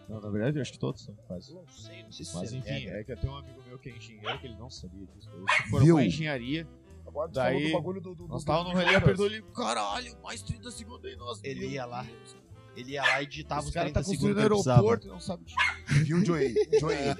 Não, 0.10 0.20
na 0.20 0.30
verdade 0.30 0.58
eu 0.58 0.62
acho 0.62 0.72
que 0.74 0.80
todos 0.80 1.04
são 1.04 1.16
fazem. 1.28 1.54
Não 1.56 1.68
sei, 1.68 2.04
não 2.04 2.12
sei 2.12 2.26
se 2.26 2.36
Mas 2.36 2.52
é 2.54 2.58
enfim, 2.58 2.70
regra. 2.70 3.00
é 3.00 3.04
que 3.04 3.12
eu 3.12 3.18
tenho 3.18 3.34
um 3.34 3.38
amigo 3.38 3.62
meu 3.68 3.78
que 3.78 3.90
é 3.90 3.95
engenheiro 3.95 4.40
que 4.40 4.48
ele 4.48 4.56
não 4.56 4.70
sabia 4.70 5.06
disso. 5.06 5.30
Ele 5.32 5.45
se 5.52 5.70
formou 5.70 6.00
em 6.00 6.08
engenharia, 6.08 6.68
Agora 7.06 7.30
tu 7.30 7.34
Daí, 7.36 7.54
falou 7.54 7.68
do 7.70 7.74
bagulho 7.78 8.02
do, 8.02 8.16
do, 8.16 8.28
nós 8.28 8.44
do- 8.44 8.48
tava 8.48 8.64
do 8.64 8.70
no 8.72 8.76
relé, 8.76 8.95
apertou 8.95 9.26
ele, 9.28 9.41
caralho, 9.54 10.18
mais 10.24 10.41
30 10.41 10.72
segundos 10.72 11.06
aí, 11.06 11.16
nós. 11.16 11.40
Ele 11.44 11.68
ia 11.68 11.86
lá, 11.86 12.02
Deus. 12.02 12.36
Ele 12.76 12.94
ia 12.94 13.02
lá 13.04 13.22
e 13.22 13.28
digitava 13.28 13.68
os 13.68 13.72
cara 13.72 13.86
30 13.91 14.00
tá 14.00 14.04
segundos 14.04 14.22
construindo 14.22 14.36
que 14.36 14.41
ele 14.41 14.50
precisava. 14.50 14.78
aeroporto 14.80 15.08
e 15.08 15.10
não 15.12 15.20
sabe 15.20 15.44
disso. 15.45 15.58
Viu, 16.06 16.26
Joey? 16.26 16.56
Joey. 16.80 17.16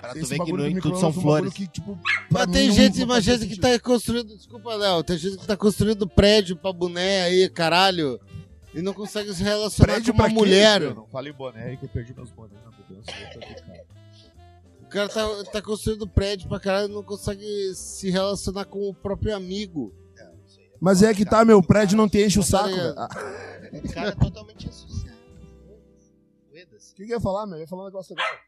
Pra 0.00 0.14
tu 0.14 0.26
ver 0.26 0.38
que 0.44 0.52
não 0.52 0.66
em 0.66 0.80
tudo 0.80 0.98
são 1.00 1.08
é 1.10 1.12
flores. 1.12 1.52
que, 1.52 1.66
tipo, 1.66 1.98
Mas 2.30 2.46
tem 2.46 2.70
gente, 2.70 3.04
mas 3.04 3.24
gente 3.24 3.40
que 3.40 3.54
sentido. 3.56 3.62
tá 3.62 3.78
construindo. 3.80 4.36
Desculpa, 4.36 4.74
Léo. 4.76 5.02
Tem 5.02 5.18
gente 5.18 5.38
que 5.38 5.46
tá 5.46 5.56
construindo 5.56 6.08
prédio 6.08 6.54
pra 6.56 6.72
boné 6.72 7.22
aí, 7.22 7.48
caralho. 7.48 8.20
E 8.72 8.80
não 8.82 8.92
consegue 8.92 9.32
se 9.34 9.42
relacionar 9.42 9.94
Prédio 9.94 10.12
com 10.12 10.20
uma 10.20 10.28
quê? 10.28 10.34
mulher. 10.34 10.82
Eu 10.82 10.94
não 10.94 11.06
falei 11.06 11.32
boné 11.32 11.64
aí 11.64 11.76
que 11.78 11.86
eu 11.86 11.88
perdi 11.88 12.14
meus 12.14 12.30
bonés 12.30 12.52
na 12.62 12.70
mudança. 12.70 13.10
O 14.82 14.86
cara 14.88 15.08
tá, 15.08 15.44
tá 15.50 15.62
construindo 15.62 16.06
prédio 16.06 16.48
pra 16.48 16.60
caralho 16.60 16.88
e 16.88 16.92
não 16.94 17.02
consegue 17.02 17.74
se 17.74 18.08
relacionar 18.10 18.66
com 18.66 18.88
o 18.88 18.94
próprio 18.94 19.34
amigo. 19.34 19.92
Mas 20.80 21.02
é 21.02 21.14
que 21.14 21.24
tá, 21.24 21.44
meu, 21.44 21.62
prédio 21.62 21.96
não 21.96 22.08
te 22.08 22.24
enche 22.24 22.38
o 22.38 22.42
saco. 22.42 22.68
O 22.70 23.92
cara 23.92 24.10
é 24.10 24.14
totalmente 24.14 24.68
associado. 24.68 25.16
O 26.50 26.94
que 26.94 27.04
que 27.06 27.12
eu 27.12 27.16
ia 27.16 27.20
falar, 27.20 27.46
meu? 27.46 27.56
Eu 27.56 27.62
ia 27.62 27.68
falar 27.68 27.82
um 27.82 27.86
negócio 27.86 28.14
legal. 28.14 28.38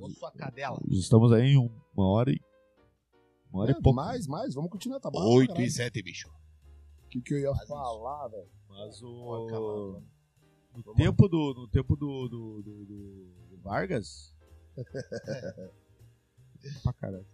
Ou 0.00 0.10
sua 0.10 0.30
cadela. 0.32 0.78
Estamos 0.88 1.32
aí 1.32 1.52
em 1.52 1.58
um- 1.58 1.70
uma 1.94 2.08
hora 2.08 2.30
e. 2.30 2.40
Uma 3.52 3.62
hora 3.62 3.72
É, 3.72 3.78
e 3.78 3.82
pouco. 3.82 3.96
mais, 3.96 4.26
mais, 4.26 4.54
vamos 4.54 4.70
continuar, 4.70 5.00
tá 5.00 5.10
bom? 5.10 5.20
8 5.20 5.48
caralho. 5.48 5.66
e 5.66 5.70
7, 5.70 6.02
bicho. 6.02 6.28
O 7.04 7.08
que, 7.08 7.20
que 7.20 7.34
eu 7.34 7.38
ia 7.40 7.54
falar, 7.66 8.28
velho? 8.28 8.48
Mas 8.68 9.02
o. 9.02 10.00
No 10.74 10.94
tempo 10.94 11.28
do. 11.28 11.54
No 11.54 11.68
tempo 11.68 11.96
do. 11.96 12.28
do, 12.28 12.62
do, 12.62 12.84
do- 12.84 13.30
do 13.50 13.58
Vargas. 13.60 14.34
pra 16.82 16.92
caralho. 16.94 17.26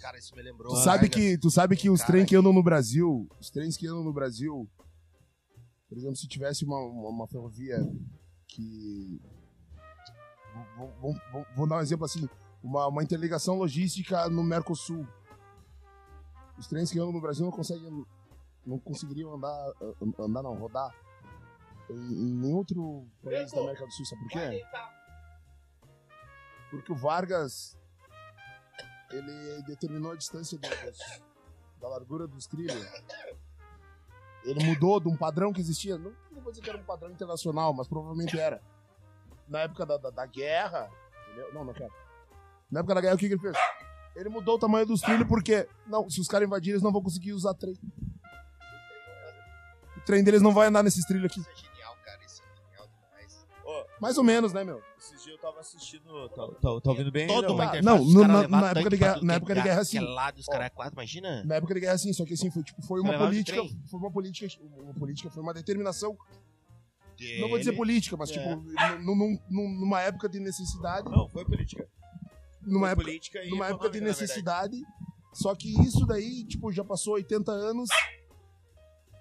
Cara, 0.00 0.18
isso 0.18 0.34
me 0.34 0.42
lembrou. 0.42 0.74
Tu 0.74 0.80
sabe, 0.82 1.08
que, 1.08 1.38
tu 1.38 1.50
sabe 1.50 1.76
que 1.76 1.88
os 1.90 2.02
trens 2.02 2.28
que 2.28 2.36
andam 2.36 2.52
no 2.52 2.62
Brasil, 2.62 3.28
os 3.40 3.48
trens 3.50 3.76
que 3.76 3.86
andam 3.86 4.02
no 4.04 4.12
Brasil, 4.12 4.68
por 5.88 5.96
exemplo, 5.96 6.16
se 6.16 6.26
tivesse 6.28 6.64
uma, 6.64 6.78
uma, 6.80 7.08
uma 7.10 7.26
ferrovia 7.28 7.78
que. 8.46 9.20
Vou, 10.76 10.88
vou- 11.00 11.20
vou- 11.32 11.46
vou 11.56 11.66
dar 11.68 11.76
um 11.76 11.80
exemplo 11.80 12.04
assim: 12.04 12.28
uma, 12.62 12.86
uma 12.88 13.02
interligação 13.02 13.56
logística 13.56 14.28
no 14.28 14.42
Mercosul. 14.42 15.06
Os 16.58 16.66
trens 16.66 16.90
que 16.90 16.98
andam 16.98 17.12
no 17.12 17.20
Brasil 17.20 17.44
não 17.44 17.52
conseguem. 17.52 18.04
Não 18.66 18.78
conseguiriam 18.78 19.34
andar. 19.34 19.72
Andar 20.18 20.42
não, 20.42 20.54
rodar. 20.54 20.92
Em, 21.88 21.94
em 21.94 22.34
nenhum 22.34 22.56
outro 22.56 23.06
país 23.22 23.50
da 23.52 23.60
América 23.60 23.86
do 23.86 23.92
Sul, 23.92 24.04
sabe 24.04 24.22
por 24.22 24.30
quê? 24.32 24.62
Porque 26.70 26.92
o 26.92 26.96
Vargas 26.96 27.77
ele 29.10 29.62
determinou 29.62 30.12
a 30.12 30.16
distância 30.16 30.58
do- 30.58 30.68
dos- 30.68 31.22
da 31.80 31.88
largura 31.88 32.26
dos 32.26 32.46
trilhos. 32.46 32.86
Ele 34.44 34.64
mudou 34.64 35.00
de 35.00 35.08
um 35.08 35.16
padrão 35.16 35.52
que 35.52 35.60
existia. 35.60 35.98
Não, 35.98 36.12
não 36.30 36.40
vou 36.42 36.50
dizer 36.52 36.62
que 36.62 36.70
era 36.70 36.78
um 36.78 36.84
padrão 36.84 37.10
internacional, 37.10 37.72
mas 37.74 37.86
provavelmente 37.88 38.38
era. 38.38 38.62
Na 39.48 39.60
época 39.60 39.84
da, 39.86 39.96
da, 39.96 40.10
da 40.10 40.26
guerra. 40.26 40.90
entendeu? 41.26 41.52
Não, 41.54 41.64
não 41.64 41.72
quero. 41.74 41.92
Na 42.70 42.80
época 42.80 42.94
da 42.94 43.00
guerra, 43.00 43.14
o 43.14 43.18
que, 43.18 43.28
que 43.28 43.34
ele 43.34 43.40
fez? 43.40 43.56
Ele 44.14 44.28
mudou 44.28 44.56
o 44.56 44.58
tamanho 44.58 44.86
dos 44.86 45.00
trilhos 45.00 45.26
porque. 45.28 45.68
Não, 45.86 46.08
se 46.10 46.20
os 46.20 46.28
caras 46.28 46.46
invadirem, 46.46 46.72
eles 46.74 46.82
não 46.82 46.92
vão 46.92 47.02
conseguir 47.02 47.32
usar 47.32 47.54
trem. 47.54 47.74
O 49.96 50.00
trem 50.04 50.22
deles 50.24 50.42
não 50.42 50.52
vai 50.52 50.68
andar 50.68 50.82
nesses 50.82 51.04
trilhos 51.04 51.26
aqui. 51.30 51.42
Mais 54.00 54.16
ou 54.16 54.24
menos, 54.24 54.52
né, 54.52 54.62
meu? 54.64 54.80
Esses 54.98 55.22
dias 55.24 55.36
eu 55.36 55.38
tava 55.38 55.60
assistindo. 55.60 56.28
Tá, 56.30 56.46
tá, 56.46 56.80
tá 56.80 56.90
ouvindo 56.90 57.10
bem? 57.10 57.22
aí, 57.24 57.28
Toda 57.28 57.48
não? 57.48 57.54
uma 57.54 57.64
Tá, 57.68 57.78
interface, 57.78 58.14
não, 58.14 58.28
na- 58.28 58.48
na 58.48 58.70
época 58.70 58.90
de 58.90 58.96
guerra- 58.96 59.20
na 59.22 59.34
época 59.34 59.54
de 59.54 59.60
é 59.60 59.62
guerra, 59.64 59.82
é 59.94 60.00
lado, 60.00 60.38
os 60.38 60.48
Ó. 60.48 60.52
caras 60.52 60.66
é 60.66 60.70
quatro, 60.70 60.94
imagina. 60.94 61.44
Na 61.44 61.56
época 61.56 61.74
de 61.74 61.80
guerra, 61.80 61.98
sim, 61.98 62.12
só 62.12 62.24
que 62.24 62.34
assim, 62.34 62.50
foi, 62.50 62.62
tipo, 62.62 62.80
foi 62.82 63.00
uma 63.00 63.18
política. 63.18 63.60
Foi 63.90 63.98
uma 64.00 64.10
política. 64.10 64.48
Uma 64.62 64.94
política, 64.94 65.30
foi 65.30 65.42
uma 65.42 65.54
determinação 65.54 66.16
Dele. 67.18 67.40
Não 67.40 67.48
vou 67.48 67.58
dizer 67.58 67.72
política, 67.72 68.16
mas 68.16 68.30
É. 68.30 68.34
tipo, 68.34 68.62
num- 69.02 69.16
num- 69.16 69.38
num- 69.50 69.80
numa 69.80 70.00
época 70.00 70.28
de 70.28 70.38
necessidade, 70.38 71.10
Não, 71.10 71.28
foi 71.28 71.44
política. 71.44 71.84
numa 72.62 72.86
foi 72.86 72.90
época, 72.92 73.04
política 73.06 73.44
e 73.44 73.50
numa 73.50 73.66
época 73.66 73.90
de 73.90 74.00
necessidade, 74.00 74.76
só 75.34 75.52
que 75.56 75.68
isso 75.82 76.06
daí, 76.06 76.44
tipo, 76.44 76.70
já 76.70 76.84
passou 76.84 77.14
80 77.14 77.50
anos 77.50 77.88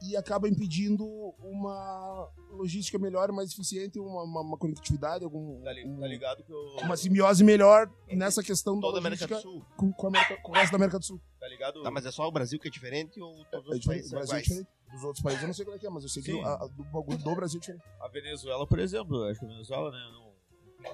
e 0.02 0.16
acaba 0.16 0.48
impedindo 0.48 1.06
uma 1.40 2.30
logística 2.52 2.98
melhor, 3.00 3.32
mais 3.32 3.52
eficiente, 3.52 4.00
uma, 4.00 4.24
uma, 4.24 4.42
uma 4.42 4.58
conectividade, 4.58 5.24
algum, 5.24 5.62
Tá, 5.62 5.72
li- 5.74 5.86
um- 5.86 6.00
tá 6.00 6.08
ligado 6.08 6.44
que 6.44 6.52
eu. 6.52 6.60
uma 6.84 6.96
simbiose 6.98 7.44
melhor 7.44 7.90
nessa 8.10 8.44
questão 8.44 8.76
da 8.76 8.82
Toda 8.82 8.98
a 8.98 9.02
América 9.02 9.28
do 9.28 9.40
Sul. 9.42 9.66
com, 9.76 9.92
com, 9.92 10.08
a 10.08 10.10
América- 10.10 10.38
com 10.42 10.52
o 10.52 10.56
resto 10.56 10.72
da 10.72 10.78
América 10.78 11.00
do 11.00 11.06
Sul. 11.06 11.22
Tá 11.40 11.48
ligado? 11.48 11.82
Tá, 11.84 11.92
mas 11.92 12.06
é 12.06 12.12
só 12.12 12.28
o 12.28 12.32
Brasil 12.32 12.60
que 12.60 12.68
é 12.68 12.72
diferente 12.72 13.20
ou 13.22 13.44
todos 13.46 13.72
É 13.72 13.76
os 13.76 13.80
diferente, 13.80 13.86
países 13.86 14.06
o 14.08 14.10
são 14.10 14.20
Brasil 14.20 14.64
é. 14.64 14.78
Dos 14.94 15.04
outros 15.04 15.22
países 15.24 15.42
eu 15.44 15.48
não 15.48 15.54
sei 15.54 15.66
como 15.66 15.76
é 15.76 15.80
que 15.80 15.86
é, 15.86 15.90
mas 15.90 16.04
eu 16.04 16.10
sei 16.10 16.24
que 16.24 16.32
Sim. 16.32 16.42
a, 16.44 16.54
a- 16.54 16.68
do 16.68 16.84
bagulho 16.86 17.18
do 17.18 17.36
Brasil 17.36 17.58
é 17.58 17.62
diferente. 17.62 17.84
A 18.00 18.08
Venezuela, 18.08 18.66
por 18.66 18.80
exemplo, 18.80 19.24
acho 19.26 19.40
que 19.40 19.46
a 19.46 19.50
Venezuela, 19.50 19.92
né? 19.92 20.00
Não, 20.14 20.28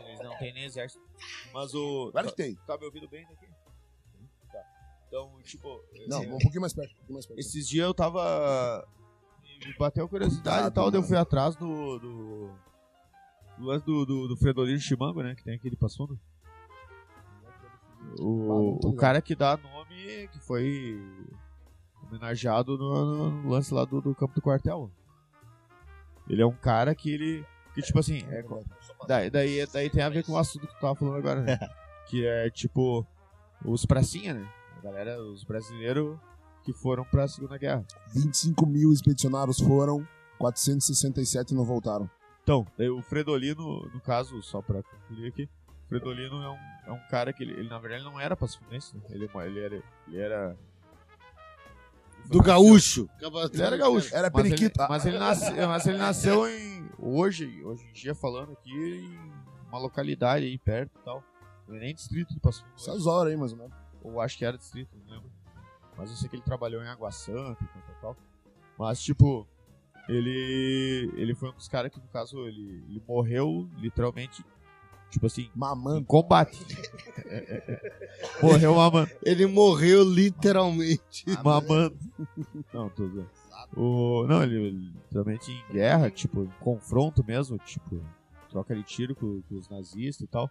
eles 0.07 0.19
não 0.21 0.37
tem 0.37 0.53
nem 0.53 0.63
exército. 0.63 1.03
Mas 1.53 1.73
o. 1.75 2.09
Claro 2.11 2.29
que 2.29 2.35
tem. 2.35 2.55
Tá 2.65 2.77
me 2.77 2.85
ouvindo 2.85 3.07
bem 3.07 3.23
daqui? 3.27 3.45
Então, 5.13 5.31
tipo. 5.43 5.79
Não, 6.07 6.23
esse- 6.23 6.27
um 6.31 6.37
pouquinho 6.39 6.61
mais 6.61 6.73
perto. 6.73 6.91
Um 6.91 6.95
pouquinho 6.95 7.13
mais 7.13 7.25
perto. 7.27 7.39
Esses 7.39 7.67
dias 7.67 7.85
eu 7.85 7.93
tava. 7.93 8.87
Me 9.63 9.73
bateu 9.77 10.09
curiosidade 10.09 10.67
e 10.67 10.71
tal, 10.71 10.89
daí 10.89 10.99
eu 10.99 11.03
fui 11.05 11.15
atrás 11.15 11.55
do. 11.55 11.99
do. 11.99 12.49
do 13.59 13.79
do, 13.79 14.05
do, 14.05 14.27
do 14.29 14.37
Fredolino 14.37 14.79
Chimango, 14.79 15.21
né? 15.21 15.35
Que 15.35 15.43
tem 15.43 15.53
aquele 15.55 15.75
passundo. 15.75 16.19
Ah, 17.39 18.13
O, 18.19 18.79
tô 18.81 18.89
o 18.89 18.95
cara 18.95 19.21
que 19.21 19.35
dá 19.35 19.55
nome 19.55 20.27
que 20.31 20.39
foi 20.39 20.99
homenageado 22.07 22.75
no, 22.77 23.29
no 23.31 23.49
lance 23.49 23.71
lá 23.73 23.85
do, 23.85 24.01
do 24.01 24.15
campo 24.15 24.33
do 24.33 24.41
quartel. 24.41 24.89
Ele 26.27 26.41
é 26.41 26.45
um 26.45 26.55
cara 26.55 26.95
que 26.95 27.11
ele. 27.11 27.45
Que 27.75 27.81
tipo 27.81 27.99
assim, 27.99 28.23
é, 28.29 28.43
daí, 29.07 29.29
daí, 29.29 29.65
daí 29.67 29.89
tem 29.89 30.03
a 30.03 30.09
ver 30.09 30.23
com 30.23 30.33
o 30.33 30.37
assunto 30.37 30.67
que 30.67 30.73
tu 30.73 30.79
tava 30.79 30.95
falando 30.95 31.17
agora, 31.17 31.41
né? 31.41 31.57
que 32.07 32.25
é 32.25 32.49
tipo 32.49 33.05
os 33.65 33.85
pracinha, 33.85 34.33
né? 34.33 34.47
A 34.83 34.85
galera, 34.85 35.23
os 35.23 35.45
brasileiros 35.45 36.19
que 36.65 36.73
foram 36.73 37.05
pra 37.05 37.25
Segunda 37.25 37.57
Guerra. 37.57 37.85
25 38.13 38.65
mil 38.65 38.91
expedicionários 38.91 39.59
foram, 39.61 40.05
467 40.37 41.53
não 41.53 41.63
voltaram. 41.63 42.09
Então, 42.43 42.67
o 42.77 43.01
Fredolino, 43.01 43.89
no 43.93 44.01
caso, 44.01 44.41
só 44.41 44.61
pra 44.61 44.83
concluir 44.83 45.29
aqui, 45.29 45.49
o 45.85 45.87
Fredolino 45.87 46.41
é 46.41 46.49
um, 46.49 46.57
é 46.87 46.91
um 46.91 46.99
cara 47.09 47.31
que 47.31 47.43
ele, 47.43 47.53
ele, 47.53 47.69
na 47.69 47.79
verdade, 47.79 48.03
não 48.03 48.19
era 48.19 48.35
pacifunense, 48.35 48.93
né? 48.97 49.03
ele, 49.09 49.29
ele 49.45 49.59
era. 49.59 49.83
Ele 50.07 50.17
era 50.19 50.57
Do 52.25 52.41
gaúcho. 52.41 53.07
Ele 53.53 53.63
era 53.63 53.77
gaúcho. 53.77 54.13
Era 54.13 54.29
mas 54.33 54.43
periquito. 54.43 54.81
Ele, 54.81 54.89
mas, 54.89 55.05
ele 55.05 55.17
nasceu, 55.17 55.55
mas 55.67 55.87
ele 55.87 55.97
nasceu 55.97 56.49
em. 56.49 56.89
Hoje, 56.99 57.63
hoje 57.63 57.85
em 57.85 57.93
dia, 57.93 58.13
falando 58.13 58.51
aqui, 58.51 58.69
em 58.69 59.31
uma 59.69 59.79
localidade 59.79 60.45
aí 60.45 60.57
perto 60.57 60.91
e 60.99 61.03
tal. 61.05 61.23
Não 61.69 61.77
é 61.77 61.79
nem 61.79 61.95
distrito 61.95 62.33
de 62.33 62.39
Passo 62.41 62.63
Fundo. 62.63 62.73
Essas 62.75 63.07
horas 63.07 63.31
aí, 63.31 63.37
mais 63.37 63.53
ou 63.53 63.59
menos. 63.59 63.82
Ou 64.03 64.19
acho 64.19 64.37
que 64.37 64.45
era 64.45 64.57
distrito, 64.57 64.95
não 65.05 65.15
lembro. 65.15 65.31
Mas 65.97 66.09
eu 66.09 66.15
sei 66.17 66.27
que 66.29 66.35
ele 66.35 66.43
trabalhou 66.43 66.83
em 66.83 66.87
Água 66.87 67.11
Santa 67.11 67.63
e 67.63 67.67
tal, 67.67 67.81
tal, 67.81 67.95
tal. 68.01 68.17
Mas, 68.77 69.01
tipo, 69.01 69.47
ele. 70.09 71.11
Ele 71.15 71.33
foi 71.33 71.49
um 71.49 71.53
dos 71.53 71.67
caras 71.67 71.91
que, 71.91 71.99
no 71.99 72.07
caso, 72.07 72.47
ele, 72.47 72.83
ele 72.89 73.01
morreu 73.07 73.69
literalmente, 73.77 74.43
tipo 75.09 75.25
assim, 75.27 75.43
em 75.43 75.51
Mamando. 75.55 76.05
combate. 76.05 76.65
morreu 78.41 78.75
mamando. 78.75 79.11
Ele 79.23 79.45
morreu 79.45 80.03
literalmente. 80.03 81.25
mamando. 81.43 81.97
Não, 82.73 82.89
tô 82.89 83.07
zoando. 83.07 83.29
O, 83.77 84.25
não, 84.27 84.43
ele, 84.43 84.55
ele 84.55 84.91
literalmente 84.93 85.51
em 85.51 85.73
guerra, 85.73 86.09
tipo, 86.09 86.43
em 86.43 86.51
confronto 86.59 87.23
mesmo, 87.23 87.57
tipo, 87.59 88.03
troca 88.49 88.75
de 88.75 88.83
tiro 88.83 89.15
com, 89.15 89.41
com 89.43 89.55
os 89.55 89.69
nazistas 89.69 90.25
e 90.25 90.27
tal. 90.27 90.49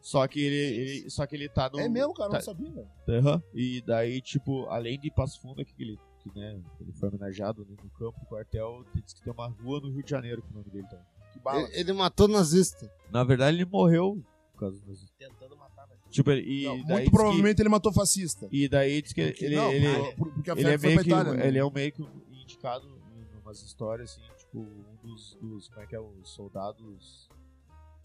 Só 0.00 0.26
que 0.26 0.40
ele, 0.40 0.56
ele- 0.56 1.10
só 1.10 1.26
que 1.26 1.36
ele 1.36 1.48
tá 1.48 1.68
no. 1.70 1.78
É 1.80 1.88
mesmo, 1.88 2.14
cara, 2.14 2.30
tá- 2.30 2.36
não 2.36 2.42
sabia, 2.44 2.70
velho. 2.70 2.88
Aham. 3.08 3.42
E 3.54 3.82
daí, 3.86 4.20
tipo, 4.20 4.66
além 4.68 4.98
de 4.98 5.10
Passo 5.10 5.40
Fundo, 5.40 5.64
que 5.64 5.74
ele, 5.78 5.98
que, 6.20 6.30
né, 6.38 6.58
ele 6.80 6.92
foi 6.92 7.08
homenageado 7.10 7.66
né, 7.68 7.76
no 7.82 7.90
campo 7.90 8.18
do 8.20 8.26
quartel, 8.26 8.84
diz 8.94 9.12
que 9.14 9.22
tem 9.22 9.32
uma 9.32 9.48
rua 9.48 9.80
no 9.80 9.90
Rio 9.90 10.02
de 10.02 10.10
Janeiro 10.10 10.42
com 10.42 10.50
o 10.50 10.58
nome 10.58 10.70
dele 10.70 10.86
também. 10.88 11.04
Que 11.32 11.38
bala. 11.38 11.60
Ele, 11.68 11.80
ele 11.80 11.92
matou 11.92 12.26
nazista. 12.28 12.90
Na 13.10 13.22
verdade, 13.24 13.56
ele 13.56 13.64
morreu 13.66 14.22
por 14.52 14.60
causa 14.60 14.76
dos 14.78 14.86
nazistas. 14.86 15.10
Tentando 15.18 15.56
matar, 15.56 15.86
né? 15.86 15.94
Tipo, 16.10 16.30
ele, 16.30 16.42
e 16.50 16.64
Não, 16.64 16.72
daí 16.72 16.84
muito 16.84 16.96
diz 16.98 17.04
que- 17.04 17.10
provavelmente 17.16 17.62
ele 17.62 17.68
matou 17.68 17.92
fascista. 17.92 18.48
e 18.50 18.68
daí 18.68 19.00
diz 19.02 19.12
que 19.12 19.20
ele, 19.20 19.30
Porque- 19.32 19.44
ele, 19.44 19.56
não, 19.56 19.70
ele, 19.72 20.12
por- 20.16 20.32
porque 20.32 20.50
a 20.50 20.54
ele 20.54 20.62
é 20.70 20.78
meio 20.78 20.94
pra 20.94 21.02
que 21.04 21.10
Itália. 21.10 21.32
né? 21.34 21.46
ele 21.46 21.58
é 21.58 21.64
um 21.64 21.70
meio 21.70 21.92
que 21.92 22.02
indicado 22.32 22.86
em 22.88 23.38
umas 23.40 23.62
histórias 23.62 24.10
assim 24.10 24.22
tipo 24.38 24.58
um 24.58 24.96
dos, 25.06 25.38
dos 25.40 25.68
como 25.68 25.80
é 25.82 25.86
que 25.86 25.94
é 25.94 26.00
os 26.00 26.28
soldados 26.30 27.29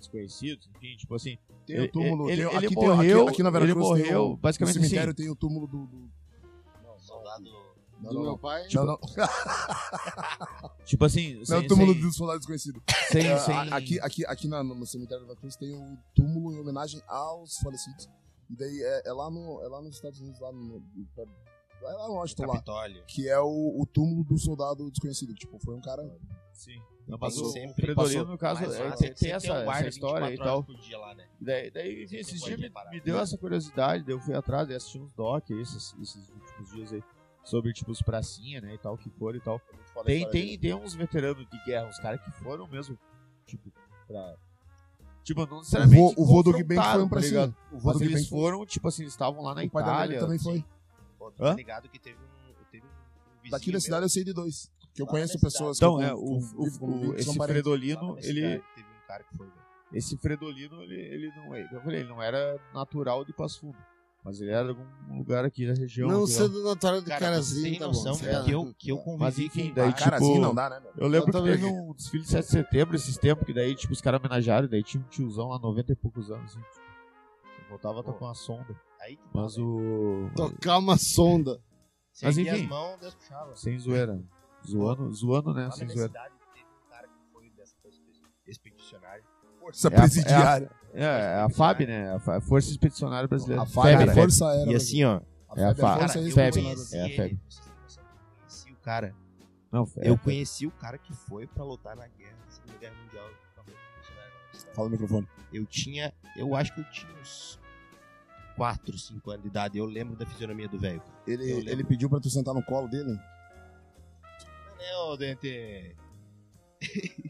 desconhecidos 0.06 0.70
enfim 0.76 0.96
tipo 0.98 1.14
assim 1.16 1.38
Tem 1.66 1.78
o 1.78 1.80
ele- 1.82 1.88
túmulo. 1.90 2.30
ele, 2.30 2.46
tem, 2.48 2.56
ele 2.58 2.66
aqui, 2.68 2.76
morreu 2.76 2.96
tem, 3.18 3.22
aqui, 3.28 3.34
aqui 3.34 3.44
na 3.44 3.50
ele 3.50 3.60
Veracruz 3.60 3.88
tem 3.88 3.98
morreu 4.06 4.32
o, 4.32 4.38
basicamente 4.38 4.76
no 4.78 4.82
cemitério 4.84 5.12
assim 5.12 5.24
tem 5.24 5.30
o 5.32 5.36
túmulo 5.36 5.68
do... 5.68 5.86
do... 5.88 6.10
Soldado. 6.98 7.44
Não, 8.02 8.10
do 8.10 8.14
não, 8.16 8.22
meu 8.24 8.32
não. 8.32 8.38
pai. 8.38 8.68
Não, 8.74 8.86
não. 8.86 9.00
tipo 10.86 11.06
assim 11.06 11.36
Não 11.36 11.42
é 11.42 11.46
sem, 11.46 11.58
o 11.60 11.68
túmulo 11.68 11.94
sem, 11.94 12.02
dos 12.02 12.16
soldados 12.16 12.42
desconhecidos. 12.46 12.82
sem, 13.10 13.28
É, 13.28 13.38
sem- 13.40 13.56
Aqui, 13.72 14.00
aqui, 14.00 14.26
aqui 14.26 14.48
na- 14.48 14.64
no 14.64 14.86
cemitério 14.86 15.22
da 15.24 15.28
Veracruz 15.30 15.56
tem 15.56 15.74
o 15.76 15.98
túmulo 16.14 16.52
em 16.54 16.60
homenagem 16.60 17.02
aos 17.08 17.58
falecidos. 17.58 18.10
E 18.50 18.56
daí 18.56 18.82
é, 18.82 19.04
é 19.10 19.14
lá, 19.14 19.30
no, 19.32 19.62
é 19.64 19.68
lá 19.68 19.82
nos 19.82 19.96
Estados 19.96 20.20
Unidos, 20.20 20.40
lá 20.40 20.52
no. 20.52 20.84
É 21.84 21.88
lá 21.92 22.08
no 22.08 22.14
Washington, 22.16 22.46
lá. 22.48 22.64
Que 23.08 23.28
é 23.30 23.40
o, 23.40 23.82
o 23.82 23.86
túmulo 23.86 24.24
do 24.24 24.38
soldado 24.38 24.90
desconhecido. 24.92 25.34
Tipo, 25.34 25.58
foi 25.60 25.76
um 25.76 25.82
cara. 25.82 26.04
sim 26.54 26.80
Não, 27.08 27.18
mas 27.20 27.36
Tem 27.36 27.44
o, 27.44 27.50
sempre- 27.50 27.72
o 27.72 27.76
Fredolino, 27.76 28.20
passou. 28.22 28.32
no 28.32 28.38
caso, 28.38 28.62
Mas 28.62 28.76
é, 28.76 28.84
lá 28.84 28.96
tem, 28.96 29.14
tem 29.14 29.32
essa, 29.32 29.48
um 29.48 29.56
essa 29.56 29.64
guarda 29.66 29.90
história 29.90 30.26
e 30.26 30.30
24 30.32 30.74
tal. 30.90 31.00
lá, 31.00 31.14
né? 31.16 31.26
Daí, 31.40 31.70
daí 31.72 32.04
enfim, 32.04 32.16
esses 32.18 32.42
dias 32.42 32.60
me, 32.60 32.72
me 32.92 33.00
deu 33.00 33.20
essa 33.20 33.38
curiosidade, 33.38 34.04
daí 34.04 34.16
eu 34.16 34.20
fui 34.20 34.34
atrás, 34.34 34.68
daí 34.68 34.76
assisti 34.76 34.98
uns 34.98 35.14
doc 35.14 35.44
aí, 35.52 35.62
esses, 35.62 35.96
esses 36.02 36.30
últimos 36.30 36.72
dias 36.72 36.94
aí, 36.94 37.04
sobre, 37.44 37.72
tipo, 37.74 37.92
os 37.92 38.02
pracinha, 38.02 38.60
né, 38.60 38.74
e 38.74 38.78
tal, 38.80 38.98
que 38.98 39.10
foram 39.12 39.38
e 39.38 39.42
tal. 39.42 39.62
Tem, 40.04 40.28
tem, 40.32 40.58
tem 40.58 40.74
uns 40.74 40.96
veteranos 40.96 41.48
de 41.48 41.64
guerra, 41.64 41.88
uns 41.88 42.00
caras 42.00 42.20
que 42.22 42.32
foram 42.32 42.68
mesmo, 42.68 42.98
tipo, 43.46 43.72
pra... 44.08 44.36
Tipo, 45.24 45.46
não 45.48 45.58
O 45.58 45.60
necessariamente 45.60 46.14
o 46.18 46.26
vô 46.26 46.44
do 46.44 46.54
Guibank 46.54 46.76
foi 46.82 47.02
um 47.04 47.08
confrontaram, 47.08 47.10
pra 47.10 47.48
tá? 47.52 47.58
O 47.72 47.80
vô 47.80 47.90
Mas 47.90 47.98
do 47.98 48.04
eles 48.04 48.28
foi. 48.28 48.40
foram, 48.40 48.66
tipo 48.66 48.88
assim, 48.88 49.04
eles 49.04 49.14
estavam 49.14 49.42
lá 49.44 49.56
na 49.56 49.64
O 49.64 49.70
pai 49.70 49.84
da 49.84 49.90
Itália. 49.92 50.00
Maria 50.08 50.20
também 50.20 50.38
foi. 50.40 50.64
Pô, 51.18 51.32
tá 51.32 51.54
ligado 51.54 51.90
que 51.90 51.98
teve 51.98 52.18
um. 52.18 52.54
Teve 52.72 52.86
um 52.86 52.90
vizinho 53.42 53.52
Daqui 53.52 53.68
na 53.68 53.74
meu- 53.74 53.82
cidade 53.82 54.06
eu 54.06 54.10
sei 54.10 54.24
de 54.24 54.34
dois. 54.34 54.72
Que 54.96 55.02
eu 55.02 55.06
conheço 55.08 55.36
na 55.36 55.40
pessoas 55.42 55.78
Então, 55.78 55.98
que 55.98 56.04
é, 56.06 56.12
eu 56.12 56.18
o, 56.18 56.38
o, 56.38 57.14
que 57.14 57.22
esse 57.22 57.38
na 57.38 57.46
Fredolino, 57.46 58.18
ele, 58.22 58.42
Teve 58.74 58.88
um 58.88 59.08
cara 59.08 59.24
que 59.24 59.38
foi, 59.38 59.48
esse 59.94 60.18
Fredolino, 60.18 60.82
ele, 60.82 60.96
ele 60.96 61.32
não 61.36 61.54
é, 61.54 61.68
eu 61.72 61.82
falei, 61.82 62.00
ele 62.00 62.10
não 62.10 62.22
era 62.22 62.60
natural 62.74 63.24
de 63.26 63.34
Passo 63.34 63.60
Fundo, 63.62 63.78
mas 64.24 64.40
ele 64.42 64.52
era 64.52 64.64
de 64.64 64.70
algum 64.80 65.18
lugar 65.18 65.46
aqui 65.46 65.68
da 65.68 65.74
região. 65.74 66.08
Não 66.10 66.26
sendo 66.26 66.64
natural 66.64 67.02
de 67.02 67.08
Cara, 67.08 67.20
carazinho, 67.20 67.78
tá 67.80 67.88
noção 67.88 68.14
bom. 68.14 68.20
que, 68.20 68.26
cara. 68.26 68.50
eu, 68.50 68.74
que 68.78 68.90
eu 68.92 68.98
convivi 68.98 69.20
Mas 69.24 69.38
enfim, 69.40 69.74
daí, 69.74 69.94
tipo, 69.94 70.14
assim 70.16 70.40
não 70.40 70.56
dá, 70.56 70.70
né? 70.70 70.80
meu? 70.80 70.92
Eu 70.98 71.08
lembro 71.08 71.18
Eu 71.20 71.26
que 71.26 71.32
também. 71.32 71.52
teve 71.54 71.66
um 71.66 71.94
desfile 71.94 72.24
de 72.24 72.30
7 72.30 72.46
de 72.46 72.52
setembro 72.52 72.96
esses 72.96 73.18
tempos, 73.18 73.46
que 73.46 73.54
daí, 73.54 73.76
tipo, 73.76 73.94
os 73.94 74.02
caras 74.02 74.20
homenagearam, 74.20 74.68
daí 74.68 74.82
tinha 74.82 75.04
um 75.04 75.08
tiozão 75.08 75.50
lá, 75.50 75.60
90 75.60 75.92
e 75.92 75.96
poucos 75.96 76.32
anos, 76.32 76.52
assim. 76.52 76.60
Tipo, 76.62 77.70
voltava 77.70 78.00
a 78.00 78.04
Pô. 78.04 78.14
tocar 78.14 78.26
uma 78.26 78.34
sonda. 78.34 78.76
Aí 79.02 79.18
que 79.18 79.24
tá, 79.24 79.30
Mas 79.34 79.58
o. 79.58 80.30
Tocar 80.36 80.78
uma 80.80 80.98
sonda. 80.98 81.62
Se 82.12 82.26
mas 82.26 82.38
enfim. 82.38 82.50
as 82.50 82.62
mãos, 82.64 83.00
Deus 83.00 83.14
puxava. 83.14 83.56
Sem 83.56 83.78
zoeira. 83.78 84.20
Zoando, 84.66 85.12
zoando, 85.14 85.54
né? 85.54 85.64
Na 85.64 85.70
zoeira. 85.70 85.94
cidade 85.94 86.34
teve 86.54 86.66
um 86.66 86.90
cara 86.90 87.08
que 87.08 87.14
foi 87.34 87.50
dessa 87.52 87.76
força 87.82 88.00
expedicionária. 88.48 89.24
Força 89.60 89.88
É 89.88 89.92
a- 89.92 89.94
é 89.94 89.98
a- 89.98 90.02
presidiária. 90.02 90.72
É, 90.94 91.04
é 91.04 91.42
a 91.42 91.50
FAB, 91.50 91.86
né? 91.88 92.14
A 92.14 92.20
Fa- 92.20 92.40
Força 92.42 92.70
Expedicionária 92.70 93.28
Brasileira. 93.28 93.64
A 93.64 93.66
FAB, 93.66 93.86
FEB, 93.98 94.10
a 94.10 94.14
Força 94.14 94.48
Aérea. 94.50 94.72
E 94.72 94.76
assim, 94.76 95.04
ó, 95.04 95.22
A 95.50 95.60
É 95.60 95.64
a 95.66 95.68
FAB, 95.76 95.78
FAB. 95.80 96.04
a 96.04 96.08
cara, 96.08 96.20
eu 96.20 96.34
conheci 96.54 96.96
É 96.98 97.02
a 97.02 97.06
ele, 97.06 97.16
FEB. 97.16 97.40
vocês 97.50 97.66
têm 97.66 97.74
noção, 97.84 98.04
eu 98.04 98.38
conheci 98.38 98.72
o 98.72 98.76
cara. 98.78 99.16
Não, 99.72 99.84
é, 99.98 100.10
Eu 100.10 100.18
conheci 100.18 100.68
o 100.68 100.72
cara 100.72 100.98
que 100.98 101.14
foi 101.14 101.48
pra 101.48 101.64
lutar 101.64 101.96
na 101.96 102.08
guerra, 102.08 102.36
Segunda 102.50 102.78
Guerra 102.80 102.96
Mundial. 103.04 103.26
na 103.58 103.64
na. 103.64 104.74
Fala 104.74 104.88
no 104.88 104.92
microfone. 104.92 105.28
Eu 105.52 105.66
tinha, 105.66 106.14
eu 106.38 106.56
acho 106.56 106.74
que 106.74 106.80
eu 106.82 106.86
tinha 106.92 107.12
uns 107.22 107.60
4, 108.56 108.98
5 108.98 109.32
anos 109.32 109.42
de 109.44 109.48
idade. 109.50 109.78
Eu 109.78 109.86
lembro 109.86 110.16
da 110.16 110.26
fisionomia 110.26 110.68
do 110.70 110.80
velho. 110.80 111.02
Ele, 111.28 111.70
ele 111.70 111.84
pediu 111.84 112.10
pra 112.10 112.20
tu 112.22 112.30
sentar 112.30 112.54
no 112.54 112.64
colo 112.64 112.88
dele. 112.88 113.18
Não, 114.78 114.84
né, 114.84 114.96
ô 115.14 115.18
dente. 115.18 115.96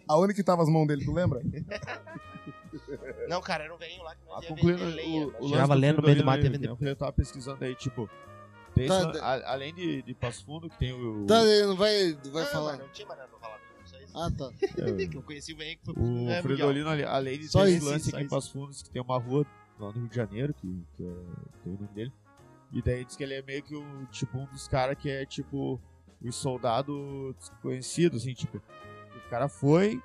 Aonde 0.07 0.33
que 0.33 0.43
tava 0.43 0.63
as 0.63 0.69
mãos 0.69 0.85
dele, 0.87 1.05
tu 1.05 1.13
lembra? 1.13 1.41
Não, 3.29 3.41
cara, 3.41 3.63
era 3.63 3.73
um 3.73 3.77
velhinho 3.77 4.03
lá 4.03 4.15
que 4.15 4.25
nós 4.25 4.37
Ah, 4.39 4.41
ia 4.43 4.49
concluindo 4.49 4.79
vender 4.79 4.95
lenha. 4.95 5.27
o, 5.27 5.47
tirava 5.47 5.73
lenha 5.73 5.93
no 5.93 6.01
meio 6.03 6.17
do 6.17 6.25
mato 6.25 6.41
e 6.41 6.43
ia 6.45 6.51
vender. 6.51 6.75
que 6.75 6.85
Eu 6.85 6.95
tava 6.95 7.13
pesquisando 7.13 7.63
aí, 7.63 7.73
tipo. 7.75 8.09
Tem 8.73 8.87
Tá, 8.87 9.11
a- 9.21 9.53
além 9.53 9.73
de, 9.73 10.01
de 10.01 10.13
Passo 10.13 10.43
Fundo, 10.45 10.69
que 10.69 10.77
tem 10.77 10.91
o. 10.91 11.25
Tá, 11.25 11.41
ele 11.43 11.67
não 11.67 11.75
vai, 11.77 12.13
vai 12.31 12.43
Não, 12.43 12.51
falar. 12.51 12.71
mas 12.73 12.81
Não 12.81 12.89
tinha 12.89 13.07
mais 13.07 13.19
nada 13.19 13.31
pra 13.31 13.39
falar. 13.39 13.57
não, 13.79 13.87
Só 13.87 13.97
isso. 14.01 14.17
Ah, 14.17 14.29
tá. 14.31 14.51
Que 15.09 15.17
eu 15.17 15.21
conheci 15.23 15.53
o 15.53 15.57
velhinho 15.57 15.77
que 15.77 15.85
foi 15.85 15.93
pro 15.93 16.03
O 16.03 16.05
Guerra 16.05 16.21
Mundial. 16.25 16.41
Fredolino, 16.41 16.89
ali- 16.89 17.03
além 17.05 17.39
de 17.39 17.47
Só 17.47 17.59
ter 17.63 17.69
esse 17.69 17.77
isso, 17.77 17.85
lance 17.89 18.03
só 18.11 18.17
aqui 18.17 18.23
em 18.23 18.25
isso. 18.25 18.35
Passo 18.35 18.51
Fundo, 18.51 18.75
que 18.75 18.89
tem 18.89 19.01
uma 19.01 19.17
rua 19.17 19.45
lá 19.79 19.87
no 19.87 19.99
Rio 19.99 20.09
de 20.09 20.15
Janeiro, 20.15 20.53
que, 20.53 20.67
que 20.97 21.03
é, 21.03 21.13
tem 21.63 21.73
o 21.73 21.77
nome 21.79 21.87
dele. 21.93 22.11
E 22.73 22.81
daí 22.81 23.05
diz 23.05 23.15
que 23.15 23.23
ele 23.23 23.35
é 23.35 23.41
meio 23.41 23.63
que 23.63 23.73
o, 23.75 24.05
tipo, 24.11 24.37
um 24.37 24.45
dos 24.47 24.67
caras 24.67 24.97
que 24.97 25.09
é, 25.09 25.25
tipo, 25.25 25.79
os 26.21 26.35
soldados 26.35 27.35
desconhecidos, 27.37 28.21
assim, 28.21 28.33
tipo. 28.33 28.57
O 28.57 29.29
cara 29.29 29.47
foi 29.47 30.01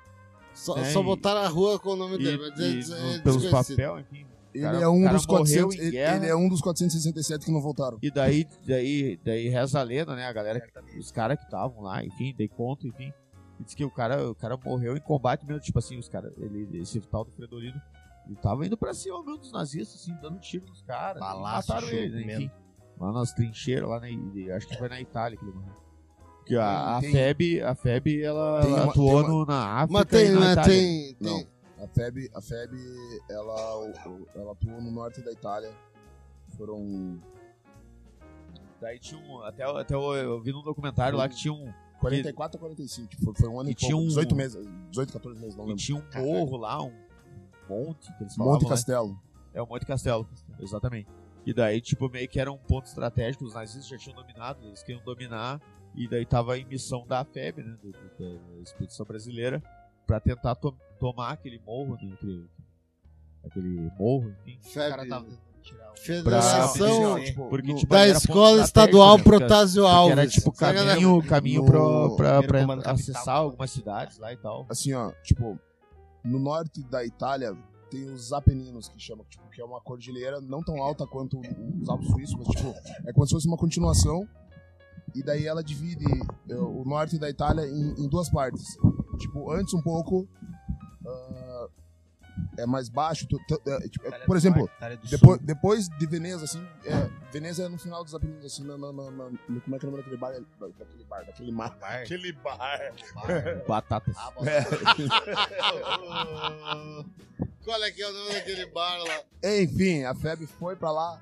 Só, 0.53 0.77
É, 0.77 0.85
só 0.91 1.01
botaram 1.01 1.41
a 1.41 1.47
rua 1.47 1.79
com 1.79 1.91
o 1.91 1.95
nome 1.95 2.15
e, 2.15 2.17
dele. 2.17 2.37
Mas 2.37 2.59
é, 2.59 2.63
e 2.63 2.79
é 3.13 3.17
no- 3.17 3.23
pelos 3.23 3.45
papel, 3.47 3.99
enfim. 3.99 4.25
Ele 4.53 4.63
Cara- 4.65 4.81
é 4.81 4.87
um 4.89 4.99
dos 5.09 5.25
morreu 5.25 5.67
400. 5.67 5.75
em 5.75 5.79
Ele, 5.79 5.97
ele 5.97 6.25
é 6.27 6.35
um 6.35 6.49
dos 6.49 6.59
467 6.61 7.45
que 7.45 7.51
não 7.53 7.61
voltaram. 7.61 7.97
E 8.01 8.11
daí, 8.11 8.45
daí, 8.67 9.17
daí 9.23 9.47
reza 9.47 9.79
a 9.79 9.83
lenda, 9.83 10.13
né? 10.13 10.25
A 10.25 10.33
galera, 10.33 10.59
que- 10.59 10.99
os 10.99 11.09
caras 11.09 11.37
que 11.37 11.45
estavam 11.45 11.81
lá, 11.83 12.03
enfim, 12.03 12.33
dei 12.37 12.49
conta, 12.49 12.85
enfim. 12.85 13.13
E 13.61 13.63
diz 13.63 13.73
que 13.73 13.85
o 13.85 13.89
cara, 13.89 14.29
o 14.29 14.35
cara 14.35 14.57
morreu 14.57 14.97
em 14.97 14.99
combate 14.99 15.45
mesmo, 15.45 15.61
tipo 15.61 15.79
assim, 15.79 15.97
os 15.97 16.09
caras, 16.09 16.33
ele, 16.37 16.79
esse 16.81 16.99
tal 16.99 17.23
do 17.23 17.31
Fredolino, 17.31 17.81
ele 18.27 18.35
tava 18.41 18.65
indo 18.65 18.75
pra 18.75 18.93
cima 18.93 19.23
mesmo 19.23 19.37
dos 19.37 19.53
nazistas, 19.53 20.01
assim, 20.01 20.13
dando 20.21 20.37
tiro 20.41 20.65
nos 20.65 20.81
caras. 20.81 21.15
e 21.15 21.19
Balaço, 21.21 21.69
mataram 21.71 21.87
ele, 21.87 22.25
né? 22.25 22.33
Enfim. 22.35 22.51
Lá 22.99 23.13
nas 23.13 23.31
trincheiras, 23.31 23.87
lá 23.89 24.01
na, 24.01 24.07
acho 24.57 24.67
que 24.67 24.77
foi 24.77 24.89
na 24.89 24.99
Itália 24.99 25.37
que 25.37 25.45
ele 25.45 25.53
morreu. 25.53 25.75
Porque 26.41 26.55
a, 26.55 26.97
a 26.97 27.01
Tem- 27.01 27.11
FEB, 27.11 27.61
a 27.61 27.75
FEB, 27.75 28.21
ela, 28.23 28.61
ela 28.63 28.67
uma- 28.83 28.91
atuou 28.91 29.19
uma- 29.19 29.27
no- 29.27 29.45
na 29.45 29.65
África 29.81 29.93
Mas 29.93 30.05
tem, 30.07 30.25
e 30.27 30.33
Itália. 30.33 30.63
tem, 30.63 31.13
tem. 31.15 31.47
Não. 31.77 31.83
A 31.83 31.87
FEB, 31.87 32.29
a 32.33 32.41
FEB 32.41 32.75
ela, 33.29 33.91
ela 34.35 34.51
atuou 34.51 34.81
no 34.81 34.91
norte 34.91 35.21
da 35.21 35.31
Itália. 35.31 35.71
Foram 36.57 37.19
Daí 38.79 38.97
tinha 38.99 39.19
um, 39.21 39.41
até, 39.43 39.63
até 39.63 39.93
eu, 39.93 40.01
eu 40.15 40.41
vi 40.41 40.51
num 40.51 40.63
documentário 40.63 41.17
lá 41.17 41.29
que 41.29 41.35
tinha 41.35 41.53
um, 41.53 41.71
44 41.99 42.57
ou 42.57 42.61
45. 42.67 43.09
Foi, 43.23 43.33
foi 43.35 43.49
um 43.49 43.59
ano 43.59 43.69
E 43.69 43.73
e, 43.73 43.75
tinha 43.75 43.91
pouco. 43.91 44.05
um- 44.05 44.07
18 44.09 44.35
meses. 44.35 44.67
18, 44.89 45.13
14 45.13 45.39
meses, 45.39 45.55
não 45.55 45.65
e 45.65 45.67
lembro. 45.69 45.81
tinha 45.83 45.97
um 45.97 46.21
morro 46.23 46.57
lá, 46.57 46.81
um 46.81 46.91
monte, 47.69 48.11
que 48.17 48.23
eles 48.23 48.35
Monte 48.37 48.47
falavam, 48.47 48.61
né? 48.63 48.69
Castelo. 48.69 49.19
É 49.53 49.61
o 49.61 49.67
Monte 49.67 49.85
Castelo, 49.85 50.27
exatamente. 50.59 51.07
E 51.45 51.53
daí, 51.53 51.79
tipo, 51.81 52.09
meio 52.09 52.27
que 52.27 52.39
era 52.39 52.51
um 52.51 52.57
ponto 52.57 52.85
estratégico, 52.85 53.43
os 53.45 53.53
nazistas 53.53 53.87
já 53.87 53.97
tinham 53.97 54.15
dominado, 54.15 54.65
eles 54.65 54.81
queriam 54.81 55.03
dominar, 55.03 55.59
e 55.95 56.07
daí 56.07 56.25
tava 56.25 56.57
em 56.57 56.65
missão 56.65 57.05
da 57.07 57.23
FEB, 57.25 57.63
né, 57.63 57.77
do- 57.81 57.91
do- 57.91 58.39
da 58.57 58.61
Expedição 58.61 59.05
Brasileira, 59.05 59.61
pra 60.07 60.19
tentar 60.19 60.55
to- 60.55 60.75
tomar 60.99 61.31
aquele 61.31 61.59
morro, 61.65 61.97
né, 62.01 62.13
aquele, 62.13 62.49
aquele 63.45 63.91
morro, 63.97 64.33
enfim. 64.45 64.59
O 64.69 64.73
cara 64.73 64.91
Febre. 65.03 65.09
tava, 65.09 65.25
Federação 65.95 67.13
ó, 67.13 67.19
tipo, 67.19 67.49
Porque, 67.49 67.71
no- 67.71 67.77
tipo, 67.77 67.93
da 67.93 68.07
Escola 68.07 68.61
Estadual 68.63 69.17
né? 69.17 69.23
Protásio 69.23 69.85
Alves. 69.85 70.11
Era 70.17 70.27
tipo 70.27 70.51
caminho, 70.51 71.21
caminho 71.23 71.61
no- 71.61 72.15
pra, 72.15 72.39
pra, 72.39 72.47
pra 72.47 72.61
comando 72.61 72.81
capital. 72.83 72.93
acessar 73.15 73.35
algumas 73.35 73.69
cidades 73.71 74.17
lá 74.17 74.33
e 74.33 74.37
tal. 74.37 74.65
assim, 74.69 74.93
ó, 74.93 75.11
tipo, 75.23 75.59
no 76.23 76.39
norte 76.39 76.81
da 76.83 77.05
Itália 77.05 77.55
tem 77.91 78.05
os 78.11 78.33
Apeninos, 78.33 78.87
que 78.89 78.99
chama, 78.99 79.23
tipo, 79.29 79.47
que 79.49 79.61
é 79.61 79.65
uma 79.65 79.79
cordilheira 79.81 80.41
não 80.41 80.63
tão 80.63 80.81
alta 80.81 81.05
quanto 81.05 81.39
os 81.79 81.87
Alpes 81.89 82.07
Suíços, 82.07 82.35
mas, 82.37 82.47
tipo, 82.47 82.73
é 83.07 83.13
como 83.13 83.25
se 83.27 83.33
fosse 83.33 83.47
uma 83.47 83.57
continuação. 83.57 84.27
E 85.13 85.21
daí 85.23 85.45
ela 85.45 85.61
divide 85.63 86.05
eh, 86.49 86.55
o 86.55 86.83
norte 86.85 87.17
da 87.19 87.29
Itália 87.29 87.65
em, 87.67 88.03
em 88.03 88.07
duas 88.07 88.29
partes. 88.29 88.63
Tipo, 89.19 89.51
antes 89.51 89.73
um 89.73 89.81
pouco 89.81 90.27
ah, 91.05 91.67
é 92.57 92.65
mais 92.65 92.87
baixo. 92.89 93.27
tu- 93.27 93.39
tu- 93.47 93.61
é, 93.69 93.79
tipo, 93.89 94.07
é, 94.07 94.19
por 94.25 94.35
exemplo, 94.37 94.69
depois, 95.09 95.39
depois 95.41 95.89
de 95.89 96.05
Veneza, 96.07 96.45
assim, 96.45 96.65
é, 96.85 97.09
Veneza 97.31 97.63
é 97.63 97.69
no 97.69 97.77
final 97.77 98.03
dos 98.03 98.15
Apeninos, 98.15 98.45
assim, 98.45 98.63
na, 98.63 98.77
na, 98.77 98.91
na- 98.93 99.11
na- 99.11 99.29
como 99.61 99.75
é 99.75 99.79
que 99.79 99.85
é 99.85 99.87
o 99.87 99.91
nome 99.91 99.97
daquele 100.03 100.17
bar? 100.17 100.31
Daquele 100.31 101.03
bar, 101.03 101.25
daquele 101.25 101.51
mar. 101.51 101.77
Aquele 101.81 102.31
bar. 102.33 102.79
Batatas. 103.67 104.15
É. 104.47 104.63
Qual 107.63 107.83
é 107.83 107.91
que 107.91 108.01
é 108.01 108.09
o 108.09 108.13
nome 108.13 108.33
daquele 108.33 108.65
bar 108.67 108.97
lá? 109.03 109.21
Enfim, 109.43 110.03
a 110.03 110.13
FEB 110.15 110.45
foi 110.47 110.75
pra 110.75 110.91
lá. 110.91 111.21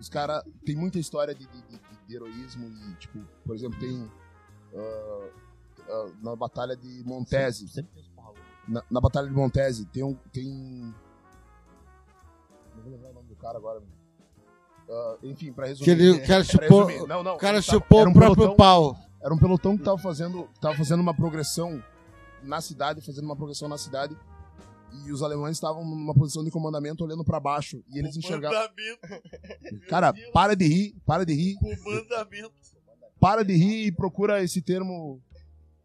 Os 0.00 0.08
caras. 0.08 0.42
Tem 0.64 0.76
muita 0.76 0.98
história 0.98 1.34
de, 1.34 1.46
de- 1.46 1.62
de- 1.62 1.80
de 2.08 2.16
heroísmo 2.16 2.66
e, 2.68 2.94
tipo, 2.94 3.18
por 3.44 3.54
exemplo, 3.54 3.78
tem. 3.78 4.10
ah, 4.74 5.28
ah, 5.88 6.06
na 6.22 6.34
Batalha 6.34 6.74
de 6.76 7.04
Montese. 7.04 7.68
Sempre 7.68 7.92
tem 7.92 8.02
os 8.02 8.08
porra 8.08 8.28
louca. 8.28 8.40
Na, 8.66 8.82
na 8.90 9.00
Batalha 9.00 9.28
de 9.28 9.34
Montese 9.34 9.84
tem 9.86 10.02
um. 10.02 10.14
Tem. 10.32 10.48
Não 12.74 12.82
vou 12.82 12.92
lembrar 12.92 13.10
o 13.10 13.14
nome 13.14 13.28
do 13.28 13.36
cara 13.36 13.58
agora. 13.58 13.82
Ah, 14.90 15.16
enfim, 15.22 15.52
pra 15.52 15.66
resumir. 15.66 15.84
Que 15.84 15.90
ele, 15.90 16.10
o 16.24 16.26
cara 16.26 16.44
pra 16.44 16.44
chupou, 16.44 16.84
resumir, 16.86 17.06
não, 17.08 17.22
não, 17.22 17.34
o 17.34 17.38
cara 17.38 17.60
chupou 17.60 18.00
era 18.00 18.08
o 18.08 18.10
um 18.10 18.14
próprio 18.14 18.36
pelotão- 18.36 18.56
pau. 18.56 18.96
Era 19.20 19.34
um 19.34 19.38
pelotão 19.38 19.76
que 19.76 19.82
tava 19.82 19.98
fazendo, 19.98 20.44
que 20.54 20.60
tava 20.60 20.76
fazendo 20.76 21.00
uma 21.00 21.12
progressão 21.12 21.82
na 22.42 22.60
cidade, 22.60 23.00
fazendo 23.00 23.24
uma 23.24 23.36
progressão 23.36 23.68
na 23.68 23.76
cidade. 23.76 24.16
E 25.06 25.12
os 25.12 25.22
alemães 25.22 25.56
estavam 25.56 25.84
numa 25.84 26.14
posição 26.14 26.44
de 26.44 26.50
comandamento 26.50 27.04
olhando 27.04 27.24
pra 27.24 27.38
baixo. 27.40 27.82
E 27.88 27.98
eles 27.98 28.16
enxergavam. 28.16 28.58
Cara, 29.88 30.12
para 30.32 30.54
de 30.54 30.66
rir, 30.66 30.96
para 31.06 31.24
de 31.24 31.34
rir. 31.34 31.56
Comandamento. 31.56 32.52
Para 33.20 33.42
de 33.44 33.54
rir 33.54 33.86
e 33.86 33.92
procura 33.92 34.42
esse 34.42 34.60
termo 34.62 35.20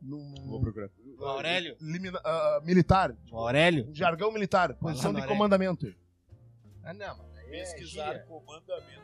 no, 0.02 0.20
Vou 0.48 0.62
procurar. 0.62 0.90
O 1.20 1.26
Aurélio? 1.26 1.76
limina- 1.80 2.20
ah, 2.24 2.62
militar. 2.64 3.16
O 3.32 3.38
Aurélio? 3.38 3.88
Um 3.90 3.96
jargão 3.96 4.32
militar. 4.32 4.74
Posição 4.76 5.14
no 5.14 5.22
de 5.22 5.28
comandamento. 5.28 5.88
Ah, 6.84 6.94
não, 6.94 7.18
mano. 7.18 7.30
é 7.48 7.50
Pesquisar 7.50 8.06
gíria. 8.08 8.26
comandamento. 8.28 9.02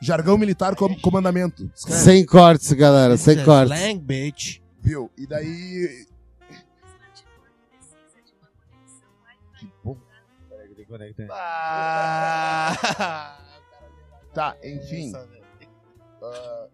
Jargão 0.00 0.38
militar 0.38 0.76
com 0.76 0.94
comandamento. 1.00 1.68
Escreve, 1.74 2.00
Sem 2.00 2.24
cortes, 2.24 2.72
galera, 2.72 3.16
sem 3.16 3.34
It's 3.34 3.44
cortes. 3.44 3.76
Slang, 3.76 3.98
bitch. 3.98 4.60
Viu? 4.80 5.10
E 5.18 5.26
daí. 5.26 6.06
Ah! 11.30 13.38
Tá, 14.34 14.56
enfim. 14.62 15.12
Ah, 16.22 16.66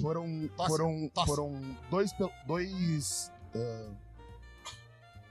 foram. 0.00 0.48
Tosse, 0.56 0.68
foram. 0.68 1.08
tosse. 1.12 1.26
Foram 1.26 1.76
dois. 1.90 2.10
dois 2.46 3.32
ah, 3.54 3.90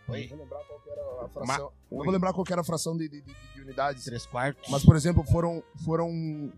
Oi. 0.09 0.27
Não 0.29 0.37
vou 0.37 0.45
lembrar 0.45 0.63
qual 0.65 0.79
que 0.81 0.89
era 0.89 1.25
a 1.25 1.29
fração. 1.29 1.71
Não 1.91 2.03
vou 2.03 2.11
lembrar 2.11 2.33
qual 2.33 2.45
que 2.45 2.51
era 2.53 2.61
a 2.61 2.65
fração 2.65 2.97
de, 2.97 3.07
de- 3.07 3.21
de- 3.21 3.35
de 3.55 3.61
unidades. 3.61 4.03
Três 4.03 4.25
quartos. 4.25 4.69
Mas, 4.69 4.83
por 4.83 4.95
exemplo, 4.95 5.23
foram. 5.23 5.63
Foram. 5.85 6.51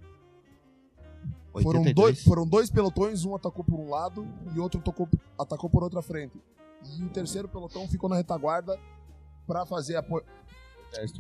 Foram 1.53 1.79
82. 1.79 1.95
dois, 1.95 2.23
foram 2.23 2.45
dois 2.45 2.69
pelotões, 2.69 3.23
um 3.23 3.33
atacou 3.33 3.63
por 3.63 3.79
um 3.79 3.89
lado 3.89 4.27
e 4.53 4.59
outro 4.59 4.81
tocou, 4.81 5.07
atacou 5.39 5.69
por 5.69 5.83
outra 5.83 6.01
frente. 6.01 6.37
E 6.97 7.03
o 7.03 7.09
terceiro 7.09 7.47
pelotão 7.47 7.87
ficou 7.87 8.09
na 8.09 8.17
retaguarda 8.17 8.77
pra 9.47 9.65
fazer 9.65 9.95
apoio. 9.95 10.25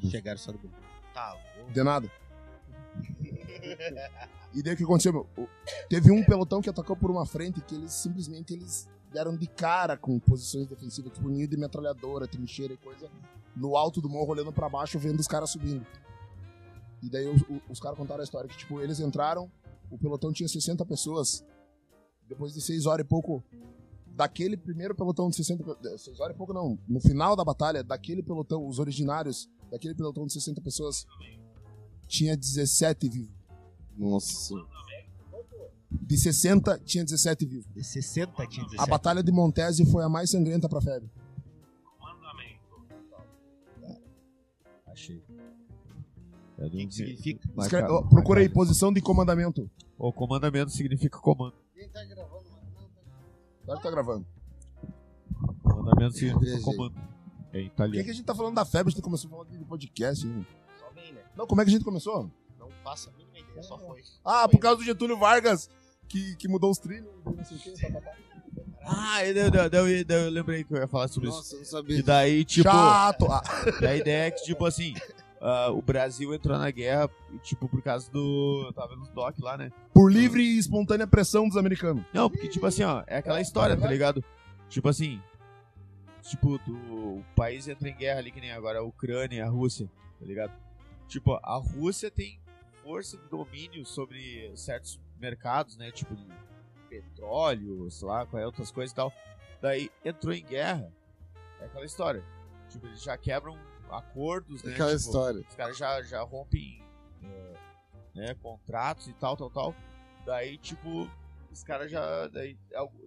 Chegaram 0.09 0.37
só 0.37 0.51
no 0.51 0.57
grupo. 0.59 0.75
Tá, 1.13 1.37
vou- 1.57 1.71
De 1.71 1.83
nada. 1.83 2.11
E 4.53 4.63
daí 4.63 4.73
o 4.73 4.77
que 4.77 4.83
aconteceu, 4.83 5.27
Teve 5.89 6.11
um 6.11 6.23
pelotão 6.23 6.61
que 6.61 6.69
atacou 6.69 6.95
por 6.95 7.11
uma 7.11 7.25
frente 7.25 7.61
que 7.61 7.75
eles 7.75 7.91
simplesmente 7.93 8.53
eles 8.53 8.87
deram 9.11 9.35
de 9.35 9.47
cara 9.47 9.97
com 9.97 10.19
posições 10.19 10.67
defensivas, 10.67 11.11
tipo 11.13 11.29
ninho 11.29 11.47
de 11.47 11.57
metralhadora, 11.57 12.27
trincheira 12.27 12.73
e 12.73 12.77
coisa, 12.77 13.09
no 13.55 13.75
alto 13.77 14.01
do 14.01 14.09
morro, 14.09 14.31
olhando 14.31 14.51
pra 14.51 14.67
baixo, 14.69 14.99
vendo 14.99 15.19
os 15.19 15.27
caras 15.27 15.49
subindo. 15.51 15.85
E 17.01 17.09
daí 17.09 17.27
os, 17.27 17.41
os- 17.69 17.79
caras 17.79 17.97
contaram 17.97 18.21
a 18.21 18.23
história 18.23 18.49
que, 18.49 18.57
tipo, 18.57 18.81
eles 18.81 18.99
entraram, 18.99 19.49
o 19.89 19.97
pelotão 19.97 20.33
tinha 20.33 20.47
60 20.49 20.85
pessoas. 20.85 21.45
Depois 22.27 22.53
de 22.53 22.61
6 22.61 22.85
horas 22.87 23.05
e 23.05 23.07
pouco, 23.07 23.43
daquele 24.07 24.57
primeiro 24.57 24.95
pelotão 24.95 25.29
de 25.29 25.35
60 25.35 25.63
pe- 25.63 25.97
6 25.97 26.19
horas 26.19 26.33
e 26.35 26.37
pouco 26.37 26.51
não, 26.53 26.77
no 26.87 26.99
final 26.99 27.35
da 27.35 27.43
batalha, 27.45 27.83
daquele 27.83 28.23
pelotão, 28.23 28.65
os 28.67 28.79
originários, 28.79 29.47
daquele 29.71 29.95
pelotão 29.95 30.25
de 30.25 30.33
60 30.33 30.61
pessoas, 30.61 31.05
tinha 32.07 32.35
17 32.37 33.09
vivos. 33.09 33.35
Nossa. 33.97 34.53
De 35.91 36.17
60, 36.17 36.79
tinha 36.79 37.03
17 37.03 37.45
vivos. 37.45 37.65
De 37.73 37.83
60 37.83 38.31
tinha 38.47 38.65
17. 38.65 38.81
A 38.81 38.85
Batalha 38.85 39.23
de 39.23 39.31
Montese 39.31 39.85
foi 39.85 40.03
a 40.03 40.09
mais 40.09 40.29
sangrenta 40.29 40.67
pra 40.69 40.81
FEB. 40.81 41.09
Achei. 44.87 45.21
O 46.57 46.69
que, 46.69 46.87
que 46.87 46.93
significa? 46.93 47.49
Mas, 47.53 47.65
Escreve- 47.65 47.87
cara, 47.87 47.99
ó, 47.99 48.01
procura 48.03 48.39
aí, 48.39 48.47
mas, 48.47 48.53
posição 48.53 48.93
de 48.93 49.01
comandamento. 49.01 49.69
O 49.97 50.11
comandamento 50.13 50.71
significa 50.71 51.19
comando. 51.19 51.53
Quem 51.73 51.89
tá 51.89 52.03
gravando? 52.05 52.45
Agora 53.63 53.79
tá 53.81 53.91
gravando. 53.91 54.25
Comandamento 55.63 56.15
significa 56.15 56.61
comando. 56.61 56.95
É 57.55 57.59
Por 57.59 57.61
que, 57.61 57.67
italiano. 57.67 58.03
que 58.03 58.11
a 58.11 58.13
gente 58.13 58.25
tá 58.25 58.35
falando 58.35 58.55
da 58.55 58.65
FEB? 58.65 58.87
A 58.87 58.91
gente 58.91 59.01
começou 59.01 59.29
falando 59.29 59.47
de 59.47 59.63
podcast, 59.63 60.27
hein? 60.27 60.45
Só 60.77 60.89
vem, 60.93 61.13
né? 61.13 61.21
Não, 61.37 61.47
como 61.47 61.61
é 61.61 61.63
que 61.63 61.69
a 61.69 61.73
gente 61.73 61.85
começou? 61.85 62.29
Não 62.59 62.69
faça 62.83 63.09
a 63.09 63.13
mínima 63.13 63.39
ideia, 63.39 63.63
só 63.63 63.77
foi. 63.77 64.01
Ah, 64.25 64.47
por 64.49 64.59
causa 64.59 64.77
do 64.77 64.83
Getúlio 64.83 65.17
Vargas, 65.17 65.69
que, 66.09 66.35
que 66.35 66.49
mudou 66.49 66.69
os 66.69 66.77
trilhos, 66.77 67.07
não 67.25 67.45
sei 67.45 67.57
o 67.57 67.59
que, 67.61 67.71
tá, 67.81 68.01
tá, 68.01 68.01
tá. 68.01 68.11
Ah, 68.87 69.25
eu, 69.25 69.35
eu, 69.35 69.53
eu, 69.71 69.87
eu, 69.87 70.05
eu 70.07 70.29
lembrei 70.29 70.63
que 70.63 70.73
eu 70.73 70.77
ia 70.77 70.87
falar 70.87 71.07
sobre 71.07 71.29
isso. 71.29 71.37
Nossa, 71.37 71.55
eu 71.55 71.59
não 71.59 71.65
sabia. 71.65 71.97
E 71.97 72.03
daí, 72.03 72.43
tipo, 72.43 72.69
Chato! 72.69 73.25
Ah, 73.31 73.41
a 73.81 73.95
ideia 73.95 74.27
é 74.27 74.31
que, 74.31 74.43
tipo 74.43 74.65
assim, 74.65 74.93
ah, 75.41 75.71
o 75.71 75.81
Brasil 75.81 76.33
entrou 76.33 76.57
na 76.57 76.69
guerra, 76.69 77.09
tipo, 77.41 77.67
por 77.69 77.81
causa 77.81 78.11
do. 78.11 78.65
Eu 78.67 78.73
tava 78.73 78.89
vendo 78.89 79.03
os 79.03 79.09
doc 79.09 79.39
lá, 79.39 79.57
né? 79.57 79.71
por 79.93 80.11
livre 80.11 80.43
e 80.43 80.57
espontânea 80.57 81.07
pressão 81.07 81.47
dos 81.47 81.57
americanos. 81.57 82.03
Não, 82.13 82.29
porque, 82.29 82.47
tipo 82.47 82.65
assim, 82.65 82.83
ó, 82.83 83.01
é 83.07 83.17
aquela 83.17 83.39
história, 83.39 83.77
tá 83.77 83.87
ligado? 83.87 84.23
Tipo 84.69 84.89
assim, 84.89 85.21
tipo, 86.29 86.57
do, 86.59 86.73
o 87.19 87.25
país 87.35 87.67
entra 87.67 87.89
em 87.89 87.95
guerra 87.95 88.19
ali, 88.19 88.31
que 88.31 88.41
nem 88.41 88.51
agora 88.51 88.79
a 88.79 88.83
Ucrânia 88.83 89.37
e 89.37 89.41
a 89.41 89.47
Rússia, 89.49 89.89
tá 90.19 90.25
ligado? 90.25 90.53
Tipo, 91.07 91.33
a 91.43 91.55
Rússia 91.57 92.09
tem 92.11 92.39
força 92.83 93.17
de 93.17 93.27
domínio 93.29 93.85
sobre 93.85 94.51
certos 94.55 94.99
mercados, 95.19 95.77
né? 95.77 95.91
Tipo, 95.91 96.15
petróleo, 96.89 97.89
sei 97.91 98.07
lá, 98.07 98.25
qual 98.25 98.41
é 98.41 98.45
outras 98.45 98.71
coisas 98.71 98.91
e 98.91 98.95
tal. 98.95 99.13
Daí 99.61 99.89
entrou 100.03 100.33
em 100.33 100.43
guerra, 100.43 100.91
é 101.59 101.65
aquela 101.65 101.85
história. 101.85 102.23
Tipo, 102.69 102.87
eles 102.87 103.01
já 103.01 103.17
quebram 103.17 103.57
acordos, 103.89 104.63
né? 104.63 104.73
Aquela 104.73 104.89
Tipo, 104.95 104.99
história. 105.01 105.41
os 105.47 105.55
caras 105.55 105.77
já, 105.77 106.01
já 106.01 106.21
rompem 106.23 106.81
é, 107.23 107.53
né, 108.13 108.33
contratos 108.41 109.07
e 109.07 109.13
tal, 109.13 109.35
tal, 109.37 109.49
tal. 109.49 109.75
Daí, 110.25 110.57
tipo, 110.57 111.09
os 111.51 111.63
caras 111.63 111.89
já. 111.91 112.27
Daí, 112.27 112.57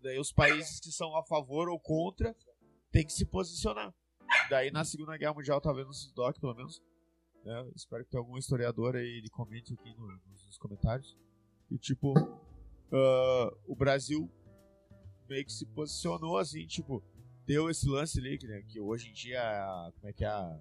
daí 0.03 0.19
os 0.19 0.32
países 0.32 0.81
que 0.81 0.90
são 0.90 1.16
a 1.16 1.23
favor 1.24 1.69
ou 1.69 1.78
contra 1.78 2.35
tem 2.90 3.05
que 3.05 3.12
se 3.12 3.24
posicionar. 3.27 3.93
Daí 4.51 4.70
na 4.70 4.85
Segunda 4.85 5.16
Guerra 5.16 5.35
Mundial, 5.35 5.60
tá 5.60 5.73
vendo 5.73 5.90
esses 5.90 6.12
doc, 6.12 6.39
pelo 6.39 6.55
menos. 6.55 6.82
né, 7.44 7.70
espero 7.74 8.05
que 8.05 8.10
tenha 8.10 8.20
algum 8.20 8.36
historiador 8.36 8.97
aí, 8.97 9.06
ele 9.19 9.31
comente 9.31 9.73
aqui 9.73 9.94
no- 9.94 10.20
nos 10.28 10.59
comentários. 10.59 11.16
E 11.70 11.78
tipo, 11.78 12.12
ah, 12.93 13.56
o 13.66 13.74
Brasil 13.77 14.31
meio 15.28 15.44
que 15.44 15.52
se 15.52 15.65
posicionou 15.66 16.36
assim, 16.36 16.66
tipo, 16.66 17.02
deu 17.47 17.70
esse 17.70 17.89
lance 17.89 18.19
ali, 18.19 18.36
que, 18.36 18.47
né, 18.47 18.60
que 18.69 18.81
hoje 18.81 19.09
em 19.09 19.12
dia, 19.12 19.40
a- 19.40 19.93
como 19.94 20.09
é 20.09 20.12
que 20.12 20.24
é 20.24 20.28
a. 20.28 20.59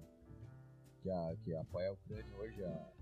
Que, 1.02 1.10
a, 1.10 1.36
que 1.44 1.54
apoia 1.56 1.90
a 1.90 1.92
Ucrânia 1.92 2.36
hoje, 2.36 2.64
a 2.64 2.92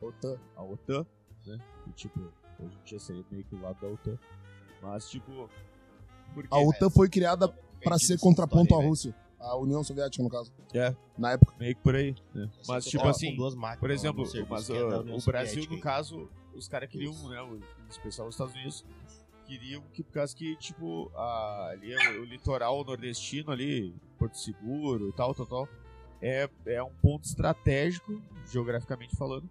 OTAN, 0.00 0.40
a 0.56 0.62
OTAN, 0.62 1.06
né? 1.46 1.58
E, 1.88 1.92
tipo, 1.92 2.20
hoje 2.60 2.76
em 2.78 2.82
dia 2.84 2.98
seria 2.98 3.24
meio 3.30 3.44
que 3.44 3.54
o 3.54 3.60
lado 3.60 3.80
da 3.80 3.88
OTAN. 3.88 4.18
Mas, 4.80 5.08
tipo. 5.10 5.48
Porque, 6.34 6.48
A 6.54 6.58
OTAN 6.58 6.90
foi 6.90 7.08
criada 7.08 7.48
pra 7.82 7.96
Perdido 7.96 8.06
ser 8.08 8.18
contraponto 8.18 8.74
à 8.74 8.78
né? 8.78 8.84
Rússia. 8.86 9.14
A 9.38 9.56
União 9.56 9.82
Soviética, 9.82 10.22
no 10.22 10.30
caso. 10.30 10.52
É. 10.72 10.94
Na 11.18 11.32
época. 11.32 11.52
meio 11.58 11.74
que 11.74 11.82
por 11.82 11.96
aí, 11.96 12.14
né? 12.34 12.48
Mas, 12.66 12.84
tipo 12.84 13.06
assim, 13.08 13.30
com 13.30 13.36
duas 13.36 13.54
máquinas 13.54 13.80
por 13.80 13.90
exemplo, 13.90 14.24
mas, 14.48 14.70
é 14.70 14.78
ah, 14.78 15.00
União 15.00 15.16
o 15.18 15.22
Brasil, 15.24 15.66
no 15.68 15.80
caso, 15.80 16.28
os 16.54 16.68
caras 16.68 16.88
queriam, 16.88 17.12
né? 17.28 17.42
O, 17.42 17.56
em 17.56 17.60
especial 17.90 18.28
os 18.28 18.34
Estados 18.34 18.54
Unidos, 18.54 18.84
queriam 19.44 19.82
que, 19.92 20.02
por 20.04 20.12
causa 20.12 20.34
que, 20.34 20.54
tipo, 20.56 21.10
a, 21.16 21.70
ali 21.72 21.92
é 21.92 22.18
o, 22.18 22.22
o 22.22 22.24
litoral 22.24 22.84
nordestino 22.84 23.50
ali, 23.50 23.92
Porto 24.16 24.38
Seguro 24.38 25.08
e 25.08 25.12
tal, 25.12 25.34
tal, 25.34 25.46
tal, 25.46 25.68
é, 26.22 26.48
é 26.66 26.82
um 26.82 26.92
ponto 27.02 27.24
estratégico, 27.24 28.22
geograficamente 28.50 29.16
falando, 29.16 29.50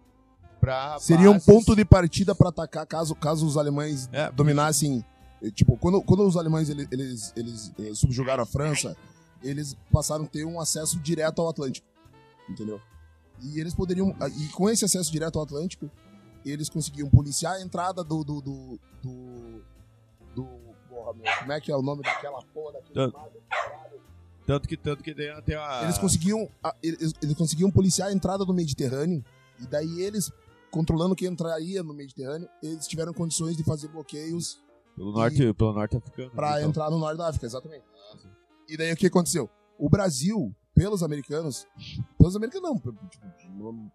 pra 0.60 0.98
Seria 1.00 1.30
um 1.30 1.34
bases- 1.34 1.46
ponto 1.46 1.76
de 1.76 1.84
partida 1.84 2.34
pra 2.34 2.48
atacar 2.50 2.86
caso, 2.88 3.14
caso 3.14 3.46
os 3.46 3.58
alemães 3.58 4.10
É, 4.14 4.32
dominassem. 4.32 5.04
Eh, 5.42 5.52
Tipo, 5.52 5.78
quando, 5.78 6.02
quando 6.02 6.26
os 6.28 6.36
alemães 6.38 6.70
ele- 6.70 6.88
eles, 6.92 7.34
eles, 7.36 7.72
eh, 7.80 7.94
subjugaram 7.94 8.44
a 8.44 8.46
França, 8.46 8.96
eles 9.44 9.76
passaram 9.92 10.26
a 10.26 10.28
ter 10.28 10.46
um 10.46 10.60
acesso 10.60 11.00
direto 11.00 11.42
ao 11.42 11.50
Atlântico. 11.50 11.88
Entendeu? 12.50 12.80
E 13.42 13.60
eles 13.60 13.74
poderiam. 13.74 14.16
ah, 14.20 14.28
E 14.28 14.48
com 14.50 14.70
esse 14.70 14.86
acesso 14.86 15.12
direto 15.12 15.38
ao 15.40 15.44
Atlântico, 15.46 15.90
eles 16.46 16.70
conseguiam 16.70 17.10
policiar 17.10 17.54
a 17.56 17.62
entrada 17.62 18.04
do. 18.04 18.24
do. 18.24 18.42
do. 18.42 18.80
do, 19.02 19.62
do- 20.36 20.72
porra, 20.90 21.14
meu, 21.14 21.24
como 21.40 21.52
é 21.52 21.60
que 21.62 21.72
é 21.72 21.76
o 21.76 21.82
nome 21.82 22.04
daquela 22.04 22.42
porra 22.54 22.74
daquele 22.74 23.12
Tanto- 24.46 24.68
que, 24.68 24.76
tanto 24.76 25.04
que 25.04 25.14
tem 25.14 25.56
uma... 25.56 25.84
Eles 25.84 25.98
conseguiam. 25.98 26.50
a- 26.64 26.76
Eles, 26.84 27.14
eles 27.22 27.36
conseguiam 27.36 27.72
policiar 27.72 28.10
a 28.10 28.14
entrada 28.14 28.44
do 28.44 28.54
Mediterrâneo. 28.54 29.24
E 29.60 29.66
daí 29.68 30.02
eles, 30.02 30.32
controlando 30.70 31.16
quem 31.16 31.28
entraria 31.30 31.82
no 31.84 31.94
Mediterrâneo, 31.94 32.50
eles 32.62 32.88
tiveram 32.88 33.14
condições 33.14 33.56
de 33.56 33.64
fazer 33.64 33.88
bloqueios 33.88 34.60
Pelo 35.02 35.14
norte, 35.14 35.54
pelo 35.56 35.74
norte 35.74 35.98
africano. 35.98 36.30
Pra 36.30 36.58
então. 36.60 36.70
entrar 36.70 36.92
no 36.92 37.00
norte 37.00 37.18
da 37.18 37.28
África, 37.28 37.48
exatamente. 37.48 37.84
E 38.70 38.78
daí 38.78 38.94
o 38.94 38.96
que 38.96 39.08
aconteceu? 39.08 39.50
O 39.80 39.90
Brasil, 39.90 40.56
pelos 40.76 41.02
americanos, 41.02 41.66
pelos 42.20 42.36
americanos 42.36 42.70
não, 42.70 42.78
tipo, 43.10 43.92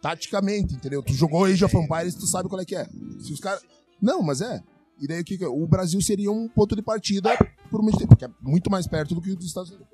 taticamente, 0.00 0.74
entendeu? 0.74 1.02
Tu 1.02 1.12
jogou 1.12 1.44
Age 1.44 1.62
of 1.64 1.76
Empires, 1.76 2.14
tu 2.14 2.26
sabe 2.26 2.48
qual 2.48 2.62
é 2.62 2.64
que 2.64 2.74
é. 2.74 2.86
Se 3.20 3.30
os 3.30 3.40
caras... 3.40 3.62
Não, 4.00 4.22
mas 4.22 4.40
é. 4.40 4.62
E 4.98 5.06
daí 5.06 5.20
o 5.20 5.24
que 5.24 5.44
o 5.44 5.66
Brasil 5.66 6.00
seria 6.00 6.32
um 6.32 6.48
ponto 6.48 6.74
de 6.74 6.80
partida 6.82 7.36
pro 7.70 7.82
Mediterrâneo, 7.82 8.08
porque 8.08 8.24
é 8.24 8.30
muito 8.40 8.70
mais 8.70 8.86
perto 8.86 9.14
do 9.14 9.20
que 9.20 9.30
o 9.32 9.36
dos 9.36 9.46
Estados 9.46 9.70
Unidos. 9.70 9.86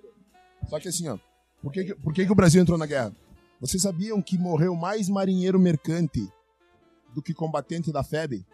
Só 0.69 0.79
que 0.79 0.87
assim, 0.89 1.09
ó, 1.09 1.19
por 1.61 1.73
que, 1.73 1.85
que- 1.85 1.95
por 1.97 2.15
que, 2.15 2.25
que 2.25 2.33
o 2.33 2.35
Brasil 2.37 2.63
entrou 2.63 2.79
na 2.79 2.87
guerra? 2.87 3.13
Vocês 3.61 3.83
sabiam 3.83 4.23
que 4.23 4.39
morreu 4.39 4.77
mais 4.77 5.09
marinheiro 5.09 5.59
mercante 5.59 6.27
do 7.13 7.21
que 7.21 7.35
combatente 7.35 7.91
da 7.91 8.05
FEB? 8.05 8.47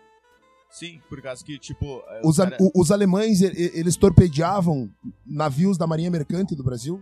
Sim, 0.75 1.01
por 1.09 1.23
causa 1.23 1.45
que, 1.45 1.57
tipo... 1.57 2.03
é, 2.09 2.21
Os, 2.25 2.41
a- 2.41 2.51
cara- 2.51 2.57
o- 2.61 2.81
os 2.81 2.91
alemães, 2.91 3.41
eles 3.41 3.97
torpedeavam 3.97 4.91
navios 5.25 5.79
da 5.79 5.87
Marinha 5.87 6.11
Mercante 6.11 6.57
do 6.57 6.65
Brasil 6.65 7.01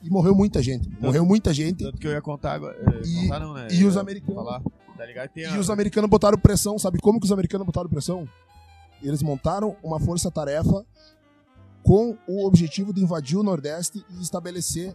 e 0.00 0.08
morreu 0.08 0.34
muita 0.36 0.62
gente. 0.62 0.88
Morreu 1.00 1.26
muita 1.26 1.52
gente. 1.52 1.82
Tanto 1.82 1.98
que 1.98 2.06
eu 2.06 2.12
ia 2.12 2.22
contar 2.22 2.52
agora. 2.52 2.76
é, 2.94 3.00
E- 3.06 3.22
contar 3.22 3.40
não, 3.40 3.54
né? 3.54 3.66
e 3.72 3.84
os 3.84 3.96
americanos- 3.96 4.36
Falar, 4.36 4.62
tá 4.96 5.04
ligado? 5.04 5.30
Tem 5.30 5.42
E 5.42 5.46
a- 5.46 5.58
os 5.58 5.68
americanos 5.68 6.08
botaram 6.08 6.38
pressão. 6.38 6.78
Sabe 6.78 7.00
como 7.00 7.18
que 7.18 7.26
os 7.26 7.32
americanos 7.32 7.66
botaram 7.66 7.90
pressão? 7.90 8.28
Eles 9.02 9.20
montaram 9.20 9.76
uma 9.82 9.98
força-tarefa 9.98 10.86
com 11.82 12.16
o 12.28 12.46
objetivo 12.46 12.92
de 12.92 13.02
invadir 13.02 13.36
o 13.36 13.42
Nordeste 13.42 14.04
e 14.10 14.22
estabelecer 14.22 14.94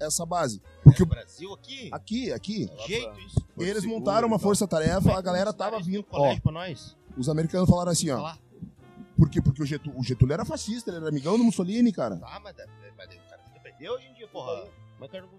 essa 0.00 0.24
base. 0.26 0.60
Porque 0.82 1.02
o- 1.02 1.06
Brasil 1.06 1.52
aqui? 1.52 1.88
aqui, 1.92 2.32
aqui, 2.32 2.66
Que 2.68 2.86
jeito 2.88 3.20
isso. 3.20 3.46
Eles 3.58 3.82
Seguro 3.82 3.98
montaram 4.00 4.26
uma 4.28 4.36
e 4.36 4.38
tal. 4.38 4.44
força-tarefa, 4.48 5.12
a 5.16 5.20
galera 5.22 5.52
tava 5.52 5.80
vindo. 5.80 6.04
Ó, 6.10 6.18
colégio 6.18 6.42
pra 6.42 6.52
nós. 6.52 6.96
os 7.16 7.28
americanos 7.28 7.68
falaram 7.68 7.92
assim, 7.92 8.08
Tá 8.08 8.18
ó. 8.18 8.22
lá. 8.22 8.38
Por 9.16 9.30
quê? 9.30 9.40
Porque 9.40 9.62
o 9.62 9.66
Getúlio, 9.66 9.98
o 9.98 10.02
Getúlio 10.02 10.32
era 10.34 10.44
fascista, 10.44 10.90
ele 10.90 10.96
era 10.98 11.08
amigão 11.08 11.38
do 11.38 11.44
Mussolini, 11.44 11.92
cara. 11.92 12.16
Tá, 12.16 12.40
mas, 12.42 12.54
mas 12.96 13.06
o 13.06 13.18
cara 13.30 13.40
se 13.52 13.60
perdeu 13.62 13.92
hoje 13.92 14.06
em 14.08 14.14
dia, 14.14 14.26
porra. 14.28 14.66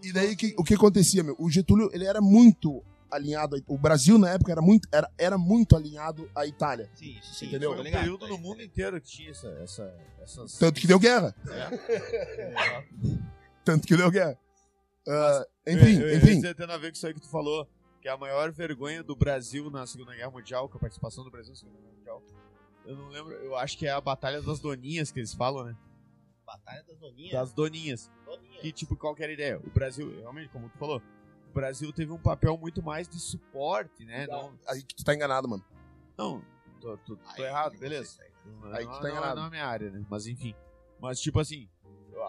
E 0.04 0.14
daí 0.14 0.36
que- 0.36 0.56
o 0.58 0.64
que 0.64 0.76
acontecia, 0.76 1.24
meu? 1.24 1.36
O 1.40 1.50
Getúlio, 1.50 1.90
ele 1.92 2.06
era 2.06 2.22
muito 2.22 2.84
alinhado. 3.12 3.62
O 3.68 3.78
Brasil, 3.78 4.18
na 4.18 4.30
época, 4.32 4.52
era 4.52 4.62
muito, 4.62 4.88
era, 4.92 5.10
era 5.18 5.38
muito 5.38 5.76
alinhado 5.76 6.30
à 6.36 6.46
Itália. 6.46 6.90
Sim, 6.96 7.18
isso 7.20 7.34
sim. 7.34 7.48
Entendeu? 7.48 7.72
Foi 7.72 7.80
um 7.80 7.84
ligado, 7.84 8.02
período 8.02 8.20
tá 8.22 8.28
no 8.28 8.38
mundo 8.38 8.58
tá 8.58 8.64
inteiro 8.64 9.02
que 9.02 9.08
tinha 9.08 9.32
essa, 9.32 9.48
essa, 9.64 9.94
essas... 10.22 10.54
Tanto 10.58 10.80
que 10.80 10.88
deu 10.88 11.00
guerra. 11.00 11.34
É. 11.50 12.84
Tanto 13.64 13.88
que 13.88 13.96
deu 13.98 14.12
guerra. 14.12 14.38
Ah, 15.08 15.46
Eu- 15.66 15.74
enfim, 15.74 16.00
eu, 16.02 16.10
eu, 16.10 16.18
enfim. 16.18 16.46
Eu 16.46 16.56
tendo 16.56 16.72
a 16.72 16.78
ver 16.78 16.92
com 16.92 16.96
isso 16.96 17.08
aí 17.08 17.14
que 17.14 17.22
tu 17.22 17.30
falou, 17.30 17.68
que 18.02 18.08
é 18.08 18.12
a 18.12 18.18
maior 18.18 18.52
vergonha 18.52 19.04
do 19.04 19.16
Brasil 19.16 19.70
na 19.70 19.86
Segunda 19.86 20.16
Guerra 20.16 20.32
Mundial, 20.32 20.68
com 20.70 20.78
a 20.78 20.80
participação 20.82 21.24
do 21.24 21.32
Brasil 21.32 21.52
na 21.54 21.56
Segunda 21.60 21.78
Guerra 21.80 21.94
Mundial. 21.96 22.24
Eu 22.86 22.96
não 22.96 23.08
lembro, 23.10 23.34
eu 23.34 23.56
acho 23.56 23.78
que 23.78 23.88
é 23.88 23.92
a 23.92 24.00
Batalha 24.02 24.42
das 24.42 24.60
Doninhas 24.60 25.12
que 25.12 25.20
eles 25.20 25.34
falam, 25.34 25.64
né? 25.66 25.76
Batalha 26.46 26.84
das 26.84 26.98
Doninhas. 27.00 27.32
Das 27.32 27.54
Doninhas. 27.54 28.12
Doninhas. 28.26 28.62
Que, 28.62 28.72
tipo, 28.72 28.96
qualquer 28.96 29.30
ideia. 29.32 29.60
O 29.60 29.70
Brasil, 29.72 30.20
realmente, 30.20 30.50
como 30.50 30.70
tu 30.70 30.78
falou, 30.78 31.02
o 31.50 31.54
Brasil 31.54 31.92
teve 31.92 32.12
um 32.12 32.20
papel 32.20 32.56
muito 32.58 32.84
mais 32.84 33.08
de 33.08 33.20
suporte, 33.20 34.06
né? 34.06 34.28
Não, 34.28 34.54
Aí 34.68 34.84
que 34.84 34.94
tu 34.96 35.04
tá 35.04 35.16
enganado, 35.16 35.48
mano. 35.48 35.64
não 36.18 36.44
tô, 36.80 36.96
tô- 36.98 37.16
tô 37.16 37.22
Aí, 37.38 37.44
errado, 37.44 37.74
não 37.74 37.80
beleza. 37.80 38.20
Não, 38.46 38.72
Aí 38.74 38.86
não, 38.86 38.92
tu 38.92 38.98
tá 38.98 39.04
não- 39.04 39.10
enganado. 39.10 39.40
não 39.42 39.48
é 39.48 39.50
minha 39.50 39.66
área, 39.66 39.90
né? 39.90 40.06
Mas 40.08 40.28
enfim. 40.28 40.54
Mas 41.00 41.20
tipo 41.20 41.40
assim, 41.40 41.68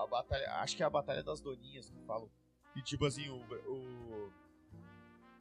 a 0.02 0.06
batalha. 0.06 0.50
Acho 0.54 0.74
que 0.76 0.82
é 0.82 0.86
a 0.86 0.90
batalha 0.90 1.22
das 1.22 1.40
doninhas 1.42 1.90
que 1.90 2.00
falam. 2.06 2.30
E 2.76 2.82
tipo 2.82 3.06
assim, 3.06 3.28
o, 3.28 3.36
o, 3.36 4.30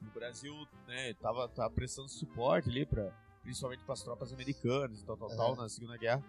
o 0.02 0.12
Brasil, 0.14 0.56
né, 0.88 1.14
tava, 1.16 1.48
tava 1.49 1.70
prestando 1.70 2.10
suporte 2.10 2.70
ali 2.70 2.86
pra. 2.86 3.12
Principalmente 3.44 3.84
pras 3.84 4.02
tropas 4.02 4.34
americanas 4.34 5.02
e 5.02 5.06
tal, 5.06 5.16
tal, 5.16 5.30
tal, 5.30 5.56
na 5.56 5.70
Segunda 5.70 5.95
Guerra. 5.98 6.24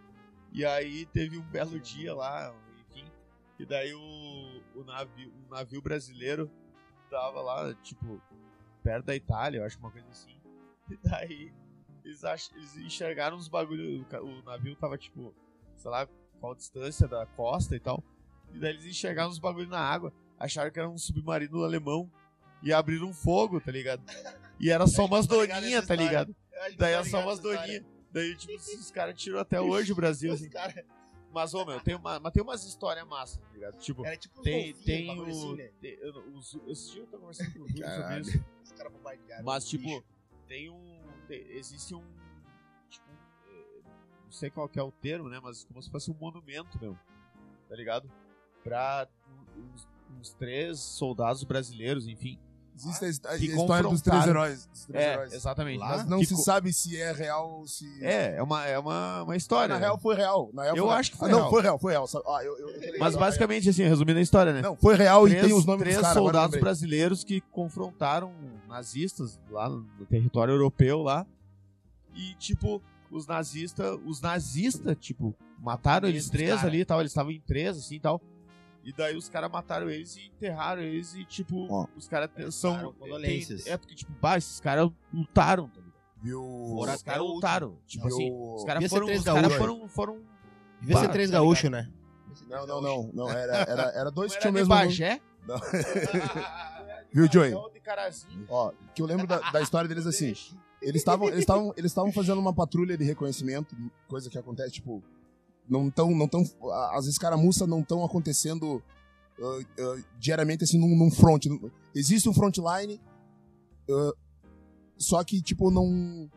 E 0.52 0.66
aí 0.66 1.06
teve 1.06 1.38
um 1.38 1.42
belo 1.42 1.80
dia 1.80 2.14
lá, 2.14 2.54
enfim. 2.78 3.10
E 3.58 3.64
daí 3.64 3.94
o, 3.94 4.62
o, 4.74 4.84
navio, 4.84 5.32
o 5.46 5.48
navio 5.48 5.80
brasileiro 5.80 6.50
tava 7.08 7.40
lá, 7.40 7.72
tipo, 7.76 8.20
perto 8.82 9.06
da 9.06 9.16
Itália, 9.16 9.60
eu 9.60 9.64
acho 9.64 9.78
uma 9.78 9.90
coisa 9.90 10.08
assim. 10.10 10.36
E 10.88 10.96
daí 10.98 11.52
eles, 12.04 12.22
ach, 12.22 12.52
eles 12.54 12.76
enxergaram 12.76 13.36
uns 13.36 13.48
bagulho. 13.48 14.06
O, 14.22 14.24
o 14.24 14.42
navio 14.44 14.76
tava, 14.76 14.96
tipo, 14.96 15.34
sei 15.74 15.90
lá, 15.90 16.06
qual 16.38 16.54
distância 16.54 17.08
da 17.08 17.26
costa 17.26 17.74
e 17.74 17.80
tal. 17.80 18.04
E 18.52 18.58
daí 18.60 18.70
eles 18.70 18.86
enxergaram 18.86 19.28
uns 19.28 19.40
bagulho 19.40 19.68
na 19.68 19.80
água, 19.80 20.12
acharam 20.38 20.70
que 20.70 20.78
era 20.78 20.88
um 20.88 20.98
submarino 20.98 21.62
alemão 21.64 22.10
e 22.62 22.72
abriram 22.72 23.12
fogo, 23.12 23.60
tá 23.60 23.70
ligado? 23.70 24.02
E 24.58 24.70
era 24.70 24.86
só 24.86 25.04
umas 25.06 25.26
tô 25.26 25.40
ligado 25.42 25.60
doninhas, 25.60 25.86
tá 25.86 25.94
ligado? 25.94 26.34
Que 26.70 26.76
Daí 26.76 26.92
era 26.94 27.04
só 27.04 27.20
umas 27.22 27.38
doninhas. 27.40 27.84
Daí, 28.10 28.34
tipo, 28.36 28.54
os 28.56 28.90
caras 28.90 29.14
tiram 29.20 29.38
até 29.38 29.60
hoje 29.60 29.92
o 29.92 29.94
Brasil, 29.96 30.32
assim. 30.32 30.48
Cara- 30.48 30.84
Mas, 31.32 31.52
ô, 31.52 31.64
meu, 31.66 31.78
tem, 31.80 31.94
uma, 31.94 32.18
mas 32.18 32.32
tem 32.32 32.42
umas 32.42 32.64
histórias 32.64 33.06
massas, 33.06 33.36
tá 33.36 33.52
ligado? 33.52 33.76
Tipo, 33.78 34.06
Era 34.06 34.16
tipo 34.16 34.40
uns 34.40 34.44
tem, 34.44 34.72
tem 34.74 35.20
o. 35.20 35.26
assim, 35.26 35.56
né? 35.56 35.70
tem- 35.82 35.98
eu- 36.00 36.32
os, 36.34 36.54
esse 36.68 36.92
dia 36.92 37.02
eu 37.02 37.06
tô 37.08 37.18
conversando 37.18 37.52
com 37.52 37.58
o 37.60 37.68
Júlio 37.68 37.86
sobre 37.86 38.20
isso. 38.20 38.44
Os 38.64 38.72
caras 38.72 38.92
bombardearam. 38.92 39.44
Mas, 39.44 39.68
tipo, 39.68 40.02
tem 40.48 40.70
um. 40.70 41.02
tem- 41.28 41.46
existe 41.50 41.94
um. 41.94 42.02
Tipo, 42.88 43.04
eh, 43.50 43.80
não 44.24 44.32
sei 44.32 44.48
qual 44.48 44.66
que 44.66 44.78
é 44.78 44.82
o 44.82 44.90
termo, 44.90 45.28
né? 45.28 45.38
Mas 45.42 45.64
como 45.64 45.82
se 45.82 45.90
fosse 45.90 46.10
um 46.10 46.14
monumento, 46.14 46.78
meu. 46.80 46.96
Tá 47.68 47.76
ligado? 47.76 48.10
Pra 48.64 49.06
uns 50.20 50.30
três 50.34 50.78
soldados 50.80 51.42
brasileiros, 51.44 52.06
enfim. 52.06 52.38
Existe 52.78 53.26
a, 53.26 53.30
a 53.30 53.36
história 53.38 53.88
dos 53.88 54.02
três 54.02 54.26
heróis. 54.26 54.66
dos 54.66 54.84
três 54.84 55.02
É, 55.02 55.12
heróis. 55.14 55.32
exatamente. 55.32 55.78
Lá? 55.78 55.88
Mas 55.96 56.06
não 56.06 56.18
Que 56.18 56.26
se 56.26 56.34
co- 56.34 56.42
sabe 56.42 56.72
se 56.74 57.00
é 57.00 57.10
real 57.10 57.60
ou 57.60 57.66
se. 57.66 57.86
É, 58.04 58.36
é 58.36 58.42
uma, 58.42 58.66
é 58.66 58.78
uma, 58.78 59.22
uma 59.22 59.34
história. 59.34 59.68
Na 59.68 59.80
né? 59.80 59.86
real, 59.86 59.98
foi 59.98 60.14
real. 60.14 60.50
Na 60.52 60.62
real, 60.64 60.76
Eu 60.76 60.90
acho 60.90 61.10
que 61.12 61.16
foi 61.16 61.28
Ah, 61.30 61.32
não, 61.32 61.38
real. 61.38 61.50
foi 61.50 61.62
real, 61.62 61.78
foi 61.78 61.92
real. 61.92 62.06
Ah, 62.26 62.44
eu, 62.44 62.58
eu. 62.58 62.98
Mas 62.98 63.16
basicamente, 63.16 63.70
assim, 63.70 63.82
resumindo 63.84 64.18
a 64.18 64.22
história, 64.22 64.52
né? 64.52 64.60
Não, 64.60 64.76
foi 64.76 64.94
real 64.94 65.26
e 65.26 65.30
três, 65.30 65.46
tem 65.46 65.54
os 65.54 65.64
nomes 65.64 65.84
três 65.84 66.06
soldados 66.08 66.60
brasileiros 66.60 67.24
que 67.24 67.40
confrontaram 67.50 68.30
nazistas 68.68 69.40
lá 69.50 69.70
no 69.70 69.86
território 70.06 70.52
europeu 70.52 71.00
lá. 71.02 71.24
E, 72.14 72.34
tipo, 72.34 72.82
os 73.10 73.26
nazistas, 73.26 73.98
os 74.04 74.20
nazistas, 74.20 74.94
tipo, 75.00 75.34
mataram 75.58 76.08
eles 76.08 76.24
Mesmos 76.24 76.30
três 76.30 76.54
cara. 76.56 76.68
ali 76.68 76.80
e 76.80 76.84
tal, 76.84 77.00
eles 77.00 77.10
estavam 77.12 77.32
em 77.32 77.40
três, 77.40 77.78
assim 77.78 77.94
e 77.94 78.00
tal. 78.00 78.20
E 78.86 78.92
daí 78.92 79.16
os 79.16 79.28
caras 79.28 79.50
mataram 79.50 79.90
eles 79.90 80.16
e 80.16 80.26
enterraram 80.28 80.80
eles 80.80 81.12
e, 81.16 81.24
tipo, 81.24 81.66
Ó. 81.68 81.88
os 81.96 82.06
caras 82.06 82.30
são. 82.54 82.92
Condolências. 82.92 83.64
tem- 83.64 83.72
é 83.72 83.76
porque, 83.76 83.96
tipo, 83.96 84.12
bah, 84.22 84.38
esses 84.38 84.60
caras 84.60 84.88
lutaram, 85.12 85.68
tá 85.68 85.80
ligado? 85.80 85.92
Viu? 86.22 86.40
Foram 86.76 86.94
Os 86.94 87.02
caras 87.02 87.22
lutaram. 87.22 87.78
Tipo 87.84 88.06
viu- 88.06 88.16
assim, 88.16 88.32
os 88.32 88.64
caras 88.64 88.88
foram. 88.88 89.06
Os 89.12 89.24
caras 89.24 89.54
foram, 89.54 89.88
foram. 89.88 90.20
Devia 90.80 90.98
ser 91.00 91.08
três 91.08 91.30
tá 91.30 91.38
gaúchos, 91.38 91.68
né? 91.68 91.90
Não, 92.48 92.64
não, 92.64 92.80
não. 92.80 93.10
não 93.12 93.30
era, 93.30 93.56
era, 93.56 93.82
era 93.92 94.10
dois 94.10 94.32
que 94.36 94.40
tinham 94.40 94.52
mesmo. 94.52 94.68
Bagé? 94.68 95.20
Viu, 97.12 97.26
Joey? 97.30 97.50
Não, 97.50 97.70
de 97.70 97.80
Carazinho. 97.80 98.46
Ó, 98.48 98.72
que 98.94 99.02
eu 99.02 99.06
lembro 99.06 99.26
da, 99.26 99.38
da 99.50 99.60
história 99.60 99.88
deles 99.88 100.06
assim. 100.06 100.32
Eles 100.82 101.00
estavam 101.00 101.26
eles 101.28 101.40
estavam 101.40 101.72
eles 101.76 101.90
estavam 101.90 102.12
fazendo 102.12 102.38
uma 102.38 102.52
patrulha 102.54 102.98
de 102.98 103.02
reconhecimento, 103.02 103.74
coisa 104.06 104.28
que 104.28 104.36
acontece 104.38 104.72
tipo 104.72 105.02
não 105.68 105.90
tão 105.90 106.10
não 106.14 106.28
tão 106.28 106.44
as 106.92 107.06
escaramuças 107.06 107.68
não 107.68 107.80
estão 107.80 108.04
acontecendo 108.04 108.82
ah, 109.40 109.60
ah, 109.78 110.02
diariamente 110.18 110.64
assim 110.64 110.78
num, 110.78 110.96
num 110.96 111.10
front. 111.10 111.46
Existe 111.94 112.28
um 112.28 112.34
frontline 112.34 113.00
ah, 113.90 114.12
só 114.96 115.22
que 115.24 115.42
tipo 115.42 115.70
não 115.70 116.30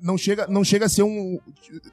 não 0.00 0.16
chega 0.16 0.46
não 0.46 0.62
chega 0.64 0.86
a 0.86 0.88
ser 0.88 1.02
um 1.02 1.38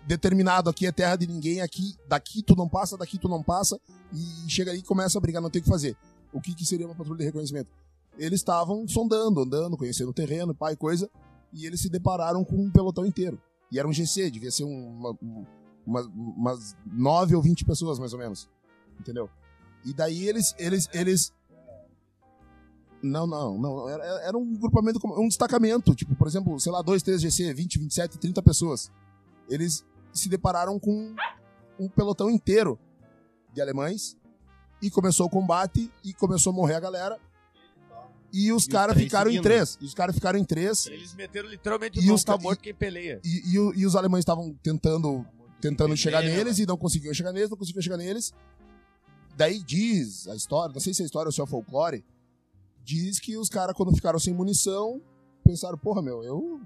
determinado 0.06 0.70
aqui 0.70 0.86
é 0.86 0.92
terra 0.92 1.16
de 1.16 1.28
ninguém, 1.28 1.62
aqui 1.62 1.96
daqui 2.08 2.44
tu 2.44 2.56
não 2.56 2.68
passa, 2.70 2.98
daqui 2.98 3.18
tu 3.18 3.28
não 3.28 3.42
passa 3.42 3.80
e 4.12 4.50
chega 4.50 4.72
aí 4.72 4.80
e 4.80 4.84
começa 4.84 5.18
a 5.18 5.22
brigar, 5.22 5.42
não 5.42 5.50
tem 5.50 5.60
o 5.62 5.64
que 5.64 5.70
fazer. 5.70 5.96
O 6.32 6.42
que, 6.42 6.56
que 6.56 6.66
seria 6.66 6.88
uma 6.88 6.96
patrulha 6.96 7.20
de 7.20 7.26
reconhecimento? 7.26 7.70
eles 8.18 8.40
estavam 8.40 8.88
sondando, 8.88 9.42
andando, 9.42 9.78
conhecendo 9.78 10.10
o 10.10 10.14
terreno, 10.14 10.54
pai, 10.54 10.76
coisa, 10.76 11.10
e 11.52 11.66
eles 11.66 11.82
se 11.82 11.90
depararam 11.90 12.44
com 12.44 12.56
um 12.56 12.72
pelotão 12.72 13.06
inteiro. 13.06 13.42
E 13.74 13.80
era 13.80 13.88
um 13.88 13.92
GC, 13.92 14.30
devia 14.30 14.52
ser 14.52 14.66
uma, 14.66 15.18
uma, 15.84 16.02
umas 16.14 16.78
9 16.86 17.36
ou 17.36 17.42
20 17.42 17.66
pessoas, 17.66 17.98
mais 17.98 18.14
ou 18.14 18.20
menos. 18.20 18.48
Entendeu? 19.00 19.28
E 19.84 19.92
daí 19.92 20.30
eles, 20.30 20.54
eles, 20.60 20.88
eles... 20.94 21.34
Não, 23.02 23.26
não, 23.26 23.58
não. 23.58 23.90
Era, 23.90 24.04
era 24.22 24.38
um 24.38 24.54
grupamento, 24.54 25.00
um 25.20 25.28
destacamento. 25.28 25.96
Tipo, 25.96 26.16
por 26.16 26.28
exemplo, 26.28 26.60
sei 26.60 26.72
lá, 26.72 26.84
2, 26.84 27.02
3 27.02 27.20
GC, 27.20 27.52
20, 27.52 27.80
27, 27.80 28.20
30 28.20 28.44
pessoas. 28.44 28.92
Eles 29.50 29.84
se 30.14 30.30
depararam 30.30 30.80
com 30.80 31.16
um 31.80 31.90
pelotão 31.90 32.30
inteiro 32.30 32.78
de 33.52 33.60
alemães 33.60 34.16
e 34.84 34.92
começou 34.92 35.26
o 35.26 35.30
combate 35.32 35.92
e 36.04 36.14
começou 36.14 36.54
a 36.54 36.56
morrer 36.56 36.76
a 36.76 36.80
galera. 36.80 37.20
E 38.34 38.52
os 38.52 38.66
E 38.66 38.70
caras 38.70 38.98
ficaram 38.98 39.30
em 39.30 39.34
seguindo. 39.36 39.44
três. 39.44 39.78
E 39.80 39.86
os 39.86 39.94
caras 39.94 40.16
ficaram 40.16 40.40
em 40.40 40.44
três. 40.44 40.88
Eles 40.88 41.14
meteram 41.14 41.48
literalmente 41.48 42.00
E 42.04 42.10
o 42.10 42.16
os 42.16 42.24
tá 42.24 42.36
morto 42.38 42.60
quem 42.62 42.74
peleia. 42.74 43.22
E, 43.24 43.56
e 43.56 43.80
e 43.82 43.86
os 43.86 43.96
alemães 43.96 44.22
estavam 44.24 44.54
tentando 44.64 45.24
tentando 45.62 45.96
chegar 45.96 46.18
Primeiro, 46.18 46.44
neles 46.46 46.60
e 46.60 46.66
não 46.66 46.76
conseguiam 46.76 47.14
chegar 47.14 47.32
neles, 47.32 47.50
não 47.50 47.56
conseguiam 47.58 47.82
chegar 47.82 47.96
neles. 47.96 48.34
Daí 49.38 49.60
diz 49.64 50.28
a 50.28 50.36
história, 50.36 50.74
não 50.74 50.82
sei 50.82 50.94
se 50.94 51.04
é 51.04 51.06
história 51.06 51.30
ou 51.30 51.32
se 51.32 51.42
é 51.42 51.46
folclore, 51.46 52.04
diz 52.84 53.20
que 53.20 53.38
os 53.38 53.48
caras, 53.50 53.76
quando 53.76 53.96
ficaram 53.96 54.20
sem 54.20 54.34
munição, 54.34 55.02
pensaram, 55.46 55.78
porra, 55.78 56.02
meu, 56.02 56.24
eu. 56.24 56.60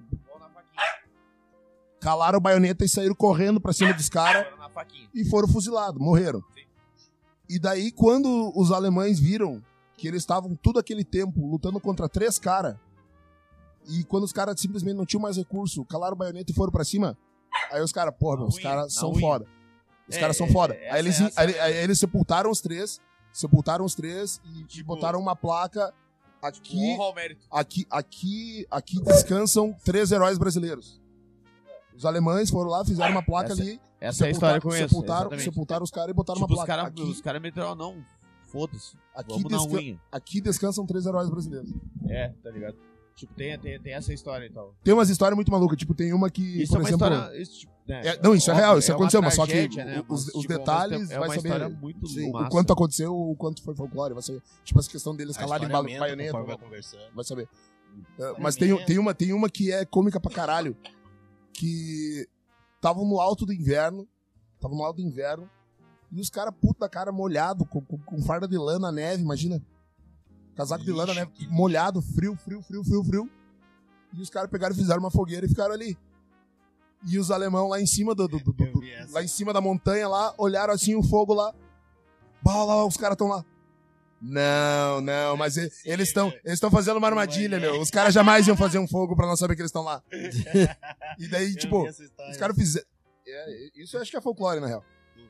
Calaram 1.99 2.38
a 2.38 2.39
baioneta 2.39 2.85
e 2.85 2.89
saíram 2.89 3.15
correndo 3.15 3.60
pra 3.60 3.73
cima 3.73 3.94
dos 3.94 4.07
caras 4.10 4.48
e 5.14 5.26
foram 5.26 5.48
fuzilados, 5.48 5.99
morreram. 6.02 6.41
E 7.49 7.60
daí, 7.60 7.91
quando 7.91 8.52
os 8.56 8.72
alemães 8.72 9.19
viram 9.19 9.64
que 9.98 10.07
eles 10.07 10.22
estavam 10.22 10.56
todo 10.56 10.80
aquele 10.80 11.03
tempo 11.03 11.45
lutando 11.45 11.80
contra 11.80 12.07
três 12.07 12.38
caras, 12.40 12.78
e 13.90 14.03
quando 14.03 14.24
os 14.24 14.32
caras 14.32 14.60
simplesmente 14.60 14.95
não 14.95 15.06
tinham 15.06 15.22
mais 15.22 15.38
recurso, 15.38 15.84
calaram 15.86 16.14
a 16.14 16.18
baioneta 16.18 16.52
e 16.52 16.56
foram 16.56 16.72
pra 16.72 16.84
cima, 16.84 17.18
aí 17.72 17.82
os 17.82 17.91
caras, 17.91 18.14
porra, 18.18 18.38
meu, 18.38 18.48
os 18.48 18.60
caras 18.60 18.94
são 18.94 19.11
unha. 19.11 19.19
foda. 19.19 19.45
Os 20.07 20.15
É, 20.15 20.19
caras 20.19 20.38
são 20.38 20.48
é, 20.48 20.52
foda. 20.52 20.74
é, 20.76 20.90
aí, 20.91 20.99
eles, 20.99 21.19
essa 21.19 21.41
é 21.41 21.44
aí, 21.45 21.52
essa- 21.52 21.64
aí 21.64 21.74
eles 21.78 21.99
sepultaram 21.99 22.49
os 22.52 22.61
três, 22.61 23.02
sepultaram 23.34 23.84
os 23.84 23.94
três 23.95 24.40
e 24.56 24.64
Tipo- 24.65 24.94
botaram 24.95 25.19
uma 25.19 25.36
placa 25.36 25.94
aqui, 26.41 26.78
Honra 26.94 27.03
ao 27.03 27.15
mérito. 27.15 27.45
aqui, 27.52 27.86
aqui, 27.90 28.68
aqui 28.72 29.02
descansam 29.02 29.76
três 29.84 30.11
heróis 30.11 30.38
brasileiros. 30.38 31.02
Os 31.95 32.06
alemães 32.06 32.49
foram 32.49 32.69
lá, 32.69 32.86
fizeram 32.86 33.11
uma 33.11 33.24
placa 33.24 33.52
Essa- 33.53 33.61
ali, 33.61 33.82
Essa 33.99 34.26
é 34.26 34.28
a 34.28 34.32
história 34.32 34.61
que 34.61 34.68
eu 34.68 34.72
conheço. 34.72 34.90
sepultaram, 34.90 35.40
sepultaram 35.40 35.84
os 35.84 35.91
caras 35.91 36.10
e 36.11 36.14
botaram 36.14 36.40
Tipo, 36.40 36.45
uma 36.45 36.53
os 36.53 36.65
placa. 36.65 36.68
caras 36.84 36.86
aqui, 36.91 37.02
os 37.02 37.22
cara 37.22 37.40
meteram, 37.40 37.74
não, 37.76 37.98
foda-se. 38.48 38.95
aqui, 39.15 39.30
Vamos 39.34 39.52
na 39.52 39.57
desca- 39.57 39.74
unha. 39.78 39.99
aqui 40.11 40.41
descansam 40.41 40.86
três 40.86 41.06
heróis 41.06 41.30
brasileiros. 41.30 41.72
É, 42.10 42.30
tá 42.44 42.49
ligado? 42.52 42.76
Tipo, 43.15 43.34
tem, 43.34 43.57
tem, 43.60 43.80
tem 43.82 43.94
essa 43.94 44.14
história 44.14 44.45
então. 44.45 44.72
Tem 44.84 44.94
umas 44.94 45.10
histórias 45.10 45.36
muito 45.36 45.52
malucas, 45.52 45.76
tipo, 45.78 45.94
tem 45.95 46.14
uma 46.14 46.30
que, 46.30 46.41
Isso 46.61 46.72
por 46.74 46.78
é 46.78 46.84
uma 46.84 46.90
exemplo... 46.90 47.07
história. 47.07 47.41
Isso, 47.41 47.60
tipo, 47.61 47.74
né, 47.88 48.02
É, 48.06 48.22
não, 48.22 48.36
isso 48.36 48.49
é 48.49 48.53
óbvio, 48.53 48.65
real, 48.65 48.78
isso 48.80 48.91
uma 48.91 48.95
aconteceu, 48.95 49.22
mas 49.24 49.34
só 49.34 49.45
que 49.48 49.53
né, 49.76 50.03
os- 50.07 50.26
mas, 50.28 50.36
os 50.36 50.41
tipo, 50.41 50.48
detalhes 50.53 51.10
é 51.10 51.18
vai 51.18 51.28
uma 51.30 51.36
saber 51.36 51.48
história 51.49 51.69
muito 51.69 52.07
Sim, 52.07 52.30
o 52.30 52.49
quanto 52.49 52.74
aconteceu, 52.74 53.15
o 53.15 53.36
quanto 53.36 53.64
foi 53.64 53.76
folclore, 53.76 54.14
vai 54.14 54.22
saber. 54.22 54.41
Tipo, 54.64 54.80
essa 54.80 54.90
questão 54.90 55.15
deles 55.15 55.36
calarem 55.36 55.72
aumenta 55.72 55.99
baioneta, 55.99 56.44
vai, 56.44 56.57
vai 57.15 57.24
saber. 57.26 57.49
É, 57.49 58.11
História 58.22 58.36
mas 58.40 58.56
tem, 58.56 58.86
tem, 58.86 58.99
uma, 58.99 59.14
tem 59.15 59.34
uma 59.34 59.49
que 59.49 59.72
é 59.72 59.84
cômica 59.84 60.19
pra 60.19 60.30
caralho, 60.32 60.78
que 61.53 62.28
estavam 62.76 63.03
no 63.03 63.19
alto 63.19 63.45
do 63.48 63.53
inverno, 63.53 64.07
estavam 64.56 64.78
no 64.78 64.84
alto 64.84 64.98
do 64.98 65.02
inverno, 65.02 65.49
e 66.11 66.19
os 66.21 66.29
caras 66.29 66.53
puta 66.59 66.79
da 66.81 66.89
cara 66.89 67.11
molhado, 67.11 67.65
com, 67.65 67.81
com, 67.81 67.97
com 67.97 68.21
farda 68.21 68.47
de 68.47 68.57
lã 68.57 68.79
na 68.79 68.91
neve, 68.91 69.21
imagina. 69.23 69.61
Casaco 70.55 70.84
de 70.84 70.91
lã 70.91 71.05
na 71.05 71.13
neve, 71.13 71.31
molhado, 71.49 72.01
frio, 72.01 72.35
frio, 72.35 72.61
frio, 72.63 72.84
frio, 72.84 73.03
frio. 73.03 73.29
E 74.13 74.21
os 74.21 74.29
caras 74.29 74.49
pegaram 74.49 74.73
e 74.73 74.77
fizeram 74.77 74.99
uma 74.99 75.11
fogueira 75.11 75.45
e 75.45 75.49
ficaram 75.49 75.73
ali. 75.73 75.97
E 77.07 77.19
os 77.19 77.29
alemão 77.29 77.67
lá 77.67 77.79
em 77.79 77.85
cima 77.85 78.15
do, 78.15 78.27
do- 78.27 78.39
do- 78.39 78.53
do- 78.53 78.81
lá 79.11 79.21
em 79.21 79.27
cima 79.27 79.53
da 79.53 79.61
montanha 79.61 80.07
lá, 80.07 80.34
olharam 80.38 80.73
assim 80.73 80.95
o 80.95 81.03
fogo 81.03 81.34
lá. 81.34 81.53
Bah, 82.41 82.63
lá, 82.63 82.85
os 82.85 82.97
caras 82.97 83.13
estão 83.15 83.27
lá. 83.27 83.45
Não, 84.19 84.99
não, 85.01 85.38
mas 85.38 85.57
eles 85.57 86.07
estão 86.07 86.29
eles 86.43 86.53
estão 86.53 86.71
fazendo 86.71 86.97
uma 86.97 87.07
armadilha, 87.07 87.59
meu. 87.59 87.79
Os 87.79 87.91
caras 87.91 88.13
jamais 88.13 88.47
iam 88.47 88.57
fazer 88.57 88.79
um 88.79 88.88
fogo 88.88 89.15
pra 89.15 89.27
não 89.27 89.35
saber 89.38 89.55
que 89.55 89.61
eles 89.61 89.69
estão 89.69 89.84
lá. 89.84 90.01
E 91.19 91.27
daí, 91.27 91.53
tipo, 91.55 91.84
os 92.31 92.38
caras 92.38 92.55
fizeram. 92.55 92.88
É, 93.27 93.69
isso 93.75 93.95
eu 93.97 94.01
acho 94.01 94.09
que 94.09 94.17
é 94.17 94.21
folclore, 94.21 94.59
na 94.59 94.67
real. 94.67 94.84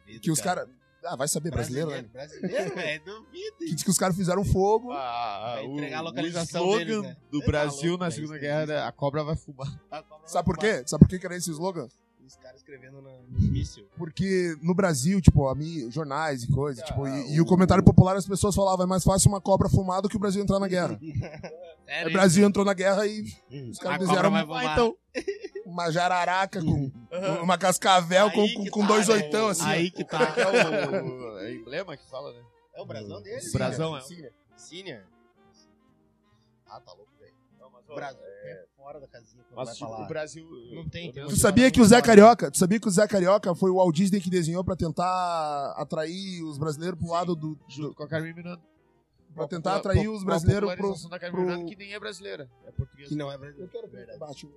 Duvido, 0.08 0.22
Que 0.22 0.32
os 0.32 0.42
caras. 0.42 0.68
Ah, 1.06 1.16
vai 1.16 1.28
saber, 1.28 1.52
brasileiro, 1.52 1.90
né? 1.92 2.02
Brasileiro, 2.12 2.76
velho, 2.76 3.06
duvido. 3.06 3.58
Que 3.60 3.76
diz 3.76 3.84
que 3.84 3.90
os 3.90 3.98
caras 3.98 4.16
fizeram 4.16 4.44
fogo. 4.44 4.92
Ah, 4.92 5.54
Vai 5.56 5.66
o- 5.68 5.74
entregar 5.76 6.00
a 6.00 6.02
o 6.02 6.06
localização 6.06 6.62
slogan 6.64 6.86
deles, 6.86 7.02
né? 7.04 7.18
do 7.32 7.40
Tá 7.40 7.46
Brasil 7.46 7.90
louco, 7.92 8.04
na 8.04 8.10
velho, 8.10 8.22
Segunda 8.28 8.36
isso 8.38 8.42
Guerra 8.68 8.88
a 8.88 8.92
cobra 8.92 9.24
vai 9.24 9.36
fumar. 9.36 9.68
Cobra 9.90 10.04
vai 10.10 10.28
Sabe 10.28 10.46
por 10.46 10.56
fumar. 10.58 10.78
quê? 10.80 10.84
Sabe 10.88 11.00
por 11.04 11.08
que 11.10 11.20
que 11.20 11.26
era 11.26 11.36
esse 11.38 11.52
slogan? 11.52 11.88
Os 12.26 12.36
caras 12.36 12.58
escrevendo 12.58 13.02
no, 13.02 13.22
no 13.22 13.40
míssil. 13.52 13.88
Porque 13.98 14.58
no 14.62 14.74
Brasil, 14.76 15.22
tipo, 15.22 15.48
a 15.48 15.56
mim, 15.56 15.90
jornais 15.90 16.44
e 16.44 16.48
coisas, 16.52 16.84
tipo, 16.84 17.06
Ah, 17.06 17.20
e, 17.22 17.36
e 17.36 17.42
o 17.42 17.46
comentário 17.46 17.82
popular 17.82 18.18
as 18.18 18.28
pessoas 18.28 18.54
falavam, 18.54 18.84
é 18.86 18.90
mais 18.90 19.04
fácil 19.04 19.30
uma 19.30 19.40
cobra 19.40 19.70
fumar 19.70 20.02
do 20.02 20.10
que 20.10 20.18
o 20.18 20.20
Brasil 20.20 20.42
entrar 20.44 20.60
na 20.60 20.68
guerra. 20.68 21.00
Sério 21.88 22.10
o 22.10 22.12
Brasil 22.12 22.46
entrou 22.46 22.66
na 22.66 22.74
guerra 22.74 23.08
e 23.08 23.22
os 23.72 23.80
A 23.80 23.84
caras 23.84 24.08
vai 24.08 24.28
uma, 24.28 24.42
fumar. 24.42 24.74
então, 24.74 24.96
uma 25.66 25.90
jararaca 25.90 26.60
com 26.62 26.92
uma 27.42 27.58
cascavel 27.58 28.32
com, 28.32 28.42
Aí 28.42 28.54
com, 28.56 28.66
com 28.70 28.82
tá, 28.82 28.88
dois 28.88 29.08
né? 29.08 29.14
oitão, 29.16 29.48
assim. 29.48 29.66
Aí 29.66 29.92
que 29.92 30.04
tá. 30.04 30.34
É 30.38 31.02
o 31.02 31.38
é 31.40 31.54
emblema 31.54 31.96
que 31.98 32.08
fala, 32.10 32.32
né? 32.34 32.42
É 32.76 32.82
o 32.82 32.86
brasão 32.86 33.22
deles? 33.22 33.50
O 33.50 33.54
brasão 33.54 33.98
é. 33.98 34.02
Né? 34.02 34.30
Senior. 34.56 35.02
Ah, 36.68 36.80
tá 36.80 36.92
louco, 36.94 37.12
velho. 37.20 37.34
Não, 37.60 37.70
mas, 37.72 37.90
O 37.90 37.96
Brasil 37.96 38.20
é 38.24 38.66
fora 38.76 39.00
da 39.00 39.08
casinha 39.08 39.44
quando 39.44 39.56
mas 39.58 39.68
vai 39.68 39.76
tipo, 39.76 39.90
falar. 39.90 40.06
o 40.06 40.08
Brasil. 40.08 40.48
Não 40.74 40.90
tem, 40.90 41.12
tem 41.12 41.26
Tu 41.26 41.36
sabia 41.38 41.72
que 41.72 41.82
o 41.82 41.86
Zé 41.86 42.02
Carioca, 42.02 42.52
tu 42.52 42.58
sabia 42.58 42.80
que 42.80 42.88
o 42.88 42.92
Zé 42.92 43.08
Carioca 43.08 43.56
foi 43.56 43.70
o 43.72 43.76
Walt 43.76 43.96
Disney 43.96 44.20
que 44.20 44.30
desenhou 44.30 44.64
pra 44.64 44.76
tentar 44.76 45.74
atrair 45.78 46.44
os 46.44 46.58
brasileiros 46.58 47.00
pro 47.00 47.10
lado 47.10 47.36
do, 47.36 47.58
Junto 47.68 47.96
com 47.96 48.04
a 48.04 48.08
Carmen 48.08 48.34
Miranda. 48.34 48.62
Pra 49.34 49.48
tentar 49.48 49.76
atrair 49.76 50.08
os 50.10 50.24
brasileiros 50.24 50.74
pro- 50.76 50.94
pro, 50.96 51.10
da 51.10 51.20
Carmen 51.20 51.36
pro- 51.42 51.46
Miranda, 51.52 51.70
que 51.70 51.76
nem 51.76 51.94
é 51.94 52.00
brasileira. 52.00 52.50
É 52.66 52.72
portuguesa. 52.72 53.10
Que 53.10 53.16
não 53.16 53.32
é 53.32 53.38
brasileiro. 53.38 53.66
Eu 53.66 53.70
quero 53.72 53.88
ver 53.88 53.98
Verdade. 53.98 54.24
abaixo. 54.24 54.52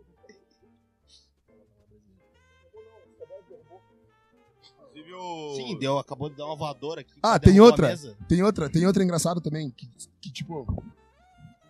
Inclusive 4.90 5.14
o. 5.14 5.54
Sim, 5.56 5.78
deu, 5.78 5.98
acabou 5.98 6.28
de 6.28 6.36
dar 6.36 6.46
uma 6.46 6.56
voadora 6.56 7.00
aqui. 7.00 7.12
Ah, 7.22 7.38
tem 7.38 7.60
outra. 7.60 7.88
mesa. 7.88 8.16
Tem 8.28 8.42
outra, 8.42 8.68
tem 8.70 8.86
outra 8.86 9.02
engraçada 9.04 9.40
também, 9.40 9.70
que, 9.70 9.88
que 10.20 10.30
tipo, 10.32 10.66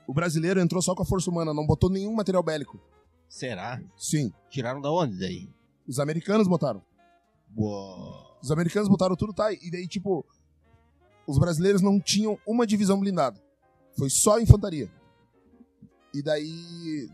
o 0.07 0.15
brasileiro 0.15 0.61
entrou 0.61 0.81
só 0.83 0.95
com 0.95 1.03
a 1.03 1.07
força 1.07 1.31
humana, 1.31 1.53
não 1.55 1.67
botou 1.67 1.91
nenhum 1.91 2.15
material 2.15 2.43
bélico. 2.43 2.81
Será? 3.29 3.81
Sim, 3.97 4.33
Tiraram 4.49 4.81
da 4.81 4.91
onde 4.91 5.19
daí? 5.19 5.49
os 5.87 5.99
americanos 6.01 6.49
botaram. 6.49 6.83
Boa. 7.49 8.37
Os 8.43 8.51
americanos 8.51 8.89
botaram 8.89 9.15
tudo, 9.17 9.33
tá? 9.33 9.53
E 9.53 9.71
daí, 9.71 9.87
tipo, 9.87 10.25
os 11.27 11.39
brasileiros 11.39 11.83
não 11.83 12.01
tinham 12.01 12.39
uma 12.47 12.67
divisão 12.67 12.99
blindada. 12.99 13.41
Foi 13.97 14.09
só 14.09 14.41
infantaria. 14.41 14.91
E 16.15 16.23
daí, 16.23 17.09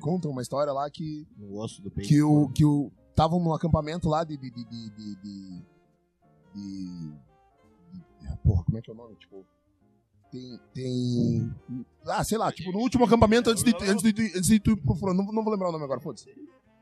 conta 0.00 0.28
uma 0.28 0.42
história 0.42 0.72
lá 0.72 0.88
que, 0.90 1.26
No 1.36 1.58
osso 1.58 1.80
do 1.82 1.90
peito. 1.90 2.08
que 2.08 2.22
o 2.22 2.48
que 2.48 2.64
o 2.64 2.90
estavam 3.12 3.38
num 3.38 3.52
acampamento 3.54 4.08
lá 4.08 4.24
de 4.24 4.36
de, 4.36 4.50
de, 4.50 4.64
de, 4.64 4.90
de, 4.90 5.16
de- 5.16 5.62
de- 6.54 7.12
porra 8.44 8.64
como 8.64 8.78
é 8.78 8.82
que 8.82 8.90
é 8.90 8.92
o 8.92 8.96
nome? 8.96 9.14
Tipo 9.16 9.44
tem 10.30 10.58
tem 10.74 11.54
ah 12.06 12.24
sei 12.24 12.38
lá 12.38 12.50
tipo 12.50 12.72
no 12.72 12.78
último 12.78 13.04
acampamento 13.04 13.50
antes 13.50 13.62
de 13.62 13.70
antes 13.88 14.02
de, 14.12 14.22
antes 14.36 14.46
de 14.48 14.58
tu 14.60 14.72
ir 14.72 14.76
pro 14.76 14.94
front, 14.94 15.14
não, 15.16 15.24
não 15.26 15.44
vou 15.44 15.52
lembrar 15.52 15.68
o 15.68 15.72
nome 15.72 15.84
agora 15.84 16.00
foda-se. 16.00 16.26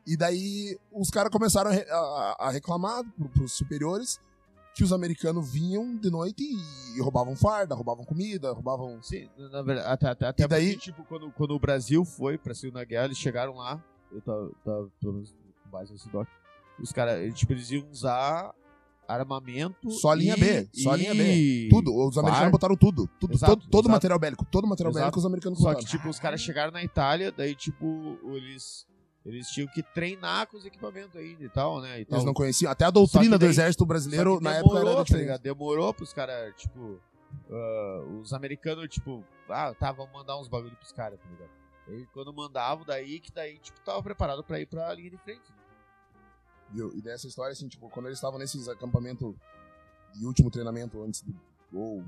E 0.07 0.17
daí 0.17 0.79
os 0.93 1.11
caras 1.11 1.31
começaram 1.31 1.71
a, 1.71 1.75
a- 1.75 2.37
a 2.47 2.51
reclamar 2.51 3.05
pro, 3.13 3.29
pros 3.29 3.53
superiores 3.53 4.19
que 4.75 4.85
os 4.85 4.93
americanos 4.93 5.53
vinham 5.53 5.97
de 5.97 6.11
noite 6.11 6.43
e, 6.43 6.97
e 6.97 7.01
roubavam 7.03 7.35
farda 7.37 7.75
roubavam 7.75 8.05
comida 8.05 8.53
roubavam 8.53 9.03
Sim, 9.03 9.29
na 9.37 9.63
verdade, 9.63 9.89
até, 9.89 10.07
até, 10.09 10.27
até 10.29 10.49
daí- 10.49 10.73
porque, 10.75 10.91
tipo, 10.91 11.05
quando, 11.05 11.31
quando 11.33 11.51
o 11.51 11.59
Brasil 11.59 12.05
foi 12.05 12.39
pra 12.39 12.55
Segunda 12.55 12.85
Guerra, 12.85 13.07
eles 13.07 13.19
chegaram 13.19 13.55
lá, 13.57 13.85
eu 14.13 14.23
tava, 14.23 14.51
tava 14.65 14.91
pelo 15.01 15.13
menos 15.15 15.33
com 15.33 15.40
base 15.71 15.93
nesse 15.93 16.09
doc, 16.11 16.29
os 16.79 16.93
caras, 16.93 17.33
tipo, 17.35 17.53
eles 17.53 17.71
iam 17.71 17.89
usar 17.91 18.53
armamento 19.09 19.91
Só 19.91 20.13
linha 20.15 20.35
e- 20.37 20.41
B, 20.41 20.69
só 20.73 20.95
linha 20.95 21.13
e- 21.15 21.69
tudo 21.69 21.91
os 21.93 22.17
americanos 22.17 22.39
farda. 22.39 22.51
botaram 22.53 22.77
tudo 22.77 23.09
tudo 23.19 23.35
Exato, 23.35 23.57
todo, 23.57 23.69
todo 23.69 23.81
exato. 23.87 23.91
material 23.93 24.19
bélico 24.21 24.45
todo 24.45 24.67
material 24.69 24.93
Exato. 24.93 25.03
bélico 25.05 25.19
os 25.19 25.27
americanos 25.27 25.59
Só 25.59 25.65
botaram 25.65 25.81
que, 25.85 25.91
tipo, 25.91 26.09
os 26.09 26.19
caras 26.21 26.41
chegaram 26.41 26.71
na 26.73 26.83
Itália, 26.83 27.33
daí, 27.33 27.55
tipo, 27.57 28.19
eles, 28.37 28.87
eles 29.27 29.49
tinham 29.49 29.67
que 29.69 29.83
treinar 29.83 30.47
com 30.47 30.57
os 30.57 30.65
equipamentos 30.65 31.17
ainda 31.17 31.43
e 31.45 31.49
tal, 31.49 31.81
né? 31.81 32.01
E 32.01 32.05
tal. 32.05 32.19
Eles 32.19 32.25
não 32.25 32.33
conheciam. 32.33 32.71
Até 32.71 32.85
a 32.85 32.91
doutrina 32.91 33.25
Só 33.25 33.31
que 33.31 33.37
do 33.37 33.39
daí- 33.41 33.49
exército 33.49 33.83
Só 33.83 33.89
brasileiro 33.89 34.41
na 34.41 34.53
demorou, 34.53 34.77
época 34.77 34.79
era 34.89 34.97
tá 34.97 35.03
diferente. 35.03 35.23
ligado? 35.25 35.41
Demorou 35.43 35.95
pros 35.95 36.13
caras, 36.13 36.55
tipo. 36.57 37.01
ah, 37.51 38.05
os 38.23 38.33
americanos, 38.33 38.89
tipo, 38.89 39.25
ah, 39.49 39.75
tá, 39.75 39.91
vamos 39.93 40.13
mandar 40.13 40.39
uns 40.39 40.47
bagulho 40.49 40.75
pros 40.77 40.93
caras, 40.93 41.19
tá 41.19 41.29
ligado? 41.29 41.51
E 42.01 42.07
quando 42.13 42.33
mandavam, 42.33 42.85
daí 42.85 43.19
que 43.21 43.33
daí, 43.33 43.59
tipo, 43.59 43.81
tava 43.81 44.01
preparado 44.03 44.43
pra 44.45 44.61
ir 44.61 44.67
pra 44.67 44.93
linha 44.95 45.11
de 45.11 45.17
frente. 45.19 45.41
né? 45.51 45.57
Viu? 46.73 46.93
E 46.97 47.01
dessa 47.03 47.27
história, 47.27 47.53
assim, 47.53 47.69
tipo, 47.69 47.89
quando 47.91 48.07
eles 48.07 48.19
estavam 48.19 48.39
nesses 48.39 48.69
acampamentos 48.69 49.35
de 50.15 50.27
último 50.27 50.51
treinamento 50.51 51.03
antes 51.03 51.23
do. 51.23 51.35
ou 51.73 52.05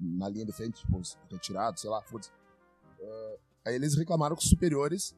na 0.00 0.28
linha 0.28 0.44
de 0.46 0.52
frente, 0.52 0.80
tipo, 0.80 1.00
retirado, 1.30 1.78
sei 1.78 1.90
lá, 1.90 2.00
foda-se. 2.02 2.30
Ah, 3.02 3.34
aí 3.66 3.74
eles 3.74 3.94
reclamaram 3.96 4.34
com 4.34 4.42
os 4.42 4.48
superiores 4.48 5.14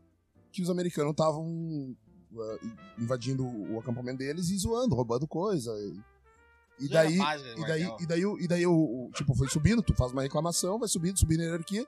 que 0.51 0.60
os 0.62 0.69
americanos 0.70 1.12
estavam 1.12 1.97
ah, 2.36 2.59
invadindo 2.98 3.44
o 3.47 3.78
acampamento 3.78 4.19
deles 4.19 4.48
e 4.51 4.59
zoando, 4.59 4.94
roubando 4.94 5.27
coisa. 5.27 5.70
E, 5.78 6.85
e 6.85 6.89
daí. 6.89 7.19
E 7.59 7.66
daí, 7.66 7.82
e 8.01 8.06
daí, 8.06 8.27
o- 8.27 8.39
e 8.40 8.48
daí 8.48 8.66
o- 8.66 9.10
tipo, 9.14 9.35
foi 9.35 9.48
subindo, 9.48 9.82
tu 9.82 9.94
faz 9.94 10.10
uma 10.12 10.23
reclamação, 10.23 10.78
vai 10.78 10.89
subindo, 10.89 11.19
subindo 11.19 11.40
a 11.40 11.44
hierarquia. 11.44 11.86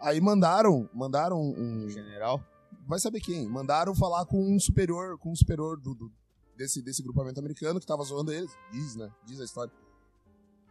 Aí 0.00 0.20
mandaram, 0.20 0.88
mandaram 0.92 1.40
um. 1.40 1.88
General. 1.88 2.44
Vai 2.86 2.98
saber 2.98 3.20
quem? 3.20 3.48
Mandaram 3.48 3.94
falar 3.94 4.26
com 4.26 4.38
um 4.54 4.58
superior, 4.60 5.16
com 5.18 5.30
um 5.32 5.36
superior 5.36 5.80
do, 5.80 5.94
do- 5.94 6.12
desse, 6.56 6.82
desse 6.82 7.02
grupamento 7.02 7.38
americano 7.40 7.80
que 7.80 7.86
tava 7.86 8.02
zoando 8.04 8.32
eles. 8.32 8.50
Diz, 8.72 8.96
né? 8.96 9.10
Diz 9.24 9.40
a 9.40 9.44
história. 9.44 9.72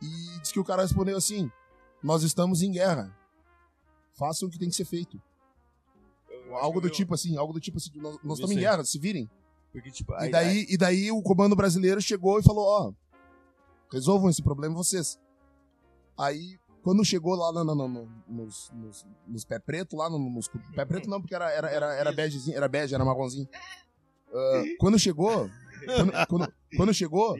E 0.01 0.39
diz 0.41 0.51
que 0.51 0.60
o 0.60 0.64
cara 0.64 0.81
respondeu 0.81 1.18
assim: 1.18 1.49
Nós 2.01 2.23
estamos 2.23 2.61
em 2.61 2.72
guerra. 2.72 3.15
Façam 4.14 4.47
o 4.47 4.51
que 4.51 4.60
tem 4.60 4.69
que 4.69 4.76
ser 4.76 4.85
feito. 4.85 5.22
Algo 6.51 6.80
do 6.81 6.89
tipo 6.89 7.14
assim, 7.14 7.35
algo 7.38 7.53
do 7.53 7.60
tipo 7.60 7.77
assim, 7.77 7.89
nós, 7.95 8.14
nós 8.23 8.38
estamos 8.38 8.51
em 8.51 8.60
guerra, 8.60 8.84
se 8.84 8.99
virem. 8.99 9.30
Porque, 9.72 9.89
tipo, 9.89 10.14
E 10.14 10.30
daí, 10.30 10.65
e 10.69 10.77
daí 10.77 11.11
o 11.11 11.22
comando 11.23 11.55
brasileiro 11.55 11.99
chegou 11.99 12.39
e 12.39 12.43
falou, 12.43 12.65
ó, 12.65 12.93
resolvam 13.91 14.30
esse 14.30 14.43
problema 14.43 14.76
vocês. 14.76 15.19
Aí, 16.15 16.60
quando 16.84 17.03
chegou 17.03 17.34
lá 17.35 17.51
no, 17.51 17.64
no- 17.73 17.88
no- 17.88 18.10
nos, 18.27 18.69
nos, 18.72 19.07
nos 19.27 19.45
pé 19.45 19.57
preto, 19.57 19.95
lá 19.95 20.10
no- 20.11 20.19
nos 20.19 20.47
pé 20.76 20.85
preto 20.85 21.10
não, 21.10 21.19
porque 21.19 21.34
era, 21.34 21.49
era, 21.49 21.69
era, 21.72 21.93
era 21.95 22.11
begezinho, 22.11 22.55
era 22.55 22.68
bege, 22.68 22.93
era 22.93 23.03
marronzinho. 23.03 23.47
Ah, 24.31 24.64
quando 24.80 24.99
chegou, 24.99 25.49
quando, 25.85 26.27
quando- 26.27 26.53
quando 26.77 26.93
chegou, 26.93 27.35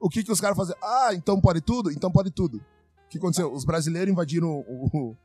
o 0.00 0.08
que 0.08 0.22
que 0.24 0.32
os 0.32 0.40
caras 0.40 0.56
faziam? 0.56 0.76
Ah, 0.82 1.10
então 1.14 1.40
pode 1.40 1.60
tudo? 1.60 1.90
Então 1.90 2.10
pode 2.10 2.30
tudo. 2.30 2.58
O 2.58 3.08
que 3.08 3.18
aconteceu? 3.18 3.52
Os 3.52 3.64
brasileiros 3.64 4.10
invadiram 4.12 4.48
o, 4.66 5.16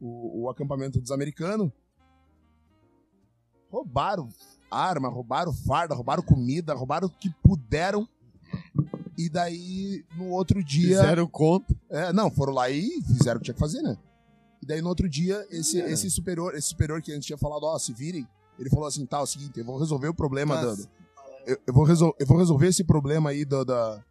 o, 0.00 0.40
o- 0.42 0.50
acampamento 0.50 1.00
dos 1.00 1.10
americanos, 1.10 1.70
roubaram 3.70 4.28
arma, 4.70 5.08
roubaram 5.08 5.52
farda, 5.52 5.94
roubaram 5.94 6.22
comida, 6.22 6.74
roubaram 6.74 7.06
o 7.06 7.10
que 7.10 7.30
puderam. 7.42 8.08
E 9.16 9.28
daí, 9.28 10.04
no 10.16 10.30
outro 10.30 10.62
dia. 10.62 10.96
Fizeram 11.00 11.26
conta. 11.28 11.74
É, 11.88 12.12
não, 12.12 12.30
foram 12.30 12.52
lá 12.52 12.68
e 12.70 13.00
fizeram 13.02 13.36
o 13.36 13.40
que 13.40 13.44
tinha 13.44 13.54
que 13.54 13.60
fazer, 13.60 13.80
né? 13.82 13.96
E 14.62 14.66
daí, 14.66 14.80
no 14.82 14.88
outro 14.88 15.08
dia, 15.08 15.46
esse, 15.50 15.78
esse 15.78 16.10
superior, 16.10 16.54
esse 16.54 16.68
superior 16.68 17.00
que 17.02 17.12
antes 17.12 17.26
tinha 17.26 17.38
falado, 17.38 17.64
ó, 17.64 17.78
se 17.78 17.92
virem, 17.92 18.26
ele 18.58 18.70
falou 18.70 18.86
assim, 18.86 19.04
tá, 19.06 19.18
é 19.18 19.22
o 19.22 19.26
seguinte, 19.26 19.58
eu 19.58 19.64
vou 19.64 19.78
resolver 19.78 20.08
o 20.08 20.14
problema 20.14 20.60
Nossa. 20.60 20.82
do. 20.82 20.88
Eu, 21.46 21.58
eu 21.66 21.74
vou 21.74 21.84
resol, 21.84 22.14
eu 22.18 22.26
vou 22.26 22.38
resolver 22.38 22.68
esse 22.68 22.82
problema 22.84 23.30
aí 23.30 23.44
do, 23.44 23.64
da, 23.64 24.04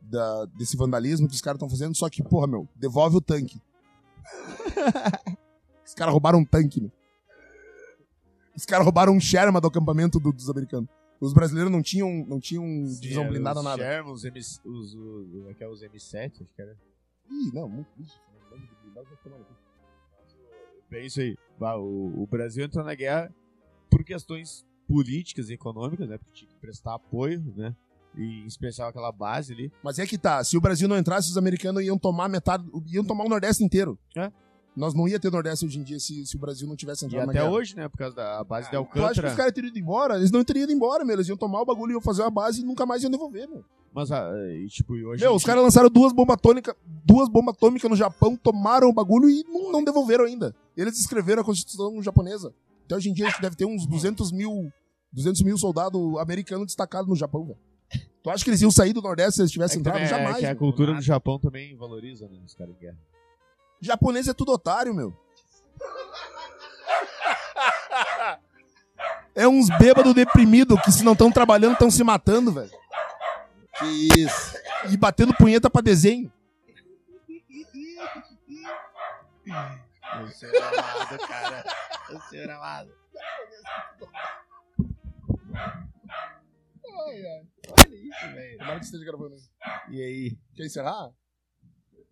da- 0.00 0.44
desse 0.56 0.76
vandalismo 0.76 1.26
que 1.28 1.34
os 1.34 1.40
caras 1.40 1.56
estão 1.56 1.68
fazendo, 1.70 1.94
só 1.96 2.08
que, 2.10 2.22
porra, 2.22 2.46
meu, 2.46 2.68
devolve 2.76 3.16
o 3.16 3.20
tanque. 3.20 3.60
os 5.84 5.94
caras 5.94 6.12
roubaram 6.12 6.40
um 6.40 6.44
tanque, 6.44 6.80
meu. 6.80 6.92
Os 8.56 8.64
caras 8.64 8.84
roubaram 8.84 9.12
um 9.14 9.20
Sherman 9.20 9.60
do 9.60 9.66
acampamento 9.68 10.20
do- 10.20 10.32
dos 10.32 10.48
americanos. 10.48 10.88
Os 11.20 11.32
brasileiros 11.32 11.72
não 11.72 11.82
tinham, 11.82 12.24
não 12.26 12.38
tinham 12.38 12.64
divisão 13.00 13.26
blindada, 13.28 13.60
os 13.60 13.64
nada. 13.64 13.82
Sherman, 13.82 14.12
os, 14.12 14.24
M, 14.24 14.38
os, 14.38 14.60
os, 14.64 14.94
os, 14.94 15.46
é 15.60 15.64
é 15.64 15.68
os 15.68 15.80
M7, 15.82 16.32
acho 16.42 16.54
que 16.54 16.62
era. 16.62 16.76
Ih, 17.30 17.50
não, 17.54 17.68
muito. 17.68 17.88
No 17.96 19.44
cu. 19.44 19.54
É 20.92 21.06
isso 21.06 21.20
aí. 21.20 21.36
O, 21.58 22.22
o 22.22 22.26
Brasil 22.26 22.64
entrou 22.64 22.84
na 22.84 22.94
guerra 22.94 23.34
por 23.90 24.04
questões 24.04 24.64
políticas 24.88 25.48
e 25.50 25.54
econômicas, 25.54 26.08
né? 26.08 26.18
Porque 26.18 26.32
tinha 26.32 26.48
que 26.48 26.56
prestar 26.56 26.94
apoio, 26.94 27.42
né? 27.56 27.74
E 28.16 28.42
em 28.42 28.46
especial 28.46 28.88
aquela 28.88 29.10
base 29.10 29.52
ali. 29.52 29.72
Mas 29.82 29.98
é 29.98 30.06
que 30.06 30.16
tá, 30.16 30.42
se 30.44 30.56
o 30.56 30.60
Brasil 30.60 30.86
não 30.88 30.96
entrasse, 30.96 31.28
os 31.30 31.36
americanos 31.36 31.82
iam 31.82 31.98
tomar 31.98 32.28
metade, 32.28 32.64
iam 32.92 33.04
tomar 33.04 33.24
o 33.24 33.28
Nordeste 33.28 33.64
inteiro. 33.64 33.98
É. 34.16 34.30
Nós 34.76 34.92
não 34.92 35.06
ia 35.06 35.20
ter 35.20 35.30
Nordeste 35.30 35.64
hoje 35.64 35.78
em 35.78 35.82
dia 35.84 36.00
se, 36.00 36.26
se 36.26 36.36
o 36.36 36.38
Brasil 36.38 36.66
não 36.66 36.74
tivesse 36.76 37.04
E 37.04 37.06
entrado 37.06 37.26
na 37.26 37.32
até 37.32 37.40
guerra. 37.40 37.52
hoje, 37.52 37.76
né? 37.76 37.88
Por 37.88 37.96
causa 37.96 38.14
da 38.16 38.42
base 38.44 38.66
de 38.66 38.72
Tu 38.72 38.76
acha 38.76 38.90
que 38.92 38.98
Alcântara. 38.98 39.28
os 39.28 39.34
caras 39.34 39.52
teriam 39.52 39.70
ido 39.70 39.78
embora? 39.78 40.16
Eles 40.16 40.30
não 40.32 40.42
teriam 40.44 40.64
ido 40.64 40.72
embora, 40.72 41.04
meu. 41.04 41.14
Eles 41.14 41.28
iam 41.28 41.36
tomar 41.36 41.60
o 41.60 41.64
bagulho, 41.64 41.92
iam 41.92 42.00
fazer 42.00 42.22
uma 42.22 42.30
base 42.30 42.60
e 42.60 42.64
nunca 42.64 42.84
mais 42.84 43.02
iam 43.02 43.10
devolver, 43.10 43.48
meu. 43.48 43.64
Mas, 43.94 44.10
ah, 44.10 44.28
e, 44.60 44.66
tipo, 44.66 44.96
e 44.96 45.04
hoje. 45.04 45.22
Meu, 45.22 45.32
em 45.32 45.36
os 45.36 45.44
caras 45.44 45.62
lançaram 45.62 45.88
duas 45.88 46.12
bombas 46.12 46.34
atômicas, 46.34 46.74
duas 47.04 47.28
bombas 47.28 47.54
atômicas 47.54 47.88
no 47.88 47.94
Japão, 47.96 48.36
tomaram 48.36 48.88
o 48.88 48.92
bagulho 48.92 49.30
e 49.30 49.44
não, 49.44 49.70
não 49.70 49.84
devolveram 49.84 50.24
ainda. 50.24 50.52
Eles 50.76 50.98
escreveram 50.98 51.42
a 51.42 51.44
Constituição 51.44 52.02
japonesa. 52.02 52.52
Até 52.84 52.96
hoje 52.96 53.10
em 53.10 53.14
dia 53.14 53.26
a 53.26 53.30
gente 53.30 53.40
deve 53.40 53.56
ter 53.56 53.64
uns 53.64 53.86
200 53.86 54.30
mil, 54.32 54.70
200 55.12 55.42
mil 55.42 55.56
soldados 55.58 56.00
americanos 56.18 56.66
destacados 56.66 57.08
no 57.08 57.16
Japão, 57.16 57.46
velho. 57.46 57.58
Tu 58.22 58.30
acha 58.30 58.42
que 58.44 58.50
eles 58.50 58.62
iam 58.62 58.70
sair 58.70 58.92
do 58.92 59.02
Nordeste 59.02 59.34
se 59.36 59.40
eles 59.42 59.50
É 59.50 59.52
tivessem 59.52 59.82
que, 59.82 59.88
entrado? 59.88 60.02
é 60.02 60.06
Jamais. 60.06 60.36
que 60.38 60.46
a 60.46 60.54
cultura 60.56 60.94
do 60.94 61.02
Japão 61.02 61.38
também 61.38 61.76
valoriza, 61.76 62.26
né? 62.28 62.40
Os 62.44 62.54
caras 62.54 62.74
em 62.74 62.78
guerra. 62.78 62.98
Japonês 63.80 64.28
é 64.28 64.34
tudo 64.34 64.52
otário, 64.52 64.94
meu. 64.94 65.12
É 69.36 69.48
uns 69.48 69.66
bêbados 69.78 70.14
deprimidos 70.14 70.80
que 70.82 70.92
se 70.92 71.02
não 71.02 71.12
estão 71.12 71.30
trabalhando 71.30 71.72
estão 71.72 71.90
se 71.90 72.04
matando, 72.04 72.52
velho. 72.52 72.70
Que 73.78 74.20
isso. 74.20 74.56
E 74.88 74.96
batendo 74.96 75.34
punheta 75.34 75.68
pra 75.68 75.82
desenho. 75.82 76.32
O 80.22 80.28
senhor 80.28 80.56
amado, 80.62 81.18
cara. 81.26 81.64
O 82.10 82.20
senhor 82.28 82.50
amado. 82.50 82.90
Olha 86.96 87.44
isso, 87.92 88.34
velho. 88.34 88.58
Tomara 88.58 88.78
que 88.78 88.84
esteja 88.84 89.04
gravando. 89.04 89.36
E 89.90 90.02
aí? 90.02 90.38
Quer 90.54 90.66
encerrar? 90.66 91.10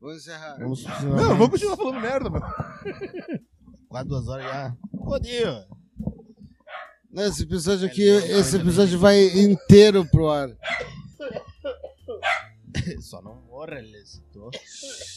Vamos 0.01 0.17
encerrar. 0.19 0.59
Vamos 0.59 0.85
Não, 0.85 1.29
vamos 1.29 1.51
continuar 1.51 1.77
falando 1.77 2.01
merda, 2.01 2.31
meu. 2.31 2.41
Quase 3.89 4.09
duas 4.09 4.27
horas 4.29 4.45
já. 4.45 4.77
Fodeu. 5.05 5.65
Não, 7.11 7.23
Esse 7.25 7.43
episódio 7.43 7.87
aqui, 7.87 8.03
esse 8.03 8.57
episódio 8.57 8.99
vai 8.99 9.23
inteiro 9.39 10.05
pro 10.07 10.31
ar. 10.31 10.49
Só 13.01 13.21
não 13.23 13.35
morra, 13.43 13.79
Elias. 13.79 14.23
Tô... 14.33 14.51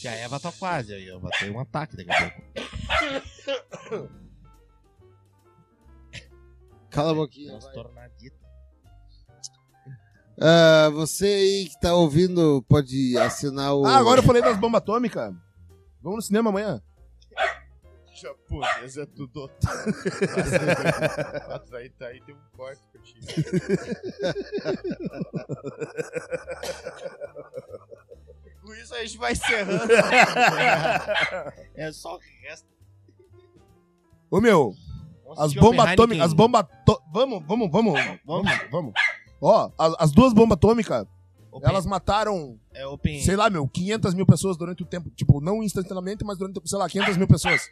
Que 0.00 0.08
a 0.08 0.14
Eva 0.14 0.38
tá 0.38 0.52
quase 0.52 0.94
aí, 0.94 1.10
ó. 1.10 1.18
Vai 1.18 1.30
ter 1.38 1.50
um 1.50 1.60
ataque 1.60 1.96
daqui 1.96 2.10
a 2.10 2.30
pouco. 2.30 4.16
Cala 6.90 7.10
a 7.10 7.14
boquinha. 7.14 7.50
Transtornadita. 7.58 8.46
Ah, 10.38 10.90
você 10.90 11.26
aí 11.26 11.68
que 11.70 11.80
tá 11.80 11.94
ouvindo 11.94 12.62
pode 12.68 13.16
assinar 13.18 13.74
o. 13.74 13.86
Ah, 13.86 13.96
agora 13.96 14.20
eu 14.20 14.24
falei 14.24 14.42
das 14.42 14.58
bombas 14.58 14.82
atômicas. 14.82 15.34
Vamos 16.02 16.16
no 16.16 16.22
cinema 16.22 16.50
amanhã. 16.50 16.82
Japonês 18.20 18.96
é 18.96 19.06
tudo 19.06 19.42
otário. 19.44 19.94
Mas 21.48 21.72
aí, 21.74 21.90
tá 21.90 22.06
aí 22.06 22.20
tem 22.22 22.34
um 22.34 22.56
corte 22.56 22.80
que 22.90 22.98
eu 22.98 23.02
tinha. 23.02 23.22
Com 28.62 28.74
isso 28.74 28.94
a 28.94 29.00
gente 29.04 29.18
vai 29.18 29.32
encerrando. 29.32 29.92
É 31.74 31.92
só 31.92 32.16
o 32.16 32.20
resto. 32.42 32.66
Ô, 34.30 34.40
meu, 34.40 34.74
Vamos 35.24 35.38
as 35.40 35.54
bombas 35.54 35.86
atômicas, 35.88 36.24
as 36.26 36.32
bombas 36.32 36.60
atô- 36.62 37.00
Vamos, 37.12 37.44
vamos, 37.46 37.70
vamos, 37.70 38.00
vamos, 38.24 38.50
vamos. 38.70 38.92
Ó, 39.40 39.70
as, 39.78 39.94
as 39.98 40.12
duas 40.12 40.32
bombas 40.32 40.56
atômicas, 40.56 41.06
Open- 41.52 41.68
elas 41.70 41.86
mataram, 41.86 42.58
É 42.74 42.84
Open... 42.86 43.20
sei 43.22 43.36
lá, 43.36 43.48
meu, 43.48 43.68
500 43.68 44.14
mil 44.14 44.26
pessoas 44.26 44.56
durante 44.56 44.82
o 44.82 44.86
tempo. 44.86 45.10
Tipo, 45.10 45.40
não 45.40 45.62
instantaneamente, 45.62 46.24
mas 46.24 46.38
durante, 46.38 46.60
sei 46.68 46.78
lá, 46.78 46.88
500 46.88 47.16
mil 47.16 47.28
pessoas. 47.28 47.68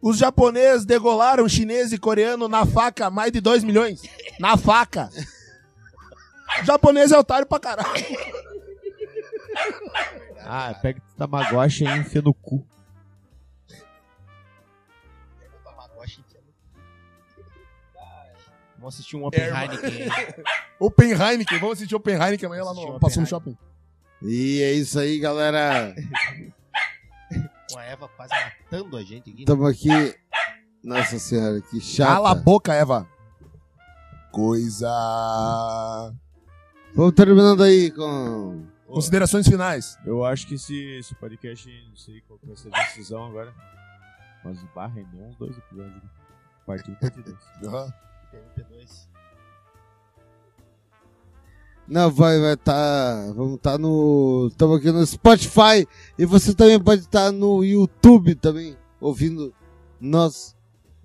Os 0.00 0.18
japoneses 0.18 0.84
degolaram 0.84 1.48
chinês 1.48 1.92
e 1.92 1.98
coreano 1.98 2.48
na 2.48 2.64
faca 2.64 3.10
mais 3.10 3.32
de 3.32 3.40
2 3.40 3.64
milhões. 3.64 4.02
Na 4.38 4.56
faca. 4.56 5.10
O 6.62 6.64
japonês 6.64 7.12
é 7.12 7.18
otário 7.18 7.46
pra 7.46 7.58
caralho. 7.58 8.04
Ah, 10.40 10.74
pega 10.80 11.00
o 11.00 11.16
Tamagotchi 11.16 11.84
e 11.84 11.88
enfia 11.88 12.22
no 12.22 12.32
cu. 12.32 12.64
Vamos 18.78 18.94
assistir 18.94 19.16
um 19.16 19.24
Open 19.24 19.40
Erva. 19.40 19.74
Heineken. 19.74 20.08
Open 20.78 21.10
Heineken, 21.10 21.58
vamos 21.58 21.78
assistir 21.78 21.94
Open 21.96 22.14
Heineken 22.14 22.46
amanhã 22.46 22.62
lá 22.64 22.74
no 22.74 23.00
Passou 23.00 23.22
no. 23.22 23.26
Shopping. 23.26 23.56
E 24.22 24.62
é 24.62 24.72
isso 24.72 24.98
aí, 24.98 25.18
galera. 25.18 25.94
Com 27.70 27.78
a 27.78 27.84
Eva 27.84 28.08
quase 28.08 28.32
matando 28.34 28.96
a 28.96 29.02
gente 29.02 29.30
aqui. 29.30 29.40
Estamos 29.40 29.68
aqui. 29.68 29.88
Nossa 30.82 31.18
senhora, 31.18 31.60
que 31.60 31.80
chata. 31.80 32.12
Cala 32.12 32.30
a 32.30 32.34
boca, 32.34 32.72
Eva. 32.72 33.08
Coisa. 34.30 34.88
Vamos 36.94 37.12
terminando 37.14 37.62
aí 37.62 37.90
com. 37.90 38.66
Considerações 38.86 39.48
finais. 39.48 39.98
Eu 40.06 40.24
acho 40.24 40.46
que 40.46 40.54
esse, 40.54 40.76
esse 40.98 41.14
podcast, 41.16 41.68
não 41.88 41.96
sei 41.96 42.20
qual 42.20 42.38
que 42.38 42.46
vai 42.46 42.56
ser 42.56 42.72
a 42.72 42.84
decisão 42.84 43.24
agora. 43.26 43.52
Mas 44.44 44.62
barra 44.74 44.94
rendeu 44.94 45.24
uns 45.26 45.36
dois 45.36 45.58
episódios. 45.58 46.02
Parte 46.64 46.90
1 46.90 46.92
e 46.92 46.96
parte 46.96 47.22
2. 47.22 47.36
Aham. 47.64 47.92
MP2. 48.32 49.15
Não, 51.88 52.10
vai, 52.10 52.40
vai 52.40 52.56
tá. 52.56 53.32
Vamos 53.36 53.60
tá 53.60 53.78
no. 53.78 54.48
Estamos 54.50 54.78
aqui 54.78 54.90
no 54.90 55.06
Spotify. 55.06 55.86
E 56.18 56.24
você 56.26 56.52
também 56.54 56.80
pode 56.80 57.02
estar 57.02 57.30
no 57.30 57.62
YouTube 57.64 58.34
também, 58.34 58.76
ouvindo 59.00 59.54
nós, 60.00 60.56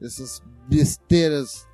essas 0.02 0.41
besteiras 0.68 1.68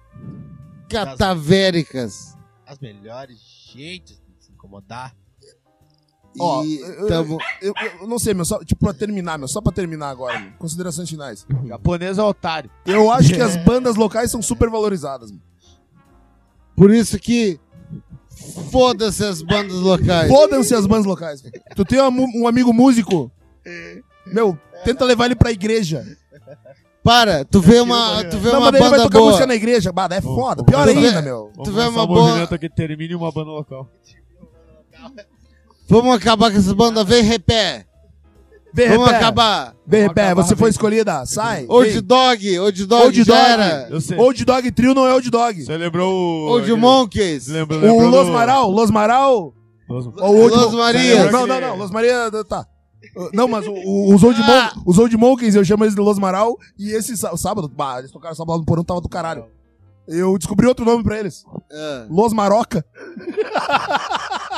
catavéricas. 0.89 2.35
As 2.65 2.79
melhores 2.79 3.37
jeitos 3.73 4.15
de 4.37 4.45
se 4.45 4.51
incomodar. 4.51 5.15
Ó, 6.39 6.63
E 6.63 6.79
eu- 6.81 7.07
tamo... 7.07 7.39
Eu, 7.61 7.73
eu 7.99 8.07
não 8.07 8.19
sei, 8.19 8.33
meu, 8.33 8.45
só, 8.45 8.63
tipo, 8.63 8.85
pra 8.85 8.93
terminar, 8.93 9.39
meu, 9.39 9.47
só 9.47 9.59
pra 9.59 9.71
terminar 9.71 10.09
agora, 10.09 10.37
meu, 10.39 10.51
considerações 10.59 11.09
finais. 11.09 11.47
Japonês 11.65 12.17
é 12.19 12.23
otário. 12.23 12.69
Eu 12.85 13.09
acho 13.11 13.33
que 13.33 13.41
as 13.41 13.55
bandas 13.65 13.95
locais 13.95 14.29
são 14.29 14.41
super 14.41 14.69
valorizadas, 14.69 15.31
meu. 15.31 15.41
Por 16.75 16.91
isso 16.93 17.17
que 17.17 17.59
foda-se 18.71 19.23
as 19.23 19.41
bandas 19.41 19.75
locais. 19.77 20.29
Fodam-se 20.29 20.73
as 20.75 20.85
bandas 20.85 21.05
locais. 21.05 21.43
Tu 21.75 21.85
tem 21.85 22.01
um, 22.01 22.41
um 22.43 22.47
amigo 22.47 22.73
músico, 22.73 23.31
meu, 24.25 24.57
tenta 24.83 25.03
levar 25.05 25.25
ele 25.25 25.35
pra 25.35 25.51
igreja. 25.51 26.05
Para, 27.03 27.45
tu 27.45 27.61
vê 27.61 27.79
uma, 27.79 28.23
tu 28.25 28.37
vê 28.37 28.51
não, 28.51 28.59
uma 28.59 28.71
mas 28.71 28.73
ele 28.73 28.79
vai 28.81 28.89
banda 28.91 29.03
tocar 29.03 29.19
boa. 29.19 29.29
música 29.31 29.47
na 29.47 29.55
igreja. 29.55 29.93
Bah, 29.93 30.09
é 30.11 30.19
foda. 30.19 30.61
Pior 30.65 30.85
Tu 30.85 30.93
vê- 30.93 31.07
ainda, 31.07 31.21
meu. 31.21 31.51
Tu 31.63 31.71
vê 31.71 31.81
uma 31.83 32.03
um 32.03 32.07
boa... 32.07 32.21
movimento 32.27 32.59
que 32.59 32.69
termine 32.69 33.15
uma 33.15 33.31
banda 33.31 33.49
local. 33.51 33.89
Vamos 35.87 36.13
acabar 36.15 36.51
com 36.51 36.57
essas 36.57 36.73
bandas. 36.73 37.07
Vem, 37.07 37.23
repé. 37.23 37.85
Vem, 38.77 38.89
Vamos 38.89 39.07
acabar. 39.09 39.75
Acabar, 40.05 40.33
você 40.35 40.55
foi 40.55 40.69
escolhida. 40.69 41.25
Sai. 41.25 41.65
Old. 41.67 41.99
Dog, 42.01 42.59
Old 42.59 42.85
Dog, 42.85 43.03
Old 43.05 43.23
Dog. 43.23 43.39
era. 43.39 43.87
Eu 43.89 43.99
sei. 43.99 44.17
Old 44.17 44.45
Dog 44.45 44.71
Trio 44.71 44.93
não 44.93 45.07
é 45.07 45.13
Old 45.15 45.29
Dog. 45.31 45.65
Você 45.65 45.75
lembrou 45.77 46.13
o. 46.13 46.51
Old 46.51 46.71
Monkeys. 46.73 47.47
Lembra, 47.47 47.75
O 47.77 47.79
lembrou 47.79 48.09
Los 48.09 48.27
do- 48.27 48.33
Maral, 48.33 48.69
Los 48.69 48.91
Maral. 48.91 49.53
Los- 49.89 50.05
Ou 50.05 50.13
o 50.35 50.41
Old 50.43 50.55
Los 50.55 50.71
Mo- 50.73 50.77
Marias. 50.77 51.31
Não, 51.31 51.47
não, 51.47 51.59
não. 51.59 51.75
Los 51.75 51.89
Maria, 51.89 52.29
tá. 52.47 52.67
Não, 53.33 53.47
mas 53.47 53.65
o- 53.65 53.71
o- 53.71 54.13
os, 54.13 54.21
Old 54.23 54.39
Ah. 54.43 54.71
Mon 54.75 54.83
os 54.85 54.97
Old 54.99 55.17
Monkeys, 55.17 55.55
eu 55.55 55.65
chamo 55.65 55.83
eles 55.83 55.95
de 55.95 56.01
Los 56.01 56.19
Maral. 56.19 56.55
E 56.77 56.91
esse 56.91 57.17
sá- 57.17 57.35
sábado, 57.35 57.67
bah, 57.67 57.97
eles 57.99 58.11
tocaram 58.11 58.35
sábado 58.35 58.59
no 58.59 58.65
porão, 58.65 58.83
tava 58.83 59.01
do 59.01 59.09
caralho. 59.09 59.45
Eu 60.07 60.37
descobri 60.37 60.67
outro 60.67 60.85
nome 60.85 61.03
pra 61.03 61.17
eles. 61.19 61.43
Ah. 61.71 62.05
Los 62.11 62.31
Maroca. 62.31 62.85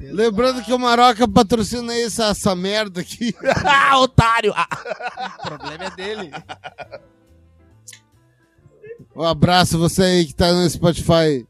Lembrando 0.00 0.62
que 0.62 0.72
o 0.72 0.78
Maroca 0.78 1.26
patrocina 1.26 1.92
essa, 1.94 2.26
essa 2.26 2.54
merda 2.54 3.00
aqui. 3.00 3.34
ah, 3.64 3.98
otário! 4.00 4.52
Ah. 4.54 4.68
O 5.40 5.48
problema 5.48 5.84
é 5.84 5.90
dele. 5.90 6.30
Um 9.14 9.22
abraço 9.22 9.76
a 9.76 9.80
você 9.80 10.02
aí 10.02 10.26
que 10.26 10.34
tá 10.34 10.52
no 10.52 10.68
Spotify 10.68 11.46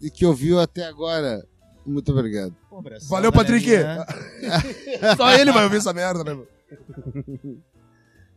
e 0.00 0.10
que 0.10 0.26
ouviu 0.26 0.58
até 0.58 0.84
agora. 0.86 1.46
Muito 1.86 2.10
obrigado. 2.12 2.54
Valeu, 3.08 3.32
Patrick. 3.32 3.68
Só 5.16 5.32
ele 5.32 5.52
vai 5.52 5.64
ouvir 5.64 5.76
essa 5.76 5.92
merda, 5.92 6.24
né, 6.24 6.34
meu? 6.34 6.48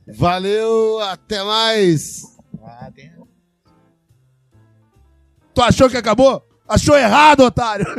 Valeu, 0.07 0.99
até 0.99 1.43
mais. 1.43 2.23
Ah. 2.63 2.91
Tu 5.53 5.61
achou 5.61 5.89
que 5.89 5.97
acabou? 5.97 6.45
Achou 6.67 6.97
errado, 6.97 7.41
otário! 7.41 7.85